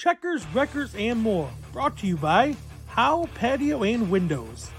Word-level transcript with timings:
checkers, 0.00 0.46
wreckers, 0.54 0.94
and 0.94 1.20
more. 1.20 1.50
Brought 1.72 1.98
to 1.98 2.06
you 2.06 2.16
by 2.16 2.56
Howe 2.86 3.28
Patio 3.34 3.82
and 3.82 4.10
Windows. 4.10 4.70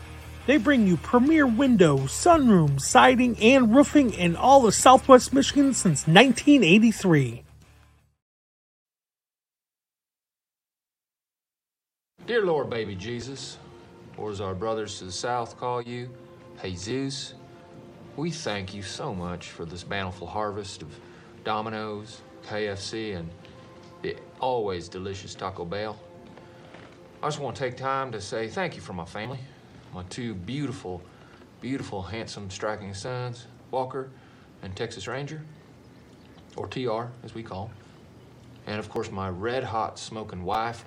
They 0.48 0.58
bring 0.58 0.88
you 0.88 0.98
premier 0.98 1.46
windows, 1.46 2.12
sunrooms, 2.12 2.82
siding, 2.82 3.38
and 3.38 3.74
roofing 3.74 4.14
in 4.14 4.36
all 4.36 4.66
of 4.66 4.74
Southwest 4.74 5.32
Michigan 5.32 5.76
since 5.76 6.08
1983. 6.08 7.44
Dear 12.26 12.44
Lord, 12.44 12.72
baby 12.72 12.96
Jesus, 12.96 13.60
or 14.18 14.32
as 14.32 14.42
our 14.42 14.56
brothers 14.56 14.98
to 14.98 15.06
the 15.06 15.12
south 15.12 15.56
call 15.58 15.84
you, 15.84 16.10
Jesus, 16.64 17.36
we 18.16 18.32
thank 18.32 18.74
you 18.74 18.82
so 18.82 19.14
much 19.14 19.50
for 19.50 19.66
this 19.66 19.84
bountiful 19.84 20.26
harvest 20.26 20.82
of 20.82 20.90
Domino's, 21.44 22.22
KFC, 22.48 23.16
and 23.16 23.30
the 24.02 24.16
always 24.40 24.88
delicious 24.88 25.36
Taco 25.36 25.66
Bell. 25.66 25.98
I 27.22 27.28
just 27.28 27.40
want 27.40 27.56
to 27.56 27.64
take 27.64 27.78
time 27.78 28.12
to 28.12 28.22
say 28.22 28.48
thank 28.48 28.76
you 28.76 28.82
for 28.82 28.94
my 28.94 29.06
family, 29.06 29.40
my 29.94 30.04
two 30.04 30.34
beautiful, 30.34 31.02
beautiful, 31.62 32.02
handsome, 32.02 32.50
striking 32.50 32.94
sons, 32.94 33.46
Walker 33.70 34.10
and 34.64 34.76
Texas 34.76 35.08
Ranger, 35.08 35.44
or 36.56 36.68
TR 36.68 37.12
as 37.24 37.34
we 37.34 37.44
call 37.44 37.68
him, 37.68 37.76
and 38.68 38.80
of 38.80 38.90
course 38.90 39.12
my 39.12 39.30
red 39.30 39.64
hot 39.64 40.00
smoking 40.00 40.44
wife. 40.44 40.86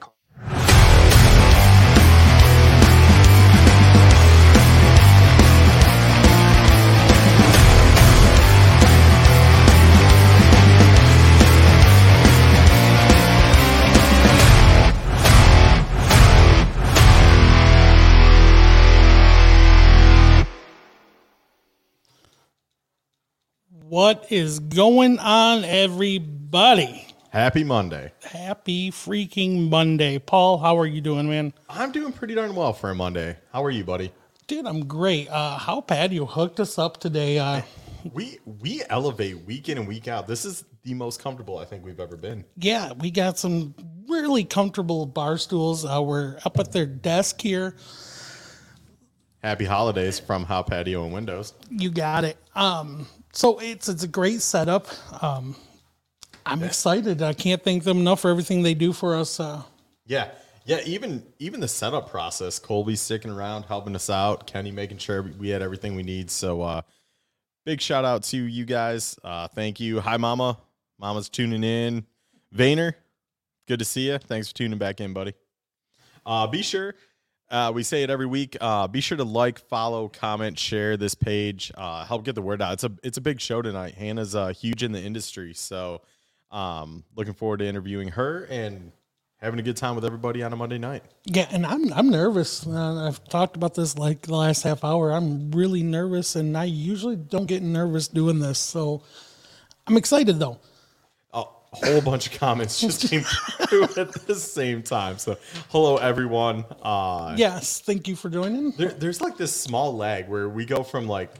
What 23.94 24.32
is 24.32 24.58
going 24.58 25.20
on, 25.20 25.62
everybody? 25.62 27.06
Happy 27.30 27.62
Monday. 27.62 28.10
Happy 28.24 28.90
freaking 28.90 29.70
Monday. 29.70 30.18
Paul, 30.18 30.58
how 30.58 30.76
are 30.78 30.84
you 30.84 31.00
doing, 31.00 31.28
man? 31.28 31.52
I'm 31.68 31.92
doing 31.92 32.12
pretty 32.12 32.34
darn 32.34 32.56
well 32.56 32.72
for 32.72 32.90
a 32.90 32.94
Monday. 32.96 33.36
How 33.52 33.62
are 33.62 33.70
you, 33.70 33.84
buddy? 33.84 34.12
Dude, 34.48 34.66
I'm 34.66 34.86
great. 34.88 35.28
Uh, 35.30 35.58
Howe 35.58 35.80
Patio 35.80 36.26
hooked 36.26 36.58
us 36.58 36.76
up 36.76 36.98
today. 36.98 37.38
Uh, 37.38 37.62
We 38.12 38.38
we 38.44 38.82
elevate 38.90 39.46
week 39.46 39.68
in 39.68 39.78
and 39.78 39.86
week 39.86 40.08
out. 40.08 40.26
This 40.26 40.44
is 40.44 40.64
the 40.82 40.94
most 40.94 41.22
comfortable 41.22 41.58
I 41.58 41.64
think 41.64 41.84
we've 41.84 42.00
ever 42.00 42.16
been. 42.16 42.44
yeah, 42.56 42.94
we 42.94 43.12
got 43.12 43.38
some 43.38 43.76
really 44.08 44.42
comfortable 44.42 45.06
bar 45.06 45.38
stools. 45.38 45.84
Uh, 45.84 46.02
we're 46.02 46.36
up 46.44 46.58
at 46.58 46.72
their 46.72 46.84
desk 46.84 47.40
here. 47.40 47.76
Happy 49.44 49.66
holidays 49.66 50.18
from 50.18 50.42
Howe 50.46 50.62
Patio 50.62 51.04
and 51.04 51.12
Windows. 51.12 51.54
You 51.70 51.90
got 51.90 52.24
it. 52.24 52.36
Um, 52.56 53.06
so 53.34 53.58
it's 53.60 53.88
it's 53.88 54.02
a 54.02 54.08
great 54.08 54.40
setup. 54.40 54.86
Um, 55.22 55.54
I'm 56.46 56.62
excited. 56.62 57.22
I 57.22 57.32
can't 57.32 57.62
thank 57.62 57.84
them 57.84 57.98
enough 57.98 58.20
for 58.20 58.30
everything 58.30 58.62
they 58.62 58.74
do 58.74 58.92
for 58.92 59.14
us. 59.16 59.40
Uh, 59.40 59.62
Yeah. 60.06 60.30
Yeah, 60.66 60.80
even 60.86 61.22
even 61.38 61.60
the 61.60 61.68
setup 61.68 62.08
process, 62.08 62.58
Colby 62.58 62.96
sticking 62.96 63.30
around, 63.30 63.64
helping 63.64 63.94
us 63.94 64.08
out, 64.08 64.46
Kenny 64.46 64.70
making 64.70 64.96
sure 64.96 65.22
we 65.22 65.50
had 65.50 65.60
everything 65.60 65.94
we 65.94 66.02
need. 66.02 66.30
So 66.30 66.62
uh 66.62 66.80
big 67.66 67.82
shout 67.82 68.06
out 68.06 68.22
to 68.24 68.38
you 68.38 68.64
guys. 68.64 69.18
Uh 69.22 69.46
thank 69.48 69.78
you. 69.78 70.00
Hi 70.00 70.16
mama. 70.16 70.56
Mama's 70.98 71.28
tuning 71.28 71.62
in. 71.64 72.06
Vayner, 72.54 72.94
good 73.68 73.80
to 73.80 73.84
see 73.84 74.08
you. 74.10 74.16
Thanks 74.16 74.48
for 74.48 74.54
tuning 74.54 74.78
back 74.78 75.02
in, 75.02 75.12
buddy. 75.12 75.34
Uh 76.24 76.46
be 76.46 76.62
sure 76.62 76.94
uh, 77.50 77.72
we 77.74 77.82
say 77.82 78.02
it 78.02 78.10
every 78.10 78.26
week. 78.26 78.56
Uh, 78.60 78.88
be 78.88 79.00
sure 79.00 79.16
to 79.16 79.24
like, 79.24 79.58
follow, 79.58 80.08
comment, 80.08 80.58
share 80.58 80.96
this 80.96 81.14
page. 81.14 81.70
Uh, 81.76 82.04
help 82.04 82.24
get 82.24 82.34
the 82.34 82.42
word 82.42 82.62
out. 82.62 82.74
It's 82.74 82.84
a 82.84 82.92
it's 83.02 83.18
a 83.18 83.20
big 83.20 83.40
show 83.40 83.62
tonight. 83.62 83.94
Hannah's 83.94 84.34
uh, 84.34 84.48
huge 84.48 84.82
in 84.82 84.92
the 84.92 85.00
industry, 85.00 85.54
so 85.54 86.00
um, 86.50 87.04
looking 87.16 87.34
forward 87.34 87.58
to 87.58 87.66
interviewing 87.66 88.08
her 88.08 88.44
and 88.44 88.92
having 89.40 89.60
a 89.60 89.62
good 89.62 89.76
time 89.76 89.94
with 89.94 90.04
everybody 90.06 90.42
on 90.42 90.52
a 90.52 90.56
Monday 90.56 90.78
night. 90.78 91.02
yeah, 91.26 91.46
and 91.50 91.66
I'm 91.66 91.92
I'm 91.92 92.10
nervous. 92.10 92.66
Uh, 92.66 93.06
I've 93.06 93.22
talked 93.28 93.56
about 93.56 93.74
this 93.74 93.98
like 93.98 94.22
the 94.22 94.34
last 94.34 94.62
half 94.62 94.82
hour. 94.82 95.12
I'm 95.12 95.50
really 95.50 95.82
nervous, 95.82 96.34
and 96.36 96.56
I 96.56 96.64
usually 96.64 97.16
don't 97.16 97.46
get 97.46 97.62
nervous 97.62 98.08
doing 98.08 98.38
this. 98.38 98.58
So 98.58 99.02
I'm 99.86 99.96
excited 99.96 100.38
though. 100.38 100.58
A 101.82 101.86
whole 101.92 102.00
bunch 102.00 102.26
of 102.26 102.38
comments 102.38 102.80
just 102.80 103.08
came 103.08 103.22
through 103.22 103.84
at 103.96 104.12
the 104.26 104.34
same 104.34 104.82
time. 104.82 105.18
So 105.18 105.36
hello 105.70 105.96
everyone. 105.96 106.64
Uh, 106.82 107.34
Yes, 107.36 107.80
thank 107.80 108.06
you 108.08 108.16
for 108.16 108.30
joining. 108.30 108.70
there, 108.72 108.90
there's 108.90 109.20
like 109.20 109.36
this 109.36 109.58
small 109.58 109.94
lag 109.96 110.28
where 110.28 110.48
we 110.48 110.64
go 110.64 110.82
from 110.82 111.06
like 111.08 111.30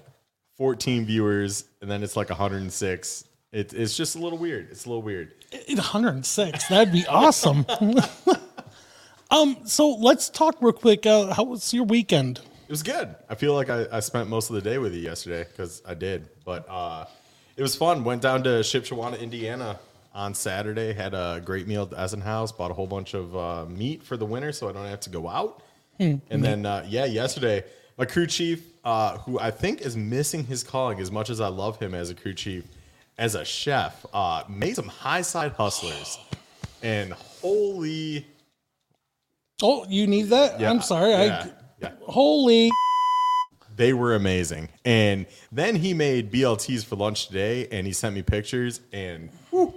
14 0.56 1.04
viewers 1.06 1.64
and 1.81 1.90
then 1.90 2.02
it's 2.02 2.16
like 2.16 2.31
106. 2.31 3.25
It, 3.52 3.72
it's 3.72 3.96
just 3.96 4.16
a 4.16 4.19
little 4.19 4.38
weird. 4.38 4.69
It's 4.70 4.86
a 4.86 4.88
little 4.88 5.02
weird. 5.02 5.32
106. 5.69 6.69
That'd 6.69 6.92
be 6.92 7.06
awesome. 7.06 7.64
um, 9.31 9.58
so 9.64 9.90
let's 9.90 10.28
talk 10.28 10.56
real 10.60 10.72
quick. 10.72 11.06
Uh, 11.06 11.32
how 11.32 11.44
was 11.44 11.72
your 11.72 11.84
weekend? 11.84 12.38
It 12.38 12.70
was 12.70 12.82
good. 12.82 13.14
I 13.28 13.34
feel 13.36 13.54
like 13.54 13.70
I, 13.70 13.86
I 13.92 14.00
spent 14.00 14.28
most 14.28 14.50
of 14.50 14.56
the 14.56 14.62
day 14.62 14.78
with 14.78 14.94
you 14.94 15.00
yesterday 15.00 15.44
because 15.48 15.82
I 15.86 15.94
did. 15.94 16.28
But 16.44 16.66
uh, 16.69 17.04
it 17.56 17.62
was 17.62 17.76
fun. 17.76 18.02
Went 18.02 18.22
down 18.22 18.42
to 18.44 18.48
Shipshewana, 18.60 19.20
Indiana 19.20 19.78
on 20.14 20.34
Saturday. 20.34 20.93
Had 20.93 21.14
a 21.14 21.43
great 21.44 21.66
meal 21.66 21.82
at 21.82 21.90
the 21.90 21.96
Essenhaus. 21.96 22.56
Bought 22.56 22.70
a 22.70 22.75
whole 22.75 22.87
bunch 22.87 23.14
of 23.14 23.37
uh, 23.37 23.66
meat 23.66 24.02
for 24.02 24.16
the 24.16 24.26
winter 24.26 24.52
so 24.52 24.69
I 24.69 24.72
don't 24.72 24.87
have 24.87 25.00
to 25.00 25.11
go 25.11 25.28
out. 25.28 25.62
and 26.31 26.44
then, 26.44 26.66
uh, 26.66 26.84
yeah, 26.88 27.05
yesterday, 27.05 27.64
my 27.99 28.05
crew 28.05 28.26
chief, 28.26 28.64
uh, 28.84 29.19
who 29.19 29.38
I 29.38 29.50
think 29.50 29.82
is 29.82 29.96
missing 29.96 30.44
his 30.44 30.62
calling 30.62 31.00
as 31.00 31.11
much 31.11 31.31
as 31.31 31.40
I 31.40 31.49
love 31.49 31.78
him 31.78 31.94
as 31.94 32.11
a 32.11 32.14
crew 32.14 32.34
chief, 32.34 32.64
as 33.19 33.34
a 33.34 33.44
chef, 33.44 34.05
uh, 34.12 34.44
made 34.49 34.76
some 34.76 34.88
high 34.88 35.22
side 35.22 35.52
hustlers. 35.52 36.19
And 36.82 37.12
holy. 37.12 38.26
Oh, 39.62 39.87
you 39.88 40.06
need 40.06 40.31
that? 40.31 40.60
Yeah, 40.60 40.70
I'm 40.70 40.82
sorry. 40.82 41.12
yeah, 41.12 41.46
I 41.46 41.50
yeah. 41.81 41.93
holy 42.02 42.70
They 43.76 43.93
were 43.93 44.14
amazing. 44.14 44.69
And 44.84 45.26
then 45.52 45.76
he 45.76 45.94
made 45.94 46.32
BLTs 46.32 46.84
for 46.84 46.96
lunch 46.96 47.28
today 47.28 47.69
and 47.70 47.87
he 47.87 47.93
sent 47.93 48.14
me 48.14 48.22
pictures 48.22 48.81
and 48.93 49.31
whew, 49.50 49.72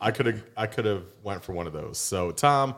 I 0.00 0.10
could 0.10 0.26
have 0.26 0.44
I 0.56 0.66
could 0.66 0.84
have 0.84 1.04
went 1.22 1.42
for 1.44 1.52
one 1.52 1.66
of 1.66 1.72
those. 1.72 1.98
So 1.98 2.30
Tom, 2.30 2.74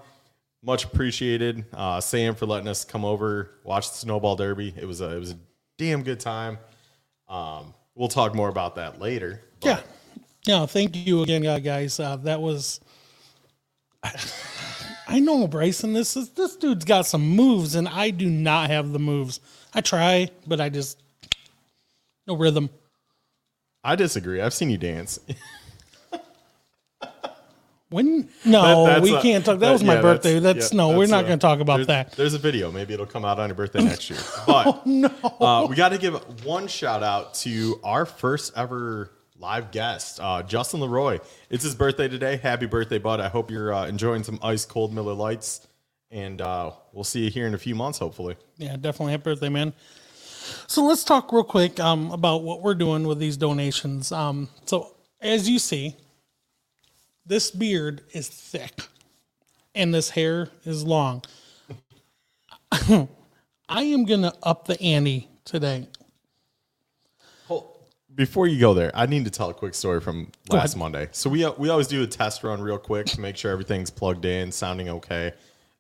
much 0.63 0.85
appreciated. 0.85 1.65
Uh, 1.73 2.01
Sam 2.01 2.35
for 2.35 2.47
letting 2.47 2.69
us 2.69 2.85
come 2.85 3.05
over, 3.05 3.53
watch 3.65 3.91
the 3.91 3.97
snowball 3.97 4.37
derby. 4.37 4.75
It 4.77 4.87
was 4.87 5.01
a 5.01 5.17
it 5.17 5.19
was 5.19 5.33
a 5.33 5.39
damn 5.79 6.03
good 6.03 6.21
time. 6.21 6.59
Um, 7.29 7.75
we'll 7.95 8.09
talk 8.09 8.35
more 8.35 8.49
about 8.49 8.77
that 8.77 9.01
later. 9.01 9.43
but 9.61 9.69
yeah. 9.69 9.81
Yeah, 10.47 10.65
thank 10.65 10.95
you 10.95 11.23
again, 11.23 11.43
guys. 11.63 11.99
Uh, 11.99 12.17
that 12.19 12.41
was. 12.41 12.81
I 15.09 15.19
know 15.19 15.49
Bryson. 15.49 15.93
This 15.93 16.17
is 16.17 16.31
this 16.31 16.57
dude's 16.57 16.85
got 16.85 17.07
some 17.07 17.29
moves, 17.29 17.75
and 17.75 17.89
I 17.89 18.11
do 18.11 18.31
not 18.31 18.71
have 18.71 18.93
the 18.93 19.01
moves. 19.01 19.41
I 19.75 19.81
try, 19.81 20.31
but 20.47 20.61
I 20.61 20.69
just 20.69 21.03
no 22.29 22.37
rhythm. 22.37 22.71
I 23.83 23.97
disagree. 23.97 24.41
I've 24.41 24.55
seen 24.55 24.71
you 24.71 24.79
dance. 24.79 25.19
When 27.89 28.29
no, 28.45 28.87
That- 28.87 29.03
we 29.03 29.15
a- 29.15 29.23
can't 29.23 29.45
talk. 29.45 29.61
That 29.61 29.67
that- 29.67 29.73
was 29.73 29.85
my 29.85 29.95
yeah, 29.95 30.03
birthday. 30.03 30.39
That's, 30.41 30.73
yeah, 30.73 30.77
no, 30.77 30.99
we're 30.99 31.07
not 31.07 31.27
going 31.27 31.39
to 31.39 31.43
talk 31.47 31.61
about 31.61 31.87
there's- 31.87 32.09
that. 32.09 32.13
There's 32.17 32.35
a 32.35 32.39
video. 32.39 32.73
Maybe 32.73 32.95
it'll 32.95 33.07
come 33.07 33.25
out 33.25 33.39
on 33.39 33.49
your 33.49 33.55
birthday 33.57 33.83
next 33.83 34.11
year. 34.11 34.19
But 34.47 34.85
No, 34.87 35.09
uh, 35.41 35.67
we 35.71 35.77
got 35.77 35.91
to 35.91 35.99
give 35.99 36.15
one 36.45 36.67
shout 36.67 37.03
out 37.05 37.35
to 37.35 37.79
our 37.85 38.05
first 38.05 38.53
ever 38.57 39.13
live 39.39 39.71
guest, 39.71 40.19
uh, 40.21 40.43
Justin 40.43 40.81
Leroy. 40.81 41.19
It's 41.49 41.63
his 41.63 41.75
birthday 41.77 42.09
today. 42.09 42.39
Happy 42.39 42.67
birthday, 42.67 42.99
bud! 42.99 43.21
I 43.21 43.29
hope 43.29 43.51
you're 43.53 43.73
uh, 43.73 43.87
enjoying 43.87 44.25
some 44.25 44.41
ice 44.43 44.65
cold 44.65 44.93
Miller 44.93 45.13
Lites, 45.15 45.67
and 46.11 46.41
uh, 46.41 46.73
we'll 46.93 47.05
see 47.05 47.25
you 47.25 47.31
here 47.31 47.47
in 47.47 47.55
a 47.55 47.59
few 47.59 47.75
months, 47.77 47.99
hopefully. 47.99 48.37
Yeah, 48.57 48.77
definitely. 48.77 49.13
Happy 49.13 49.25
birthday, 49.25 49.49
man. 49.49 49.75
So 50.67 50.85
let's 50.85 51.05
talk 51.05 51.33
real 51.33 51.45
quick 51.45 51.79
um, 51.79 52.11
about 52.11 52.43
what 52.43 52.63
we're 52.63 52.75
doing 52.75 53.07
with 53.07 53.19
these 53.21 53.37
donations. 53.37 54.11
Um, 54.11 54.49
so 54.65 54.95
as 55.21 55.49
you 55.49 55.59
see, 55.59 55.97
this 57.27 57.51
beard 57.51 58.03
is 58.13 58.29
thick 58.29 58.87
and 59.75 59.93
this 59.93 60.11
hair 60.11 60.49
is 60.65 60.85
long. 60.85 61.23
I 63.69 63.83
am 63.83 64.05
gonna 64.05 64.33
up 64.43 64.67
the 64.67 64.81
ante 64.81 65.29
today. 65.45 65.89
Before 68.15 68.47
you 68.47 68.59
go 68.59 68.73
there, 68.73 68.91
I 68.95 69.05
need 69.05 69.27
to 69.27 69.31
tell 69.31 69.51
a 69.51 69.55
quick 69.55 69.75
story 69.75 70.01
from 70.01 70.33
last. 70.49 70.75
Monday. 70.75 71.09
So 71.13 71.29
we 71.29 71.47
we 71.59 71.69
always 71.69 71.87
do 71.87 72.03
a 72.03 72.07
test 72.07 72.43
run 72.43 72.63
real 72.63 72.79
quick 72.79 73.05
to 73.07 73.21
make 73.21 73.37
sure 73.37 73.53
everything's 73.53 73.91
plugged 73.91 74.25
in, 74.25 74.51
sounding 74.51 74.89
okay. 74.89 75.35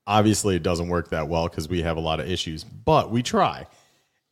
Obviously, 0.07 0.55
it 0.55 0.63
doesn't 0.63 0.89
work 0.89 1.09
that 1.11 1.29
well 1.29 1.49
because 1.49 1.69
we 1.69 1.83
have 1.83 1.97
a 1.97 2.01
lot 2.01 2.21
of 2.21 2.31
issues, 2.31 2.63
but 2.63 3.11
we 3.11 3.23
try. 3.23 3.67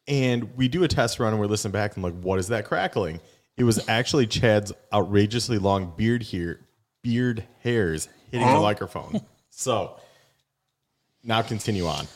And 0.07 0.55
we 0.55 0.69
do 0.69 0.85
a 0.85 0.89
test 0.89 1.19
run 1.19 1.33
and 1.33 1.41
we're 1.41 1.47
listening 1.47 1.73
back 1.73 1.95
and 1.95 2.05
like, 2.05 2.15
what 2.21 2.39
is 2.39 2.49
that 2.49 2.67
crackling? 2.67 3.21
It 3.57 3.65
was 3.65 3.89
actually 3.89 4.27
Chad's 4.27 4.73
outrageously 4.93 5.59
long 5.59 5.95
beard 5.97 6.23
here, 6.23 6.61
beard 7.05 7.45
hairs 7.63 8.09
hitting 8.33 8.49
the 8.49 8.59
microphone. 8.61 9.21
So 9.57 10.01
now 11.23 11.41
continue 11.43 11.87
on. 11.87 12.09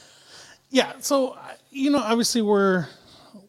Yeah, 0.71 0.95
so 0.99 1.39
you 1.71 1.89
know, 1.91 2.01
obviously 2.01 2.43
we're 2.43 2.89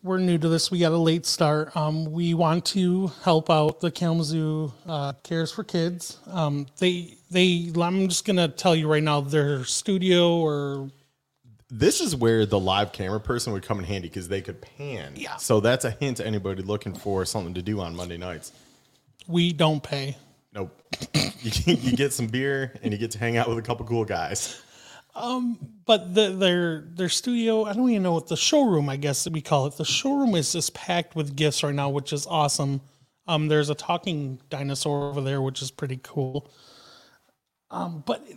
we're 0.03 0.19
new 0.19 0.38
to 0.38 0.47
this. 0.47 0.69
We 0.69 0.77
got 0.77 0.91
a 0.91 0.97
late 0.97 1.25
start. 1.25 1.75
Um, 1.75 2.12
we 2.12 2.36
want 2.36 2.65
to 2.65 3.07
help 3.24 3.50
out 3.50 3.80
the 3.80 3.89
Kalamazoo 3.89 4.71
uh, 4.88 5.13
Cares 5.24 5.51
for 5.51 5.63
Kids. 5.63 6.19
Um, 6.27 6.68
they 6.77 7.15
they. 7.31 7.71
I'm 7.81 8.09
just 8.09 8.25
gonna 8.25 8.47
tell 8.47 8.75
you 8.75 8.88
right 8.88 9.01
now, 9.01 9.21
their 9.21 9.63
studio 9.65 10.38
or 10.38 10.92
This 11.71 12.00
is 12.00 12.15
where 12.15 12.45
the 12.45 12.59
live 12.59 12.92
camera 12.92 13.19
person 13.19 13.53
would 13.53 13.63
come 13.63 13.80
in 13.80 13.85
handy 13.85 14.07
because 14.07 14.27
they 14.27 14.42
could 14.42 14.62
pan. 14.62 15.13
Yeah. 15.15 15.38
So 15.38 15.62
that's 15.62 15.83
a 15.83 15.89
hint 15.92 16.18
to 16.18 16.27
anybody 16.27 16.62
looking 16.62 16.94
for 16.94 17.25
something 17.25 17.56
to 17.56 17.63
do 17.63 17.80
on 17.81 17.95
Monday 17.95 18.18
nights. 18.18 18.51
we 19.27 19.51
don't 19.51 19.81
pay. 19.81 20.15
Nope. 20.53 20.81
you, 21.41 21.75
you 21.75 21.97
get 21.97 22.13
some 22.13 22.27
beer 22.27 22.73
and 22.83 22.91
you 22.91 22.99
get 22.99 23.11
to 23.11 23.19
hang 23.19 23.37
out 23.37 23.49
with 23.49 23.57
a 23.57 23.61
couple 23.61 23.85
cool 23.85 24.05
guys. 24.05 24.61
But 25.85 26.13
the, 26.15 26.29
their 26.31 26.81
their 26.81 27.09
studio, 27.09 27.65
I 27.65 27.73
don't 27.73 27.89
even 27.89 28.03
know 28.03 28.13
what 28.13 28.27
the 28.27 28.37
showroom, 28.37 28.89
I 28.89 28.97
guess 28.97 29.29
we 29.29 29.41
call 29.41 29.67
it. 29.67 29.77
The 29.77 29.85
showroom 29.85 30.35
is 30.35 30.53
just 30.53 30.73
packed 30.73 31.15
with 31.15 31.35
gifts 31.35 31.63
right 31.63 31.75
now, 31.75 31.89
which 31.89 32.13
is 32.13 32.27
awesome. 32.27 32.81
Um, 33.27 33.47
there's 33.47 33.69
a 33.69 33.75
talking 33.75 34.39
dinosaur 34.49 35.09
over 35.09 35.21
there, 35.21 35.41
which 35.41 35.61
is 35.61 35.71
pretty 35.71 35.99
cool. 36.03 36.51
Um, 37.71 38.03
but 38.05 38.27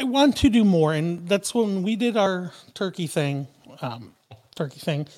I 0.00 0.04
want 0.04 0.36
to 0.38 0.50
do 0.50 0.64
more, 0.64 0.94
and 0.94 1.28
that's 1.28 1.54
when 1.54 1.82
we 1.82 1.96
did 1.96 2.16
our 2.16 2.52
turkey 2.74 3.06
thing. 3.06 3.48
Um, 3.82 4.14
turkey 4.56 4.80
thing. 4.80 5.08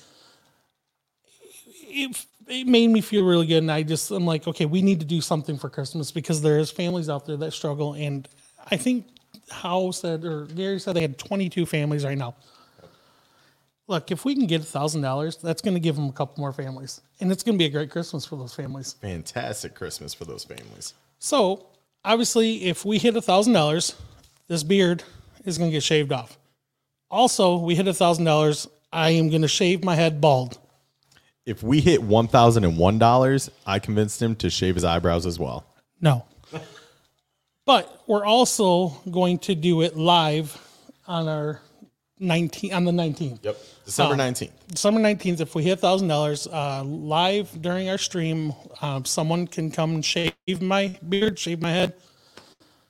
It, 1.83 2.25
it 2.47 2.67
made 2.67 2.89
me 2.89 3.01
feel 3.01 3.25
really 3.25 3.47
good, 3.47 3.57
and 3.57 3.71
I 3.71 3.83
just 3.83 4.11
I'm 4.11 4.25
like, 4.25 4.47
okay, 4.47 4.65
we 4.65 4.81
need 4.81 4.99
to 4.99 5.05
do 5.05 5.21
something 5.21 5.57
for 5.57 5.69
Christmas 5.69 6.11
because 6.11 6.41
there's 6.41 6.71
families 6.71 7.09
out 7.09 7.25
there 7.25 7.37
that 7.37 7.51
struggle, 7.51 7.93
and 7.93 8.27
I 8.71 8.77
think 8.77 9.07
Howe 9.49 9.91
said 9.91 10.25
or 10.25 10.45
Gary 10.45 10.79
said 10.79 10.95
they 10.95 11.01
had 11.01 11.17
22 11.17 11.65
families 11.65 12.05
right 12.05 12.17
now. 12.17 12.35
Look, 13.87 14.11
if 14.11 14.25
we 14.25 14.35
can 14.35 14.47
get 14.47 14.63
thousand 14.63 15.01
dollars, 15.01 15.37
that's 15.37 15.61
going 15.61 15.73
to 15.73 15.79
give 15.79 15.95
them 15.95 16.09
a 16.09 16.11
couple 16.11 16.41
more 16.41 16.51
families, 16.51 17.01
and 17.19 17.31
it's 17.31 17.43
going 17.43 17.57
to 17.57 17.59
be 17.59 17.65
a 17.65 17.69
great 17.69 17.89
Christmas 17.89 18.25
for 18.25 18.35
those 18.35 18.53
families. 18.53 18.95
Fantastic 19.01 19.75
Christmas 19.75 20.13
for 20.13 20.25
those 20.25 20.43
families. 20.43 20.93
So 21.19 21.67
obviously, 22.03 22.65
if 22.65 22.83
we 22.83 22.97
hit 22.97 23.15
a 23.15 23.21
thousand 23.21 23.53
dollars, 23.53 23.95
this 24.47 24.63
beard 24.63 25.03
is 25.45 25.57
going 25.57 25.69
to 25.69 25.75
get 25.75 25.83
shaved 25.83 26.11
off. 26.11 26.37
Also, 27.09 27.57
we 27.57 27.75
hit 27.75 27.87
a 27.87 27.93
thousand 27.93 28.25
dollars, 28.25 28.67
I 28.91 29.11
am 29.11 29.29
going 29.29 29.41
to 29.41 29.47
shave 29.47 29.83
my 29.83 29.95
head 29.95 30.19
bald. 30.19 30.59
If 31.47 31.63
we 31.63 31.79
hit 31.79 32.03
one 32.03 32.27
thousand 32.27 32.65
and 32.65 32.77
one 32.77 32.99
dollars, 32.99 33.49
I 33.65 33.79
convinced 33.79 34.21
him 34.21 34.35
to 34.35 34.49
shave 34.49 34.75
his 34.75 34.83
eyebrows 34.83 35.25
as 35.25 35.39
well. 35.39 35.65
No. 36.01 36.25
but 37.65 38.03
we're 38.05 38.25
also 38.25 38.89
going 39.09 39.39
to 39.39 39.55
do 39.55 39.81
it 39.81 39.95
live 39.95 40.61
on 41.07 41.29
our 41.29 41.61
19 42.19 42.73
on 42.73 42.83
the 42.83 42.91
19th. 42.91 43.43
Yep. 43.43 43.57
December 43.85 44.15
nineteenth. 44.17 44.51
December 44.67 44.99
19th, 44.99 45.39
if 45.39 45.55
we 45.55 45.63
hit 45.63 45.79
$1,000 45.79 46.47
uh, 46.51 46.83
live 46.83 47.61
during 47.61 47.87
our 47.89 47.97
stream, 47.97 48.53
um, 48.81 49.05
someone 49.05 49.47
can 49.47 49.71
come 49.71 49.95
and 49.95 50.03
shave 50.03 50.33
my 50.61 50.99
beard, 51.07 51.39
shave 51.39 51.61
my 51.61 51.71
head. 51.71 51.93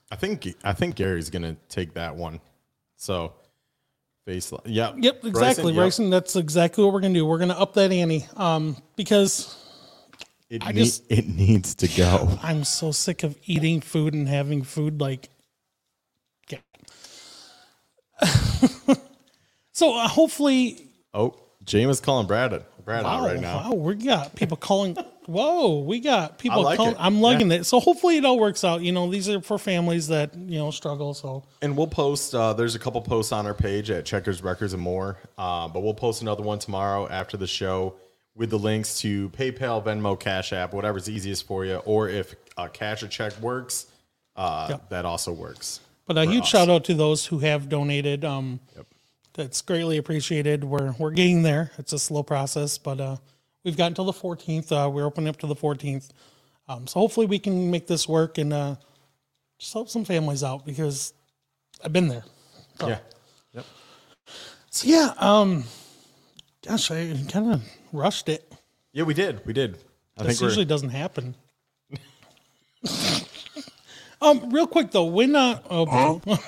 I 0.10 0.16
think 0.16 0.48
I 0.64 0.74
think 0.74 0.96
Gary's 0.96 1.30
gonna 1.30 1.58
take 1.70 1.94
that 1.94 2.16
one. 2.16 2.40
So 2.96 3.34
face 4.28 4.52
yeah. 4.66 4.94
Yep, 4.98 5.24
exactly, 5.26 5.32
Bryson, 5.32 5.76
Bryson. 5.76 6.10
That's 6.10 6.36
exactly 6.36 6.84
what 6.84 6.94
we're 6.94 7.00
going 7.00 7.14
to 7.14 7.20
do. 7.20 7.26
We're 7.26 7.38
going 7.38 7.50
to 7.50 7.58
up 7.58 7.74
that 7.76 7.92
ante 7.92 8.26
um, 8.36 8.76
because. 8.96 9.56
It, 10.50 10.66
I 10.66 10.74
just- 10.74 11.04
it 11.10 11.28
needs 11.28 11.76
to 11.76 11.88
go. 11.88 12.38
I'm 12.44 12.64
so 12.64 12.92
sick 12.92 13.24
of 13.24 13.38
eating 13.46 13.82
food 13.82 14.14
and 14.14 14.28
having 14.28 14.64
food 14.64 15.00
like. 15.00 15.30
Yeah. 16.50 16.60
so 19.72 19.98
uh, 19.98 20.08
hopefully 20.08 20.90
Oh, 21.14 21.36
James 21.64 21.98
is 21.98 22.02
calling 22.02 22.28
Brad 22.28 22.64
Brad 22.84 23.06
out 23.06 23.24
right 23.24 23.40
now. 23.40 23.70
Wow, 23.70 23.76
we 23.76 23.96
got 23.96 24.36
people 24.36 24.58
calling. 24.58 24.98
Whoa, 25.28 25.80
we 25.82 26.00
got 26.00 26.40
people 26.40 26.64
like 26.64 26.78
calling. 26.78 26.94
it. 26.94 26.98
I'm 27.00 27.22
liking 27.22 27.52
it. 27.52 27.66
So 27.66 27.80
hopefully 27.80 28.18
it 28.18 28.26
all 28.26 28.40
works 28.40 28.64
out. 28.64 28.82
You 28.82 28.92
know, 28.94 29.12
these 29.12 29.30
are 29.30 29.42
for 29.42 29.58
families 29.60 30.08
that 30.08 30.34
you 30.36 30.58
know 30.58 30.72
struggle. 30.72 31.14
So 31.14 31.44
And 31.62 31.78
we'll 31.78 31.88
post. 31.88 32.34
Uh, 32.34 32.54
there's 32.54 32.76
a 32.76 32.80
couple 32.80 33.02
posts 33.02 33.32
on 33.32 33.46
our 33.46 33.54
page 33.54 33.92
at 33.92 34.06
Checkers 34.06 34.42
Wreckers 34.42 34.74
and 34.74 34.82
more. 34.82 35.18
Uh, 35.38 35.68
but 35.68 35.82
we'll 35.84 35.94
post 35.94 36.22
another 36.22 36.44
one 36.44 36.60
tomorrow 36.60 37.08
after 37.10 37.38
the 37.38 37.46
show 37.48 37.96
with 38.36 38.50
the 38.50 38.60
links 38.60 39.00
to 39.02 39.30
PayPal, 39.32 39.84
Venmo, 39.84 40.20
Cash 40.20 40.54
App, 40.54 40.74
whatever's 40.74 41.10
easiest 41.10 41.46
for 41.46 41.66
you. 41.66 41.76
Or 41.86 42.08
if 42.08 42.34
uh, 42.56 42.68
cash 42.70 43.04
or 43.04 43.08
check 43.08 43.38
works, 43.42 43.88
uh, 44.36 44.68
Yep. 44.70 44.90
that 44.90 45.06
also 45.06 45.32
works. 45.34 45.80
But 46.06 46.18
a 46.18 46.26
huge 46.26 46.46
shout 46.46 46.70
out 46.70 46.86
to 46.86 46.94
those 46.94 47.26
who 47.26 47.40
have 47.40 47.68
donated. 47.68 48.24
Um, 48.24 48.62
That's 49.34 49.62
greatly 49.62 49.98
appreciated. 49.98 50.64
We're 50.64 50.94
we're 50.98 51.12
getting 51.12 51.44
there. 51.44 51.72
It's 51.78 51.92
a 51.94 52.00
slow 52.00 52.24
process, 52.24 52.78
but 52.78 53.00
uh, 53.02 53.18
we've 53.68 53.76
got 53.76 53.88
until 53.88 54.06
the 54.06 54.14
14th. 54.14 54.72
Uh, 54.72 54.90
we're 54.90 55.06
opening 55.06 55.28
up 55.28 55.36
to 55.38 55.46
the 55.46 55.56
14th, 55.56 56.10
um, 56.70 56.88
so 56.88 57.02
hopefully 57.02 57.26
we 57.26 57.38
can 57.38 57.70
make 57.70 57.86
this 57.86 58.08
work 58.08 58.38
and 58.38 58.54
uh, 58.54 58.76
just 59.60 59.74
help 59.74 59.90
some 59.90 60.06
families 60.06 60.42
out 60.42 60.66
because 60.66 61.14
I've 61.84 61.92
been 61.92 62.08
there. 62.08 62.24
Yeah. 62.80 63.00
Yep. 63.54 63.66
So 64.70 64.88
yeah, 64.88 65.14
um, 65.18 65.66
gosh, 66.66 66.90
I 66.92 67.14
kind 67.30 67.54
of 67.54 67.64
rushed 67.92 68.30
it. 68.30 68.54
Yeah, 68.94 69.04
we 69.04 69.14
did. 69.14 69.46
We 69.46 69.52
did. 69.52 69.78
I 70.18 70.24
This 70.24 70.32
think 70.32 70.42
we're, 70.42 70.48
usually 70.48 70.66
doesn't 70.66 70.90
happen. 70.90 71.36
um, 74.22 74.50
real 74.50 74.68
quick 74.68 74.92
though, 74.92 75.06
when 75.06 75.36
uh, 75.36 75.60
oh, 75.70 76.22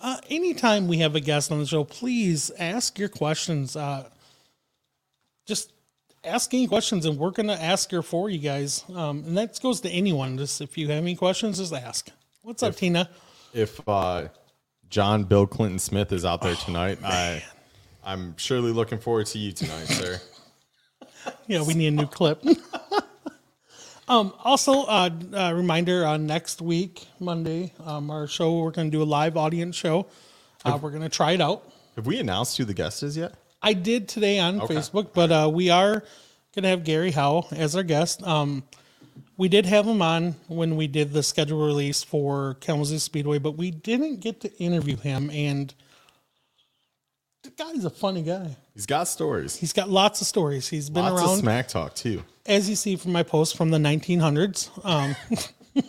uh, 0.00 0.16
anytime 0.30 0.86
we 0.86 0.98
have 0.98 1.16
a 1.16 1.20
guest 1.20 1.50
on 1.50 1.58
the 1.58 1.66
show, 1.66 1.82
please 1.82 2.52
ask 2.56 3.00
your 3.00 3.08
questions. 3.08 3.74
Uh, 3.74 4.08
just 5.52 5.72
ask 6.24 6.54
any 6.54 6.66
questions, 6.66 7.04
and 7.04 7.18
we're 7.18 7.30
gonna 7.30 7.52
ask 7.54 7.90
her 7.90 8.02
for 8.02 8.30
you 8.30 8.38
guys. 8.38 8.84
Um, 8.94 9.24
and 9.26 9.36
that 9.36 9.60
goes 9.60 9.80
to 9.82 9.90
anyone. 9.90 10.38
Just 10.38 10.60
if 10.60 10.78
you 10.78 10.88
have 10.88 11.02
any 11.02 11.14
questions, 11.14 11.58
just 11.58 11.74
ask. 11.74 12.08
What's 12.42 12.62
up, 12.62 12.74
Tina? 12.74 13.10
if 13.52 13.86
uh, 13.86 14.28
John 14.88 15.24
Bill 15.24 15.46
Clinton 15.46 15.78
Smith 15.78 16.10
is 16.10 16.24
out 16.24 16.40
there 16.40 16.54
tonight, 16.54 16.98
I 17.04 17.42
I'm 18.02 18.34
surely 18.36 18.72
looking 18.72 18.98
forward 18.98 19.26
to 19.26 19.38
you 19.38 19.52
tonight, 19.52 19.86
sir. 19.86 20.20
Yeah, 21.46 21.62
we 21.62 21.74
need 21.74 21.86
a 21.86 21.90
new 21.92 22.06
clip. 22.06 22.42
um, 24.08 24.32
also, 24.42 24.82
uh, 24.82 25.08
uh, 25.32 25.52
reminder 25.54 26.04
on 26.04 26.26
next 26.26 26.60
week, 26.60 27.06
Monday, 27.20 27.72
um, 27.84 28.10
our 28.10 28.26
show, 28.26 28.58
we're 28.58 28.72
going 28.72 28.90
to 28.90 28.96
do 28.96 29.02
a 29.02 29.04
live 29.04 29.36
audience 29.36 29.76
show. 29.76 30.06
Uh, 30.64 30.76
we're 30.82 30.90
going 30.90 31.02
to 31.02 31.08
try 31.08 31.30
it 31.32 31.40
out. 31.40 31.62
Have 31.94 32.06
we 32.06 32.18
announced 32.18 32.58
who 32.58 32.64
the 32.64 32.74
guest 32.74 33.04
is 33.04 33.16
yet? 33.16 33.34
I 33.62 33.74
did 33.74 34.08
today 34.08 34.38
on 34.38 34.60
Facebook, 34.60 35.08
but 35.14 35.30
uh, 35.30 35.50
we 35.52 35.70
are 35.70 36.02
going 36.54 36.62
to 36.64 36.68
have 36.68 36.84
Gary 36.84 37.12
Howe 37.12 37.46
as 37.52 37.76
our 37.76 37.82
guest. 37.82 38.22
Um, 38.26 38.64
we 39.36 39.48
did 39.48 39.66
have 39.66 39.86
him 39.86 40.02
on 40.02 40.34
when 40.48 40.76
we 40.76 40.86
did 40.86 41.12
the 41.12 41.22
schedule 41.22 41.64
release 41.64 42.02
for 42.02 42.54
Kalamazoo 42.60 42.98
Speedway, 42.98 43.38
but 43.38 43.52
we 43.56 43.70
didn't 43.70 44.20
get 44.20 44.40
to 44.42 44.52
interview 44.58 44.96
him. 44.96 45.30
And 45.30 45.72
the 47.42 47.50
guy's 47.50 47.84
a 47.84 47.90
funny 47.90 48.22
guy. 48.22 48.56
He's 48.74 48.86
got 48.86 49.08
stories. 49.08 49.56
He's 49.56 49.72
got 49.72 49.88
lots 49.88 50.20
of 50.20 50.26
stories. 50.26 50.68
He's 50.68 50.90
been 50.90 51.04
Lots 51.04 51.20
around. 51.22 51.34
of 51.34 51.38
smack 51.40 51.68
talk 51.68 51.94
too. 51.94 52.22
as 52.46 52.68
you 52.68 52.76
see 52.76 52.96
from 52.96 53.12
my 53.12 53.22
post 53.22 53.56
from 53.56 53.70
the 53.70 53.78
1900s. 53.78 54.70
Um, 54.84 55.14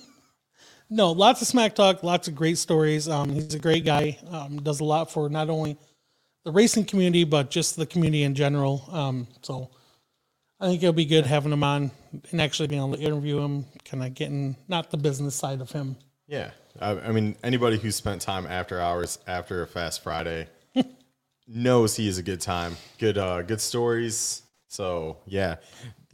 no, 0.89 1.11
lots 1.11 1.41
of 1.41 1.47
smack 1.47 1.75
talk, 1.75 2.03
lots 2.03 2.27
of 2.27 2.35
great 2.35 2.57
stories. 2.57 3.07
Um, 3.07 3.29
he's 3.29 3.53
a 3.53 3.59
great 3.59 3.85
guy. 3.85 4.17
Um, 4.29 4.61
does 4.61 4.79
a 4.79 4.83
lot 4.83 5.11
for 5.11 5.29
not 5.29 5.49
only 5.49 5.77
the 6.43 6.51
racing 6.51 6.85
community 6.85 7.23
but 7.23 7.50
just 7.50 7.75
the 7.75 7.85
community 7.85 8.23
in 8.23 8.35
general. 8.35 8.88
Um, 8.91 9.27
so 9.41 9.69
I 10.59 10.67
think 10.67 10.83
it'll 10.83 10.93
be 10.93 11.05
good 11.05 11.25
having 11.25 11.51
him 11.51 11.63
on 11.63 11.91
and 12.31 12.41
actually 12.41 12.67
being 12.67 12.81
able 12.81 12.95
to 12.95 13.01
interview 13.01 13.39
him, 13.39 13.65
kind 13.85 14.03
of 14.03 14.13
getting 14.13 14.55
not 14.67 14.91
the 14.91 14.97
business 14.97 15.35
side 15.35 15.62
of 15.62 15.71
him. 15.71 15.97
Yeah, 16.27 16.51
I, 16.79 16.91
I 16.91 17.12
mean 17.12 17.35
anybody 17.43 17.77
who 17.77 17.91
spent 17.91 18.21
time 18.21 18.47
after 18.47 18.79
hours 18.79 19.19
after 19.27 19.62
a 19.62 19.67
Fast 19.67 20.03
Friday 20.03 20.47
knows 21.47 21.95
he 21.95 22.07
is 22.07 22.17
a 22.17 22.23
good 22.23 22.41
time. 22.41 22.77
Good, 22.97 23.17
uh, 23.17 23.41
good 23.41 23.62
stories. 23.62 24.43
So 24.67 25.17
yeah, 25.25 25.57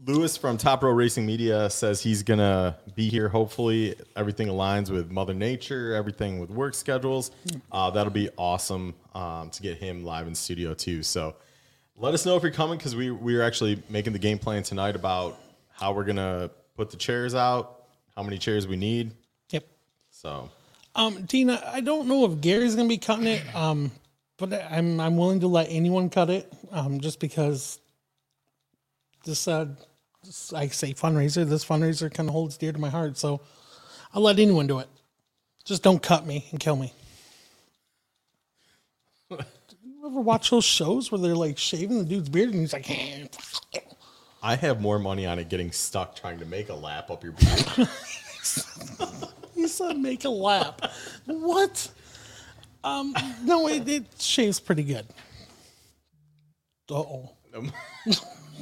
Lewis 0.06 0.38
from 0.38 0.58
Top 0.58 0.82
Row 0.84 0.92
Racing 0.92 1.26
Media 1.26 1.70
says 1.70 2.02
he's 2.02 2.24
gonna 2.24 2.78
be 2.96 3.10
here. 3.10 3.28
Hopefully, 3.28 3.96
everything 4.16 4.48
aligns 4.48 4.90
with 4.90 5.12
Mother 5.12 5.34
Nature, 5.34 5.94
everything 5.94 6.40
with 6.40 6.50
work 6.50 6.74
schedules. 6.74 7.32
Uh, 7.72 7.90
that'll 7.90 8.12
be 8.12 8.30
awesome 8.38 8.94
um, 9.14 9.50
to 9.50 9.62
get 9.62 9.78
him 9.78 10.06
live 10.06 10.28
in 10.28 10.34
studio 10.36 10.74
too. 10.74 11.04
So 11.04 11.36
let 11.98 12.14
us 12.14 12.26
know 12.26 12.38
if 12.38 12.44
you're 12.44 12.52
coming 12.52 12.78
because 12.78 12.96
we 12.96 13.12
we're 13.12 13.42
actually 13.42 13.84
making 13.90 14.14
the 14.14 14.20
game 14.20 14.40
plan 14.40 14.64
tonight 14.64 14.96
about 14.96 15.38
how 15.72 15.92
we're 15.92 16.06
gonna 16.06 16.50
put 16.78 16.92
the 16.92 16.98
chairs 16.98 17.36
out, 17.36 17.84
how 18.16 18.24
many 18.24 18.38
chairs 18.38 18.68
we 18.68 18.78
need. 18.78 19.12
Yep. 19.50 19.66
So 20.12 20.50
Um, 20.96 21.28
Tina, 21.28 21.62
I 21.68 21.82
don't 21.82 22.08
know 22.08 22.24
if 22.26 22.40
Gary's 22.40 22.76
gonna 22.76 22.88
be 22.88 22.98
cutting 22.98 23.28
it, 23.28 23.44
um, 23.54 23.92
but 24.38 24.54
I'm 24.72 25.00
I'm 25.02 25.18
willing 25.18 25.42
to 25.42 25.48
let 25.48 25.68
anyone 25.70 26.10
cut 26.10 26.30
it, 26.30 26.52
um, 26.72 27.02
just 27.02 27.20
because 27.20 27.80
this 29.26 29.46
uh, 29.48 29.68
I 30.54 30.68
say 30.68 30.94
fundraiser. 30.94 31.48
This 31.48 31.66
fundraiser 31.66 32.14
kind 32.14 32.30
of 32.30 32.34
holds 32.34 32.58
dear 32.58 32.72
to 32.72 32.80
my 32.80 32.90
heart, 32.90 33.18
so 33.18 33.42
I'll 34.14 34.22
let 34.22 34.40
anyone 34.40 34.68
do 34.68 34.80
it. 34.80 34.88
Just 35.66 35.84
don't 35.84 36.02
cut 36.02 36.26
me 36.26 36.48
and 36.52 36.60
kill 36.60 36.76
me. 36.76 36.94
you 39.30 39.38
ever 40.06 40.20
watch 40.20 40.50
those 40.50 40.66
shows 40.66 41.12
where 41.12 41.20
they're 41.20 41.36
like 41.36 41.58
shaving 41.58 42.00
the 42.00 42.06
dude's 42.06 42.30
beard 42.30 42.50
and 42.50 42.60
he's 42.60 42.74
like, 42.74 42.90
I 44.42 44.56
have 44.56 44.82
more 44.82 45.00
money 45.00 45.26
on 45.26 45.40
it 45.40 45.50
getting 45.50 45.72
stuck 45.72 46.16
trying 46.16 46.40
to 46.40 46.46
make 46.46 46.70
a 46.70 46.74
lap 46.74 47.12
up 47.12 47.24
your 47.24 47.34
beard. 47.34 47.66
he 49.56 49.68
said 49.68 49.98
make 49.98 50.26
a 50.26 50.30
lap. 50.30 50.82
what? 51.26 51.92
Um, 52.84 53.14
no, 53.44 53.68
it, 53.68 53.88
it 53.88 54.06
shaves 54.20 54.60
pretty 54.60 54.84
good. 54.84 55.06
Uh 56.90 56.96
oh. 56.96 57.36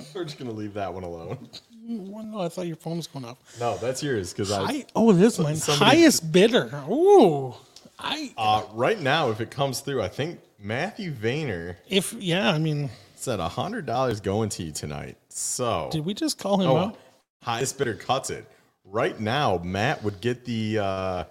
We're 0.15 0.23
just 0.25 0.37
gonna 0.37 0.51
leave 0.51 0.73
that 0.75 0.93
one 0.93 1.03
alone. 1.03 1.49
Well, 1.89 2.23
no, 2.25 2.41
I 2.41 2.49
thought 2.49 2.67
your 2.67 2.75
phone 2.75 2.97
was 2.97 3.07
going 3.07 3.25
off. 3.25 3.37
No, 3.59 3.77
that's 3.77 4.03
yours 4.03 4.33
because 4.33 4.51
I 4.51 4.85
oh, 4.95 5.11
it 5.11 5.21
is 5.21 5.39
mine. 5.39 5.55
somebody- 5.55 5.97
Highest 5.97 6.31
bidder. 6.31 6.83
Ooh. 6.89 7.55
I 7.99 8.31
uh, 8.37 8.63
right 8.73 8.99
now 8.99 9.29
if 9.31 9.41
it 9.41 9.49
comes 9.49 9.79
through, 9.79 10.01
I 10.01 10.07
think 10.07 10.39
Matthew 10.59 11.11
Vayner 11.11 11.77
if 11.89 12.13
yeah, 12.13 12.51
I 12.51 12.59
mean, 12.59 12.89
said 13.15 13.39
a 13.39 13.47
hundred 13.47 13.85
dollars 13.85 14.19
going 14.19 14.49
to 14.49 14.63
you 14.63 14.71
tonight. 14.71 15.17
So 15.29 15.89
did 15.91 16.05
we 16.05 16.13
just 16.13 16.37
call 16.37 16.59
him 16.59 16.69
oh, 16.69 16.77
out? 16.77 16.97
highest 17.41 17.77
bidder 17.77 17.95
cuts 17.95 18.29
it. 18.29 18.45
Right 18.83 19.19
now, 19.19 19.57
Matt 19.57 20.03
would 20.03 20.21
get 20.21 20.45
the 20.45 20.79
uh 20.79 21.23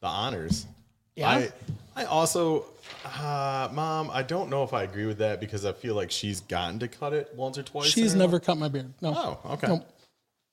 the 0.00 0.06
honors. 0.06 0.66
Yeah. 1.14 1.28
I 1.28 1.52
I 1.96 2.04
also 2.04 2.66
uh 3.04 3.68
mom, 3.72 4.10
I 4.12 4.22
don't 4.22 4.48
know 4.50 4.62
if 4.62 4.72
I 4.72 4.84
agree 4.84 5.06
with 5.06 5.18
that 5.18 5.40
because 5.40 5.64
I 5.64 5.72
feel 5.72 5.94
like 5.94 6.10
she's 6.10 6.40
gotten 6.40 6.78
to 6.80 6.88
cut 6.88 7.12
it 7.12 7.32
once 7.34 7.58
or 7.58 7.64
twice. 7.64 7.86
She's 7.86 8.14
never 8.14 8.36
life. 8.36 8.44
cut 8.44 8.58
my 8.58 8.68
beard. 8.68 8.92
No. 9.00 9.14
Oh, 9.16 9.52
okay. 9.54 9.66
Nope. 9.66 9.88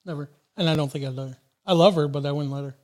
Never. 0.06 0.30
And 0.58 0.68
I 0.70 0.76
don't 0.76 0.92
think 0.92 1.06
I'd 1.06 1.14
let 1.14 1.30
her. 1.30 1.38
I 1.66 1.74
love 1.74 1.96
her, 1.96 2.08
but 2.08 2.26
I 2.26 2.32
wouldn't 2.32 2.54
let 2.54 2.64
her. 2.64 2.76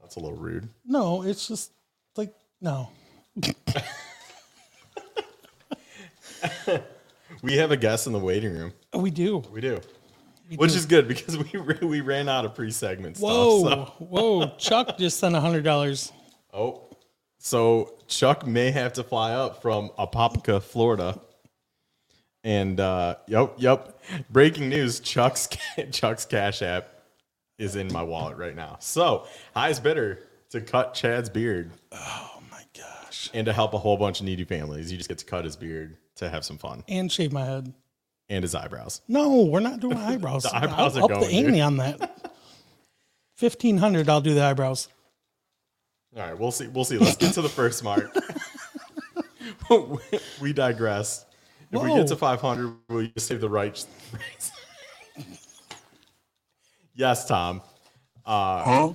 That's 0.00 0.16
a 0.16 0.20
little 0.20 0.36
rude. 0.36 0.68
No, 0.84 1.22
it's 1.22 1.46
just 1.46 1.70
like 2.16 2.34
no. 2.60 2.88
We 7.44 7.58
have 7.58 7.70
a 7.70 7.76
guest 7.76 8.06
in 8.06 8.14
the 8.14 8.18
waiting 8.18 8.54
room. 8.54 8.72
We 8.94 9.10
do. 9.10 9.42
We 9.52 9.60
do. 9.60 9.78
Which 10.56 10.74
is 10.74 10.86
good 10.86 11.06
because 11.06 11.36
we 11.36 11.58
we 11.82 12.00
ran 12.00 12.28
out 12.28 12.46
of 12.46 12.54
pre-segment 12.54 13.18
Whoa. 13.18 13.62
So. 13.62 13.84
whoa! 13.98 14.46
Chuck 14.56 14.96
just 14.96 15.18
sent 15.18 15.34
a 15.34 15.40
hundred 15.40 15.62
dollars. 15.62 16.10
Oh, 16.54 16.88
so 17.44 17.92
Chuck 18.08 18.46
may 18.46 18.70
have 18.70 18.94
to 18.94 19.04
fly 19.04 19.32
up 19.34 19.60
from 19.60 19.90
Apopka, 19.98 20.62
Florida. 20.62 21.20
And 22.42 22.80
uh, 22.80 23.16
yep, 23.28 23.54
yep. 23.58 24.02
Breaking 24.30 24.68
news: 24.70 25.00
Chuck's 25.00 25.48
Chuck's 25.92 26.24
Cash 26.24 26.62
App 26.62 26.88
is 27.58 27.76
in 27.76 27.92
my 27.92 28.02
wallet 28.02 28.36
right 28.38 28.56
now. 28.56 28.76
So 28.80 29.26
highest 29.54 29.82
bidder 29.82 30.18
to 30.50 30.60
cut 30.60 30.94
Chad's 30.94 31.28
beard 31.30 31.70
Oh 31.92 32.40
my 32.50 32.62
gosh! 32.76 33.30
and 33.34 33.44
to 33.46 33.52
help 33.52 33.74
a 33.74 33.78
whole 33.78 33.96
bunch 33.96 34.20
of 34.20 34.26
needy 34.26 34.44
families. 34.44 34.90
You 34.90 34.96
just 34.98 35.08
get 35.08 35.18
to 35.18 35.24
cut 35.24 35.44
his 35.44 35.56
beard 35.56 35.96
to 36.16 36.28
have 36.30 36.44
some 36.44 36.58
fun 36.58 36.82
And 36.88 37.10
shave 37.12 37.32
my 37.32 37.44
head. 37.44 37.72
and 38.28 38.42
his 38.42 38.54
eyebrows. 38.54 39.00
No, 39.08 39.44
we're 39.44 39.60
not 39.60 39.80
doing 39.80 39.96
eyebrows. 39.98 40.42
The 40.44 40.54
eyebrows 40.56 40.96
I'll 40.96 41.04
are 41.06 41.12
up 41.12 41.20
going, 41.20 41.30
the 41.30 41.46
ante 41.46 41.60
on 41.60 41.76
that. 41.78 42.34
Fifteen 43.36 43.78
hundred. 43.78 44.08
I'll 44.08 44.20
do 44.20 44.34
the 44.34 44.42
eyebrows. 44.44 44.88
All 46.16 46.22
right, 46.22 46.38
we'll 46.38 46.50
see. 46.52 46.68
We'll 46.68 46.84
see. 46.84 46.98
Let's 46.98 47.16
get 47.16 47.34
to 47.34 47.42
the 47.42 47.48
first 47.48 47.82
mark. 47.82 48.16
we 50.40 50.52
digress. 50.52 51.24
If 51.72 51.82
we 51.82 51.92
get 51.94 52.06
to 52.08 52.16
500, 52.16 52.74
will 52.88 53.02
you 53.02 53.10
save 53.16 53.40
the 53.40 53.48
right? 53.48 53.84
yes, 56.94 57.26
Tom. 57.26 57.62
Uh, 58.24 58.92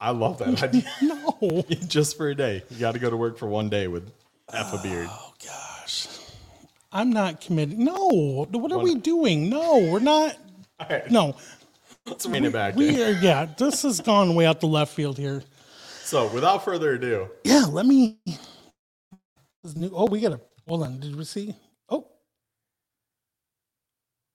I 0.00 0.10
love 0.10 0.38
that 0.38 0.62
idea. 0.62 0.82
No. 1.02 1.64
Just 1.88 2.16
for 2.16 2.28
a 2.28 2.34
day, 2.34 2.62
you 2.70 2.78
got 2.78 2.92
to 2.92 2.98
go 2.98 3.08
to 3.10 3.16
work 3.16 3.38
for 3.38 3.46
one 3.46 3.68
day 3.70 3.88
with 3.88 4.10
half 4.52 4.72
a 4.74 4.82
beard. 4.82 5.08
Oh 5.10 5.32
gosh. 5.44 6.06
I'm 6.92 7.10
not 7.10 7.40
committed. 7.40 7.78
No. 7.78 8.46
What 8.50 8.70
are 8.72 8.78
we 8.78 8.94
doing? 8.94 9.48
No, 9.48 9.78
we're 9.90 9.98
not. 10.00 10.36
All 10.78 10.86
right, 10.88 11.10
No. 11.10 11.34
let's 12.06 12.26
rein 12.26 12.44
it 12.44 12.52
back. 12.52 12.76
We 12.76 12.90
in. 13.02 13.16
are. 13.16 13.20
Yeah. 13.20 13.46
This 13.56 13.82
has 13.82 14.00
gone 14.00 14.34
way 14.34 14.46
out 14.46 14.60
the 14.60 14.68
left 14.68 14.92
field 14.94 15.16
here. 15.18 15.42
So, 16.04 16.32
without 16.34 16.64
further 16.64 16.94
ado, 16.94 17.28
Yeah. 17.44 17.64
Let 17.66 17.86
me. 17.86 18.18
this 19.62 19.76
new- 19.76 19.92
Oh, 19.94 20.06
we 20.06 20.20
got 20.20 20.30
to. 20.30 20.40
Hold 20.68 20.84
on. 20.84 21.00
Did 21.00 21.16
we 21.16 21.24
see? 21.24 21.54
Oh. 21.88 22.08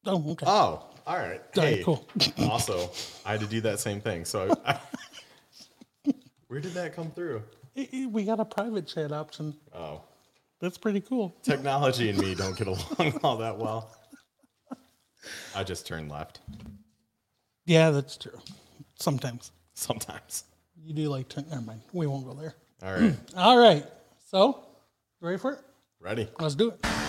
Oh. 0.05 0.31
Okay. 0.31 0.45
oh, 0.47 0.85
all 1.07 1.17
right. 1.17 1.41
All 1.57 1.63
right, 1.63 1.77
Hey, 1.77 1.83
cool. 1.83 2.07
also, 2.39 2.89
I 3.25 3.31
had 3.33 3.41
to 3.41 3.47
do 3.47 3.61
that 3.61 3.79
same 3.79 4.01
thing. 4.01 4.25
So, 4.25 4.55
I, 4.65 4.79
where 6.47 6.59
did 6.59 6.73
that 6.73 6.95
come 6.95 7.11
through? 7.11 7.43
We 7.75 8.25
got 8.25 8.39
a 8.39 8.45
private 8.45 8.87
chat 8.87 9.11
option. 9.11 9.55
Oh, 9.73 10.01
That's 10.61 10.77
pretty 10.77 11.01
cool. 11.01 11.35
technology 11.43 12.09
and 12.09 12.19
me 12.19 12.35
don't 12.35 12.57
get 12.57 12.67
along 12.67 13.19
all 13.23 13.37
that 13.37 13.57
well. 13.57 13.91
I 15.55 15.63
just 15.63 15.87
turn 15.87 16.09
left 16.09 16.39
Yeah, 17.65 17.91
that's 17.91 18.17
true. 18.17 18.39
Sometimes 18.99 19.51
sometimes. 19.75 20.45
You 20.83 20.93
do 20.93 21.09
like 21.09 21.29
turn. 21.29 21.45
Never 21.49 21.61
mind. 21.61 21.81
We 21.93 22.07
won't 22.07 22.25
go 22.25 22.33
there. 22.33 22.55
All 22.81 22.93
right, 22.93 23.15
All 23.35 23.57
right. 23.57 23.85
So, 24.29 24.63
ready 25.21 25.37
for 25.37 25.53
it? 25.53 25.59
ready? 25.99 26.27
Let's 26.39 26.55
do 26.55 26.69
it. 26.71 27.08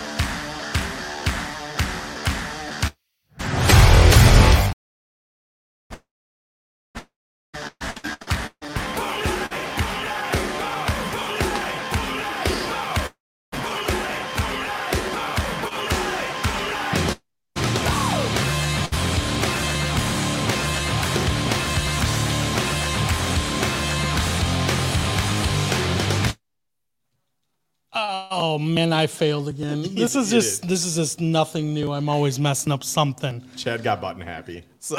Man, 28.74 28.92
I 28.92 29.06
failed 29.06 29.48
again. 29.48 29.82
This 29.94 30.14
is 30.14 30.32
You 30.32 30.40
just 30.40 30.62
did. 30.62 30.70
this 30.70 30.84
is 30.84 30.96
just 30.96 31.20
nothing 31.20 31.74
new. 31.74 31.92
I'm 31.92 32.08
always 32.08 32.38
messing 32.38 32.72
up 32.72 32.84
something. 32.84 33.44
Chad 33.56 33.82
got 33.82 34.00
button 34.00 34.22
happy. 34.22 34.64
So, 34.78 34.96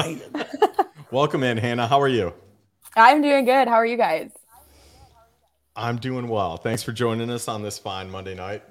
welcome 1.11 1.43
in, 1.43 1.57
Hannah. 1.57 1.87
How 1.87 1.99
are 1.99 2.07
you? 2.07 2.33
I'm 2.95 3.21
doing 3.21 3.45
good. 3.45 3.67
How 3.67 3.75
are 3.75 3.85
you 3.85 3.97
guys? 3.97 4.31
I'm 5.75 5.97
doing 5.97 6.27
well. 6.27 6.57
Thanks 6.57 6.83
for 6.83 6.91
joining 6.91 7.29
us 7.29 7.47
on 7.47 7.61
this 7.61 7.77
fine 7.79 8.09
Monday 8.09 8.35
night. 8.35 8.63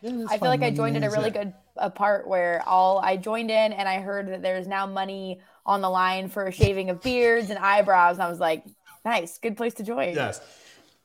Yeah, 0.00 0.26
I 0.28 0.38
feel 0.38 0.48
like 0.48 0.62
I 0.62 0.70
joined 0.70 0.96
in 0.96 1.04
a 1.04 1.06
man. 1.06 1.18
really 1.18 1.30
good 1.30 1.54
a 1.76 1.90
part 1.90 2.26
where 2.28 2.62
all 2.66 2.98
I 2.98 3.16
joined 3.16 3.50
in 3.50 3.72
and 3.72 3.88
I 3.88 4.00
heard 4.00 4.28
that 4.28 4.42
there's 4.42 4.66
now 4.66 4.86
money 4.86 5.40
on 5.66 5.80
the 5.80 5.90
line 5.90 6.28
for 6.28 6.50
shaving 6.52 6.90
of 6.90 7.02
beards 7.02 7.50
and 7.50 7.58
eyebrows. 7.58 8.16
And 8.16 8.22
I 8.22 8.28
was 8.28 8.38
like, 8.38 8.64
nice, 9.04 9.38
good 9.38 9.56
place 9.56 9.74
to 9.74 9.82
join. 9.82 10.14
Yes. 10.14 10.40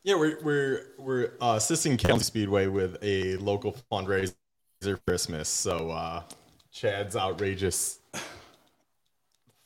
Yeah, 0.03 0.15
we're 0.15 0.39
we're 0.41 0.85
we're 0.97 1.31
uh, 1.41 1.55
assisting 1.57 1.97
Kansas 1.97 2.27
Speedway 2.27 2.67
with 2.67 2.97
a 3.01 3.35
local 3.37 3.75
fundraiser 3.91 4.33
for 4.81 4.97
Christmas. 5.05 5.49
So 5.49 5.91
uh, 5.91 6.23
Chad's 6.71 7.17
outrageous 7.17 7.99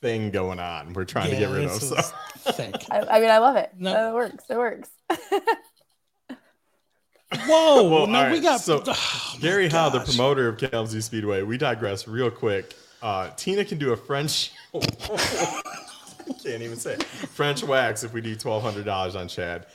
thing 0.02 0.30
going 0.30 0.58
on. 0.58 0.92
We're 0.92 1.04
trying 1.04 1.30
to 1.30 1.36
get 1.36 1.50
rid 1.50 1.64
of. 1.64 1.80
this 1.80 1.88
So. 1.88 1.96
I, 2.90 3.00
I 3.10 3.20
mean, 3.20 3.30
I 3.30 3.38
love 3.38 3.56
it. 3.56 3.70
No. 3.78 4.10
it 4.10 4.14
works. 4.14 4.44
It 4.50 4.56
works. 4.56 4.90
Whoa! 7.46 7.88
Well, 7.88 8.06
no, 8.06 8.26
all 8.26 8.30
we 8.30 8.40
got 8.40 8.60
so 8.60 8.82
oh, 8.86 9.36
Gary 9.40 9.68
Howe, 9.68 9.88
the 9.88 10.00
promoter 10.00 10.48
of 10.48 10.58
Kalamazoo 10.58 11.00
Speedway. 11.00 11.42
We 11.42 11.58
digress 11.58 12.06
real 12.08 12.30
quick. 12.30 12.74
Uh, 13.02 13.30
Tina 13.36 13.64
can 13.64 13.78
do 13.78 13.92
a 13.92 13.96
French. 13.96 14.52
I 14.74 15.62
Can't 16.42 16.62
even 16.62 16.76
say 16.76 16.94
it. 16.94 17.02
French 17.04 17.62
wax 17.62 18.04
if 18.04 18.12
we 18.12 18.20
do 18.20 18.34
twelve 18.36 18.62
hundred 18.62 18.84
dollars 18.84 19.16
on 19.16 19.28
Chad. 19.28 19.66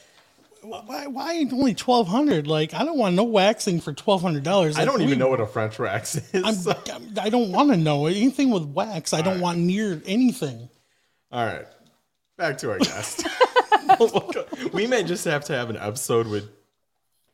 Why? 0.61 1.07
Why 1.07 1.45
only 1.51 1.73
twelve 1.73 2.07
hundred? 2.07 2.47
Like, 2.47 2.73
I 2.73 2.83
don't 2.83 2.97
want 2.97 3.15
no 3.15 3.23
waxing 3.23 3.79
for 3.79 3.93
twelve 3.93 4.21
hundred 4.21 4.43
dollars. 4.43 4.77
I 4.77 4.85
don't 4.85 5.01
even 5.01 5.19
know 5.19 5.29
what 5.29 5.39
a 5.39 5.45
French 5.47 5.79
wax 5.79 6.15
is. 6.33 6.43
I'm, 6.43 6.53
so- 6.53 6.71
I'm- 6.91 7.13
I 7.21 7.29
don't 7.29 7.51
want 7.51 7.71
to 7.71 7.77
know 7.77 8.07
anything 8.07 8.49
with 8.49 8.63
wax. 8.63 9.13
I 9.13 9.21
don't 9.21 9.35
right. 9.35 9.41
want 9.43 9.59
near 9.59 10.01
anything. 10.05 10.69
All 11.31 11.45
right, 11.45 11.65
back 12.37 12.57
to 12.59 12.71
our 12.71 12.79
guest. 12.79 13.27
we 14.73 14.87
may 14.87 15.03
just 15.03 15.25
have 15.25 15.45
to 15.45 15.53
have 15.53 15.69
an 15.69 15.77
episode 15.77 16.27
with 16.27 16.49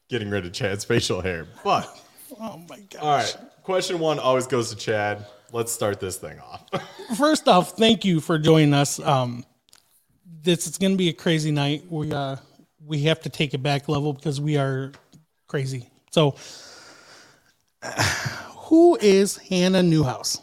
getting 0.10 0.30
rid 0.30 0.46
of 0.46 0.54
Chad's 0.54 0.84
facial 0.86 1.22
hair. 1.22 1.48
But 1.64 1.90
Oh 2.40 2.62
my 2.70 2.80
gosh! 2.92 3.02
all 3.02 3.16
right, 3.16 3.38
question 3.64 4.00
one 4.00 4.20
always 4.20 4.48
goes 4.48 4.70
to 4.72 4.76
Chad. 4.76 5.26
Let's 5.52 5.72
start 5.72 6.00
this 6.00 6.18
thing 6.18 6.40
off. 6.40 6.66
First 7.18 7.48
off, 7.48 7.72
thank 7.72 8.04
you 8.04 8.20
for 8.20 8.38
joining 8.38 8.74
us. 8.74 9.00
Um, 9.00 9.46
this 10.42 10.68
is 10.68 10.78
going 10.78 10.92
to 10.92 10.98
be 10.98 11.10
a 11.10 11.14
crazy 11.14 11.52
night. 11.52 11.84
We 11.90 12.12
uh, 12.12 12.36
we 12.86 13.04
have 13.04 13.22
to 13.22 13.30
take 13.30 13.54
it 13.54 13.64
back 13.64 13.90
level 13.90 14.14
because 14.14 14.40
we 14.40 14.58
are 14.58 14.92
crazy. 15.48 15.90
So, 16.12 16.36
who 18.56 18.98
is 19.02 19.38
Hannah 19.38 19.84
Newhouse? 19.84 20.42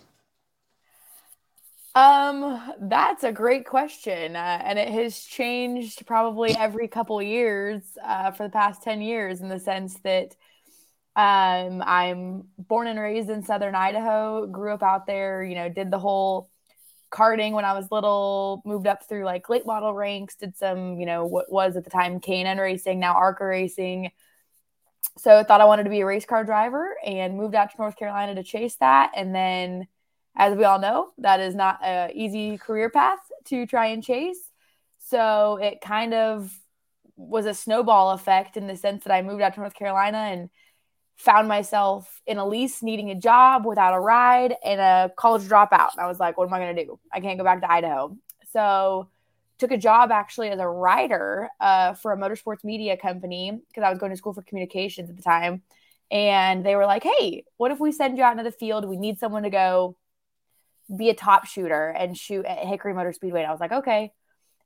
Um, 1.94 2.72
that's 2.81 3.22
a 3.22 3.33
great 3.33 3.66
question, 3.66 4.35
uh, 4.35 4.62
and 4.64 4.78
it 4.78 4.88
has 4.88 5.20
changed 5.20 6.07
probably 6.07 6.57
every 6.57 6.88
couple 6.88 7.20
years 7.20 7.83
uh, 8.02 8.31
for 8.31 8.44
the 8.44 8.48
past 8.48 8.83
ten 8.83 9.02
years 9.02 9.42
in 9.42 9.48
the 9.48 9.59
sense 9.59 9.98
that 10.02 10.35
um, 11.14 11.83
I'm 11.85 12.44
born 12.57 12.87
and 12.87 12.98
raised 12.98 13.28
in 13.28 13.42
Southern 13.42 13.74
Idaho, 13.74 14.46
grew 14.46 14.72
up 14.72 14.83
out 14.83 15.07
there. 15.07 15.44
You 15.44 15.55
know, 15.55 15.68
did 15.68 15.90
the 15.90 15.98
whole 15.98 16.48
karting 17.12 17.53
when 17.53 17.64
I 17.64 17.75
was 17.75 17.90
little, 17.90 18.62
moved 18.64 18.87
up 18.87 19.09
through 19.09 19.25
like 19.25 19.48
late 19.48 19.66
model 19.66 19.94
ranks, 19.94 20.35
did 20.35 20.57
some, 20.57 20.98
you 20.98 21.07
know, 21.07 21.25
what 21.25 21.53
was 21.53 21.77
at 21.77 21.85
the 21.85 21.90
time 21.90 22.18
K&N 22.20 22.59
racing, 22.59 22.98
now 22.98 23.14
ARCA 23.14 23.44
racing. 23.44 24.11
So 25.18 25.38
I 25.38 25.42
thought 25.44 25.61
I 25.61 25.66
wanted 25.66 25.85
to 25.85 25.90
be 25.90 26.01
a 26.01 26.07
race 26.07 26.25
car 26.25 26.44
driver 26.44 26.96
and 27.05 27.37
moved 27.37 27.55
out 27.55 27.70
to 27.70 27.77
North 27.79 27.96
Carolina 27.96 28.35
to 28.35 28.42
chase 28.42 28.77
that. 28.77 29.12
And 29.14 29.35
then, 29.35 29.87
as 30.35 30.57
we 30.57 30.64
all 30.64 30.79
know, 30.79 31.11
that 31.18 31.40
is 31.40 31.55
not 31.55 31.85
an 31.85 32.12
easy 32.14 32.57
career 32.57 32.88
path 32.88 33.18
to 33.46 33.66
try 33.66 33.87
and 33.87 34.03
chase. 34.03 34.40
So 34.98 35.59
it 35.61 35.81
kind 35.81 36.14
of 36.14 36.51
was 37.16 37.44
a 37.44 37.53
snowball 37.53 38.12
effect 38.12 38.57
in 38.57 38.66
the 38.66 38.77
sense 38.77 39.05
that 39.05 39.12
I 39.12 39.20
moved 39.20 39.42
out 39.42 39.55
to 39.55 39.61
North 39.61 39.75
Carolina 39.75 40.18
and 40.18 40.48
found 41.22 41.46
myself 41.46 42.20
in 42.26 42.38
a 42.38 42.46
lease 42.46 42.82
needing 42.82 43.11
a 43.11 43.14
job 43.14 43.64
without 43.64 43.94
a 43.94 44.00
ride 44.00 44.56
and 44.64 44.80
a 44.80 45.12
college 45.16 45.44
dropout. 45.44 45.90
I 45.96 46.08
was 46.08 46.18
like, 46.18 46.37
what 46.37 46.48
am 46.48 46.54
I 46.54 46.58
going 46.58 46.74
to 46.74 46.85
do? 46.85 46.98
I 47.12 47.20
can't 47.20 47.38
go 47.38 47.44
back 47.44 47.61
to 47.61 47.70
Idaho. 47.70 48.16
So 48.50 49.08
took 49.58 49.70
a 49.70 49.78
job 49.78 50.11
actually 50.11 50.48
as 50.48 50.58
a 50.58 50.66
writer 50.66 51.48
uh, 51.61 51.94
for 51.94 52.12
a 52.12 52.16
motorsports 52.16 52.64
media 52.64 52.96
company 52.96 53.61
because 53.68 53.85
I 53.85 53.90
was 53.90 54.00
going 54.00 54.11
to 54.11 54.16
school 54.16 54.35
for 54.35 54.42
communications 54.42 55.11
at 55.11 55.16
the 55.16 55.22
time. 55.22 55.62
And 56.11 56.66
they 56.66 56.74
were 56.74 56.87
like, 56.87 57.04
hey, 57.04 57.44
what 57.56 57.70
if 57.70 57.78
we 57.78 57.92
send 57.92 58.18
you 58.18 58.24
out 58.24 58.32
into 58.32 58.42
the 58.42 58.50
field? 58.50 58.85
We 58.85 58.96
need 58.96 59.20
someone 59.20 59.44
to 59.44 59.50
go 59.50 59.96
be 60.94 61.08
a 61.08 61.14
top 61.14 61.46
shooter 61.46 61.88
and 61.88 62.18
shoot 62.18 62.44
at 62.44 62.66
Hickory 62.66 62.94
Motor 62.94 63.12
Speedway. 63.12 63.40
And 63.40 63.48
I 63.48 63.52
was 63.52 63.61
like, 63.61 63.72
okay. 63.72 64.12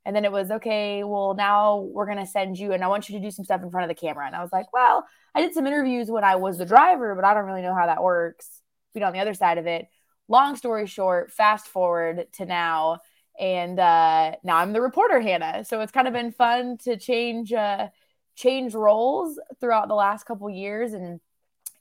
And 0.07 0.15
then 0.15 0.23
it 0.23 0.31
was, 0.31 0.51
okay, 0.51 1.03
well, 1.03 1.33
now 1.33 1.79
we're 1.79 2.05
going 2.05 2.17
to 2.17 2.25
send 2.25 2.57
you 2.57 2.71
and 2.71 2.81
I 2.81 2.87
want 2.87 3.09
you 3.09 3.19
to 3.19 3.21
do 3.21 3.29
some 3.29 3.43
stuff 3.43 3.61
in 3.61 3.69
front 3.69 3.91
of 3.91 3.93
the 3.93 3.99
camera. 3.99 4.25
And 4.25 4.33
I 4.33 4.41
was 4.41 4.53
like, 4.53 4.71
well, 4.71 5.05
I 5.35 5.41
did 5.41 5.53
some 5.53 5.67
interviews 5.67 6.09
when 6.09 6.23
I 6.23 6.37
was 6.37 6.57
the 6.57 6.65
driver, 6.65 7.13
but 7.13 7.25
I 7.25 7.33
don't 7.33 7.43
really 7.43 7.61
know 7.61 7.75
how 7.75 7.87
that 7.87 8.01
works. 8.01 8.61
Being 8.93 9.03
on 9.03 9.11
the 9.11 9.19
other 9.19 9.33
side 9.33 9.57
of 9.57 9.67
it. 9.67 9.89
Long 10.29 10.55
story 10.55 10.87
short, 10.87 11.33
fast 11.33 11.67
forward 11.67 12.25
to 12.35 12.45
now. 12.45 12.99
And 13.37 13.77
uh, 13.77 14.37
now 14.45 14.55
I'm 14.55 14.71
the 14.71 14.79
reporter, 14.79 15.19
Hannah. 15.19 15.65
So 15.65 15.81
it's 15.81 15.91
kind 15.91 16.07
of 16.07 16.13
been 16.13 16.31
fun 16.31 16.77
to 16.85 16.95
change 16.95 17.51
uh, 17.51 17.89
change 18.37 18.75
roles 18.75 19.37
throughout 19.59 19.89
the 19.89 19.95
last 19.95 20.23
couple 20.23 20.49
years. 20.49 20.93
And 20.93 21.19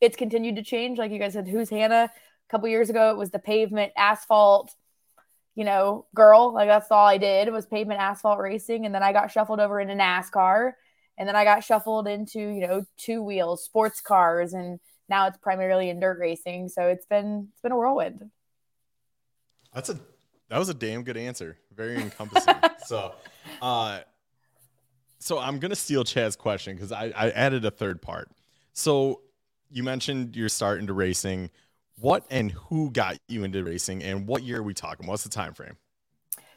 it's 0.00 0.16
continued 0.16 0.56
to 0.56 0.64
change. 0.64 0.98
Like 0.98 1.12
you 1.12 1.20
guys 1.20 1.34
said, 1.34 1.46
who's 1.46 1.70
Hannah? 1.70 2.10
A 2.10 2.50
couple 2.50 2.68
years 2.68 2.90
ago, 2.90 3.12
it 3.12 3.16
was 3.16 3.30
the 3.30 3.38
pavement, 3.38 3.92
asphalt, 3.96 4.74
you 5.56 5.64
know, 5.64 6.06
girl. 6.14 6.52
Like 6.52 6.68
that's 6.68 6.90
all 6.92 7.06
I 7.06 7.18
did 7.18 7.50
was 7.50 7.66
pavement 7.66 7.98
asphalt 7.98 8.38
racing. 8.38 8.86
And 8.86 8.94
then 8.94 9.02
I 9.02 9.12
got 9.12 9.32
shuffled 9.32 9.58
over 9.58 9.80
into 9.80 9.94
NASCAR. 9.94 10.72
And 11.18 11.26
then 11.26 11.34
I 11.34 11.44
got 11.44 11.64
shuffled 11.64 12.06
into, 12.06 12.38
you 12.38 12.60
know, 12.60 12.84
two 12.98 13.22
wheels, 13.22 13.64
sports 13.64 14.02
cars, 14.02 14.52
and 14.52 14.78
now 15.08 15.26
it's 15.26 15.38
primarily 15.38 15.88
in 15.88 15.98
dirt 15.98 16.18
racing. 16.20 16.68
So 16.68 16.88
it's 16.88 17.06
been 17.06 17.48
it's 17.52 17.62
been 17.62 17.72
a 17.72 17.76
whirlwind. 17.76 18.30
That's 19.74 19.88
a 19.88 19.98
that 20.50 20.58
was 20.58 20.68
a 20.68 20.74
damn 20.74 21.02
good 21.02 21.16
answer. 21.16 21.56
Very 21.74 21.96
encompassing. 21.96 22.54
so 22.86 23.14
uh 23.62 24.00
so 25.18 25.38
I'm 25.38 25.58
gonna 25.58 25.74
steal 25.74 26.04
Chad's 26.04 26.36
question 26.36 26.76
because 26.76 26.92
I, 26.92 27.06
I 27.16 27.30
added 27.30 27.64
a 27.64 27.70
third 27.70 28.02
part. 28.02 28.30
So 28.74 29.22
you 29.70 29.82
mentioned 29.82 30.36
you're 30.36 30.50
starting 30.50 30.86
to 30.88 30.92
racing. 30.92 31.50
What 31.98 32.26
and 32.30 32.52
who 32.52 32.90
got 32.90 33.16
you 33.26 33.44
into 33.44 33.64
racing 33.64 34.02
and 34.02 34.26
what 34.26 34.42
year 34.42 34.58
are 34.58 34.62
we 34.62 34.74
talking? 34.74 35.06
What's 35.06 35.22
the 35.22 35.30
time 35.30 35.54
frame? 35.54 35.76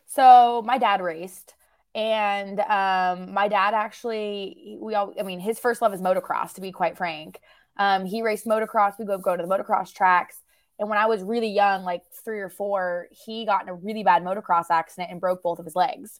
So 0.05 0.61
my 0.65 0.77
dad 0.77 1.01
raced 1.01 1.53
and 1.95 2.59
um, 2.59 3.33
my 3.33 3.47
dad 3.47 3.73
actually 3.73 4.77
we 4.79 4.93
all 4.95 5.13
i 5.19 5.23
mean 5.23 5.39
his 5.39 5.57
first 5.57 5.81
love 5.81 5.93
is 5.93 6.01
motocross 6.01 6.53
to 6.55 6.61
be 6.61 6.71
quite 6.71 6.97
frank. 6.97 7.39
Um, 7.77 8.05
he 8.05 8.21
raced 8.21 8.45
motocross. 8.45 8.99
We 8.99 9.05
go 9.05 9.17
go 9.17 9.37
to 9.37 9.41
the 9.43 9.49
motocross 9.49 9.93
tracks. 9.93 10.41
And 10.77 10.89
when 10.89 10.97
i 10.97 11.05
was 11.05 11.23
really 11.23 11.49
young 11.49 11.83
like 11.83 12.03
three 12.25 12.39
or 12.39 12.49
four 12.49 13.07
he 13.11 13.45
got 13.45 13.63
in 13.63 13.69
a 13.69 13.73
really 13.73 14.03
bad 14.03 14.23
motocross 14.23 14.65
accident 14.69 15.09
and 15.09 15.21
broke 15.21 15.41
both 15.41 15.59
of 15.59 15.65
his 15.65 15.75
legs. 15.75 16.19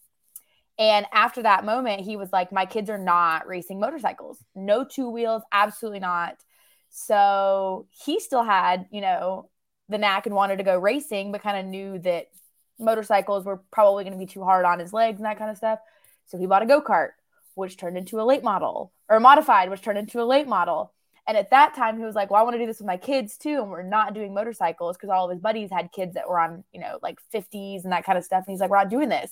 And 0.77 1.05
after 1.11 1.43
that 1.43 1.65
moment 1.65 2.01
he 2.01 2.15
was 2.15 2.31
like 2.31 2.53
my 2.53 2.65
kids 2.65 2.89
are 2.89 2.97
not 2.97 3.47
racing 3.47 3.81
motorcycles. 3.81 4.43
No 4.55 4.85
two 4.85 5.09
wheels 5.09 5.43
absolutely 5.51 5.99
not 5.99 6.37
so 6.89 7.87
he 7.91 8.19
still 8.19 8.43
had 8.43 8.87
you 8.91 9.01
know 9.01 9.49
the 9.89 9.97
knack 9.97 10.25
and 10.25 10.35
wanted 10.35 10.57
to 10.57 10.63
go 10.63 10.77
racing 10.77 11.31
but 11.31 11.41
kind 11.41 11.57
of 11.57 11.65
knew 11.65 11.99
that 11.99 12.27
motorcycles 12.79 13.45
were 13.45 13.61
probably 13.71 14.03
going 14.03 14.13
to 14.13 14.19
be 14.19 14.31
too 14.31 14.43
hard 14.43 14.65
on 14.65 14.79
his 14.79 14.93
legs 14.93 15.19
and 15.19 15.25
that 15.25 15.37
kind 15.37 15.51
of 15.51 15.57
stuff. 15.57 15.79
So 16.27 16.37
he 16.37 16.47
bought 16.47 16.63
a 16.63 16.65
go 16.65 16.81
kart, 16.81 17.09
which 17.55 17.77
turned 17.77 17.97
into 17.97 18.21
a 18.21 18.23
late 18.23 18.43
model, 18.43 18.93
or 19.09 19.19
modified, 19.19 19.69
which 19.69 19.81
turned 19.81 19.97
into 19.97 20.21
a 20.21 20.23
late 20.23 20.47
model. 20.47 20.93
And 21.27 21.37
at 21.37 21.51
that 21.51 21.75
time, 21.75 21.97
he 21.97 22.05
was 22.05 22.15
like, 22.15 22.31
Well, 22.31 22.39
I 22.39 22.43
want 22.43 22.55
to 22.55 22.59
do 22.59 22.65
this 22.65 22.79
with 22.79 22.87
my 22.87 22.97
kids 22.97 23.37
too. 23.37 23.61
And 23.61 23.69
we're 23.69 23.83
not 23.83 24.13
doing 24.13 24.33
motorcycles 24.33 24.97
because 24.97 25.09
all 25.09 25.25
of 25.25 25.31
his 25.31 25.41
buddies 25.41 25.69
had 25.71 25.91
kids 25.91 26.15
that 26.15 26.27
were 26.27 26.39
on, 26.39 26.63
you 26.71 26.79
know, 26.79 26.97
like 27.03 27.19
50s 27.33 27.83
and 27.83 27.91
that 27.91 28.05
kind 28.05 28.17
of 28.17 28.23
stuff. 28.23 28.45
And 28.47 28.53
he's 28.53 28.59
like, 28.59 28.69
We're 28.69 28.77
not 28.77 28.89
doing 28.89 29.09
this. 29.09 29.31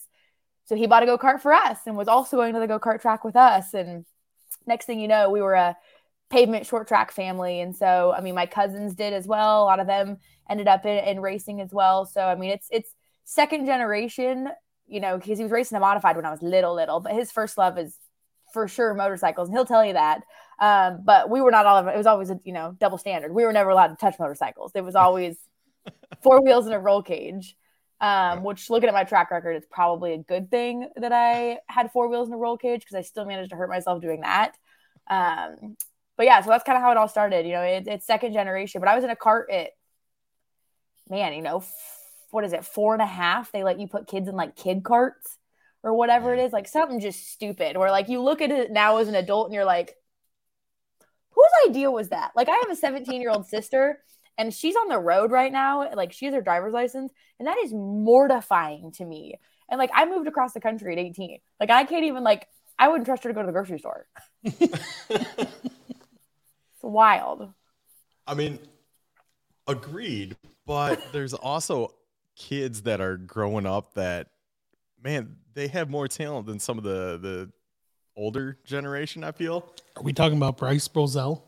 So 0.65 0.76
he 0.76 0.86
bought 0.86 1.04
a 1.04 1.06
go 1.06 1.17
kart 1.17 1.41
for 1.41 1.54
us 1.54 1.80
and 1.86 1.96
was 1.96 2.10
also 2.10 2.38
going 2.38 2.54
to 2.54 2.60
the 2.60 2.67
go 2.67 2.80
kart 2.80 3.02
track 3.02 3.24
with 3.24 3.36
us. 3.36 3.74
And 3.74 4.06
next 4.65 4.86
thing 4.86 5.00
you 5.00 5.08
know, 5.08 5.30
we 5.30 5.41
were 5.41 5.54
a 5.54 5.78
pavement 6.30 6.66
short 6.66 6.88
track 6.88 7.12
family. 7.12 7.62
And 7.62 7.76
so, 7.76 8.13
I 8.16 8.22
mean, 8.22 8.36
my 8.36 8.46
cousins 8.46 8.96
did 8.96 9.13
as 9.13 9.28
well. 9.28 9.63
A 9.63 9.66
lot 9.66 9.80
of 9.80 9.88
them 9.88 10.18
ended 10.50 10.68
up 10.68 10.86
in, 10.86 10.98
in 11.06 11.20
racing 11.22 11.62
as 11.62 11.72
well. 11.72 12.06
So, 12.06 12.22
I 12.22 12.36
mean, 12.36 12.52
it's, 12.52 12.68
it's, 12.72 12.94
second 13.28 13.66
generation, 13.66 14.50
you 14.88 15.00
know, 15.00 15.18
because 15.18 15.38
he 15.38 15.44
was 15.44 15.52
racing 15.52 15.78
a 15.78 15.82
modified 15.82 16.16
when 16.16 16.26
I 16.26 16.32
was 16.32 16.42
little, 16.42 16.74
little, 16.74 17.00
but 17.00 17.13
his 17.13 17.32
first 17.32 17.58
love 17.58 17.78
is 17.78 17.96
for 18.54 18.68
sure 18.68 18.94
motorcycles, 18.94 19.50
and 19.50 19.58
he'll 19.58 19.66
tell 19.66 19.86
you 19.86 19.94
that. 19.94 20.24
Um, 20.60 21.02
but 21.04 21.30
we 21.30 21.42
were 21.42 21.52
not 21.52 21.66
all 21.66 21.78
of 21.78 21.88
it. 21.88 21.94
It 21.94 21.98
was 21.98 22.08
always 22.08 22.32
a 22.32 22.40
you 22.44 22.54
know 22.54 22.76
double 22.80 22.98
standard. 22.98 23.34
We 23.34 23.44
were 23.44 23.54
never 23.54 23.70
allowed 23.70 23.88
to 23.88 23.96
touch 23.98 24.16
motorcycles. 24.18 24.72
It 24.74 24.84
was 24.84 24.96
always 25.06 25.38
four 26.24 26.42
wheels 26.42 26.66
and 26.66 26.74
a 26.74 26.80
roll 26.80 27.04
cage. 27.04 27.56
Um, 28.00 28.44
which 28.44 28.70
looking 28.70 28.90
at 28.90 28.94
my 28.94 29.06
track 29.06 29.32
record, 29.32 29.54
it's 29.54 29.66
probably 29.70 30.13
a 30.13 30.20
good 30.20 30.52
thing 30.52 30.88
that 30.98 31.12
I 31.12 31.58
had 31.68 31.92
four 31.92 32.08
wheels 32.10 32.28
and 32.28 32.36
a 32.36 32.38
roll 32.38 32.56
cage 32.56 32.82
because 32.82 32.96
I 32.96 33.02
still 33.02 33.26
managed 33.26 33.50
to 33.50 33.56
hurt 33.56 33.70
myself 33.70 34.04
doing 34.04 34.22
that. 34.22 34.56
Um, 35.10 35.76
but 36.17 36.25
yeah, 36.25 36.41
so 36.41 36.49
that's 36.49 36.63
kind 36.63 36.77
of 36.77 36.84
how 36.84 36.91
it 36.91 36.97
all 36.97 37.08
started. 37.08 37.45
You 37.45 37.53
know, 37.53 37.62
it, 37.62 37.88
it's 37.88 38.06
second 38.06 38.34
generation, 38.34 38.82
but 38.82 38.89
I 38.89 38.95
was 38.95 39.03
in 39.03 39.10
a 39.10 39.15
cart 39.15 39.49
at 39.51 39.69
man, 41.10 41.34
you 41.34 41.41
know, 41.41 41.63
what 42.32 42.43
is 42.43 42.53
it, 42.53 42.65
four 42.65 42.93
and 42.93 43.01
a 43.01 43.08
half? 43.08 43.51
They 43.51 43.63
let 43.63 43.80
you 43.80 43.88
put 43.88 44.08
kids 44.08 44.27
in 44.27 44.36
like 44.36 44.56
kid 44.56 44.84
carts 44.84 45.38
or 45.84 45.93
whatever 45.93 46.34
it 46.34 46.39
is, 46.39 46.51
like 46.51 46.67
something 46.67 46.99
just 46.99 47.32
stupid. 47.32 47.77
Where 47.77 47.91
like 47.91 48.10
you 48.10 48.21
look 48.21 48.41
at 48.41 48.51
it 48.51 48.71
now 48.71 48.97
as 48.97 49.08
an 49.08 49.15
adult 49.15 49.47
and 49.47 49.53
you're 49.53 49.65
like, 49.65 49.95
whose 51.32 51.69
idea 51.69 51.89
was 51.89 52.10
that? 52.10 52.32
Like 52.36 52.49
I 52.49 52.56
have 52.56 52.69
a 52.69 52.75
17 52.75 53.21
year 53.21 53.30
old 53.30 53.47
sister 53.47 53.99
and 54.38 54.53
she's 54.53 54.75
on 54.75 54.88
the 54.88 54.99
road 54.99 55.32
right 55.32 55.51
now. 55.51 55.93
Like 55.93 56.13
she 56.13 56.25
has 56.25 56.34
her 56.36 56.41
driver's 56.41 56.73
license, 56.73 57.12
and 57.39 57.47
that 57.47 57.58
is 57.58 57.73
mortifying 57.73 58.91
to 58.93 59.06
me. 59.06 59.36
And 59.69 59.80
like 59.80 59.89
I 59.93 60.06
moved 60.06 60.27
across 60.27 60.53
the 60.53 60.62
country 60.62 60.93
at 60.93 60.99
18. 60.99 61.39
Like 61.60 61.71
I 61.71 61.84
can't 61.86 62.06
even 62.06 62.23
like 62.23 62.47
I 62.80 62.88
wouldn't 62.89 63.06
trust 63.06 63.23
her 63.23 63.30
to 63.30 63.34
go 63.34 63.41
to 63.41 63.47
the 63.47 63.51
grocery 63.51 63.80
store. 63.80 64.08
it's 66.97 67.21
wild. 67.21 67.53
I 68.25 68.33
mean, 68.33 68.60
agreed, 69.67 70.36
but 70.65 71.01
there's 71.12 71.33
also 71.33 71.93
kids 72.36 72.83
that 72.83 73.01
are 73.01 73.17
growing 73.17 73.65
up 73.65 73.93
that 73.95 74.27
man 75.03 75.38
they 75.53 75.67
have 75.67 75.89
more 75.89 76.07
talent 76.07 76.45
than 76.45 76.60
some 76.60 76.77
of 76.77 76.83
the 76.83 77.17
the 77.17 77.51
older 78.15 78.57
generation 78.63 79.23
i 79.23 79.31
feel. 79.31 79.71
Are 79.95 80.03
we 80.03 80.13
talking 80.13 80.38
about 80.38 80.57
bryce 80.57 80.88
brozell? 80.88 81.41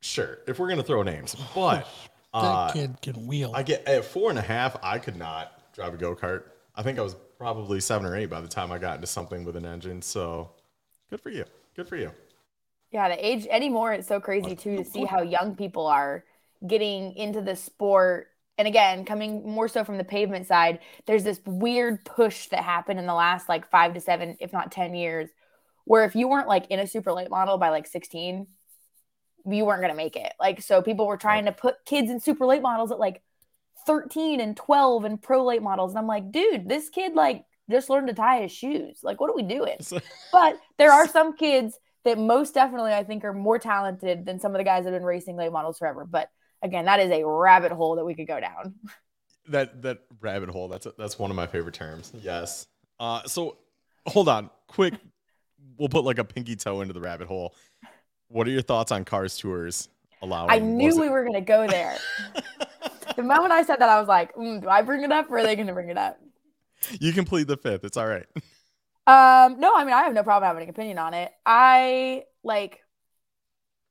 Sure 0.00 0.38
if 0.46 0.58
we're 0.58 0.68
gonna 0.68 0.84
throw 0.84 1.02
names 1.02 1.34
but 1.54 1.88
that 2.32 2.38
uh, 2.40 2.72
kid 2.72 2.96
can 3.02 3.26
wheel. 3.26 3.52
I 3.54 3.64
get 3.64 3.88
at 3.88 4.04
four 4.04 4.30
and 4.30 4.38
a 4.38 4.42
half 4.42 4.76
i 4.84 4.98
could 4.98 5.16
not 5.16 5.72
drive 5.74 5.94
a 5.94 5.96
go-kart. 5.96 6.44
I 6.76 6.82
think 6.82 6.98
i 6.98 7.02
was 7.02 7.16
probably 7.38 7.80
seven 7.80 8.06
or 8.06 8.16
eight 8.16 8.26
by 8.26 8.40
the 8.40 8.48
time 8.48 8.70
i 8.70 8.78
got 8.78 8.96
into 8.96 9.08
something 9.08 9.44
with 9.44 9.56
an 9.56 9.64
engine 9.64 10.00
so 10.00 10.50
good 11.10 11.20
for 11.20 11.30
you 11.30 11.44
good 11.74 11.88
for 11.88 11.96
you 11.96 12.12
yeah 12.94 13.08
the 13.08 13.26
age 13.26 13.46
anymore 13.50 13.92
it's 13.92 14.08
so 14.08 14.18
crazy 14.18 14.56
too 14.56 14.78
to 14.78 14.84
see 14.84 15.04
how 15.04 15.20
young 15.20 15.54
people 15.54 15.86
are 15.86 16.24
getting 16.66 17.14
into 17.16 17.42
the 17.42 17.54
sport 17.54 18.28
and 18.56 18.68
again, 18.68 19.04
coming 19.04 19.48
more 19.48 19.68
so 19.68 19.84
from 19.84 19.98
the 19.98 20.04
pavement 20.04 20.46
side, 20.46 20.78
there's 21.06 21.24
this 21.24 21.40
weird 21.44 22.04
push 22.04 22.48
that 22.48 22.62
happened 22.62 23.00
in 23.00 23.06
the 23.06 23.14
last 23.14 23.48
like 23.48 23.68
five 23.68 23.94
to 23.94 24.00
seven, 24.00 24.36
if 24.40 24.52
not 24.52 24.70
10 24.70 24.94
years, 24.94 25.28
where 25.84 26.04
if 26.04 26.14
you 26.14 26.28
weren't 26.28 26.48
like 26.48 26.66
in 26.70 26.78
a 26.78 26.86
super 26.86 27.12
late 27.12 27.30
model 27.30 27.58
by 27.58 27.70
like 27.70 27.86
16, 27.86 28.46
you 29.46 29.64
weren't 29.64 29.80
going 29.80 29.92
to 29.92 29.96
make 29.96 30.16
it. 30.16 30.32
Like, 30.38 30.62
so 30.62 30.82
people 30.82 31.06
were 31.06 31.16
trying 31.16 31.46
to 31.46 31.52
put 31.52 31.84
kids 31.84 32.10
in 32.10 32.20
super 32.20 32.46
late 32.46 32.62
models 32.62 32.92
at 32.92 32.98
like 33.00 33.22
13 33.86 34.40
and 34.40 34.56
12 34.56 35.04
and 35.04 35.20
pro 35.20 35.44
late 35.44 35.62
models. 35.62 35.90
And 35.90 35.98
I'm 35.98 36.06
like, 36.06 36.30
dude, 36.30 36.68
this 36.68 36.88
kid 36.90 37.14
like 37.14 37.44
just 37.68 37.90
learned 37.90 38.08
to 38.08 38.14
tie 38.14 38.42
his 38.42 38.52
shoes. 38.52 39.00
Like, 39.02 39.20
what 39.20 39.30
are 39.30 39.36
we 39.36 39.42
doing? 39.42 39.78
but 40.32 40.60
there 40.78 40.92
are 40.92 41.08
some 41.08 41.36
kids 41.36 41.76
that 42.04 42.18
most 42.18 42.54
definitely 42.54 42.92
I 42.92 43.04
think 43.04 43.24
are 43.24 43.32
more 43.32 43.58
talented 43.58 44.24
than 44.26 44.38
some 44.38 44.54
of 44.54 44.58
the 44.58 44.64
guys 44.64 44.84
that 44.84 44.92
have 44.92 45.00
been 45.00 45.06
racing 45.06 45.36
late 45.36 45.52
models 45.52 45.78
forever. 45.78 46.04
But 46.04 46.30
again, 46.62 46.84
that 46.84 47.00
is 47.00 47.10
a 47.10 47.26
rabbit 47.26 47.72
hole 47.72 47.96
that 47.96 48.04
we 48.04 48.14
could 48.14 48.26
go 48.26 48.40
down. 48.40 48.74
that 49.48 49.82
that 49.82 50.00
rabbit 50.20 50.50
hole. 50.50 50.68
That's 50.68 50.86
that's 50.98 51.18
one 51.18 51.30
of 51.30 51.36
my 51.36 51.46
favorite 51.46 51.74
terms. 51.74 52.12
Yes. 52.22 52.66
Uh, 53.00 53.22
so 53.24 53.58
hold 54.06 54.28
on, 54.28 54.50
quick. 54.66 54.94
We'll 55.78 55.88
put 55.88 56.04
like 56.04 56.18
a 56.18 56.24
pinky 56.24 56.56
toe 56.56 56.80
into 56.80 56.94
the 56.94 57.00
rabbit 57.00 57.26
hole. 57.26 57.54
What 58.28 58.46
are 58.46 58.50
your 58.50 58.62
thoughts 58.62 58.92
on 58.92 59.04
Cars 59.04 59.36
Tours 59.36 59.88
allowing? 60.22 60.50
I 60.50 60.58
knew 60.58 60.98
we 61.00 61.08
were 61.08 61.24
gonna 61.24 61.40
go 61.40 61.66
there. 61.66 61.96
the 63.16 63.22
moment 63.22 63.52
I 63.52 63.62
said 63.62 63.76
that, 63.76 63.88
I 63.88 63.98
was 63.98 64.08
like, 64.08 64.34
mm, 64.34 64.60
"Do 64.60 64.68
I 64.68 64.82
bring 64.82 65.02
it 65.02 65.12
up, 65.12 65.30
or 65.30 65.38
are 65.38 65.42
they 65.42 65.56
gonna 65.56 65.72
bring 65.72 65.88
it 65.88 65.98
up?" 65.98 66.20
You 67.00 67.12
can 67.12 67.24
plead 67.24 67.46
the 67.46 67.56
fifth. 67.56 67.84
It's 67.84 67.96
all 67.96 68.06
right. 68.06 68.26
Um, 69.06 69.60
no, 69.60 69.72
I 69.74 69.84
mean 69.84 69.92
I 69.94 70.04
have 70.04 70.14
no 70.14 70.22
problem 70.22 70.48
having 70.48 70.64
an 70.64 70.70
opinion 70.70 70.98
on 70.98 71.14
it. 71.14 71.30
I 71.44 72.24
like 72.42 72.80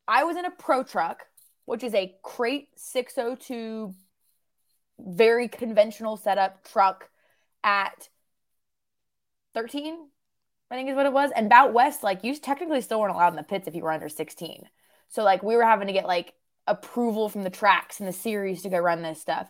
I 0.08 0.23
was 0.23 0.38
in 0.38 0.45
a 0.45 0.52
pro 0.52 0.84
truck, 0.84 1.23
which 1.65 1.84
is 1.84 1.93
a 1.93 2.15
crate 2.23 2.69
602 2.76 3.93
very 4.99 5.47
conventional 5.47 6.17
setup 6.17 6.63
truck 6.67 7.10
at 7.63 8.10
13, 9.54 9.97
I 10.71 10.76
think 10.76 10.89
is 10.89 10.95
what 10.95 11.06
it 11.06 11.13
was. 11.13 11.32
And 11.36 11.49
Bout 11.49 11.73
West, 11.73 12.04
like 12.04 12.23
you 12.23 12.36
technically 12.36 12.82
still 12.82 12.99
weren't 12.99 13.13
allowed 13.13 13.30
in 13.30 13.36
the 13.36 13.43
pits 13.43 13.67
if 13.67 13.76
you 13.76 13.84
were 13.84 13.91
under 13.91 14.10
16. 14.10 14.63
So 15.10 15.23
like 15.23 15.43
we 15.43 15.56
were 15.56 15.63
having 15.63 15.88
to 15.88 15.93
get 15.93 16.08
like 16.08 16.34
approval 16.67 17.30
from 17.30 17.43
the 17.43 17.49
tracks 17.49 17.99
and 17.99 18.08
the 18.08 18.13
series 18.13 18.63
to 18.63 18.69
go 18.69 18.80
run 18.80 19.02
this 19.02 19.21
stuff. 19.21 19.47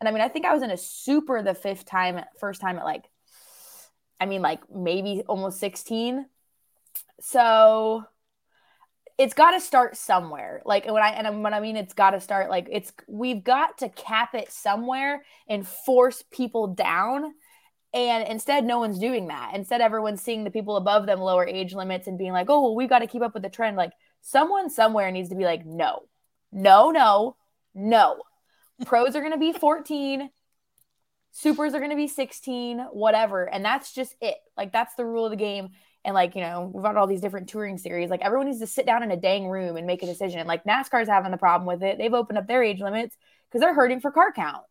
And 0.00 0.08
I 0.08 0.12
mean, 0.12 0.22
I 0.22 0.28
think 0.28 0.44
I 0.44 0.54
was 0.54 0.62
in 0.62 0.70
a 0.70 0.76
super 0.76 1.42
the 1.42 1.54
fifth 1.54 1.84
time, 1.84 2.24
first 2.38 2.60
time 2.60 2.78
at 2.78 2.84
like, 2.84 3.04
I 4.20 4.26
mean, 4.26 4.42
like 4.42 4.60
maybe 4.72 5.22
almost 5.26 5.58
16. 5.60 6.26
So 7.20 8.04
it's 9.16 9.34
got 9.34 9.52
to 9.52 9.60
start 9.60 9.96
somewhere. 9.96 10.62
Like 10.64 10.86
when 10.86 11.02
I 11.02 11.10
and 11.10 11.42
when 11.42 11.54
I 11.54 11.60
mean 11.60 11.76
it's 11.76 11.94
got 11.94 12.10
to 12.10 12.20
start, 12.20 12.50
like 12.50 12.68
it's 12.70 12.92
we've 13.06 13.44
got 13.44 13.78
to 13.78 13.88
cap 13.88 14.34
it 14.34 14.50
somewhere 14.50 15.24
and 15.48 15.66
force 15.66 16.22
people 16.30 16.68
down. 16.68 17.32
And 17.92 18.26
instead, 18.26 18.64
no 18.64 18.80
one's 18.80 18.98
doing 18.98 19.28
that. 19.28 19.52
Instead, 19.54 19.80
everyone's 19.80 20.20
seeing 20.20 20.42
the 20.42 20.50
people 20.50 20.76
above 20.76 21.06
them 21.06 21.20
lower 21.20 21.46
age 21.46 21.74
limits 21.74 22.08
and 22.08 22.18
being 22.18 22.32
like, 22.32 22.50
"Oh, 22.50 22.60
well, 22.60 22.74
we 22.74 22.88
got 22.88 23.00
to 23.00 23.06
keep 23.06 23.22
up 23.22 23.34
with 23.34 23.44
the 23.44 23.48
trend." 23.48 23.76
Like 23.76 23.92
someone 24.20 24.68
somewhere 24.68 25.10
needs 25.12 25.28
to 25.28 25.36
be 25.36 25.44
like, 25.44 25.64
"No, 25.64 26.08
no, 26.50 26.90
no, 26.90 27.36
no." 27.72 28.20
Pros 28.84 29.14
are 29.14 29.20
going 29.20 29.32
to 29.32 29.38
be 29.38 29.52
14. 29.52 30.28
Supers 31.36 31.74
are 31.74 31.78
going 31.78 31.90
to 31.90 31.96
be 31.96 32.08
16, 32.08 32.78
whatever. 32.92 33.44
And 33.44 33.64
that's 33.64 33.92
just 33.92 34.14
it. 34.20 34.36
Like, 34.56 34.72
that's 34.72 34.94
the 34.94 35.04
rule 35.04 35.26
of 35.26 35.30
the 35.30 35.36
game. 35.36 35.70
And 36.06 36.14
like 36.14 36.34
you 36.34 36.42
know 36.42 36.70
we've 36.72 36.82
got 36.82 36.98
all 36.98 37.06
these 37.06 37.22
different 37.22 37.48
touring 37.48 37.78
series. 37.78 38.10
Like 38.10 38.20
everyone 38.20 38.46
needs 38.46 38.60
to 38.60 38.66
sit 38.66 38.84
down 38.84 39.02
in 39.02 39.10
a 39.10 39.16
dang 39.16 39.48
room 39.48 39.78
and 39.78 39.86
make 39.86 40.02
a 40.02 40.06
decision. 40.06 40.38
And 40.38 40.46
like 40.46 40.64
nascar's 40.64 41.08
having 41.08 41.30
the 41.30 41.38
problem 41.38 41.66
with 41.66 41.82
it. 41.82 41.96
They've 41.96 42.12
opened 42.12 42.36
up 42.36 42.46
their 42.46 42.62
age 42.62 42.82
limits 42.82 43.16
because 43.48 43.62
they're 43.62 43.72
hurting 43.72 44.00
for 44.00 44.10
car 44.10 44.30
count. 44.30 44.64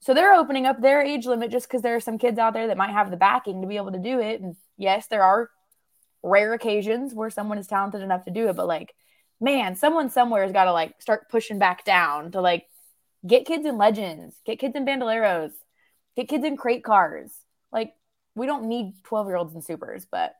So 0.00 0.14
they're 0.14 0.32
opening 0.32 0.64
up 0.64 0.80
their 0.80 1.02
age 1.02 1.26
limit 1.26 1.50
just 1.50 1.68
because 1.68 1.82
there 1.82 1.94
are 1.94 2.00
some 2.00 2.16
kids 2.16 2.38
out 2.38 2.54
there 2.54 2.68
that 2.68 2.78
might 2.78 2.90
have 2.90 3.10
the 3.10 3.18
backing 3.18 3.60
to 3.60 3.68
be 3.68 3.76
able 3.76 3.92
to 3.92 3.98
do 3.98 4.18
it. 4.18 4.40
And 4.40 4.56
yes 4.78 5.06
there 5.08 5.22
are 5.22 5.50
rare 6.22 6.52
occasions 6.54 7.14
where 7.14 7.30
someone 7.30 7.58
is 7.58 7.66
talented 7.66 8.02
enough 8.02 8.24
to 8.24 8.30
do 8.30 8.48
it 8.48 8.56
but 8.56 8.66
like 8.66 8.94
man 9.40 9.74
someone 9.74 10.08
somewhere 10.08 10.42
has 10.42 10.52
got 10.52 10.64
to 10.64 10.72
like 10.72 10.94
start 11.00 11.28
pushing 11.28 11.58
back 11.58 11.84
down 11.84 12.30
to 12.30 12.40
like 12.40 12.66
get 13.26 13.44
kids 13.44 13.66
in 13.66 13.76
legends 13.76 14.36
get 14.46 14.58
kids 14.58 14.76
in 14.76 14.86
bandoleros 14.86 15.52
get 16.16 16.28
kids 16.28 16.44
in 16.44 16.56
crate 16.56 16.84
cars 16.84 17.30
like 17.72 17.94
we 18.34 18.46
don't 18.46 18.68
need 18.68 18.94
12 19.04 19.26
year 19.26 19.36
olds 19.36 19.54
in 19.54 19.62
supers 19.62 20.06
but 20.10 20.34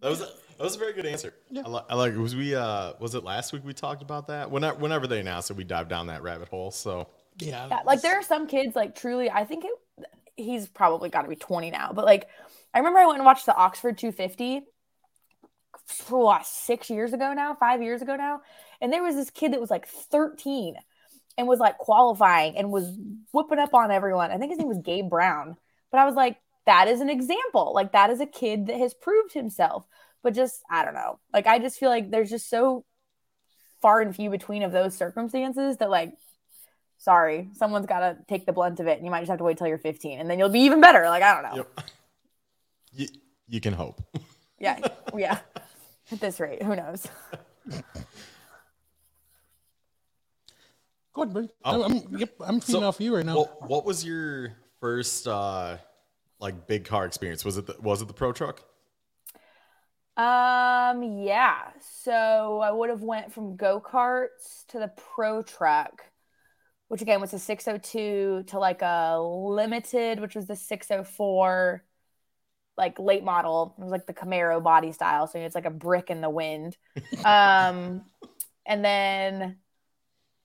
was 0.02 0.22
a, 0.22 0.26
that 0.58 0.64
was 0.64 0.76
a 0.76 0.80
very 0.80 0.94
good 0.94 1.08
answer. 1.08 1.34
Yeah. 1.50 1.64
I, 1.66 1.70
li- 1.70 1.82
I 1.90 1.96
like. 1.96 2.16
Was 2.16 2.36
we? 2.36 2.56
Uh, 2.56 2.94
was 3.00 3.16
it 3.16 3.24
last 3.24 3.52
week 3.52 3.64
we 3.66 3.74
talked 3.74 4.04
about 4.04 4.28
that? 4.28 4.52
Whenever, 4.52 4.78
whenever 4.78 5.08
they 5.08 5.20
announced 5.20 5.50
it, 5.50 5.58
we 5.58 5.64
dive 5.64 5.90
down 5.90 6.08
that 6.08 6.22
rabbit 6.22 6.50
hole. 6.50 6.70
So 6.70 7.10
yeah, 7.40 7.68
yeah 7.68 7.80
like 7.84 8.02
there 8.02 8.18
are 8.18 8.24
some 8.24 8.48
kids 8.48 8.76
like 8.76 8.96
truly. 8.96 9.30
I 9.30 9.44
think 9.44 9.66
it, 9.66 9.72
he's 10.36 10.68
probably 10.68 11.10
got 11.10 11.24
to 11.24 11.30
be 11.30 11.36
20 11.36 11.72
now, 11.72 11.92
but 11.94 12.06
like 12.06 12.28
I 12.76 12.78
remember 12.78 13.00
I 13.00 13.08
went 13.08 13.18
and 13.18 13.26
watched 13.26 13.48
the 13.48 13.56
Oxford 13.56 13.98
250 13.98 14.60
for 14.60 14.66
what 16.10 16.46
six 16.46 16.90
years 16.90 17.14
ago 17.14 17.34
now, 17.34 17.56
five 17.56 17.82
years 17.82 18.02
ago 18.02 18.16
now, 18.16 18.42
and 18.82 18.92
there 18.92 19.04
was 19.04 19.16
this 19.16 19.30
kid 19.30 19.54
that 19.54 19.62
was 19.62 19.72
like 19.72 19.88
13 19.88 20.76
and 21.38 21.48
was 21.48 21.60
like 21.60 21.78
qualifying 21.78 22.58
and 22.58 22.72
was 22.72 22.98
whooping 23.32 23.60
up 23.60 23.74
on 23.74 23.92
everyone. 23.92 24.32
I 24.32 24.38
think 24.38 24.52
his 24.52 24.60
name 24.60 24.68
was 24.68 24.80
Gabe 24.80 25.10
Brown. 25.10 25.56
But 25.92 26.00
I 26.00 26.06
was 26.06 26.16
like, 26.16 26.38
that 26.66 26.88
is 26.88 27.00
an 27.00 27.10
example. 27.10 27.74
Like 27.74 27.94
that 27.94 28.10
is 28.10 28.20
a 28.20 28.26
kid 28.26 28.68
that 28.68 28.78
has 28.78 28.94
proved 28.94 29.34
himself. 29.34 29.86
But 30.24 30.34
just 30.34 30.62
I 30.70 30.84
don't 30.84 30.96
know. 30.96 31.20
Like 31.34 31.48
I 31.48 31.60
just 31.60 31.80
feel 31.80 31.90
like 31.90 32.10
there's 32.10 32.30
just 32.30 32.50
so 32.50 32.84
far 33.82 34.02
and 34.02 34.16
few 34.16 34.30
between 34.30 34.64
of 34.64 34.72
those 34.72 34.98
circumstances 34.98 35.78
that 35.78 35.90
like 35.90 36.14
sorry, 36.98 37.50
someone's 37.54 37.86
got 37.86 38.00
to 38.00 38.18
take 38.28 38.46
the 38.46 38.52
blunt 38.52 38.80
of 38.80 38.88
it 38.88 38.98
and 38.98 39.06
you 39.06 39.12
might 39.12 39.22
just 39.22 39.30
have 39.30 39.38
to 39.38 39.44
wait 39.44 39.58
till 39.58 39.68
you're 39.68 39.78
15 39.78 40.20
and 40.20 40.30
then 40.30 40.40
you'll 40.40 40.50
be 40.50 40.62
even 40.62 40.82
better. 40.82 41.06
Like 41.06 41.24
I 41.24 41.34
don't 41.34 41.44
know. 41.44 41.58
Yep. 41.58 41.90
You, 42.94 43.08
you 43.48 43.62
can 43.62 43.74
hope. 43.74 44.02
yeah. 44.60 44.80
Yeah. 45.16 45.40
At 46.12 46.20
this 46.20 46.40
rate, 46.40 46.64
who 46.64 46.76
knows? 46.76 47.08
Go 51.14 51.24
ahead, 51.24 51.34
buddy. 51.34 51.50
Oh. 51.66 51.84
I'm, 51.84 52.18
yep, 52.18 52.34
I'm 52.40 52.60
feeding 52.60 52.82
so, 52.82 52.88
off 52.88 53.02
you 53.02 53.16
right 53.16 53.26
now. 53.26 53.36
Well, 53.36 53.58
what 53.62 53.86
was 53.86 54.06
your 54.06 54.54
first 54.80 55.28
uh 55.28 55.78
like 56.40 56.68
big 56.68 56.86
car 56.86 57.06
experience? 57.06 57.44
Was 57.44 57.58
it 57.58 57.66
the, 57.66 57.76
was 57.82 58.02
it 58.02 58.08
the 58.08 58.14
pro 58.14 58.32
truck? 58.32 58.62
Um, 60.16 61.04
yeah. 61.24 61.72
So 62.04 62.60
I 62.60 62.72
would 62.72 62.90
have 62.90 63.02
went 63.02 63.32
from 63.32 63.56
go 63.56 63.82
karts 63.82 64.66
to 64.70 64.80
the 64.80 64.92
pro 65.16 65.44
truck, 65.44 66.04
which 66.88 67.02
again 67.02 67.22
was 67.22 67.34
a 67.34 67.40
602 67.40 68.46
to 68.48 68.60
like 68.60 68.82
a 68.82 69.20
limited, 69.20 70.20
which 70.20 70.36
was 70.36 70.48
the 70.48 70.56
604, 70.56 71.84
like 72.78 73.00
late 73.00 73.24
model. 73.24 73.76
It 73.78 73.84
was 73.84 73.92
like 73.92 74.06
the 74.06 74.14
Camaro 74.14 74.62
body 74.62 74.92
style, 74.92 75.28
so 75.28 75.40
it's 75.40 75.56
like 75.56 75.66
a 75.66 75.72
brick 75.72 76.10
in 76.10 76.22
the 76.22 76.30
wind. 76.30 76.78
um, 77.26 78.04
and 78.66 78.84
then 78.84 79.58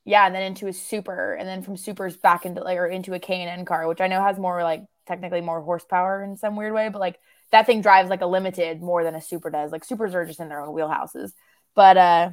yeah, 0.05 0.27
and 0.27 0.35
then 0.35 0.43
into 0.43 0.67
a 0.67 0.73
super, 0.73 1.35
and 1.35 1.49
then 1.49 1.63
from 1.63 1.77
supers 1.77 2.17
back 2.17 2.45
into 2.45 2.63
like 2.63 2.79
or 2.79 2.87
into 2.87 3.15
a 3.15 3.21
K 3.21 3.41
and 3.41 3.51
N 3.61 3.65
car, 3.65 3.87
which 3.87 4.01
I 4.01 4.09
know 4.09 4.23
has 4.23 4.39
more 4.39 4.63
like 4.63 4.85
technically 5.07 5.41
more 5.41 5.61
horsepower 5.61 6.23
in 6.23 6.37
some 6.37 6.57
weird 6.57 6.73
way, 6.73 6.89
but 6.89 7.01
like 7.01 7.19
that 7.51 7.67
thing 7.67 7.83
drives 7.83 8.11
like 8.11 8.23
a 8.23 8.27
limited 8.27 8.83
more 8.83 9.05
than 9.05 9.15
a 9.15 9.21
super 9.21 9.51
does. 9.51 9.71
Like 9.71 9.85
supers 9.85 10.15
are 10.15 10.25
just 10.25 10.41
in 10.41 10.49
their 10.49 10.61
own 10.61 10.75
wheelhouses. 10.75 11.33
But 11.75 11.97
uh 11.97 12.31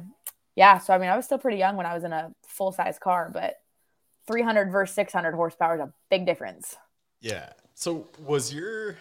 yeah, 0.56 0.78
so 0.78 0.92
I 0.94 0.98
mean 0.98 1.10
I 1.10 1.16
was 1.16 1.26
still 1.26 1.38
pretty 1.38 1.58
young 1.58 1.76
when 1.76 1.86
I 1.86 1.94
was 1.94 2.04
in 2.04 2.12
a 2.12 2.32
full 2.46 2.72
size 2.72 2.98
car, 2.98 3.30
but 3.32 3.54
300 4.26 4.70
versus 4.70 4.94
600 4.94 5.32
horsepower 5.32 5.76
is 5.76 5.80
a 5.80 5.92
big 6.10 6.26
difference. 6.26 6.76
Yeah. 7.20 7.52
So 7.74 8.08
was 8.24 8.52
your 8.52 8.96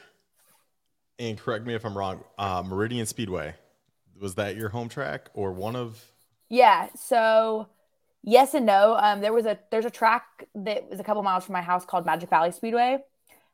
and 1.19 1.37
correct 1.37 1.65
me 1.65 1.75
if 1.75 1.85
I'm 1.85 1.97
wrong, 1.97 2.23
uh, 2.37 2.63
Meridian 2.65 3.05
Speedway 3.05 3.53
was 4.19 4.35
that 4.35 4.55
your 4.55 4.69
home 4.69 4.89
track 4.89 5.29
or 5.33 5.51
one 5.51 5.75
of? 5.75 6.03
Yeah. 6.49 6.87
So 6.95 7.67
yes 8.23 8.53
and 8.53 8.65
no. 8.65 8.95
Um, 8.99 9.21
there 9.21 9.33
was 9.33 9.45
a 9.45 9.57
there's 9.71 9.85
a 9.85 9.89
track 9.89 10.23
that 10.55 10.89
was 10.89 10.99
a 10.99 11.03
couple 11.03 11.23
miles 11.23 11.45
from 11.45 11.53
my 11.53 11.61
house 11.61 11.85
called 11.85 12.05
Magic 12.05 12.29
Valley 12.29 12.51
Speedway, 12.51 12.99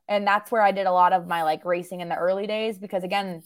and 0.07 0.25
that's 0.25 0.51
where 0.51 0.61
I 0.61 0.71
did 0.71 0.87
a 0.87 0.91
lot 0.91 1.13
of 1.13 1.27
my 1.27 1.43
like 1.43 1.65
racing 1.65 2.01
in 2.01 2.09
the 2.09 2.15
early 2.15 2.47
days 2.47 2.77
because 2.77 3.03
again, 3.03 3.43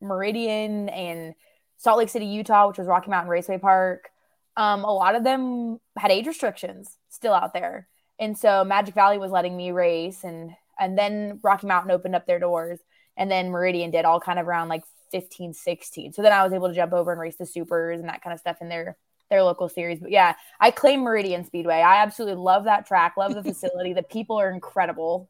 Meridian 0.00 0.88
and 0.88 1.34
Salt 1.76 1.98
Lake 1.98 2.08
City, 2.08 2.26
Utah, 2.26 2.68
which 2.68 2.78
was 2.78 2.86
Rocky 2.86 3.10
Mountain 3.10 3.30
Raceway 3.30 3.58
Park, 3.58 4.10
um, 4.56 4.84
a 4.84 4.92
lot 4.92 5.14
of 5.14 5.22
them 5.24 5.78
had 5.96 6.10
age 6.10 6.26
restrictions 6.26 6.96
still 7.08 7.34
out 7.34 7.52
there, 7.52 7.88
and 8.18 8.36
so 8.36 8.64
Magic 8.64 8.94
Valley 8.94 9.18
was 9.18 9.30
letting 9.30 9.56
me 9.56 9.70
race, 9.70 10.24
and 10.24 10.52
and 10.80 10.96
then 10.96 11.40
Rocky 11.42 11.66
Mountain 11.66 11.90
opened 11.90 12.14
up 12.14 12.26
their 12.26 12.38
doors, 12.38 12.78
and 13.18 13.30
then 13.30 13.50
Meridian 13.50 13.90
did 13.90 14.06
all 14.06 14.20
kind 14.20 14.38
of 14.38 14.48
around 14.48 14.68
like 14.68 14.84
15, 15.10 15.52
16. 15.52 16.12
So 16.14 16.22
then 16.22 16.32
I 16.32 16.42
was 16.44 16.52
able 16.54 16.68
to 16.68 16.74
jump 16.74 16.92
over 16.94 17.12
and 17.12 17.20
race 17.20 17.36
the 17.36 17.44
supers 17.44 18.00
and 18.00 18.08
that 18.08 18.22
kind 18.22 18.32
of 18.32 18.40
stuff 18.40 18.56
in 18.62 18.68
their 18.70 18.96
their 19.28 19.42
local 19.42 19.68
series. 19.68 20.00
But 20.00 20.10
yeah, 20.10 20.36
I 20.58 20.70
claim 20.70 21.02
Meridian 21.02 21.44
Speedway. 21.44 21.74
I 21.74 22.02
absolutely 22.02 22.42
love 22.42 22.64
that 22.64 22.86
track, 22.86 23.18
love 23.18 23.34
the 23.34 23.42
facility. 23.42 23.92
the 23.92 24.02
people 24.02 24.40
are 24.40 24.50
incredible. 24.50 25.28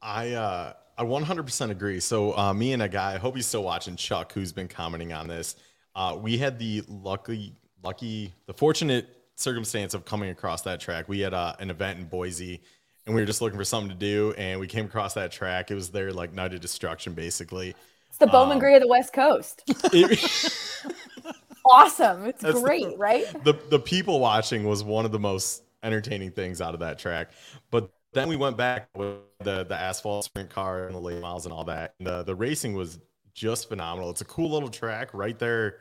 I 0.00 0.30
uh 0.30 0.72
I 0.96 1.04
100% 1.04 1.70
agree. 1.70 2.00
So 2.00 2.36
uh, 2.36 2.52
me 2.52 2.72
and 2.74 2.82
a 2.82 2.88
guy, 2.88 3.14
I 3.14 3.18
hope 3.18 3.34
he's 3.34 3.46
still 3.46 3.64
watching, 3.64 3.96
Chuck, 3.96 4.32
who's 4.32 4.52
been 4.52 4.68
commenting 4.68 5.12
on 5.12 5.26
this. 5.26 5.56
Uh, 5.96 6.16
we 6.20 6.36
had 6.36 6.58
the 6.58 6.82
lucky, 6.86 7.56
lucky, 7.82 8.34
the 8.46 8.52
fortunate 8.52 9.08
circumstance 9.34 9.94
of 9.94 10.04
coming 10.04 10.28
across 10.28 10.62
that 10.62 10.80
track. 10.80 11.08
We 11.08 11.20
had 11.20 11.32
uh, 11.32 11.54
an 11.58 11.70
event 11.70 11.98
in 11.98 12.04
Boise, 12.04 12.60
and 13.06 13.14
we 13.14 13.20
were 13.20 13.26
just 13.26 13.40
looking 13.40 13.58
for 13.58 13.64
something 13.64 13.90
to 13.90 13.96
do, 13.96 14.32
and 14.38 14.60
we 14.60 14.66
came 14.66 14.84
across 14.84 15.14
that 15.14 15.32
track. 15.32 15.70
It 15.70 15.74
was 15.74 15.90
their 15.90 16.12
like 16.12 16.32
night 16.32 16.54
of 16.54 16.60
destruction, 16.60 17.14
basically. 17.14 17.74
It's 18.08 18.18
the 18.18 18.26
Bowman 18.26 18.54
um, 18.54 18.58
Gray 18.58 18.74
of 18.74 18.82
the 18.82 18.88
West 18.88 19.12
Coast. 19.12 19.62
It, 19.92 20.18
awesome. 21.64 22.24
It's 22.26 22.42
great, 22.42 22.84
the, 22.90 22.96
right? 22.96 23.44
The 23.44 23.54
the 23.70 23.78
people 23.78 24.20
watching 24.20 24.64
was 24.64 24.84
one 24.84 25.04
of 25.04 25.12
the 25.12 25.18
most 25.18 25.62
entertaining 25.82 26.30
things 26.30 26.60
out 26.60 26.74
of 26.74 26.80
that 26.80 26.98
track. 26.98 27.30
But 27.70 27.90
then 28.12 28.28
we 28.28 28.36
went 28.36 28.56
back 28.56 28.88
with 28.96 29.16
the 29.40 29.64
the 29.64 29.74
asphalt 29.74 30.24
sprint 30.24 30.50
car 30.50 30.86
and 30.86 30.94
the 30.94 31.00
late 31.00 31.20
models 31.20 31.46
and 31.46 31.52
all 31.52 31.64
that. 31.64 31.94
And 31.98 32.06
the 32.06 32.22
the 32.22 32.34
racing 32.34 32.74
was 32.74 32.98
just 33.34 33.68
phenomenal. 33.68 34.10
It's 34.10 34.20
a 34.20 34.26
cool 34.26 34.50
little 34.50 34.68
track 34.68 35.12
right 35.14 35.38
there. 35.38 35.78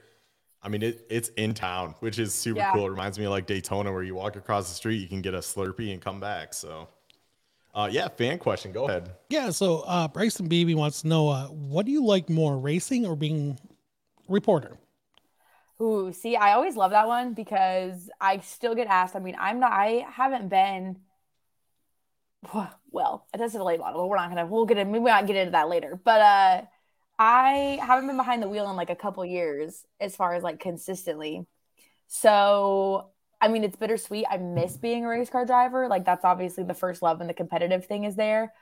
I 0.64 0.70
mean, 0.70 0.84
it, 0.84 1.06
it's 1.10 1.30
in 1.30 1.54
town, 1.54 1.96
which 2.00 2.20
is 2.20 2.34
super 2.34 2.60
Yeah. 2.60 2.72
cool. 2.74 2.86
It 2.86 2.92
reminds 2.92 3.18
me 3.18 3.26
of 3.26 3.32
like 3.32 3.48
Daytona, 3.48 3.92
where 3.92 4.04
you 4.04 4.14
walk 4.16 4.36
across 4.36 4.70
the 4.70 4.76
street, 4.76 4.98
you 4.98 5.08
can 5.08 5.22
get 5.22 5.34
a 5.34 5.40
Slurpee 5.40 5.92
and 5.92 6.00
come 6.02 6.20
back. 6.20 6.54
So, 6.54 6.88
uh, 7.74 7.90
yeah, 7.92 8.08
fan 8.10 8.38
question. 8.38 8.72
Go 8.72 8.88
ahead. 8.88 9.12
Yeah, 9.30 9.50
so 9.50 9.80
uh, 9.82 10.08
Bryson 10.08 10.48
Beebe 10.48 10.74
wants 10.74 11.02
to 11.02 11.08
know 11.08 11.30
uh, 11.30 11.46
what 11.48 11.86
do 11.86 11.92
you 11.92 12.06
like 12.06 12.30
more, 12.30 12.58
racing 12.58 13.06
or 13.06 13.16
being 13.16 13.58
reporter? 14.28 14.78
Ooh, 15.82 16.12
see, 16.14 16.36
I 16.36 16.54
always 16.54 16.76
love 16.76 16.92
that 16.92 17.08
one 17.08 17.34
because 17.34 18.10
I 18.20 18.40
still 18.40 18.76
get 18.76 18.88
asked. 18.88 19.16
I 19.16 19.20
mean, 19.20 19.36
I'm 19.40 19.60
not, 19.60 19.72
I 19.72 20.06
haven't 20.12 20.50
been, 20.50 21.00
well, 22.92 23.28
it 23.34 23.38
does 23.38 23.56
a 23.56 23.64
late 23.64 23.80
model, 23.80 24.02
but 24.02 24.08
we're 24.08 24.18
not 24.18 24.30
gonna, 24.30 24.46
we'll 24.46 24.66
get 24.66 24.78
in, 24.78 24.92
maybe 24.92 25.06
not 25.06 25.26
get 25.26 25.38
into 25.38 25.52
that 25.52 25.70
later. 25.70 26.00
But 26.04 26.22
uh, 26.22 26.62
I 27.18 27.80
haven't 27.82 28.08
been 28.08 28.18
behind 28.18 28.44
the 28.44 28.50
wheel 28.50 28.70
in 28.70 28.76
like 28.76 28.90
a 28.90 28.96
couple 28.96 29.26
years 29.26 29.86
as 30.00 30.16
far 30.16 30.34
as 30.36 30.44
like 30.44 30.60
consistently. 30.60 31.48
So, 32.08 33.12
I 33.42 33.48
mean, 33.48 33.64
it's 33.64 33.76
bittersweet. 33.76 34.26
I 34.30 34.38
miss 34.38 34.74
mm-hmm. 34.74 34.82
being 34.82 35.06
a 35.06 35.10
race 35.10 35.30
car 35.30 35.46
driver. 35.46 35.88
Like, 35.88 36.06
that's 36.06 36.24
obviously 36.24 36.64
the 36.64 36.74
first 36.74 37.02
love 37.02 37.20
and 37.22 37.30
the 37.30 37.34
competitive 37.34 37.86
thing 37.86 38.04
is 38.04 38.16
there 38.16 38.54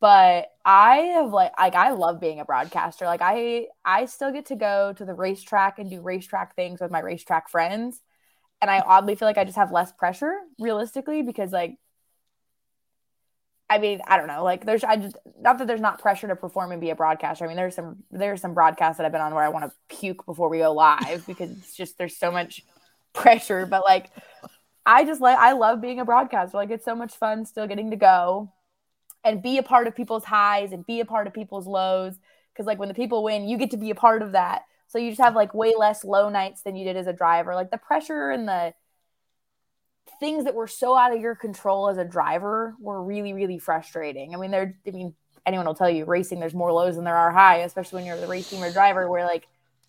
but 0.00 0.50
I 0.64 0.96
have 1.14 1.30
like 1.30 1.52
like 1.58 1.74
I 1.74 1.90
love 1.90 2.20
being 2.20 2.40
a 2.40 2.44
broadcaster. 2.44 3.04
Like 3.04 3.20
I 3.22 3.66
I 3.84 4.06
still 4.06 4.32
get 4.32 4.46
to 4.46 4.56
go 4.56 4.94
to 4.94 5.04
the 5.04 5.14
racetrack 5.14 5.78
and 5.78 5.90
do 5.90 6.00
racetrack 6.00 6.56
things 6.56 6.80
with 6.80 6.90
my 6.90 7.00
racetrack 7.00 7.50
friends. 7.50 8.00
And 8.62 8.70
I 8.70 8.80
oddly 8.80 9.14
feel 9.14 9.28
like 9.28 9.38
I 9.38 9.44
just 9.44 9.56
have 9.56 9.72
less 9.72 9.92
pressure 9.92 10.34
realistically 10.58 11.22
because 11.22 11.52
like 11.52 11.76
I 13.68 13.78
mean, 13.78 14.00
I 14.04 14.16
don't 14.16 14.26
know. 14.26 14.42
Like 14.42 14.64
there's 14.64 14.82
I 14.84 14.96
just 14.96 15.16
not 15.38 15.58
that 15.58 15.66
there's 15.66 15.80
not 15.82 16.00
pressure 16.00 16.28
to 16.28 16.36
perform 16.36 16.72
and 16.72 16.80
be 16.80 16.90
a 16.90 16.96
broadcaster. 16.96 17.44
I 17.44 17.48
mean, 17.48 17.56
there's 17.56 17.74
some 17.74 18.02
there's 18.10 18.40
some 18.40 18.54
broadcasts 18.54 18.96
that 18.96 19.06
I've 19.06 19.12
been 19.12 19.20
on 19.20 19.34
where 19.34 19.44
I 19.44 19.50
want 19.50 19.66
to 19.66 19.96
puke 19.96 20.24
before 20.24 20.48
we 20.48 20.58
go 20.58 20.72
live 20.72 21.24
because 21.26 21.50
it's 21.50 21.76
just 21.76 21.98
there's 21.98 22.16
so 22.16 22.32
much 22.32 22.64
pressure, 23.12 23.66
but 23.66 23.82
like 23.84 24.10
I 24.86 25.04
just 25.04 25.20
like 25.20 25.38
I 25.38 25.52
love 25.52 25.80
being 25.80 26.00
a 26.00 26.04
broadcaster. 26.04 26.56
Like 26.56 26.70
it's 26.70 26.84
so 26.84 26.94
much 26.94 27.12
fun 27.14 27.44
still 27.44 27.66
getting 27.66 27.90
to 27.90 27.96
go 27.96 28.52
and 29.24 29.42
be 29.42 29.58
a 29.58 29.62
part 29.62 29.86
of 29.86 29.94
people's 29.94 30.24
highs 30.24 30.72
and 30.72 30.86
be 30.86 31.00
a 31.00 31.04
part 31.04 31.26
of 31.26 31.34
people's 31.34 31.66
lows. 31.66 32.14
Because 32.52 32.66
like 32.66 32.78
when 32.78 32.88
the 32.88 32.94
people 32.94 33.22
win 33.22 33.48
you 33.48 33.58
get 33.58 33.70
to 33.72 33.76
be 33.76 33.90
a 33.90 33.94
part 33.94 34.22
of 34.22 34.32
that. 34.32 34.62
So 34.88 34.98
you 34.98 35.10
just 35.10 35.20
have 35.20 35.36
like 35.36 35.54
way 35.54 35.74
less 35.78 36.04
low 36.04 36.28
nights 36.28 36.62
than 36.62 36.74
you 36.76 36.84
did 36.84 36.96
as 36.96 37.06
a 37.06 37.12
driver. 37.12 37.54
Like 37.54 37.70
the 37.70 37.78
pressure 37.78 38.30
and 38.30 38.48
the 38.48 38.74
things 40.18 40.44
that 40.44 40.54
were 40.54 40.66
so 40.66 40.96
out 40.96 41.14
of 41.14 41.20
your 41.20 41.36
control 41.36 41.88
as 41.88 41.96
a 41.96 42.04
driver 42.04 42.74
were 42.80 43.02
really 43.02 43.32
really 43.32 43.58
frustrating. 43.58 44.34
I 44.34 44.38
mean 44.38 44.50
they're 44.50 44.76
i 44.86 44.90
mean 44.90 45.14
anyone 45.46 45.66
will 45.66 45.74
tell 45.74 45.90
you 45.90 46.04
racing 46.04 46.40
there's 46.40 46.54
more 46.54 46.72
lows 46.72 46.96
than 46.96 47.04
there 47.04 47.16
are 47.16 47.30
high 47.30 47.58
especially 47.58 47.98
when 47.98 48.06
you're 48.06 48.20
the 48.20 48.26
race 48.26 48.48
team 48.48 48.62
or 48.62 48.70
driver 48.70 49.08
where 49.08 49.24
like 49.24 49.48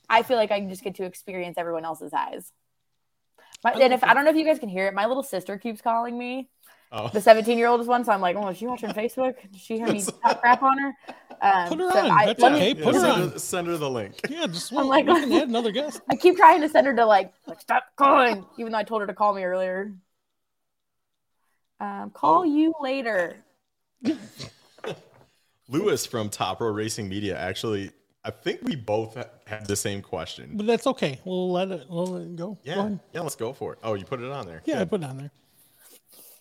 i 0.10 0.23
feel 0.23 0.38
like 0.38 0.51
i 0.51 0.60
just 0.62 0.84
get 0.84 0.95
to 0.95 1.03
experience 1.03 1.57
everyone 1.57 1.86
else's 1.86 2.12
highs 2.13 2.51
my, 3.63 3.71
and 3.74 3.93
if 3.93 4.04
i 4.04 4.13
don't 4.13 4.24
know 4.26 4.32
if 4.32 4.36
you 4.38 4.45
guys 4.45 4.60
can 4.60 4.69
hear 4.69 4.88
it 4.88 4.93
my 4.93 5.06
little 5.06 5.24
sister 5.24 5.58
keeps 5.58 5.82
calling 5.82 6.17
me 6.17 6.50
Oh, 6.93 7.08
the 7.08 7.21
17 7.21 7.58
year 7.58 7.67
old 7.67 7.80
is 7.80 7.88
one. 7.88 8.04
So 8.04 8.12
I'm 8.12 8.19
like, 8.19 8.36
oh, 8.36 8.50
is 8.50 8.58
she 8.58 8.67
watching 8.67 8.89
Facebook? 8.89 9.36
Did 9.50 9.62
she 9.62 9.78
hear 9.78 9.88
me 9.88 10.04
talk 10.24 10.41
crap 10.41 10.62
on 10.62 10.78
her? 10.78 10.93
Um, 11.41 11.69
Put 11.69 11.80
her 11.80 11.89
so 11.89 12.00
on. 12.00 12.12
I, 12.12 12.26
That's 12.26 12.41
let 12.41 12.52
me- 12.52 12.58
okay. 12.58 12.74
yeah, 12.78 12.84
Put 12.84 12.95
her 12.95 13.00
send, 13.00 13.12
on. 13.24 13.30
her, 13.32 13.39
send 13.39 13.67
her 13.67 13.78
the 13.78 13.89
link. 13.89 14.19
Yeah, 14.30 14.45
just 14.47 14.74
one. 14.74 14.84
I'm 14.84 14.89
well, 14.89 15.15
like- 15.15 15.24
we 15.24 15.30
can 15.30 15.41
add 15.43 15.47
another 15.47 15.71
guest. 15.71 16.02
I 16.10 16.17
keep 16.17 16.36
trying 16.36 16.60
to 16.60 16.67
send 16.67 16.86
her 16.88 16.95
to 16.97 17.06
like, 17.06 17.32
like 17.47 17.62
stop 17.62 17.86
calling, 17.95 18.45
even 18.60 18.74
though 18.74 18.78
I 18.78 18.84
told 18.84 19.00
her 19.00 19.08
to 19.08 19.13
call 19.13 19.34
me 19.34 19.43
earlier. 19.45 19.93
Um, 21.80 22.10
call 22.10 22.45
you 22.45 22.74
later. 22.82 23.38
Lewis 25.69 26.06
from 26.06 26.30
Top 26.30 26.60
Row 26.60 26.71
Racing 26.71 27.08
Media 27.08 27.39
actually, 27.39 27.91
I 28.23 28.29
think 28.31 28.62
we 28.62 28.75
both 28.75 29.15
have 29.47 29.67
the 29.67 29.75
same 29.75 30.01
question. 30.01 30.51
But 30.53 30.67
that's 30.67 30.86
okay. 30.88 31.19
We'll 31.25 31.51
let 31.51 31.71
it, 31.71 31.88
we'll 31.89 32.05
let 32.05 32.21
it 32.23 32.36
go. 32.36 32.49
Go 32.53 32.60
Yeah, 32.63 32.79
ahead. 32.81 32.99
yeah, 33.13 33.21
let's 33.21 33.36
go 33.36 33.51
for 33.51 33.73
it. 33.73 33.79
Oh, 33.84 33.95
you 33.95 34.05
put 34.05 34.21
it 34.21 34.31
on 34.31 34.45
there. 34.45 34.62
Yeah, 34.65 34.81
I 34.81 34.86
put 34.86 35.01
it 35.01 35.05
on 35.07 35.17
there. 35.17 35.31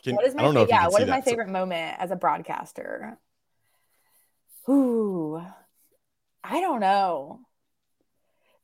Can- 0.05 0.15
What 0.17 0.27
is 0.27 0.35
my 0.35 0.43
I 0.43 0.45
don't 0.45 0.55
know 0.55 0.61
fa- 0.61 0.65
if 0.65 0.69
you 0.71 0.75
yeah? 0.77 0.83
can 0.83 0.91
What 0.93 0.99
see 0.99 1.03
is 1.05 1.09
my 1.09 1.17
that, 1.17 1.25
so- 1.25 1.31
favorite 1.31 1.49
moment 1.49 1.97
as 1.99 2.11
a 2.11 2.17
broadcaster? 2.17 3.19
Ooh, 4.69 5.43
I 6.45 6.61
don't 6.61 6.81
know. 6.81 7.41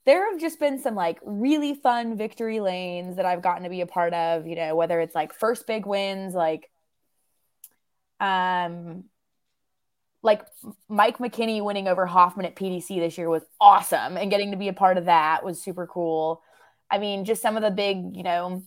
There 0.04 0.30
have 0.30 0.40
just 0.40 0.60
been 0.60 0.78
some 0.78 0.94
like 0.94 1.18
really 1.24 1.74
fun 1.74 2.16
victory 2.16 2.60
lanes 2.60 3.16
that 3.16 3.24
I've 3.26 3.42
gotten 3.42 3.64
to 3.64 3.70
be 3.70 3.80
a 3.80 3.86
part 3.86 4.12
of. 4.14 4.46
You 4.46 4.54
know, 4.56 4.76
whether 4.76 5.00
it's 5.00 5.14
like 5.14 5.32
first 5.32 5.66
big 5.66 5.84
wins, 5.86 6.34
like 6.34 6.70
um, 8.20 9.04
like 10.26 10.42
Mike 10.88 11.18
McKinney 11.18 11.62
winning 11.62 11.86
over 11.88 12.04
Hoffman 12.04 12.44
at 12.46 12.56
PDC 12.56 12.88
this 13.00 13.16
year 13.16 13.30
was 13.30 13.44
awesome, 13.60 14.16
and 14.16 14.30
getting 14.30 14.50
to 14.50 14.56
be 14.56 14.68
a 14.68 14.72
part 14.72 14.98
of 14.98 15.06
that 15.06 15.44
was 15.44 15.62
super 15.62 15.86
cool. 15.86 16.42
I 16.90 16.98
mean, 16.98 17.24
just 17.24 17.40
some 17.40 17.56
of 17.56 17.62
the 17.62 17.70
big, 17.70 18.16
you 18.16 18.24
know, 18.24 18.62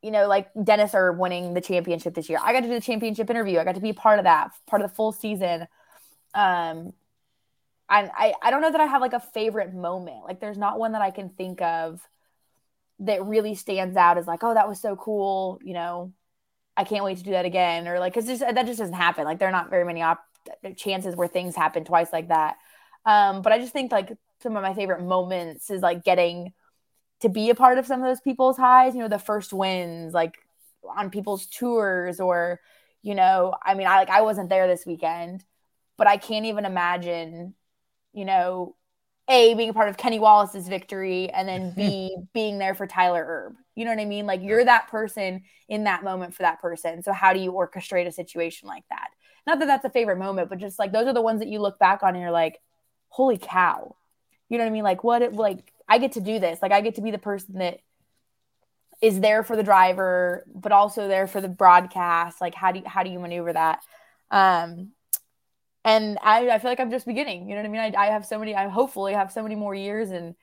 you 0.00 0.12
know, 0.12 0.28
like 0.28 0.50
Dennis 0.62 0.94
Erb 0.94 1.18
winning 1.18 1.52
the 1.54 1.60
championship 1.60 2.14
this 2.14 2.28
year. 2.28 2.38
I 2.42 2.52
got 2.52 2.60
to 2.60 2.68
do 2.68 2.74
the 2.74 2.80
championship 2.80 3.28
interview. 3.28 3.58
I 3.58 3.64
got 3.64 3.74
to 3.74 3.80
be 3.80 3.90
a 3.90 3.94
part 3.94 4.20
of 4.20 4.24
that, 4.24 4.52
part 4.66 4.80
of 4.80 4.88
the 4.88 4.94
full 4.94 5.12
season. 5.12 5.62
Um, 6.32 6.92
and 7.90 8.10
I, 8.16 8.34
I 8.40 8.50
don't 8.50 8.60
know 8.60 8.70
that 8.70 8.80
I 8.80 8.86
have 8.86 9.00
like 9.00 9.14
a 9.14 9.20
favorite 9.20 9.74
moment. 9.74 10.24
Like, 10.24 10.40
there's 10.40 10.58
not 10.58 10.78
one 10.78 10.92
that 10.92 11.02
I 11.02 11.10
can 11.10 11.30
think 11.30 11.60
of 11.60 12.06
that 13.00 13.24
really 13.24 13.56
stands 13.56 13.96
out 13.96 14.18
as 14.18 14.26
like, 14.26 14.44
oh, 14.44 14.54
that 14.54 14.68
was 14.68 14.80
so 14.80 14.94
cool. 14.94 15.58
You 15.64 15.74
know, 15.74 16.12
I 16.78 16.84
can't 16.84 17.04
wait 17.04 17.18
to 17.18 17.24
do 17.24 17.32
that 17.32 17.44
again. 17.44 17.88
Or 17.88 17.98
like, 17.98 18.14
cause 18.14 18.26
just, 18.26 18.40
that 18.40 18.66
just 18.66 18.78
doesn't 18.78 18.94
happen. 18.94 19.24
Like, 19.24 19.38
there 19.38 19.48
are 19.48 19.52
not 19.52 19.68
very 19.68 19.84
many 19.84 20.00
op- 20.00 20.24
chances 20.76 21.14
where 21.16 21.28
things 21.28 21.54
happen 21.56 21.84
twice 21.84 22.12
like 22.12 22.28
that. 22.28 22.56
Um, 23.04 23.42
but 23.42 23.52
I 23.52 23.58
just 23.58 23.72
think 23.72 23.92
like 23.92 24.16
some 24.42 24.56
of 24.56 24.62
my 24.62 24.72
favorite 24.72 25.02
moments 25.02 25.70
is 25.70 25.82
like 25.82 26.04
getting 26.04 26.52
to 27.20 27.28
be 27.28 27.50
a 27.50 27.54
part 27.54 27.78
of 27.78 27.86
some 27.86 28.00
of 28.00 28.06
those 28.06 28.20
people's 28.20 28.56
highs, 28.56 28.94
you 28.94 29.00
know, 29.00 29.08
the 29.08 29.18
first 29.18 29.52
wins, 29.52 30.14
like 30.14 30.38
on 30.96 31.10
people's 31.10 31.46
tours, 31.46 32.20
or, 32.20 32.60
you 33.02 33.14
know, 33.14 33.54
I 33.62 33.74
mean, 33.74 33.88
I 33.88 33.96
like 33.96 34.10
I 34.10 34.22
wasn't 34.22 34.48
there 34.48 34.68
this 34.68 34.86
weekend, 34.86 35.44
but 35.96 36.06
I 36.06 36.16
can't 36.16 36.46
even 36.46 36.64
imagine, 36.64 37.54
you 38.12 38.24
know, 38.24 38.76
A 39.28 39.54
being 39.54 39.68
a 39.70 39.74
part 39.74 39.88
of 39.88 39.96
Kenny 39.96 40.18
Wallace's 40.18 40.68
victory 40.68 41.28
and 41.30 41.46
then 41.48 41.72
B 41.74 42.16
being 42.34 42.58
there 42.58 42.74
for 42.74 42.86
Tyler 42.86 43.24
Erb. 43.26 43.56
You 43.74 43.84
know 43.84 43.90
what 43.90 44.00
I 44.00 44.06
mean? 44.06 44.26
Like 44.26 44.42
you're 44.42 44.64
that 44.64 44.88
person 44.88 45.42
in 45.68 45.84
that 45.84 46.02
moment 46.02 46.34
for 46.34 46.42
that 46.42 46.60
person. 46.60 47.02
So 47.02 47.12
how 47.12 47.32
do 47.32 47.40
you 47.40 47.52
orchestrate 47.52 48.06
a 48.06 48.12
situation 48.12 48.68
like 48.68 48.84
that? 48.90 49.08
Not 49.46 49.58
that 49.60 49.66
that's 49.66 49.84
a 49.84 49.90
favorite 49.90 50.18
moment, 50.18 50.48
but 50.48 50.58
just 50.58 50.78
like 50.78 50.92
those 50.92 51.06
are 51.06 51.12
the 51.12 51.22
ones 51.22 51.40
that 51.40 51.48
you 51.48 51.60
look 51.60 51.78
back 51.78 52.02
on 52.02 52.14
and 52.14 52.20
you're 52.20 52.30
like, 52.30 52.58
holy 53.08 53.38
cow. 53.38 53.96
You 54.48 54.58
know 54.58 54.64
what 54.64 54.70
I 54.70 54.72
mean? 54.72 54.84
Like 54.84 55.04
what 55.04 55.22
it 55.22 55.34
like 55.34 55.72
I 55.88 55.98
get 55.98 56.12
to 56.12 56.20
do 56.20 56.38
this. 56.38 56.60
Like 56.62 56.72
I 56.72 56.80
get 56.80 56.94
to 56.96 57.02
be 57.02 57.10
the 57.10 57.18
person 57.18 57.58
that 57.58 57.80
is 59.00 59.20
there 59.20 59.42
for 59.42 59.56
the 59.56 59.62
driver, 59.62 60.44
but 60.54 60.72
also 60.72 61.06
there 61.06 61.26
for 61.26 61.40
the 61.40 61.48
broadcast. 61.48 62.40
Like 62.40 62.54
how 62.54 62.72
do 62.72 62.80
you, 62.80 62.84
how 62.86 63.02
do 63.02 63.10
you 63.10 63.18
maneuver 63.18 63.52
that? 63.52 63.80
Um, 64.30 64.92
and 65.84 66.18
I, 66.22 66.48
I 66.50 66.58
feel 66.58 66.70
like 66.70 66.80
I'm 66.80 66.90
just 66.90 67.06
beginning. 67.06 67.48
You 67.48 67.54
know 67.54 67.62
what 67.62 67.68
I 67.68 67.88
mean? 67.88 67.94
I, 67.96 68.02
I 68.02 68.06
have 68.06 68.24
so 68.26 68.38
many. 68.38 68.54
I 68.54 68.68
hopefully 68.68 69.12
have 69.14 69.32
so 69.32 69.42
many 69.42 69.54
more 69.54 69.74
years. 69.74 70.10
And 70.10 70.34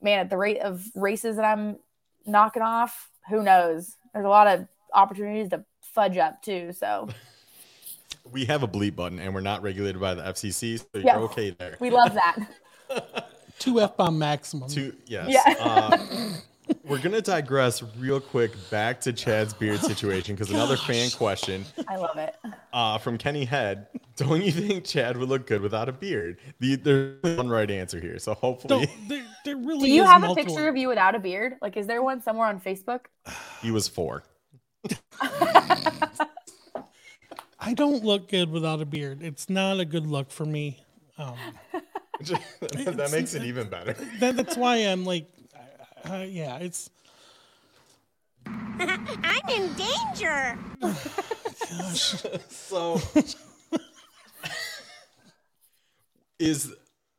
man, 0.00 0.20
at 0.20 0.30
the 0.30 0.36
rate 0.36 0.60
of 0.60 0.84
races 0.94 1.36
that 1.36 1.44
I'm 1.44 1.78
knocking 2.26 2.62
off, 2.62 3.10
who 3.28 3.42
knows? 3.42 3.96
There's 4.12 4.26
a 4.26 4.28
lot 4.28 4.46
of 4.46 4.66
opportunities 4.94 5.48
to 5.50 5.64
fudge 5.82 6.16
up 6.16 6.42
too. 6.42 6.72
So 6.72 7.08
We 8.30 8.44
have 8.44 8.62
a 8.62 8.68
bleep 8.68 8.94
button, 8.96 9.18
and 9.18 9.34
we're 9.34 9.40
not 9.40 9.62
regulated 9.62 10.00
by 10.00 10.14
the 10.14 10.22
FCC, 10.22 10.78
so 10.78 10.84
you're 10.94 11.02
Yeah. 11.04 11.16
okay 11.18 11.50
there. 11.50 11.76
we 11.80 11.88
love 11.90 12.12
that. 12.14 13.30
Two 13.58 13.80
F 13.80 13.96
bomb 13.96 14.18
maximum. 14.18 14.68
Two, 14.68 14.94
yes. 15.06 15.26
Yeah. 15.30 15.54
Uh, 15.58 15.98
we're 16.84 16.98
gonna 16.98 17.20
digress 17.20 17.82
real 17.98 18.20
quick 18.20 18.52
back 18.70 19.00
to 19.02 19.12
Chad's 19.12 19.52
beard 19.54 19.80
situation 19.80 20.34
because 20.34 20.50
another 20.50 20.76
fan 20.76 21.10
question 21.10 21.64
I 21.86 21.96
love 21.96 22.16
it. 22.16 22.34
uh, 22.72 22.98
from 22.98 23.18
Kenny 23.18 23.44
Head: 23.44 23.86
Don't 24.16 24.42
you 24.42 24.52
think 24.52 24.84
Chad 24.84 25.16
would 25.16 25.28
look 25.28 25.46
good 25.46 25.60
without 25.60 25.88
a 25.88 25.92
beard? 25.92 26.38
The, 26.60 26.76
there's 26.76 27.36
one 27.36 27.48
right 27.48 27.70
answer 27.70 28.00
here, 28.00 28.18
so 28.18 28.34
hopefully 28.34 28.86
Don't, 28.86 29.08
there, 29.08 29.24
there 29.44 29.56
really 29.56 29.86
Do 29.86 29.92
you 29.92 30.02
is 30.02 30.08
have 30.08 30.24
a 30.24 30.34
picture 30.34 30.68
of 30.68 30.76
you 30.76 30.88
without 30.88 31.14
a 31.14 31.18
beard? 31.18 31.56
Like, 31.60 31.76
is 31.76 31.86
there 31.86 32.02
one 32.02 32.22
somewhere 32.22 32.48
on 32.48 32.60
Facebook? 32.60 33.00
he 33.62 33.70
was 33.70 33.88
four. 33.88 34.24
I 37.60 37.74
don't 37.74 38.04
look 38.04 38.28
good 38.28 38.50
without 38.50 38.80
a 38.80 38.86
beard. 38.86 39.22
It's 39.22 39.50
not 39.50 39.80
a 39.80 39.84
good 39.84 40.06
look 40.06 40.30
for 40.30 40.44
me. 40.44 40.84
Um, 41.18 41.36
that 42.20 43.08
makes 43.12 43.34
it 43.34 43.42
even 43.42 43.68
better. 43.68 43.94
that, 44.20 44.36
that's 44.36 44.56
why 44.56 44.76
I'm 44.76 45.04
like, 45.04 45.28
uh, 46.10 46.24
yeah, 46.28 46.56
it's 46.58 46.90
I'm 48.46 49.48
in 49.48 49.72
danger. 49.74 50.58
Gosh. 50.80 52.24
So 52.48 53.00
is 56.38 56.72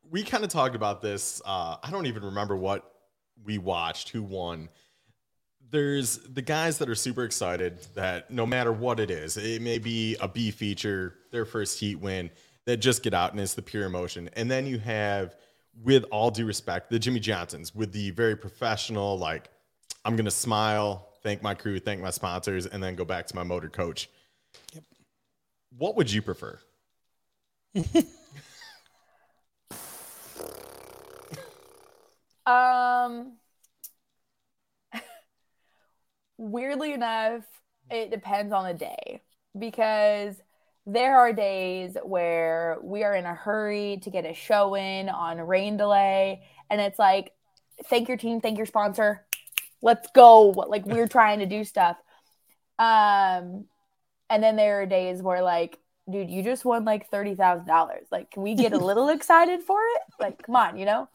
we 0.09 0.23
kind 0.23 0.43
of 0.43 0.49
talked 0.49 0.75
about 0.75 1.01
this. 1.01 1.41
Uh, 1.45 1.77
I 1.83 1.91
don't 1.91 2.05
even 2.05 2.23
remember 2.23 2.55
what 2.55 2.91
we 3.43 3.57
watched, 3.57 4.09
who 4.09 4.23
won. 4.23 4.69
There's 5.71 6.17
the 6.19 6.41
guys 6.41 6.79
that 6.79 6.89
are 6.89 6.95
super 6.95 7.23
excited 7.23 7.85
that 7.95 8.31
no 8.31 8.45
matter 8.45 8.71
what 8.71 8.99
it 8.99 9.11
is, 9.11 9.37
it 9.37 9.61
may 9.61 9.77
be 9.77 10.15
a 10.19 10.27
B 10.27 10.49
feature, 10.51 11.15
their 11.31 11.45
first 11.45 11.79
heat 11.79 11.95
win. 11.95 12.31
that 12.65 12.77
just 12.77 13.03
get 13.03 13.13
out 13.13 13.31
and 13.31 13.39
it's 13.39 13.53
the 13.53 13.61
pure 13.61 13.85
emotion. 13.85 14.29
And 14.33 14.49
then 14.49 14.65
you 14.65 14.79
have, 14.79 15.35
with 15.83 16.05
all 16.11 16.31
due 16.31 16.45
respect, 16.45 16.89
the 16.89 16.99
Jimmie 16.99 17.19
Johnsons 17.19 17.73
with 17.73 17.91
the 17.91 18.11
very 18.11 18.35
professional, 18.35 19.17
like, 19.17 19.49
I'm 20.05 20.15
going 20.15 20.25
to 20.25 20.31
smile, 20.31 21.09
thank 21.23 21.41
my 21.41 21.53
crew, 21.53 21.79
thank 21.79 22.01
my 22.01 22.09
sponsors, 22.09 22.65
and 22.65 22.81
then 22.81 22.95
go 22.95 23.05
back 23.05 23.27
to 23.27 23.35
my 23.35 23.43
motor 23.43 23.69
coach. 23.69 24.09
Yep. 24.73 24.83
What 25.77 25.95
would 25.95 26.11
you 26.11 26.21
prefer? 26.21 26.59
Um, 32.49 33.33
weirdly 36.37 36.93
enough, 36.93 37.43
it 37.91 38.09
depends 38.09 38.53
on 38.53 38.65
the 38.65 38.73
day 38.73 39.21
because 39.57 40.35
there 40.91 41.17
are 41.17 41.33
days 41.33 41.95
where 42.03 42.77
we 42.81 43.03
are 43.03 43.15
in 43.15 43.25
a 43.25 43.33
hurry 43.33 43.99
to 44.03 44.09
get 44.09 44.25
a 44.25 44.33
show 44.33 44.75
in 44.75 45.09
on 45.09 45.39
a 45.39 45.45
rain 45.45 45.77
delay, 45.77 46.41
and 46.69 46.81
it's 46.81 46.97
like, 46.97 47.33
thank 47.85 48.07
your 48.07 48.17
team, 48.17 48.41
thank 48.41 48.57
your 48.57 48.65
sponsor, 48.65 49.25
let's 49.81 50.09
go. 50.13 50.49
Like 50.49 50.85
we're 50.85 51.07
trying 51.19 51.39
to 51.39 51.45
do 51.45 51.63
stuff. 51.63 51.97
Um, 52.77 53.65
and 54.29 54.43
then 54.43 54.55
there 54.55 54.81
are 54.81 54.85
days 54.85 55.21
where 55.21 55.41
like, 55.41 55.77
dude, 56.09 56.29
you 56.29 56.43
just 56.43 56.65
won 56.65 56.85
like 56.85 57.09
thirty 57.09 57.35
thousand 57.35 57.67
dollars. 57.67 58.07
Like, 58.11 58.31
can 58.31 58.43
we 58.43 58.55
get 58.55 58.73
a 58.73 58.77
little 58.77 59.09
excited 59.17 59.61
for 59.61 59.79
it? 59.79 60.01
Like, 60.19 60.43
come 60.43 60.55
on, 60.55 60.77
you 60.77 60.85
know. 60.85 61.07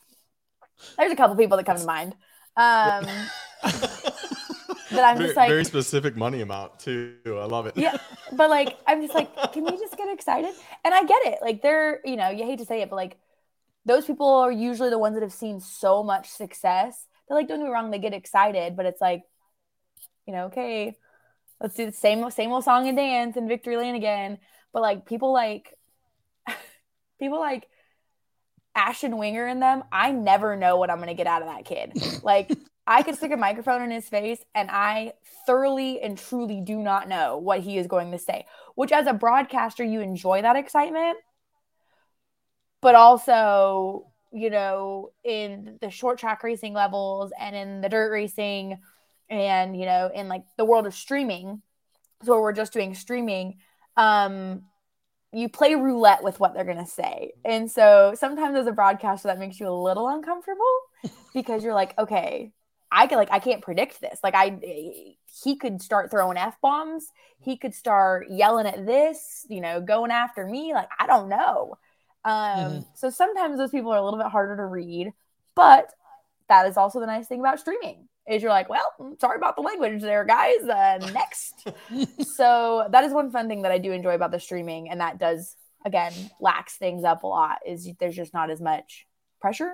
There's 0.97 1.13
a 1.13 1.17
couple 1.17 1.37
people 1.37 1.57
that 1.57 1.67
come 1.67 1.79
to 1.79 1.87
mind. 1.87 2.15
Um, 2.57 3.07
that 5.05 5.11
I'm 5.11 5.17
very, 5.19 5.29
just 5.29 5.37
like, 5.37 5.49
very 5.49 5.65
specific 5.65 6.17
money 6.17 6.41
amount 6.41 6.79
too. 6.79 7.17
I 7.27 7.45
love 7.45 7.67
it. 7.67 7.77
yeah, 7.77 7.97
but 8.33 8.49
like, 8.49 8.79
I'm 8.87 9.03
just 9.03 9.15
like, 9.15 9.35
can 9.53 9.65
we 9.65 9.73
just 9.73 9.97
get 9.97 10.09
excited? 10.13 10.53
And 10.85 10.95
I 10.95 11.05
get 11.05 11.27
it. 11.27 11.39
Like, 11.43 11.63
they're, 11.63 12.01
you 12.05 12.17
know, 12.17 12.31
you 12.31 12.45
hate 12.45 12.59
to 12.61 12.65
say 12.65 12.81
it, 12.81 12.89
but 12.89 12.97
like, 12.97 13.19
those 13.85 14.07
people 14.07 14.27
are 14.27 14.51
usually 14.51 14.89
the 14.89 14.99
ones 14.99 15.15
that 15.15 15.23
have 15.23 15.33
seen 15.33 15.61
so 15.61 16.03
much 16.03 16.29
success. 16.29 17.07
They're 17.29 17.37
like, 17.37 17.49
don't 17.49 17.59
get 17.59 17.67
me 17.67 17.71
wrong, 17.71 17.91
they 17.91 17.99
get 17.99 18.15
excited, 18.15 18.77
but 18.77 18.87
it's 18.87 19.01
like, 19.01 19.23
you 20.27 20.33
know, 20.33 20.47
okay, 20.47 20.97
let's 21.61 21.75
do 21.75 21.85
the 21.87 21.93
same 21.93 22.29
same 22.31 22.51
old 22.51 22.65
song 22.65 22.89
and 22.89 22.97
dance 22.97 23.37
in 23.37 23.47
Victory 23.47 23.77
Lane 23.77 23.95
again. 23.95 24.39
But 24.73 24.81
like, 24.81 25.05
people 25.05 25.35
like, 25.35 25.75
people 27.21 27.41
like 27.41 27.69
Ashton 28.75 29.19
Winger 29.19 29.47
in 29.47 29.61
them, 29.61 29.85
I 29.93 30.13
never 30.13 30.57
know 30.57 30.77
what 30.77 30.91
I'm 30.91 30.97
going 30.97 31.09
to 31.09 31.15
get 31.15 31.27
out 31.27 31.43
of 31.43 31.49
that 31.49 31.67
kid. 31.67 31.93
Like, 32.23 32.51
I 32.87 33.03
could 33.03 33.17
stick 33.17 33.33
a 33.33 33.37
microphone 33.37 33.83
in 33.83 33.91
his 33.91 34.09
face 34.09 34.45
and 34.55 34.71
I 34.71 35.15
thoroughly 35.47 36.01
and 36.01 36.19
truly 36.19 36.61
do 36.61 36.77
not 36.77 37.09
know 37.09 37.39
what 37.39 37.61
he 37.61 37.79
is 37.79 37.87
going 37.87 38.13
to 38.13 38.19
say, 38.19 38.47
which 38.75 38.93
as 38.93 39.07
a 39.07 39.15
broadcaster, 39.15 39.83
you 39.83 40.01
enjoy 40.01 40.43
that 40.43 40.57
excitement. 40.57 41.19
But 42.83 42.95
also, 42.95 44.09
you 44.33 44.51
know, 44.51 45.13
in 45.25 45.79
the 45.81 45.89
short 45.89 46.19
track 46.19 46.43
racing 46.43 46.75
levels 46.75 47.33
and 47.41 47.57
in 47.57 47.81
the 47.81 47.89
dirt 47.89 48.11
racing 48.11 48.79
and, 49.31 49.75
you 49.79 49.87
know, 49.87 50.11
in 50.15 50.29
like 50.29 50.45
the 50.59 50.67
world 50.67 50.87
of 50.87 50.95
streaming, 50.95 51.63
so 52.23 52.41
we're 52.41 52.53
just 52.53 52.73
doing 52.73 52.95
streaming, 52.95 53.59
um, 53.97 54.65
you 55.33 55.49
play 55.49 55.75
roulette 55.75 56.23
with 56.23 56.39
what 56.39 56.55
they're 56.55 56.65
going 56.65 56.77
to 56.79 56.87
say. 56.87 57.33
And 57.45 57.71
so 57.71 58.15
sometimes 58.17 58.57
as 58.57 58.67
a 58.67 58.73
broadcaster, 58.73 59.29
that 59.29 59.39
makes 59.39 59.59
you 59.59 59.69
a 59.69 59.71
little 59.71 60.09
uncomfortable 60.09 60.79
because 61.35 61.65
you're 61.65 61.75
like, 61.75 61.99
okay, 61.99 62.53
I 62.95 63.07
can 63.09 63.19
like, 63.19 63.31
I 63.33 63.41
can't 63.41 63.61
predict 63.63 64.01
this. 64.01 64.21
Like 64.23 64.35
I, 64.37 64.59
he 65.43 65.57
could 65.57 65.83
start 65.83 66.11
throwing 66.11 66.37
F 66.39 66.57
bombs. 66.63 67.09
He 67.41 67.57
could 67.57 67.75
start 67.75 68.29
yelling 68.31 68.67
at 68.67 68.87
this, 68.87 69.45
you 69.51 69.61
know, 69.61 69.81
going 69.81 70.11
after 70.13 70.47
me. 70.47 70.73
Like, 70.73 70.89
I 70.99 71.07
don't 71.07 71.29
know. 71.29 71.77
Um, 72.25 72.33
Mm-hmm. 72.33 72.79
so 72.95 73.11
sometimes 73.11 73.59
those 73.59 73.71
people 73.71 73.93
are 73.93 73.99
a 73.99 74.05
little 74.05 74.19
bit 74.19 74.29
harder 74.29 74.57
to 74.57 74.65
read, 74.65 75.13
but 75.55 75.93
that 76.49 76.67
is 76.67 76.77
also 76.77 77.01
the 77.01 77.07
nice 77.07 77.27
thing 77.27 77.41
about 77.41 77.61
streaming 77.61 78.09
is 78.29 78.43
you're 78.43 78.51
like, 78.51 78.71
well, 78.71 78.91
mm, 78.99 79.21
sorry 79.21 79.37
about 79.37 79.57
the 79.57 79.63
language 79.63 80.01
there, 80.01 80.25
guys. 80.25 80.63
Uh, 80.63 80.99
next. 81.13 81.67
so 82.37 82.87
that 82.91 83.05
is 83.05 83.13
one 83.13 83.31
fun 83.31 83.49
thing 83.49 83.63
that 83.63 83.73
I 83.73 83.79
do 83.79 83.93
enjoy 83.93 84.15
about 84.15 84.31
the 84.31 84.41
streaming, 84.41 84.89
and 84.89 85.01
that 85.01 85.19
does 85.19 85.57
again 85.85 86.13
lax 86.41 86.77
things 86.77 87.05
up 87.05 87.23
a 87.25 87.27
lot. 87.27 87.59
Is 87.67 87.89
there's 88.01 88.17
just 88.17 88.33
not 88.33 88.51
as 88.51 88.61
much 88.61 89.07
pressure, 89.41 89.73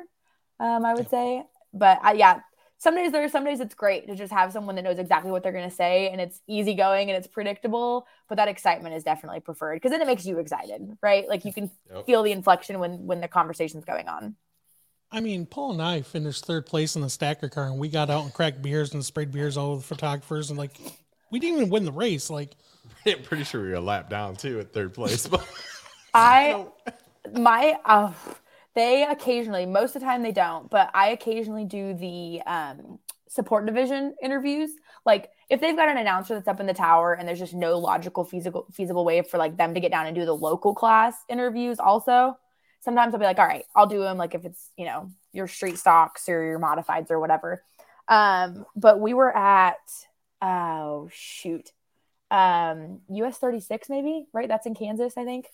um, 0.58 0.84
I 0.84 0.94
would 0.94 1.08
say. 1.10 1.44
But 1.72 2.00
I, 2.02 2.14
yeah, 2.14 2.40
some 2.80 2.94
days 2.96 3.12
there, 3.12 3.22
are 3.22 3.28
some 3.28 3.44
days 3.44 3.60
it's 3.60 3.74
great 3.74 4.08
to 4.08 4.16
just 4.16 4.32
have 4.32 4.52
someone 4.52 4.74
that 4.76 4.82
knows 4.82 4.98
exactly 4.98 5.30
what 5.30 5.42
they're 5.42 5.52
going 5.52 5.68
to 5.68 5.74
say, 5.74 6.08
and 6.08 6.18
it's 6.18 6.40
easygoing 6.46 7.10
and 7.10 7.16
it's 7.16 7.26
predictable. 7.26 8.06
But 8.26 8.36
that 8.36 8.48
excitement 8.48 8.94
is 8.94 9.04
definitely 9.04 9.40
preferred 9.40 9.76
because 9.76 9.90
then 9.90 10.00
it 10.00 10.06
makes 10.06 10.24
you 10.24 10.38
excited, 10.38 10.96
right? 11.02 11.28
Like 11.28 11.44
you 11.44 11.52
can 11.52 11.70
Yep. 11.92 12.06
feel 12.06 12.22
the 12.22 12.32
inflection 12.32 12.78
when 12.78 13.06
when 13.06 13.20
the 13.20 13.28
conversation's 13.28 13.84
going 13.84 14.08
on. 14.08 14.34
I 15.12 15.20
mean, 15.20 15.44
Paul 15.44 15.72
and 15.72 15.82
I 15.82 16.00
finished 16.00 16.46
third 16.46 16.64
place 16.64 16.96
in 16.96 17.02
the 17.02 17.10
stacker 17.10 17.50
car, 17.50 17.64
and 17.66 17.78
we 17.78 17.88
got 17.88 18.08
out 18.08 18.24
and 18.24 18.32
cracked 18.32 18.62
beers 18.62 18.94
and 18.94 19.04
sprayed 19.04 19.30
beers 19.30 19.58
all 19.58 19.72
over 19.72 19.80
the 19.80 19.86
photographers, 19.86 20.48
and 20.48 20.58
like, 20.58 20.80
we 21.30 21.38
didn't 21.38 21.58
even 21.58 21.68
win 21.68 21.84
the 21.84 21.92
race. 21.92 22.30
Like, 22.30 22.52
I'm 23.06 23.22
pretty 23.22 23.44
sure 23.44 23.60
we 23.62 23.68
were 23.68 23.74
a 23.74 23.80
lap 23.80 24.08
down 24.08 24.36
too 24.36 24.58
at 24.58 24.72
third 24.72 24.94
place. 24.94 25.26
But 25.26 25.46
I 26.14 26.64
my 27.34 27.76
uh, 27.84 28.12
they 28.74 29.04
occasionally 29.04 29.66
most 29.66 29.96
of 29.96 30.00
the 30.00 30.06
time 30.06 30.22
they 30.22 30.32
don't 30.32 30.70
but 30.70 30.90
i 30.94 31.08
occasionally 31.08 31.64
do 31.64 31.94
the 31.94 32.40
um 32.46 32.98
support 33.30 33.64
division 33.64 34.14
interviews. 34.20 34.70
Like 35.06 35.30
if 35.48 35.60
they've 35.60 35.76
got 35.76 35.88
an 35.88 35.96
announcer 35.96 36.34
that's 36.34 36.48
up 36.48 36.60
in 36.60 36.66
the 36.66 36.74
tower 36.74 37.14
and 37.14 37.26
there's 37.26 37.38
just 37.38 37.54
no 37.54 37.78
logical 37.78 38.24
feasible 38.24 38.66
feasible 38.72 39.04
way 39.04 39.22
for 39.22 39.38
like 39.38 39.56
them 39.56 39.72
to 39.74 39.80
get 39.80 39.92
down 39.92 40.06
and 40.06 40.16
do 40.16 40.26
the 40.26 40.34
local 40.34 40.74
class 40.74 41.14
interviews 41.28 41.78
also 41.78 42.36
sometimes 42.80 43.14
i'll 43.14 43.20
be 43.20 43.26
like 43.26 43.38
all 43.38 43.46
right 43.46 43.64
i'll 43.76 43.86
do 43.86 44.00
them 44.00 44.18
like 44.18 44.34
if 44.34 44.44
it's 44.44 44.70
you 44.76 44.84
know 44.84 45.10
your 45.32 45.46
street 45.46 45.78
stocks 45.78 46.28
or 46.28 46.44
your 46.44 46.58
modifieds 46.58 47.10
or 47.10 47.20
whatever. 47.20 47.62
Um 48.08 48.66
but 48.74 49.00
we 49.00 49.14
were 49.14 49.34
at 49.34 49.78
oh 50.42 51.08
shoot. 51.12 51.70
Um 52.32 53.00
us 53.08 53.38
36 53.38 53.88
maybe 53.88 54.26
right? 54.32 54.48
That's 54.48 54.66
in 54.66 54.74
kansas 54.74 55.14
i 55.16 55.24
think 55.24 55.46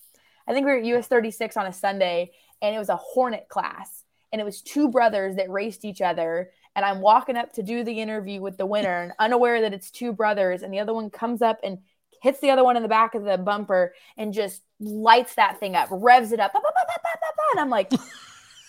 I 0.47 0.53
think 0.53 0.67
we 0.67 0.73
were 0.73 0.79
at 0.79 0.85
US 0.85 1.07
36 1.07 1.57
on 1.57 1.67
a 1.67 1.73
Sunday 1.73 2.31
and 2.63 2.75
it 2.75 2.79
was 2.79 2.89
a 2.89 2.97
Hornet 2.97 3.49
class. 3.49 4.05
And 4.33 4.41
it 4.41 4.45
was 4.45 4.61
two 4.61 4.89
brothers 4.89 5.37
that 5.37 5.51
raced 5.51 5.85
each 5.85 6.01
other. 6.01 6.51
And 6.75 6.85
I'm 6.85 7.01
walking 7.01 7.37
up 7.37 7.53
to 7.55 7.63
do 7.63 7.85
the 7.85 8.01
interview 8.01 8.41
with 8.41 8.59
the 8.59 8.67
winner 8.67 9.03
and 9.03 9.13
unaware 9.19 9.63
that 9.63 9.73
it's 9.73 9.91
two 9.91 10.13
brothers. 10.13 10.63
And 10.63 10.73
the 10.73 10.81
other 10.81 10.93
one 10.93 11.11
comes 11.11 11.43
up 11.43 11.59
and 11.63 11.79
hits 12.23 12.41
the 12.41 12.51
other 12.51 12.65
one 12.65 12.77
in 12.77 12.83
the 12.83 12.89
back 12.89 13.15
of 13.15 13.25
the 13.25 13.39
bumper 13.39 13.95
and 14.17 14.33
just 14.33 14.63
lights 14.81 15.37
that 15.37 15.59
thing 15.59 15.77
up, 15.77 15.89
revs 15.91 16.33
it 16.33 16.41
up. 16.41 16.53
ba, 16.53 16.61
ba, 16.63 16.69
ba, 16.75 16.83
ba, 16.87 17.01
ba, 17.03 17.11
ba, 17.21 17.27
ba. 17.37 17.43
And 17.53 17.61
I'm 17.61 17.71
like, 17.71 17.93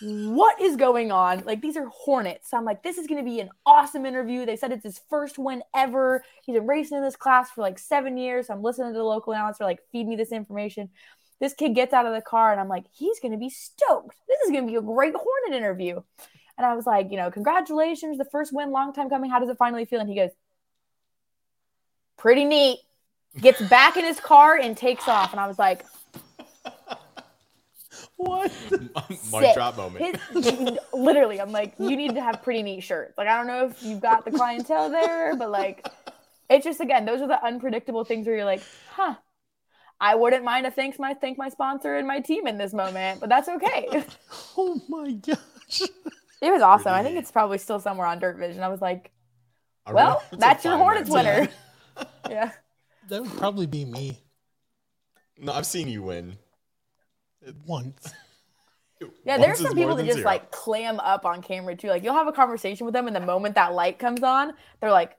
what 0.02 0.62
is 0.62 0.76
going 0.76 1.12
on? 1.12 1.44
Like, 1.46 1.62
these 1.62 1.76
are 1.76 1.88
Hornets. 1.88 2.52
So 2.52 2.58
I'm 2.58 2.66
like, 2.66 2.84
this 2.84 2.98
is 2.98 3.08
going 3.08 3.24
to 3.24 3.30
be 3.30 3.40
an 3.40 3.50
awesome 3.66 4.06
interview. 4.06 4.46
They 4.46 4.56
said 4.56 4.72
it's 4.72 4.84
his 4.84 5.02
first 5.10 5.40
win 5.40 5.64
ever. 5.76 6.24
He's 6.44 6.56
been 6.56 6.68
racing 6.68 6.98
in 6.98 7.04
this 7.04 7.16
class 7.16 7.50
for 7.52 7.62
like 7.62 7.80
seven 7.80 8.16
years. 8.18 8.48
So 8.48 8.54
I'm 8.54 8.62
listening 8.62 8.94
to 8.94 8.98
the 8.98 9.04
local 9.04 9.34
announcer, 9.34 9.64
like, 9.64 9.80
feed 9.92 10.08
me 10.08 10.16
this 10.16 10.32
information 10.32 10.90
this 11.40 11.54
kid 11.54 11.76
gets 11.76 11.94
out 11.94 12.06
of 12.06 12.14
the 12.14 12.22
car 12.22 12.52
and 12.52 12.60
I'm 12.60 12.68
like, 12.68 12.86
he's 12.92 13.20
going 13.20 13.32
to 13.32 13.38
be 13.38 13.50
stoked. 13.50 14.18
This 14.28 14.40
is 14.42 14.52
going 14.52 14.66
to 14.66 14.72
be 14.72 14.78
a 14.78 14.82
great 14.82 15.14
Hornet 15.16 15.58
interview. 15.58 16.02
And 16.58 16.66
I 16.66 16.76
was 16.76 16.86
like, 16.86 17.12
you 17.12 17.18
know, 17.18 17.30
congratulations, 17.30 18.18
the 18.18 18.26
first 18.26 18.52
win, 18.52 18.72
long 18.72 18.94
time 18.94 19.10
coming. 19.10 19.30
How 19.30 19.40
does 19.40 19.50
it 19.50 19.58
finally 19.58 19.86
feel? 19.86 20.00
And 20.00 20.10
he 20.10 20.16
goes, 20.16 20.32
pretty 22.18 22.46
neat. 22.46 22.80
Gets 23.40 23.62
back 23.70 23.98
in 23.98 24.04
his 24.04 24.20
car 24.20 24.58
and 24.58 24.76
takes 24.76 25.08
off. 25.08 25.32
And 25.32 25.40
I 25.40 25.48
was 25.48 25.60
like, 25.60 25.86
what? 28.16 28.52
mic 29.32 29.54
drop 29.54 29.78
moment. 29.78 30.20
His- 30.34 30.80
literally, 30.92 31.40
I'm 31.40 31.52
like, 31.52 31.76
you 31.78 31.96
need 31.96 32.16
to 32.16 32.22
have 32.22 32.42
pretty 32.42 32.64
neat 32.64 32.82
shirts. 32.82 33.16
Like, 33.16 33.28
I 33.28 33.38
don't 33.38 33.46
know 33.46 33.68
if 33.68 33.84
you've 33.84 34.02
got 34.02 34.26
the 34.26 34.32
clientele 34.32 34.90
there, 34.90 35.36
but 35.36 35.52
like, 35.52 35.88
it's 36.50 36.66
just 36.66 36.80
again, 36.80 37.06
those 37.06 37.22
are 37.22 37.28
the 37.28 37.44
unpredictable 37.46 38.04
things 38.04 38.26
where 38.26 38.36
you're 38.36 38.46
like, 38.46 38.64
huh. 38.90 39.16
I 40.00 40.16
wouldn't 40.16 40.44
mind 40.44 40.66
to 40.66 40.72
thank 40.72 41.00
my 41.00 41.14
thank 41.14 41.38
my 41.38 41.50
sponsor 41.50 41.96
and 41.96 42.08
my 42.08 42.20
team 42.20 42.46
in 42.48 42.58
this 42.58 42.74
moment, 42.74 43.20
but 43.20 43.30
that's 43.30 43.50
okay. 43.50 44.04
Oh 44.58 44.82
my 44.90 45.12
gosh. 45.14 45.82
It 46.42 46.52
was 46.52 46.62
awesome. 46.62 46.94
I 46.94 47.02
think 47.04 47.18
it's 47.18 47.32
probably 47.32 47.58
still 47.58 47.80
somewhere 47.80 48.06
on 48.08 48.20
Dirt 48.20 48.38
Vision. 48.38 48.62
I 48.62 48.68
was 48.70 48.82
like, 48.82 49.12
I 49.86 49.94
well, 49.94 50.22
really- 50.32 50.40
that's 50.40 50.64
your 50.66 50.78
Hornets 50.78 51.10
man. 51.10 51.26
winner. 51.26 52.08
yeah. 52.30 52.52
That 53.10 53.22
would 53.24 53.32
probably 53.38 53.66
be 53.68 53.86
me 53.86 54.20
No, 55.40 55.54
I've 55.54 55.66
seen 55.66 55.88
you 55.88 56.04
win. 56.04 56.38
once. 57.66 58.14
Yeah, 59.00 59.08
Once 59.38 59.42
there's 59.46 59.60
some 59.60 59.76
people 59.76 59.96
that 59.96 60.06
just 60.06 60.18
zero. 60.18 60.26
like 60.28 60.50
clam 60.52 61.00
up 61.00 61.24
on 61.26 61.42
camera 61.42 61.76
too. 61.76 61.88
Like 61.88 62.04
you'll 62.04 62.16
have 62.16 62.28
a 62.28 62.32
conversation 62.32 62.86
with 62.86 62.94
them, 62.94 63.08
and 63.08 63.16
the 63.16 63.20
moment 63.22 63.56
that 63.56 63.74
light 63.74 64.00
comes 64.00 64.24
on, 64.24 64.54
they're 64.82 64.92
like, 64.92 65.16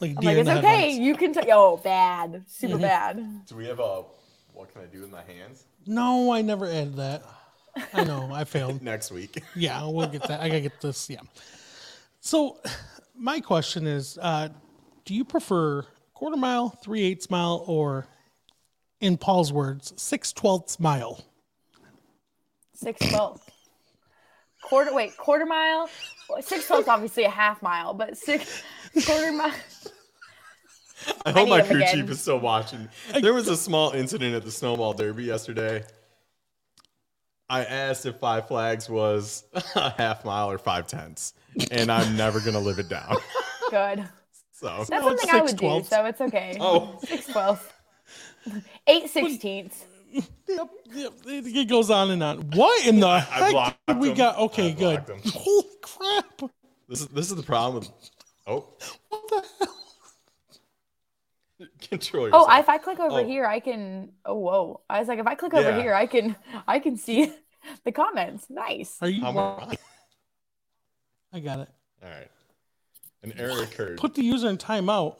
Like, 0.00 0.12
I'm 0.16 0.24
like, 0.24 0.36
it's 0.38 0.48
okay. 0.48 0.60
headlights. 0.66 0.98
You 0.98 1.14
can 1.16 1.32
t- 1.34 1.50
oh 1.52 1.76
bad. 1.76 2.44
Super 2.48 2.76
Mhm. 2.78 2.80
bad. 2.80 3.46
Do 3.46 3.56
we 3.56 3.66
have 3.66 3.80
a 3.80 4.04
what 4.54 4.72
can 4.72 4.82
I 4.82 4.86
do 4.86 5.00
with 5.02 5.10
my 5.10 5.22
hands 5.22 5.64
No, 5.86 6.32
I 6.32 6.42
never 6.42 6.66
added 6.66 6.96
that. 6.96 7.22
I 7.94 8.04
know, 8.04 8.30
I 8.32 8.44
failed. 8.44 8.82
next 8.82 9.10
week? 9.10 9.42
Yeah, 9.54 9.86
we'll 9.86 10.08
get 10.08 10.22
that. 10.28 10.40
I 10.40 10.48
gotta 10.48 10.60
get 10.62 10.80
this. 10.80 11.08
Yeah. 11.10 11.20
So, 12.20 12.58
my 13.14 13.40
question 13.40 13.86
is: 13.86 14.18
uh, 14.20 14.48
Do 15.04 15.14
you 15.14 15.24
prefer 15.24 15.84
quarter 16.14 16.36
mile, 16.36 16.70
three 16.82 17.02
eighths 17.02 17.30
mile, 17.30 17.64
or 17.66 18.06
in 19.00 19.16
Paul's 19.16 19.52
words, 19.52 19.92
six 19.96 20.32
twelfths 20.32 20.78
mile. 20.80 21.20
Six 22.74 23.06
twelve. 23.08 23.40
Quarter 24.62 24.94
wait, 24.94 25.16
quarter 25.16 25.46
mile. 25.46 25.88
Six 26.40 26.66
twelfths, 26.66 26.88
obviously 26.88 27.24
a 27.24 27.30
half 27.30 27.62
mile, 27.62 27.94
but 27.94 28.16
six 28.16 28.62
quarter 29.06 29.32
mile. 29.32 29.52
I 31.24 31.30
hope 31.32 31.44
need 31.44 31.50
my 31.50 31.62
crew 31.62 31.76
again. 31.76 31.94
chief 31.96 32.10
is 32.10 32.20
still 32.20 32.40
watching. 32.40 32.88
There 33.20 33.32
was 33.32 33.48
a 33.48 33.56
small 33.56 33.92
incident 33.92 34.34
at 34.34 34.44
the 34.44 34.50
Snowball 34.50 34.92
Derby 34.92 35.24
yesterday. 35.24 35.84
I 37.48 37.64
asked 37.64 38.06
if 38.06 38.16
Five 38.16 38.46
Flags 38.48 38.88
was 38.88 39.44
a 39.74 39.90
half 39.90 40.24
mile 40.24 40.50
or 40.50 40.58
five 40.58 40.86
tenths, 40.86 41.32
and 41.70 41.90
I'm 41.90 42.16
never 42.16 42.38
gonna 42.40 42.60
live 42.60 42.78
it 42.78 42.88
down. 42.88 43.16
Good. 43.70 44.04
So 44.52 44.66
That's 44.66 44.90
No, 44.90 45.08
it's 45.08 45.22
something 45.22 45.30
I 45.30 45.42
would 45.42 45.56
do, 45.56 45.82
so 45.88 46.04
it's 46.04 46.20
okay. 46.20 46.56
Oh. 46.60 46.98
Six 47.04 47.26
twelve. 47.26 47.72
Eight 48.86 49.08
sixteenths. 49.10 49.84
Yep, 50.12 50.26
yep. 50.92 51.12
It, 51.26 51.46
it 51.56 51.68
goes 51.68 51.90
on 51.90 52.10
and 52.10 52.22
on. 52.22 52.38
What 52.50 52.84
in 52.86 53.00
the 53.00 53.20
heck 53.20 53.50
blocked 53.52 53.78
we 53.96 54.10
him. 54.10 54.16
got? 54.16 54.38
Okay, 54.38 54.68
I 54.68 54.72
good. 54.72 55.06
blocked. 55.06 55.30
Holy 55.30 55.64
crap! 55.82 56.50
this 56.88 57.00
is 57.00 57.06
this 57.08 57.30
is 57.30 57.36
the 57.36 57.42
problem 57.42 57.76
with 57.76 57.90
oh 58.50 58.74
What 59.08 59.28
the 59.28 59.44
hell? 59.58 59.68
control 61.88 62.22
Oh, 62.24 62.26
yourself. 62.26 62.48
I, 62.48 62.60
if 62.60 62.68
I 62.68 62.78
click 62.78 62.98
over 63.00 63.20
Oh. 63.20 63.26
here, 63.26 63.44
I 63.46 63.60
can. 63.60 64.12
Oh, 64.24 64.34
whoa! 64.34 64.80
I 64.88 64.98
was 64.98 65.08
like, 65.08 65.18
if 65.18 65.26
I 65.26 65.34
click 65.34 65.52
over 65.54 65.78
here, 65.80 65.92
I 65.94 66.06
can, 66.06 66.34
I 66.66 66.78
can 66.78 66.96
see 66.96 67.32
the 67.84 67.92
comments. 67.92 68.46
Nice. 68.48 68.96
Are 69.02 69.08
you? 69.08 69.20
How 69.22 69.68
I 71.32 71.40
got 71.40 71.60
it. 71.60 71.68
All 72.02 72.08
right, 72.08 72.28
an 73.22 73.34
error 73.36 73.62
occurred. 73.62 73.98
Put 73.98 74.14
the 74.14 74.24
user 74.24 74.48
in 74.48 74.56
timeout. 74.56 75.16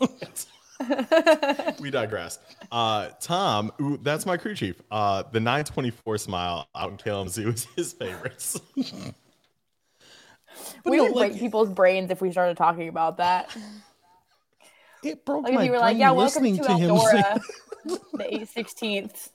we 1.80 1.90
digress. 1.90 2.38
Uh, 2.72 3.10
Tom, 3.20 3.70
ooh, 3.82 3.98
that's 4.02 4.24
my 4.24 4.38
crew 4.38 4.54
chief. 4.54 4.80
Uh, 4.90 5.22
the 5.30 5.40
924 5.40 6.16
smile 6.16 6.68
out 6.74 6.90
in 6.90 6.96
Kalamazoo 6.96 7.50
is 7.50 7.66
his 7.76 7.92
favorites. 7.92 8.58
But 10.84 10.90
we 10.90 10.96
no, 10.98 11.04
would 11.04 11.12
like, 11.12 11.30
break 11.32 11.40
people's 11.40 11.68
brains 11.70 12.10
if 12.10 12.20
we 12.20 12.30
started 12.32 12.56
talking 12.56 12.88
about 12.88 13.18
that. 13.18 13.54
it 15.02 15.24
broke 15.24 15.44
Like 15.44 15.52
if 15.52 15.58
my 15.58 15.64
you 15.64 15.70
were 15.72 15.78
like, 15.78 15.96
"Yeah, 15.98 16.10
welcome 16.12 16.42
listening 16.42 16.56
to, 16.58 16.62
to 16.64 16.76
him 16.76 16.98
say, 16.98 17.22
Eldora, 17.22 17.42
the 18.14 18.34
eight 18.34 18.48
sixteenth." 18.48 19.30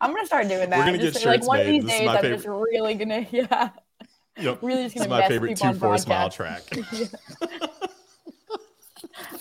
I'm 0.00 0.14
gonna 0.14 0.26
start 0.26 0.48
doing 0.48 0.70
that. 0.70 0.78
We're 0.78 0.84
gonna 0.86 0.98
Just 0.98 1.18
get 1.18 1.26
like 1.26 1.34
shirts 1.36 1.46
one 1.46 1.60
of 1.60 1.66
these 1.66 1.82
This 1.84 1.92
is 1.92 1.98
days, 2.00 2.06
my 2.06 2.18
I'm 2.18 2.22
just 2.22 2.46
really 2.46 2.94
gonna, 2.94 3.26
yeah, 3.30 3.70
Yep. 4.38 4.58
really 4.62 4.84
just 4.84 4.94
This 4.94 5.02
is 5.02 5.08
gonna 5.08 5.08
my 5.10 5.18
mess 5.20 5.28
favorite 5.28 5.48
people 5.48 5.66
on 5.66 5.74
2 5.74 5.78
4 5.80 5.98
smile 5.98 6.30
track. 6.30 6.62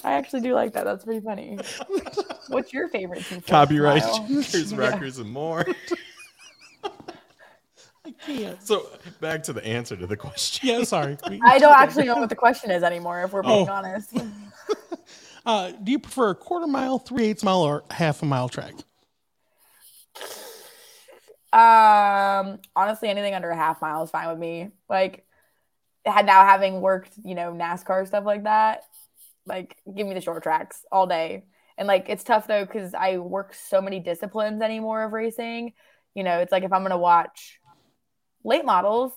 I 0.04 0.14
actually 0.14 0.42
do 0.42 0.54
like 0.54 0.74
that. 0.74 0.84
That's 0.86 1.04
pretty 1.06 1.22
funny. 1.22 1.58
What's 2.50 2.72
your 2.74 2.90
favorite? 2.90 3.26
two-four 3.26 3.42
Copyright 3.48 4.04
smile? 4.04 4.28
stickers, 4.44 4.72
Yeah. 4.72 4.78
records, 4.78 5.18
and 5.18 5.30
more. 5.32 5.66
I 8.06 8.12
can't. 8.12 8.62
So 8.62 8.88
back 9.20 9.44
to 9.44 9.54
the 9.54 9.66
answer 9.66 9.96
to 9.96 10.06
the 10.08 10.16
question. 10.18 10.70
Yeah, 10.70 10.84
sorry. 10.84 11.18
I 11.44 11.58
don't 11.60 11.76
actually 11.78 12.06
know 12.06 12.18
what 12.18 12.30
the 12.30 12.36
question 12.36 12.70
is 12.72 12.84
anymore. 12.84 13.24
If 13.24 13.34
we're 13.34 13.42
being 13.44 13.68
Oh. 13.68 13.72
honest. 13.72 14.14
Uh, 15.48 15.72
do 15.84 15.92
you 15.92 16.00
prefer 16.00 16.32
a 16.32 16.36
quarter 16.36 16.66
mile, 16.66 16.98
three 16.98 17.26
eighths 17.26 17.44
mile, 17.44 17.62
or 17.62 17.84
half 17.92 18.24
a 18.24 18.26
mile 18.26 18.50
track? 18.50 18.74
Um, 21.54 22.60
honestly, 22.76 23.10
anything 23.10 23.36
under 23.36 23.52
a 23.52 23.56
half 23.56 23.80
mile 23.80 24.04
is 24.04 24.10
fine 24.10 24.28
with 24.28 24.40
me. 24.40 24.70
Like, 24.90 25.24
had 26.04 26.26
now 26.26 26.46
having 26.46 26.82
worked, 26.82 27.12
you 27.24 27.36
know, 27.36 27.52
NASCAR 27.54 28.08
stuff 28.08 28.26
like 28.26 28.44
that, 28.46 28.86
like, 29.46 29.78
give 29.96 30.08
me 30.08 30.16
the 30.16 30.22
short 30.22 30.42
tracks 30.44 30.84
all 30.92 31.06
day. 31.06 31.46
And 31.78 31.88
like, 31.88 32.10
it's 32.10 32.24
tough 32.24 32.48
though 32.48 32.66
because 32.66 32.94
I 32.96 33.18
work 33.18 33.54
so 33.54 33.82
many 33.82 34.00
disciplines 34.00 34.62
anymore 34.64 35.04
of 35.04 35.12
racing. 35.14 35.74
You 36.16 36.24
know, 36.24 36.40
it's 36.40 36.52
like 36.52 36.64
if 36.64 36.74
I'm 36.74 36.82
gonna 36.82 36.98
watch 36.98 37.60
late 38.46 38.64
models, 38.64 39.12